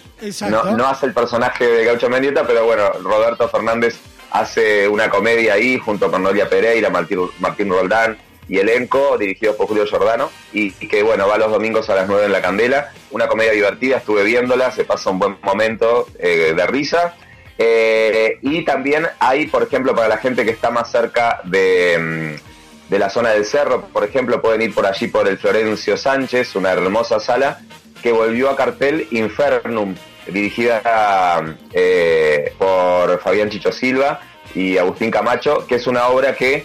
no, 0.51 0.77
no 0.77 0.87
hace 0.87 1.07
el 1.07 1.15
personaje 1.15 1.67
de 1.67 1.85
Gaucho 1.85 2.11
Mendieta, 2.11 2.47
pero 2.47 2.65
bueno, 2.65 2.91
Roberto 3.03 3.49
Fernández 3.49 3.99
hace 4.31 4.89
una 4.89 5.09
comedia 5.09 5.55
ahí 5.55 5.79
junto 5.79 6.11
con 6.11 6.23
Noria 6.23 6.49
Pereira, 6.49 6.91
Martín, 6.91 7.21
Martín 7.39 7.71
Roldán 7.71 8.19
y 8.49 8.59
elenco, 8.59 9.19
dirigido 9.19 9.57
por 9.57 9.67
Julio 9.67 9.87
Giordano, 9.87 10.31
y, 10.53 10.71
que 10.73 11.03
bueno, 11.03 11.27
va 11.27 11.39
los 11.39 11.51
domingos 11.51 11.91
a 11.91 11.95
las 11.95 12.09
9 12.09 12.27
en 12.27 12.33
la 12.33 12.43
Candela. 12.43 12.93
Una 13.11 13.27
comedia 13.29 13.53
divertida, 13.53 13.99
estuve 13.99 14.25
viéndola, 14.25 14.71
se 14.71 14.85
pasa 14.85 15.11
un 15.11 15.19
buen 15.19 15.37
momento 15.43 16.07
eh, 16.19 16.55
de 16.57 16.67
risa. 16.67 17.15
Eh, 17.59 18.39
y 18.43 18.65
también 18.65 19.07
hay, 19.19 19.47
por 19.47 19.63
ejemplo, 19.63 19.95
para 19.95 20.09
la 20.09 20.19
gente 20.19 20.45
que 20.45 20.51
está 20.51 20.71
más 20.71 20.91
cerca 20.91 21.41
de, 21.45 21.97
mm, 21.99 22.91
de 22.91 22.99
la 22.99 23.11
zona 23.11 23.31
del 23.31 23.45
cerro, 23.45 23.83
por 23.93 24.05
ejemplo, 24.05 24.41
pueden 24.41 24.63
ir 24.63 24.75
por 24.75 24.87
allí 24.87 25.09
por 25.09 25.27
el 25.27 25.39
Florencio 25.39 25.97
Sánchez, 25.97 26.55
una 26.55 26.73
hermosa 26.73 27.19
sala 27.19 27.61
que 28.03 28.13
volvió 28.13 28.51
a 28.51 28.57
cartel 28.57 29.09
Infernum, 29.11 29.95
dirigida 30.27 31.43
eh, 31.73 32.53
por 32.59 33.21
Fabián 33.21 33.51
Chicho 33.51 33.73
Silva 33.73 34.21
y 34.55 34.79
Agustín 34.79 35.11
Camacho, 35.11 35.67
que 35.67 35.77
es 35.77 35.87
una 35.87 36.09
obra 36.09 36.35
que 36.35 36.65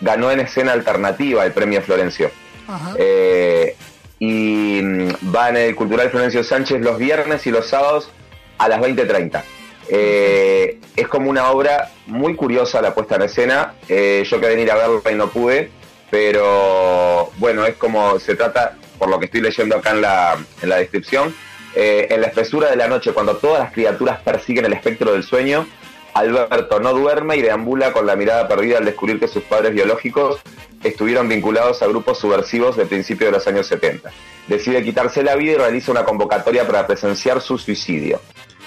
ganó 0.00 0.30
en 0.30 0.40
escena 0.40 0.72
alternativa 0.72 1.44
el 1.44 1.52
premio 1.52 1.82
Florencio. 1.82 2.30
Eh, 2.96 3.76
y 4.18 4.80
mm, 4.82 5.34
va 5.34 5.48
en 5.48 5.56
el 5.56 5.74
Cultural 5.74 6.10
Florencio 6.10 6.44
Sánchez 6.44 6.80
los 6.80 6.98
viernes 6.98 7.46
y 7.46 7.50
los 7.50 7.66
sábados 7.66 8.10
a 8.58 8.68
las 8.68 8.80
20.30. 8.80 9.42
Eh, 9.88 10.78
es 10.94 11.08
como 11.08 11.30
una 11.30 11.50
obra 11.50 11.90
muy 12.06 12.36
curiosa 12.36 12.80
la 12.80 12.94
puesta 12.94 13.16
en 13.16 13.22
escena. 13.22 13.74
Eh, 13.88 14.24
yo 14.28 14.38
quería 14.38 14.56
venir 14.56 14.70
a 14.70 14.76
verla 14.76 15.10
y 15.10 15.14
no 15.14 15.30
pude, 15.30 15.70
pero 16.10 17.30
bueno, 17.38 17.64
es 17.66 17.74
como 17.76 18.18
se 18.20 18.36
trata, 18.36 18.76
por 18.98 19.08
lo 19.08 19.18
que 19.18 19.24
estoy 19.26 19.40
leyendo 19.40 19.76
acá 19.76 19.90
en 19.90 20.02
la, 20.02 20.38
en 20.62 20.68
la 20.68 20.76
descripción, 20.76 21.34
en 21.74 22.20
la 22.20 22.26
espesura 22.26 22.68
de 22.68 22.76
la 22.76 22.88
noche, 22.88 23.12
cuando 23.12 23.36
todas 23.36 23.60
las 23.60 23.72
criaturas 23.72 24.20
persiguen 24.20 24.64
el 24.64 24.72
espectro 24.72 25.12
del 25.12 25.22
sueño, 25.22 25.66
Alberto 26.14 26.80
no 26.80 26.92
duerme 26.92 27.36
y 27.36 27.42
deambula 27.42 27.92
con 27.92 28.06
la 28.06 28.16
mirada 28.16 28.48
perdida 28.48 28.78
al 28.78 28.84
descubrir 28.84 29.20
que 29.20 29.28
sus 29.28 29.42
padres 29.44 29.72
biológicos 29.72 30.40
estuvieron 30.82 31.28
vinculados 31.28 31.82
a 31.82 31.86
grupos 31.86 32.18
subversivos 32.18 32.76
de 32.76 32.86
principios 32.86 33.30
de 33.30 33.38
los 33.38 33.46
años 33.46 33.66
70. 33.66 34.10
Decide 34.48 34.82
quitarse 34.82 35.22
la 35.22 35.36
vida 35.36 35.52
y 35.52 35.56
realiza 35.56 35.92
una 35.92 36.04
convocatoria 36.04 36.66
para 36.66 36.86
presenciar 36.86 37.40
su 37.40 37.58
suicidio. 37.58 38.20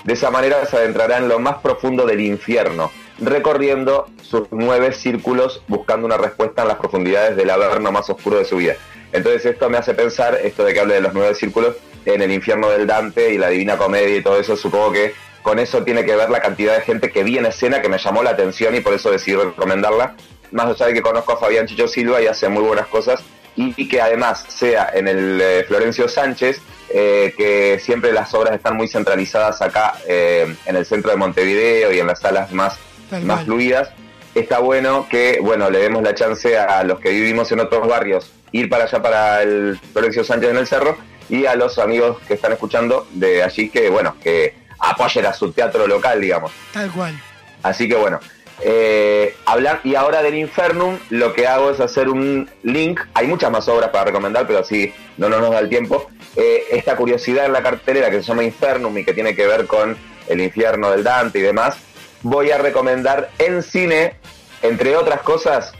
De 0.04 0.14
esa 0.14 0.30
manera 0.30 0.66
se 0.66 0.78
adentrará 0.78 1.18
en 1.18 1.30
lo 1.30 1.40
más 1.40 1.58
profundo 1.58 2.06
del 2.06 2.22
infierno, 2.22 2.92
recorriendo 3.20 4.08
sus 4.22 4.48
nueve 4.52 4.92
círculos 4.92 5.64
buscando 5.68 6.06
una 6.06 6.18
respuesta 6.18 6.64
en 6.64 6.68
las 6.68 6.78
profundidades 6.78 7.38
del 7.38 7.50
averno 7.50 7.92
más 7.92 8.10
oscuro 8.10 8.38
de 8.38 8.46
su 8.46 8.58
vida. 8.58 8.76
Entonces 9.14 9.46
esto 9.46 9.70
me 9.70 9.78
hace 9.78 9.94
pensar, 9.94 10.40
esto 10.44 10.64
de 10.66 10.74
que 10.74 10.80
hable 10.80 10.96
de 10.96 11.02
los 11.02 11.14
nueve 11.14 11.36
círculos, 11.36 11.76
en 12.06 12.22
el 12.22 12.32
infierno 12.32 12.70
del 12.70 12.86
Dante 12.86 13.34
y 13.34 13.38
la 13.38 13.48
Divina 13.48 13.78
Comedia 13.78 14.18
y 14.18 14.24
todo 14.24 14.38
eso, 14.38 14.58
supongo 14.58 14.92
que 14.92 15.14
con 15.44 15.60
eso 15.60 15.84
tiene 15.84 16.04
que 16.06 16.16
ver 16.16 16.30
la 16.30 16.42
cantidad 16.42 16.74
de 16.74 16.82
gente 16.82 17.12
que 17.12 17.24
vi 17.24 17.38
en 17.38 17.46
escena 17.46 17.82
que 17.82 17.90
me 17.90 18.00
llamó 18.00 18.24
la 18.24 18.32
atención 18.32 18.74
y 18.76 18.80
por 18.80 18.94
eso 18.94 19.12
decidí 19.12 19.36
recomendarla. 19.36 20.16
Más 20.52 20.68
allá 20.68 20.88
de 20.88 20.94
que 20.94 21.02
conozco 21.02 21.34
a 21.34 21.38
Fabián 21.38 21.68
Chicho 21.68 21.88
Silva 21.88 22.22
y 22.22 22.28
hace 22.28 22.50
muy 22.50 22.64
buenas 22.64 22.88
cosas 22.88 23.22
y, 23.56 23.88
que 23.88 24.02
además 24.02 24.46
sea 24.48 24.90
en 24.94 25.08
el 25.08 25.40
eh, 25.42 25.64
Florencio 25.68 26.08
Sánchez, 26.08 26.60
eh, 26.90 27.34
que 27.38 27.80
siempre 27.80 28.12
las 28.12 28.34
obras 28.34 28.56
están 28.56 28.76
muy 28.76 28.88
centralizadas 28.88 29.62
acá 29.62 29.96
eh, 30.08 30.56
en 30.66 30.76
el 30.76 30.86
centro 30.86 31.12
de 31.12 31.18
Montevideo 31.18 31.92
y 31.92 32.00
en 32.00 32.08
las 32.08 32.20
salas 32.20 32.52
más, 32.52 32.80
Tal 33.10 33.24
más 33.24 33.44
fluidas. 33.44 33.92
Está 34.34 34.60
bueno 34.60 35.08
que 35.10 35.40
bueno 35.42 35.70
le 35.70 35.80
demos 35.80 36.02
la 36.02 36.16
chance 36.16 36.58
a 36.58 36.84
los 36.84 37.00
que 37.00 37.12
vivimos 37.12 37.52
en 37.52 37.60
otros 37.60 37.88
barrios 37.88 38.32
ir 38.52 38.70
para 38.70 38.86
allá 38.86 39.02
para 39.02 39.42
el 39.42 39.80
Florencio 39.92 40.24
Sánchez 40.24 40.52
en 40.52 40.58
el 40.58 40.68
Cerro 40.68 40.98
y 41.30 41.46
a 41.46 41.56
los 41.56 41.78
amigos 41.78 42.18
que 42.28 42.36
están 42.36 42.54
escuchando 42.54 43.08
de 43.12 43.44
allí 43.44 43.70
que 43.70 43.90
bueno 43.90 44.16
que 44.24 44.56
apoyen 44.84 45.26
a 45.26 45.34
su 45.34 45.52
teatro 45.52 45.88
local 45.88 46.22
digamos 46.22 46.52
Tal 46.72 46.92
cual. 46.92 47.20
Así 47.64 47.88
que 47.88 47.96
bueno, 47.96 48.20
eh, 48.62 49.36
hablar 49.46 49.82
y 49.84 49.96
ahora 49.96 50.22
del 50.22 50.36
Infernum 50.36 50.98
lo 51.10 51.34
que 51.34 51.48
hago 51.48 51.72
es 51.72 51.80
hacer 51.80 52.10
un 52.10 52.50
link. 52.64 53.00
Hay 53.14 53.28
muchas 53.28 53.52
más 53.52 53.68
obras 53.68 53.90
para 53.90 54.06
recomendar, 54.06 54.46
pero 54.46 54.60
así 54.60 54.94
no, 55.18 55.30
no 55.30 55.40
nos 55.40 55.52
da 55.52 55.60
el 55.60 55.70
tiempo. 55.70 56.10
Eh, 56.36 56.66
esta 56.72 56.96
curiosidad 56.96 57.46
en 57.46 57.54
la 57.54 57.64
cartelera 57.64 58.10
que 58.10 58.18
se 58.18 58.24
llama 58.24 58.44
Infernum 58.44 58.98
y 58.98 59.06
que 59.06 59.14
tiene 59.14 59.36
que 59.36 59.48
ver 59.48 59.66
con 59.66 59.98
el 60.28 60.42
infierno 60.42 60.92
del 60.92 61.04
Dante 61.04 61.40
y 61.40 61.42
demás, 61.42 61.78
voy 62.22 62.52
a 62.52 62.58
recomendar 62.58 63.30
en 63.38 63.64
cine, 63.64 64.16
entre 64.62 64.96
otras 64.96 65.22
cosas, 65.22 65.74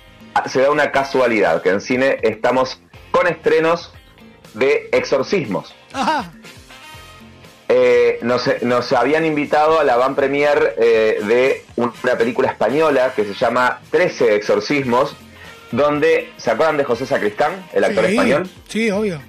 se 0.48 0.62
da 0.62 0.72
una 0.72 0.92
casualidad, 0.92 1.62
que 1.62 1.70
en 1.70 1.82
cine 1.82 2.18
estamos 2.22 2.82
con 3.12 3.28
estrenos 3.28 3.94
de 4.54 4.90
exorcismos. 4.92 5.74
Ajá. 5.94 6.32
Eh, 7.76 8.20
nos, 8.22 8.48
nos 8.62 8.94
habían 8.94 9.26
invitado 9.26 9.80
a 9.80 9.84
la 9.84 9.96
van 9.96 10.14
premier 10.14 10.76
eh, 10.78 11.20
de 11.26 11.66
una 11.76 12.16
película 12.16 12.50
española 12.50 13.14
que 13.16 13.26
se 13.26 13.34
llama 13.34 13.80
13 13.90 14.36
exorcismos, 14.36 15.16
donde, 15.72 16.32
¿se 16.38 16.52
acuerdan 16.52 16.78
de 16.78 16.84
José 16.84 17.08
Sacristán, 17.08 17.66
el 17.74 17.84
actor 17.84 18.06
Sí, 18.06 18.12
español? 18.12 18.50
Sí, 18.68 18.92
obvio. 18.92 19.20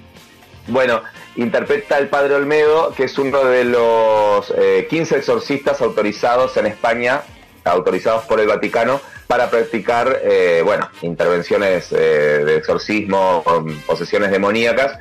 Bueno, 0.67 1.01
interpreta 1.37 1.97
al 1.97 2.07
padre 2.07 2.35
Olmedo, 2.35 2.93
que 2.93 3.05
es 3.05 3.17
uno 3.17 3.43
de 3.45 3.63
los 3.63 4.53
eh, 4.55 4.85
15 4.91 5.17
exorcistas 5.17 5.81
autorizados 5.81 6.55
en 6.57 6.67
España, 6.67 7.23
autorizados 7.63 8.25
por 8.25 8.39
el 8.39 8.45
Vaticano, 8.45 9.01
para 9.25 9.49
practicar, 9.49 10.19
eh, 10.23 10.61
bueno, 10.63 10.87
intervenciones 11.01 11.91
eh, 11.91 12.43
de 12.45 12.57
exorcismo, 12.57 13.43
posesiones 13.87 14.29
demoníacas. 14.29 14.99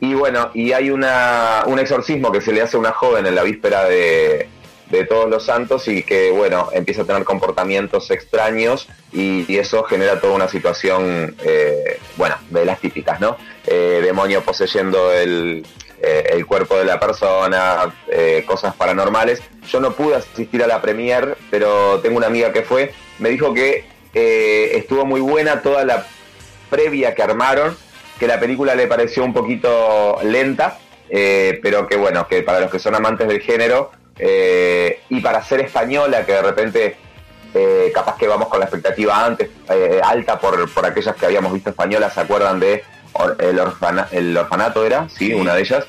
Y 0.00 0.14
bueno, 0.14 0.50
y 0.54 0.72
hay 0.72 0.90
una, 0.90 1.62
un 1.66 1.78
exorcismo 1.78 2.32
que 2.32 2.40
se 2.40 2.52
le 2.52 2.62
hace 2.62 2.76
a 2.76 2.80
una 2.80 2.92
joven 2.92 3.26
en 3.26 3.34
la 3.34 3.42
víspera 3.42 3.84
de, 3.84 4.48
de 4.90 5.04
Todos 5.04 5.30
los 5.30 5.44
Santos 5.44 5.86
y 5.88 6.02
que, 6.02 6.30
bueno, 6.30 6.68
empieza 6.72 7.02
a 7.02 7.04
tener 7.04 7.24
comportamientos 7.24 8.10
extraños 8.10 8.88
y, 9.12 9.58
eso 9.58 9.82
genera 9.84 10.20
toda 10.20 10.34
una 10.34 10.48
situación, 10.48 11.36
eh, 11.44 11.98
bueno, 12.16 12.36
de 12.50 12.64
las 12.64 12.80
típicas, 12.80 13.20
¿no? 13.20 13.36
Eh, 13.66 14.00
demonio 14.02 14.42
poseyendo 14.42 15.12
el, 15.12 15.66
eh, 16.00 16.30
el 16.32 16.46
cuerpo 16.46 16.78
de 16.78 16.86
la 16.86 16.98
persona, 16.98 17.94
eh, 18.10 18.42
cosas 18.46 18.74
paranormales. 18.74 19.42
Yo 19.68 19.80
no 19.80 19.92
pude 19.92 20.16
asistir 20.16 20.62
a 20.62 20.66
la 20.66 20.80
premier, 20.80 21.36
pero 21.50 22.00
tengo 22.00 22.16
una 22.16 22.28
amiga 22.28 22.52
que 22.52 22.62
fue, 22.62 22.92
me 23.18 23.28
dijo 23.28 23.52
que 23.52 23.84
estuvo 24.12 25.04
muy 25.04 25.20
buena 25.20 25.62
toda 25.62 25.84
la 25.84 26.06
previa 26.68 27.14
que 27.14 27.22
armaron, 27.22 27.76
que 28.20 28.26
la 28.28 28.38
película 28.38 28.74
le 28.76 28.86
pareció 28.86 29.24
un 29.24 29.32
poquito 29.32 30.18
lenta, 30.22 30.78
eh, 31.08 31.58
pero 31.62 31.88
que 31.88 31.96
bueno, 31.96 32.28
que 32.28 32.42
para 32.42 32.60
los 32.60 32.70
que 32.70 32.78
son 32.78 32.94
amantes 32.94 33.26
del 33.26 33.40
género 33.40 33.90
eh, 34.18 35.00
y 35.08 35.20
para 35.20 35.42
ser 35.42 35.60
española, 35.60 36.24
que 36.26 36.32
de 36.32 36.42
repente 36.42 36.96
eh, 37.54 37.90
capaz 37.92 38.16
que 38.18 38.28
vamos 38.28 38.48
con 38.48 38.60
la 38.60 38.66
expectativa 38.66 39.24
antes 39.24 39.48
alta 40.04 40.38
por, 40.38 40.70
por 40.72 40.84
aquellas 40.86 41.16
que 41.16 41.26
habíamos 41.26 41.52
visto 41.52 41.70
españolas, 41.70 42.12
¿se 42.14 42.20
acuerdan 42.20 42.60
de 42.60 42.84
or- 43.14 43.36
el, 43.40 43.58
orfana- 43.58 44.06
el 44.12 44.36
orfanato 44.36 44.84
era? 44.86 45.08
Sí, 45.08 45.32
una 45.32 45.54
de 45.54 45.62
ellas. 45.62 45.84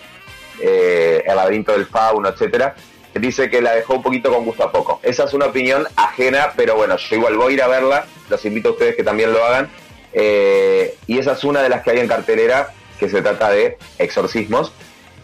El 0.61 1.35
laberinto 1.35 1.71
del 1.73 1.85
fauno, 1.87 2.29
etcétera. 2.29 2.75
Dice 3.13 3.49
que 3.49 3.61
la 3.61 3.73
dejó 3.75 3.95
un 3.95 4.03
poquito 4.03 4.31
con 4.33 4.45
gusto 4.45 4.63
a 4.63 4.71
poco. 4.71 4.99
Esa 5.03 5.25
es 5.25 5.33
una 5.33 5.47
opinión 5.47 5.85
ajena, 5.97 6.53
pero 6.55 6.75
bueno, 6.75 6.95
yo 6.97 7.15
igual 7.17 7.35
voy 7.35 7.51
a 7.51 7.55
ir 7.55 7.61
a 7.63 7.67
verla. 7.67 8.05
Los 8.29 8.45
invito 8.45 8.69
a 8.69 8.71
ustedes 8.71 8.95
que 8.95 9.03
también 9.03 9.33
lo 9.33 9.43
hagan. 9.43 9.69
Eh, 10.13 10.95
y 11.07 11.19
esa 11.19 11.33
es 11.33 11.43
una 11.43 11.61
de 11.61 11.69
las 11.69 11.83
que 11.83 11.91
hay 11.91 11.99
en 11.99 12.07
cartelera, 12.07 12.69
que 12.99 13.09
se 13.09 13.21
trata 13.21 13.49
de 13.49 13.77
exorcismos. 13.97 14.71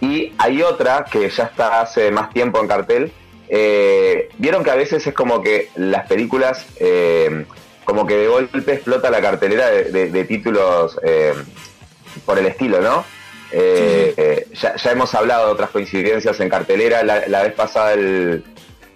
Y 0.02 0.34
hay 0.38 0.62
otra 0.62 1.06
que 1.12 1.30
ya 1.30 1.44
está 1.46 1.82
hace 1.82 2.12
más 2.12 2.32
tiempo 2.32 2.60
en 2.62 2.68
cartel. 2.68 3.12
Eh, 3.50 4.30
Vieron 4.38 4.64
que 4.64 4.72
a 4.72 4.76
veces 4.76 5.06
es 5.08 5.14
como 5.14 5.42
que 5.42 5.70
las 5.76 6.08
películas, 6.08 6.66
eh, 6.80 7.46
como 7.86 8.06
que 8.06 8.16
de 8.18 8.28
golpe 8.28 8.74
explota 8.74 9.10
la 9.10 9.22
cartelera 9.22 9.70
de, 9.70 9.86
de- 9.86 10.10
de 10.10 10.24
títulos 10.26 11.00
por 12.26 12.38
el 12.38 12.46
estilo, 12.48 12.82
¿no? 12.82 13.06
Ya, 13.52 14.76
ya 14.76 14.92
hemos 14.92 15.14
hablado 15.16 15.48
de 15.48 15.52
otras 15.54 15.70
coincidencias 15.70 16.40
en 16.40 16.50
cartelera. 16.50 17.04
La, 17.04 17.28
la 17.28 17.44
vez 17.44 17.54
pasada, 17.54 17.94
el, 17.94 18.44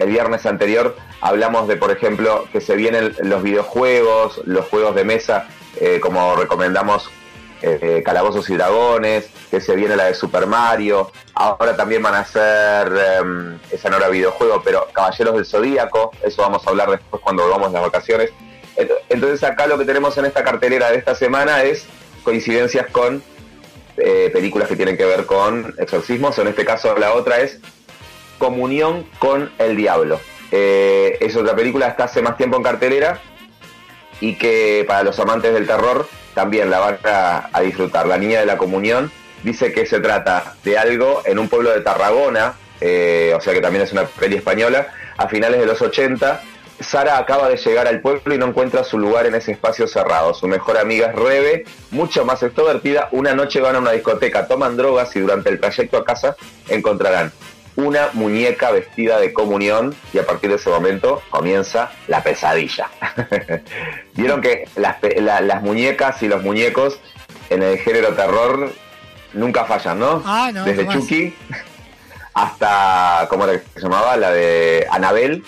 el 0.02 0.10
viernes 0.10 0.46
anterior, 0.46 0.96
hablamos 1.22 1.68
de, 1.68 1.78
por 1.78 1.92
ejemplo, 1.92 2.46
que 2.52 2.60
se 2.62 2.76
vienen 2.76 3.16
los 3.24 3.42
videojuegos, 3.44 4.42
los 4.46 4.66
juegos 4.66 4.96
de 4.96 5.04
mesa, 5.06 5.48
eh, 5.80 6.00
como 6.02 6.36
recomendamos 6.36 7.10
eh, 7.62 8.02
Calabozos 8.04 8.50
y 8.50 8.56
Dragones, 8.56 9.30
que 9.52 9.62
se 9.62 9.76
viene 9.76 9.96
la 9.96 10.06
de 10.06 10.16
Super 10.16 10.48
Mario. 10.48 11.12
Ahora 11.36 11.76
también 11.78 12.02
van 12.02 12.16
a 12.16 12.20
hacer, 12.22 12.92
eh, 12.92 13.58
esa 13.72 13.90
no 13.90 13.98
era 13.98 14.10
videojuego, 14.10 14.62
pero 14.64 14.88
Caballeros 14.92 15.36
del 15.36 15.46
Zodíaco, 15.46 16.12
eso 16.24 16.42
vamos 16.42 16.66
a 16.66 16.70
hablar 16.72 16.90
después 16.90 17.22
cuando 17.22 17.44
volvamos 17.44 17.72
las 17.72 17.84
vacaciones. 17.84 18.32
Ent- 18.78 18.90
Entonces 19.10 19.44
acá 19.44 19.68
lo 19.68 19.78
que 19.78 19.86
tenemos 19.86 20.18
en 20.18 20.26
esta 20.26 20.44
cartelera 20.44 20.90
de 20.90 20.98
esta 20.98 21.14
semana 21.14 21.64
es 21.64 21.86
coincidencias 22.24 22.88
con 22.92 23.22
eh, 23.98 24.30
películas 24.34 24.68
que 24.68 24.76
tienen 24.76 24.98
que 24.98 25.06
ver 25.06 25.26
con 25.28 25.76
exorcismos. 25.78 26.40
En 26.40 26.48
este 26.48 26.66
caso 26.66 26.98
la 26.98 27.14
otra 27.14 27.42
es 27.42 27.60
Comunión 28.42 29.06
con 29.20 29.52
el 29.60 29.78
Diablo. 29.78 30.20
Eh, 30.52 31.16
es 31.22 31.36
otra 31.36 31.56
película, 31.56 31.88
está 31.88 32.06
hace 32.06 32.24
más 32.24 32.38
tiempo 32.38 32.58
en 32.58 32.64
cartelera 32.64 33.22
y 34.20 34.36
que 34.36 34.84
para 34.88 35.03
los 35.03 35.20
amantes 35.20 35.53
del 35.53 35.68
terror 35.68 36.08
también 36.34 36.72
la 36.72 36.80
van 36.80 36.98
a, 37.06 37.50
a 37.53 37.61
disfrutar. 37.61 38.08
La 38.08 38.18
Niña 38.18 38.40
de 38.40 38.48
la 38.48 38.58
Comunión 38.58 39.11
dice 39.44 39.72
que 39.72 39.86
se 39.86 40.00
trata 40.00 40.56
de 40.64 40.76
algo 40.76 41.22
en 41.26 41.38
un 41.38 41.50
pueblo 41.50 41.70
de 41.70 41.82
Tarragona, 41.82 42.56
eh, 42.82 43.32
o 43.38 43.42
sea 43.42 43.53
que 43.53 43.61
también 43.61 43.84
es 43.84 43.92
una 43.92 44.06
peli 44.06 44.38
española, 44.38 44.88
a 45.18 45.28
finales 45.28 45.60
de 45.60 45.68
los 45.68 45.80
80. 45.80 46.42
Sara 46.80 47.20
acaba 47.20 47.48
de 47.48 47.58
llegar 47.58 47.88
al 47.88 48.02
pueblo 48.02 48.34
y 48.34 48.40
no 48.40 48.48
encuentra 48.48 48.84
su 48.84 48.98
lugar 48.98 49.28
en 49.28 49.36
ese 49.36 49.52
espacio 49.52 49.88
cerrado. 49.88 50.34
Su 50.34 50.48
mejor 50.48 50.80
amiga 50.80 51.10
es 51.10 51.16
Rebe, 51.16 51.66
mucho 51.92 52.26
más 52.26 52.42
extrovertida. 52.42 53.08
Una 53.11 53.36
noche 53.36 53.61
van 53.61 53.76
a 53.76 53.80
una 53.80 53.92
discoteca, 53.92 54.48
toman 54.48 54.78
drogas 54.78 55.16
y 55.16 55.20
durante 55.20 55.52
el 55.52 55.60
trayecto 55.60 55.98
a 55.98 56.03
casa 56.03 56.36
encontrarán 56.70 57.32
una 57.85 58.10
muñeca 58.14 58.72
vestida 58.72 59.19
de 59.19 59.34
comunión 59.34 59.95
y 60.14 60.18
a 60.19 60.26
partir 60.26 60.50
de 60.50 60.56
ese 60.58 60.69
momento 60.69 61.22
comienza 61.30 61.92
la 62.08 62.22
pesadilla. 62.24 62.90
Vieron 64.16 64.42
que 64.42 64.68
las, 64.76 64.95
pe- 64.98 65.19
la- 65.22 65.42
las 65.42 65.61
muñecas 65.61 66.22
y 66.24 66.27
los 66.27 66.43
muñecos 66.43 67.00
en 67.50 67.64
el 67.64 67.77
género 67.80 68.14
terror 68.16 68.72
nunca 69.34 69.66
fallan, 69.66 70.00
¿no? 70.00 70.22
Ah, 70.26 70.51
no, 70.53 70.64
Desde. 70.66 70.88
Chucky 70.88 71.34
hasta, 72.34 73.27
¿cómo 73.30 73.43
era 73.45 73.60
que 73.60 73.66
se 73.76 73.82
llamaba? 73.82 74.16
La 74.18 74.32
de 74.32 74.88
Anabel, 74.90 75.43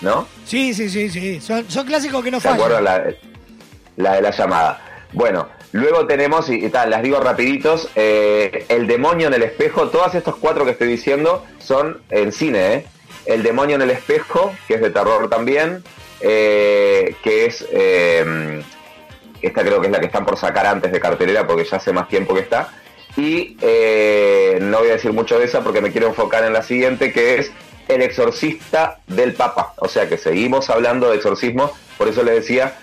¿no? 0.00 0.26
Sí, 0.44 0.72
sí, 0.74 0.88
sí, 0.88 1.10
sí. 1.10 1.40
Son, 1.40 1.68
son 1.68 1.86
clásicos 1.86 2.22
que 2.22 2.30
no 2.30 2.40
¿Se 2.40 2.48
acuerdan 2.48 2.84
fallan. 2.84 3.14
la, 3.96 4.10
la 4.10 4.14
de 4.16 4.22
la 4.22 4.30
llamada? 4.30 4.80
Bueno, 5.12 5.48
luego 5.72 6.06
tenemos, 6.06 6.48
y, 6.50 6.68
tal, 6.68 6.90
las 6.90 7.02
digo 7.02 7.20
rapiditos, 7.20 7.88
eh, 7.96 8.66
El 8.68 8.86
demonio 8.86 9.28
en 9.28 9.34
el 9.34 9.42
espejo, 9.42 9.88
todos 9.88 10.14
estos 10.14 10.36
cuatro 10.36 10.64
que 10.64 10.72
estoy 10.72 10.88
diciendo 10.88 11.44
son 11.58 12.00
en 12.10 12.32
cine, 12.32 12.74
¿eh? 12.74 12.86
El 13.26 13.42
demonio 13.42 13.76
en 13.76 13.82
el 13.82 13.90
espejo, 13.90 14.52
que 14.66 14.74
es 14.74 14.80
de 14.80 14.90
terror 14.90 15.28
también, 15.30 15.82
eh, 16.20 17.14
que 17.22 17.46
es, 17.46 17.64
eh, 17.70 18.62
esta 19.40 19.62
creo 19.62 19.80
que 19.80 19.86
es 19.86 19.92
la 19.92 20.00
que 20.00 20.06
están 20.06 20.26
por 20.26 20.36
sacar 20.36 20.66
antes 20.66 20.92
de 20.92 21.00
cartelera 21.00 21.46
porque 21.46 21.64
ya 21.64 21.76
hace 21.76 21.92
más 21.92 22.08
tiempo 22.08 22.34
que 22.34 22.40
está. 22.40 22.72
Y 23.16 23.56
no 24.60 24.78
voy 24.78 24.88
a 24.88 24.92
decir 24.94 25.12
mucho 25.12 25.38
de 25.38 25.44
esa 25.44 25.62
porque 25.62 25.80
me 25.80 25.92
quiero 25.92 26.08
enfocar 26.08 26.44
en 26.44 26.52
la 26.52 26.62
siguiente, 26.62 27.12
que 27.12 27.38
es 27.38 27.52
El 27.86 28.02
exorcista 28.02 28.98
del 29.06 29.34
Papa. 29.34 29.74
O 29.76 29.88
sea 29.88 30.08
que 30.08 30.16
seguimos 30.16 30.70
hablando 30.70 31.10
de 31.10 31.16
exorcismo, 31.16 31.72
por 31.98 32.08
eso 32.08 32.22
les 32.22 32.36
decía, 32.36 32.74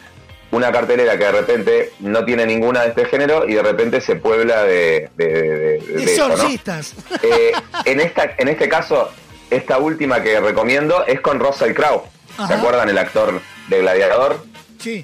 una 0.52 0.72
cartelera 0.72 1.18
que 1.18 1.26
de 1.26 1.32
repente 1.32 1.92
no 2.00 2.26
tiene 2.26 2.45
ninguna 2.45 2.82
de 2.84 2.90
este 2.90 3.06
género 3.06 3.48
y 3.48 3.53
de 3.53 3.61
repente 3.64 4.02
se 4.02 4.16
puebla 4.16 4.64
de, 4.64 5.10
de, 5.16 5.26
de- 5.26 5.80
de 5.80 6.03
eso, 6.14 6.28
¿no? 6.28 6.34
Exorcistas. 6.36 6.94
Eh, 7.24 7.52
en, 7.86 8.00
esta, 8.00 8.32
en 8.38 8.48
este 8.48 8.68
caso, 8.69 9.10
esta 9.50 9.78
última 9.78 10.24
que 10.24 10.40
recomiendo 10.40 11.06
es 11.06 11.22
con 11.22 11.40
Russell 11.40 11.74
Crowe. 11.74 12.03
¿Se 12.48 12.53
acuerdan 12.53 12.88
el 12.90 12.98
actor 12.98 13.42
de 13.68 13.80
Gladiador? 13.80 14.44
Sí. 14.80 15.03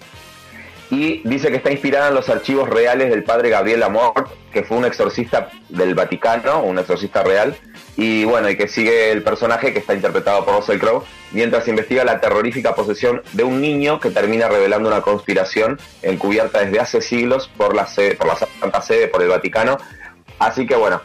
y 0.90 1.22
dice 1.28 1.50
que 1.50 1.58
está 1.58 1.70
inspirada 1.72 2.08
en 2.10 2.14
los 2.16 2.30
archivos 2.30 2.70
reales 2.70 3.10
del 3.10 3.24
padre 3.24 3.50
Gabriel 3.50 3.84
Amor, 3.84 4.30
que 4.54 4.64
fue 4.64 4.78
un 4.78 4.86
exorcista 4.86 5.50
del 5.68 5.96
Vaticano, 5.96 6.62
un 6.64 6.80
exorcista 6.80 7.24
real, 7.24 7.58
y 7.98 8.26
bueno, 8.26 8.50
y 8.50 8.58
que 8.58 8.68
sigue 8.68 9.12
el 9.12 9.24
personaje 9.24 9.72
que 9.72 9.80
está 9.80 9.94
interpretado 9.94 10.44
por 10.44 10.56
Russell 10.56 10.80
Crowe, 10.80 11.04
mientras 11.32 11.68
investiga 11.68 12.04
la 12.04 12.20
terrorífica 12.20 12.76
posesión 12.76 13.22
de 13.34 13.44
un 13.44 13.62
niño 13.62 14.00
que 14.00 14.10
termina 14.10 14.50
revelando 14.50 14.90
una 14.90 15.02
conspiración 15.02 15.80
encubierta 16.02 16.60
desde 16.60 16.80
hace 16.80 17.02
siglos 17.02 17.50
por 17.58 17.76
la, 17.76 17.88
sede, 17.88 18.16
por 18.16 18.28
la 18.28 18.36
Santa 18.36 18.82
Sede, 18.82 19.08
por 19.08 19.22
el 19.22 19.30
Vaticano. 19.30 19.78
Así 20.40 20.68
que 20.68 20.76
bueno, 20.76 21.02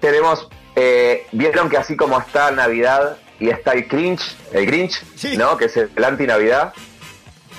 tenemos, 0.00 0.48
eh, 0.74 1.26
vieron 1.32 1.68
que 1.68 1.76
así 1.76 1.96
como 1.96 2.18
está 2.18 2.50
Navidad 2.50 3.16
y 3.38 3.50
está 3.50 3.72
el 3.72 3.84
Grinch, 3.84 4.36
el 4.52 4.66
Grinch, 4.66 5.02
¿no? 5.36 5.56
Que 5.56 5.66
es 5.66 5.76
el 5.76 6.04
anti-Navidad. 6.04 6.72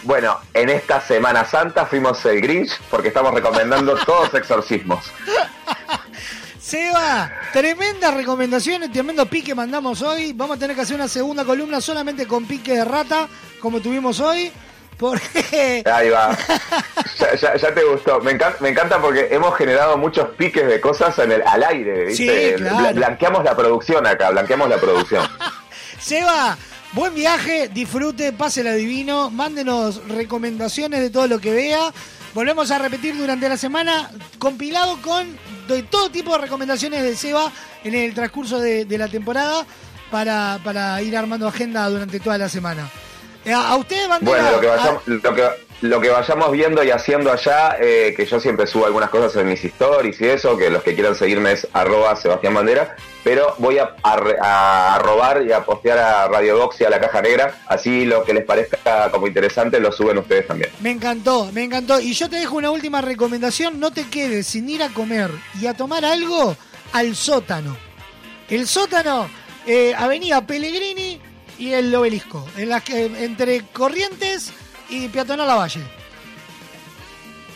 Bueno, 0.03 0.39
en 0.53 0.69
esta 0.69 1.01
Semana 1.01 1.45
Santa 1.45 1.85
fuimos 1.85 2.23
el 2.25 2.41
Grinch 2.41 2.77
porque 2.89 3.09
estamos 3.09 3.33
recomendando 3.33 3.95
todos 4.05 4.33
exorcismos. 4.33 5.11
Seba, 6.69 7.31
tremendas 7.51 8.13
recomendaciones, 8.13 8.91
tremendo 8.91 9.25
pique 9.25 9.55
mandamos 9.55 10.03
hoy. 10.03 10.33
Vamos 10.33 10.57
a 10.57 10.59
tener 10.59 10.75
que 10.75 10.83
hacer 10.83 10.95
una 10.95 11.07
segunda 11.07 11.43
columna 11.43 11.81
solamente 11.81 12.27
con 12.27 12.45
pique 12.45 12.73
de 12.75 12.85
rata, 12.85 13.27
como 13.59 13.79
tuvimos 13.79 14.19
hoy. 14.19 14.51
Porque 14.95 15.81
Ahí 15.91 16.09
va. 16.11 16.37
Ya, 17.17 17.33
ya- 17.35 17.55
ya 17.55 17.73
te 17.73 17.83
gustó. 17.85 18.19
Me 18.19 18.33
encanta, 18.33 18.57
me 18.59 18.69
encanta 18.69 19.01
porque 19.01 19.29
hemos 19.31 19.57
generado 19.57 19.97
muchos 19.97 20.27
piques 20.37 20.67
de 20.67 20.79
cosas 20.79 21.17
en 21.17 21.31
el, 21.31 21.41
al 21.41 21.63
aire. 21.63 22.05
¿viste? 22.05 22.51
Sí, 22.57 22.61
claro. 22.61 22.77
Bla- 22.77 22.93
Blanqueamos 22.93 23.43
la 23.43 23.55
producción 23.55 24.05
acá, 24.05 24.29
blanqueamos 24.29 24.69
la 24.69 24.77
producción. 24.77 25.25
Seba, 25.99 26.55
buen 26.93 27.15
viaje, 27.15 27.69
disfrute, 27.69 28.31
pásela 28.31 28.73
divino, 28.73 29.31
mándenos 29.31 30.07
recomendaciones 30.07 30.99
de 30.99 31.09
todo 31.09 31.27
lo 31.27 31.39
que 31.39 31.51
vea. 31.51 31.91
Volvemos 32.35 32.69
a 32.69 32.77
repetir 32.77 33.17
durante 33.17 33.49
la 33.49 33.57
semana, 33.57 34.11
compilado 34.37 35.01
con 35.01 35.35
doy 35.69 35.83
todo 35.83 36.09
tipo 36.09 36.31
de 36.33 36.39
recomendaciones 36.39 37.01
de 37.03 37.15
Seba 37.15 37.51
en 37.83 37.95
el 37.95 38.13
transcurso 38.13 38.59
de, 38.59 38.85
de 38.85 38.97
la 38.97 39.07
temporada 39.07 39.65
para, 40.11 40.59
para 40.63 41.01
ir 41.01 41.15
armando 41.15 41.47
agenda 41.47 41.87
durante 41.89 42.19
toda 42.19 42.37
la 42.37 42.49
semana. 42.49 42.89
Eh, 43.45 43.53
a 43.53 43.75
ustedes, 43.77 44.07
Bandera, 44.09 44.31
Bueno, 44.41 44.51
lo 44.51 44.59
que, 44.61 44.67
a- 44.67 44.75
vayamos, 44.75 45.07
lo 45.07 45.33
que, 45.33 45.43
lo 45.81 46.01
que 46.01 46.09
vayamos 46.09 46.51
viendo 46.51 46.83
y 46.83 46.91
haciendo 46.91 47.31
allá, 47.31 47.77
eh, 47.79 48.13
que 48.17 48.25
yo 48.25 48.39
siempre 48.39 48.67
subo 48.67 48.85
algunas 48.85 49.09
cosas 49.09 49.35
en 49.41 49.47
mis 49.47 49.63
stories 49.63 50.19
y 50.19 50.25
eso, 50.27 50.57
que 50.57 50.69
los 50.69 50.83
que 50.83 50.93
quieran 50.95 51.15
seguirme 51.15 51.53
es 51.53 51.65
arroba 51.73 52.15
Sebastián 52.17 52.53
Bandera, 52.53 52.95
pero 53.23 53.55
voy 53.57 53.77
a, 53.77 54.99
robar 54.99 55.43
y 55.45 55.51
a 55.51 55.63
postear 55.65 55.97
a 55.97 56.27
Radio 56.27 56.57
Box 56.57 56.81
y 56.81 56.85
a 56.85 56.89
la 56.89 56.99
Caja 56.99 57.21
Negra, 57.21 57.61
así 57.67 58.05
lo 58.05 58.23
que 58.23 58.33
les 58.33 58.45
parezca 58.45 59.11
como 59.11 59.27
interesante 59.27 59.79
lo 59.79 59.91
suben 59.91 60.17
ustedes 60.17 60.47
también. 60.47 60.71
Me 60.79 60.91
encantó, 60.91 61.49
me 61.51 61.63
encantó. 61.63 61.99
Y 61.99 62.13
yo 62.13 62.29
te 62.29 62.37
dejo 62.37 62.55
una 62.55 62.71
última 62.71 63.01
recomendación. 63.01 63.79
No 63.79 63.91
te 63.91 64.07
quedes 64.07 64.47
sin 64.47 64.69
ir 64.69 64.83
a 64.83 64.89
comer 64.89 65.31
y 65.59 65.67
a 65.67 65.73
tomar 65.73 66.05
algo 66.05 66.55
al 66.93 67.15
sótano. 67.15 67.75
El 68.49 68.67
sótano, 68.67 69.29
eh, 69.65 69.93
Avenida 69.95 70.45
Pellegrini 70.45 71.19
y 71.57 71.73
el 71.73 71.93
obelisco. 71.93 72.47
En 72.57 72.69
las 72.69 72.83
que, 72.83 73.05
entre 73.05 73.65
Corrientes 73.73 74.51
y 74.89 75.07
Peatonal 75.09 75.47
La 75.47 75.55
Valle. 75.55 75.98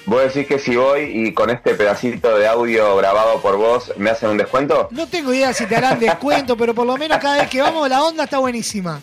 ¿Vos 0.06 0.22
decís 0.22 0.48
que 0.48 0.60
si 0.60 0.76
voy 0.76 1.04
y 1.04 1.34
con 1.34 1.50
este 1.50 1.76
pedacito 1.76 2.38
de 2.38 2.48
audio 2.48 2.96
grabado 2.98 3.42
por 3.42 3.56
vos 3.56 3.94
me 3.98 4.10
hacen 4.10 4.30
un 4.30 4.38
descuento? 4.38 4.90
No 4.92 5.08
tengo 5.08 5.34
idea 5.34 5.54
si 5.54 5.66
te 5.66 5.78
harán 5.78 6.00
descuento, 6.00 6.58
pero 6.58 6.74
por 6.74 6.86
lo 6.86 6.98
menos 6.98 7.20
cada 7.20 7.38
vez 7.38 7.50
que 7.50 7.62
vamos 7.62 7.88
la 7.88 8.04
onda 8.04 8.26
está 8.26 8.40
buenísima. 8.40 9.02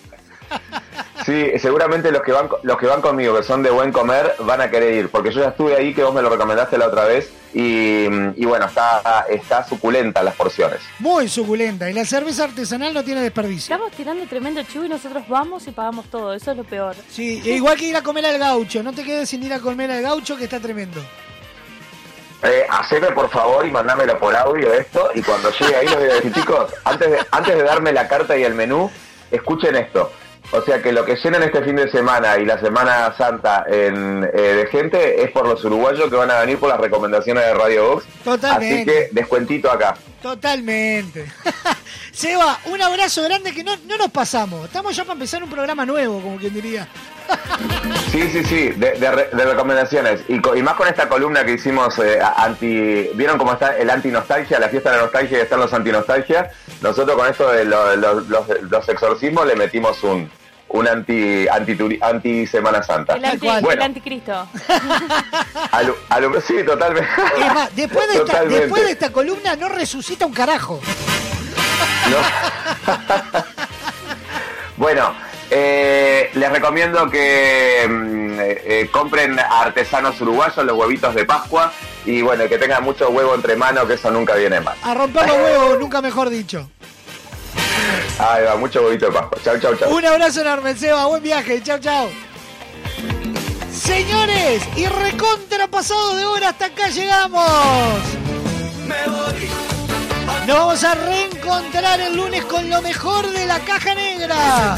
Sí, 1.24 1.52
seguramente 1.58 2.10
los 2.10 2.23
que 2.23 2.32
van 2.32 2.49
los 2.62 2.78
que 2.78 2.86
van 2.86 3.00
conmigo, 3.00 3.36
que 3.36 3.42
son 3.42 3.62
de 3.62 3.70
buen 3.70 3.92
comer, 3.92 4.34
van 4.40 4.60
a 4.60 4.70
querer 4.70 4.94
ir, 4.94 5.08
porque 5.10 5.31
yo 5.31 5.42
ya 5.42 5.49
estuve 5.49 5.76
ahí, 5.76 5.94
que 5.94 6.02
vos 6.02 6.15
me 6.15 6.23
lo 6.23 6.31
recomendaste 6.31 6.78
la 6.78 6.86
otra 6.86 7.05
vez, 7.05 7.31
y, 7.52 8.05
y 8.36 8.44
bueno, 8.44 8.66
está, 8.66 9.26
está 9.28 9.65
suculenta 9.65 10.23
las 10.23 10.34
porciones. 10.34 10.81
Muy 10.99 11.28
suculenta. 11.28 11.90
Y 11.90 11.92
la 11.92 12.05
cerveza 12.05 12.44
artesanal 12.44 12.94
no 12.94 13.02
tiene 13.02 13.23
desperdicio. 13.23 13.74
Estamos 13.74 13.92
tirando 13.92 14.24
tremendo 14.26 14.62
chivo 14.62 14.84
y 14.84 14.89
nosotros 14.89 15.24
vamos 15.28 15.66
y 15.66 15.73
pagamos 15.73 16.07
todo. 16.07 16.32
Eso 16.32 16.52
es 16.52 16.57
lo 16.57 16.65
peor. 16.65 16.94
Sí, 17.10 17.42
e 17.44 17.57
igual 17.57 17.76
que 17.76 17.86
ir 17.86 17.97
a 17.97 18.02
comer 18.02 18.24
al 18.26 18.39
gaucho. 18.39 18.82
No 18.82 18.92
te 18.92 19.02
quedes 19.02 19.28
sin 19.28 19.42
ir 19.42 19.52
a 19.52 19.58
comer 19.58 19.90
al 19.90 20.02
gaucho, 20.02 20.36
que 20.36 20.44
está 20.44 20.60
tremendo. 20.60 21.00
Eh, 22.42 22.65
haceme 22.70 23.08
por 23.08 23.28
favor 23.28 23.66
y 23.66 23.70
mandámelo 23.70 24.18
por 24.18 24.34
audio 24.34 24.73
esto, 24.73 25.10
y 25.15 25.20
cuando 25.20 25.50
llegue 25.50 25.76
ahí 25.76 25.86
les 25.86 25.97
voy 25.97 26.08
a 26.08 26.15
decir, 26.15 26.32
chicos, 26.32 26.73
antes 26.84 27.10
de, 27.10 27.18
antes 27.32 27.55
de 27.55 27.62
darme 27.62 27.92
la 27.92 28.08
carta 28.08 28.34
y 28.34 28.44
el 28.44 28.55
menú, 28.55 28.90
escuchen 29.31 29.76
esto. 29.76 30.10
O 30.53 30.62
sea 30.62 30.83
que 30.83 30.91
lo 30.93 31.05
que 31.05 31.15
llenan 31.15 31.45
este 31.45 31.62
fin 31.62 31.77
de 31.77 31.89
semana 31.93 32.37
y 32.39 32.45
la 32.45 32.59
Semana 32.59 33.15
Santa 33.17 33.65
en, 33.69 34.29
eh, 34.35 34.41
de 34.41 34.67
gente 34.67 35.23
es 35.23 35.31
por 35.31 35.47
los 35.47 35.65
uruguayos 35.65 36.11
que 36.11 36.17
van 36.17 36.31
a 36.31 36.41
venir 36.41 36.59
por 36.59 36.69
las 36.69 36.81
recomendaciones 36.81 37.45
de 37.45 37.55
Radio 37.55 37.91
Box. 37.91 38.05
Totalmente. 38.25 38.75
Así 38.77 38.85
que 38.85 39.09
descuentito 39.12 39.70
acá. 39.70 39.95
Totalmente. 40.20 41.27
Seba, 42.12 42.59
un 42.67 42.83
abrazo 42.83 43.23
grande 43.23 43.53
que 43.55 43.62
no, 43.62 43.77
no 43.87 43.97
nos 43.97 44.11
pasamos. 44.11 44.67
Estamos 44.67 44.95
ya 44.97 45.05
para 45.05 45.12
empezar 45.15 45.43
un 45.43 45.51
programa 45.51 45.87
nuevo, 45.87 46.20
como 46.20 46.37
quien 46.37 46.53
diría. 46.53 46.89
Sí, 48.11 48.29
sí, 48.33 48.43
sí, 48.43 48.69
de, 48.70 48.93
de 48.99 49.11
re- 49.12 49.29
de 49.33 49.45
recomendaciones. 49.45 50.23
Y, 50.27 50.41
co- 50.41 50.57
y 50.57 50.62
más 50.65 50.75
con 50.75 50.89
esta 50.89 51.09
columna 51.09 51.45
que 51.45 51.53
hicimos 51.53 51.97
eh, 52.01 52.19
anti... 52.37 53.09
¿Vieron 53.15 53.39
cómo 53.39 53.53
está 53.53 53.77
el 53.79 53.89
anti-nostalgia? 53.89 54.59
La 54.59 54.69
fiesta 54.69 54.91
de 54.91 54.97
la 54.97 55.03
nostalgia 55.05 55.39
y 55.39 55.43
están 55.43 55.61
los 55.61 55.73
anti-nostalgia. 55.73 56.51
Nosotros 56.83 57.17
con 57.17 57.29
esto 57.29 57.49
de 57.53 57.65
lo- 57.67 57.95
lo- 57.95 58.20
los, 58.23 58.49
los 58.69 58.89
exorcismos 58.89 59.47
le 59.47 59.55
metimos 59.55 60.03
un, 60.03 60.29
un 60.73 60.86
anti, 60.86 61.47
anti, 61.49 61.76
anti 62.00 62.47
Semana 62.47 62.82
Santa. 62.82 63.15
El, 63.15 63.24
anti- 63.24 63.49
el 63.49 63.60
Bueno, 63.62 63.84
anticristo. 63.84 64.32
alu- 65.73 65.97
alu- 66.10 66.40
sí, 66.40 66.62
totalmente. 66.65 67.08
Es 67.39 67.55
más, 67.55 67.74
después 67.76 68.08
de, 68.08 68.15
esta, 68.18 68.44
después 68.44 68.84
de 68.84 68.90
esta 68.92 69.10
columna 69.12 69.57
no 69.57 69.68
resucita 69.68 70.26
un 70.26 70.32
carajo. 70.32 70.81
Bueno, 74.76 75.12
eh, 75.50 76.31
les 76.32 76.50
recomiendo 76.50 77.10
que 77.10 77.86
mm, 77.86 78.40
eh, 78.40 78.62
eh, 78.65 78.89
compren 78.90 79.39
a 79.39 79.60
artesanos 79.60 80.18
uruguayos 80.23 80.65
los 80.65 80.74
huevitos 80.76 81.15
de 81.15 81.26
Pascua 81.26 81.70
y 82.07 82.23
bueno, 82.23 82.49
que 82.49 82.57
tengan 82.57 82.82
mucho 82.82 83.10
huevo 83.10 83.34
entre 83.34 83.57
manos, 83.57 83.84
que 83.86 83.94
eso 83.94 84.10
nunca 84.10 84.34
viene 84.36 84.58
mal. 84.60 84.74
A 84.82 84.94
romper 84.94 85.26
los 85.28 85.36
huevos, 85.36 85.78
nunca 85.78 86.00
mejor 86.00 86.31
dicho. 86.31 86.70
Ahí 88.18 88.44
va, 88.44 88.57
mucho 88.57 88.83
huevito 88.83 89.07
de 89.07 89.12
Pascua. 89.12 89.39
Chau, 89.42 89.59
chau, 89.59 89.76
chau. 89.76 89.94
Un 89.94 90.05
abrazo 90.05 90.41
enorme, 90.42 90.76
Seba. 90.76 91.07
Buen 91.07 91.23
viaje. 91.23 91.62
Chao, 91.62 91.78
chao. 91.78 92.09
Señores, 93.73 94.62
y 94.76 94.86
recontra 94.86 95.67
pasado 95.68 96.15
de 96.17 96.25
hora, 96.25 96.50
hasta 96.50 96.67
acá 96.67 96.89
llegamos. 96.89 98.00
Nos 100.47 100.57
vamos 100.57 100.84
a 100.84 100.94
reencontrar 100.94 102.00
el 102.00 102.17
lunes 102.17 102.44
con 102.44 102.68
lo 102.68 102.83
mejor 102.83 103.31
de 103.31 103.47
la 103.47 103.59
caja 103.60 103.94
negra. 103.94 104.76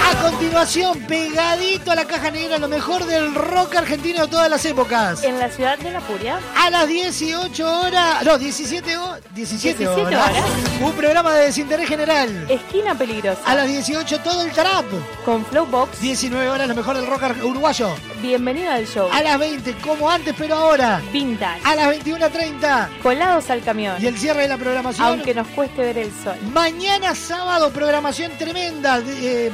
A 0.00 0.22
continuación, 0.30 1.00
pegadito 1.06 1.90
a 1.90 1.94
la 1.94 2.04
caja 2.04 2.30
negra, 2.30 2.58
lo 2.58 2.68
mejor 2.68 3.04
del 3.06 3.34
rock 3.34 3.76
argentino 3.76 4.22
de 4.22 4.28
todas 4.28 4.48
las 4.48 4.64
épocas. 4.64 5.22
En 5.24 5.38
la 5.38 5.48
ciudad 5.50 5.78
de 5.78 5.90
la 5.90 6.00
Furia. 6.00 6.38
A 6.56 6.70
las 6.70 6.86
18 6.88 7.80
horas, 7.80 8.24
no, 8.24 8.38
17, 8.38 8.96
ho- 8.96 9.16
17, 9.34 9.78
17 9.78 9.86
horas. 9.88 10.30
horas. 10.30 10.44
Un 10.80 10.92
programa 10.92 11.32
de 11.34 11.44
desinterés 11.46 11.88
general. 11.88 12.46
Esquina 12.48 12.94
peligrosa. 12.94 13.40
A 13.44 13.54
las 13.54 13.66
18 13.68 14.20
todo 14.20 14.42
el 14.42 14.50
trap. 14.52 14.84
Con 15.24 15.44
Flowbox. 15.44 16.00
19 16.00 16.48
horas 16.48 16.68
lo 16.68 16.74
mejor 16.74 16.96
del 16.96 17.06
rock 17.06 17.22
uruguayo. 17.44 17.94
Bienvenido 18.20 18.70
al 18.70 18.86
show. 18.86 19.08
A 19.12 19.22
las 19.22 19.38
20, 19.38 19.74
como 19.78 20.08
antes, 20.10 20.34
pero 20.38 20.54
ahora. 20.56 21.02
Vintage. 21.12 21.60
A 21.64 21.74
las 21.74 21.88
21.30. 21.88 22.88
Colados 23.02 23.50
al 23.50 23.62
camión. 23.62 23.96
Y 24.00 24.06
el 24.06 24.18
cierre 24.18 24.42
de 24.42 24.48
la 24.48 24.56
programación. 24.58 25.06
Aunque 25.06 25.34
nos 25.34 25.46
cueste 25.48 25.82
ver 25.82 25.98
el 25.98 26.12
sol. 26.22 26.36
Mañana 26.52 27.14
sábado, 27.14 27.70
programación 27.70 28.32
tremenda. 28.38 29.00
Eh, 29.06 29.50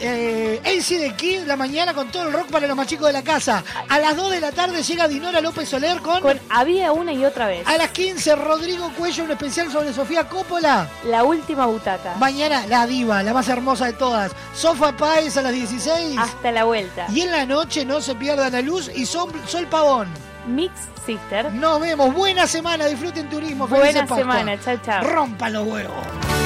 eh, 0.00 0.60
AC 0.64 0.98
de 0.98 1.14
Kid, 1.14 1.42
la 1.46 1.56
mañana 1.56 1.94
con 1.94 2.08
todo 2.08 2.28
el 2.28 2.32
rock 2.32 2.48
para 2.48 2.66
los 2.66 2.76
más 2.76 2.86
chicos 2.86 3.06
de 3.06 3.12
la 3.12 3.22
casa. 3.22 3.62
A 3.88 3.98
las 3.98 4.16
2 4.16 4.30
de 4.30 4.40
la 4.40 4.52
tarde 4.52 4.82
llega 4.82 5.08
Dinora 5.08 5.40
López 5.40 5.68
Soler 5.68 6.00
con... 6.00 6.20
Con 6.20 6.38
Había 6.50 6.92
una 6.92 7.12
y 7.12 7.24
otra 7.24 7.46
vez. 7.46 7.66
A 7.66 7.76
las 7.76 7.90
15, 7.90 8.36
Rodrigo 8.36 8.90
Cuello, 8.96 9.24
un 9.24 9.30
especial 9.30 9.70
sobre 9.70 9.92
Sofía 9.92 10.28
Coppola. 10.28 10.88
La 11.04 11.24
última 11.24 11.66
butaca. 11.66 12.14
Mañana, 12.16 12.66
la 12.66 12.86
diva, 12.86 13.22
la 13.22 13.32
más 13.32 13.48
hermosa 13.48 13.86
de 13.86 13.92
todas. 13.94 14.32
Sofa 14.54 14.96
Páez 14.96 15.36
a 15.36 15.42
las 15.42 15.52
16. 15.52 16.18
Hasta 16.18 16.52
la 16.52 16.64
vuelta. 16.64 17.06
Y 17.12 17.22
en 17.22 17.30
la 17.30 17.46
noche 17.46 17.84
no 17.84 18.00
se 18.00 18.14
pierdan 18.14 18.52
la 18.52 18.62
luz 18.62 18.90
y 18.94 19.06
Sol, 19.06 19.32
Sol 19.46 19.66
Pavón. 19.66 20.08
Mix 20.46 20.72
Sister. 21.04 21.52
Nos 21.52 21.80
vemos. 21.80 22.14
Buena 22.14 22.46
semana. 22.46 22.86
Disfruten 22.86 23.28
turismo. 23.28 23.66
Buena 23.66 24.06
semana. 24.06 24.58
Chao, 24.60 24.76
chao. 24.84 25.04
Rompa 25.04 25.50
los 25.50 25.66
huevos. 25.66 26.45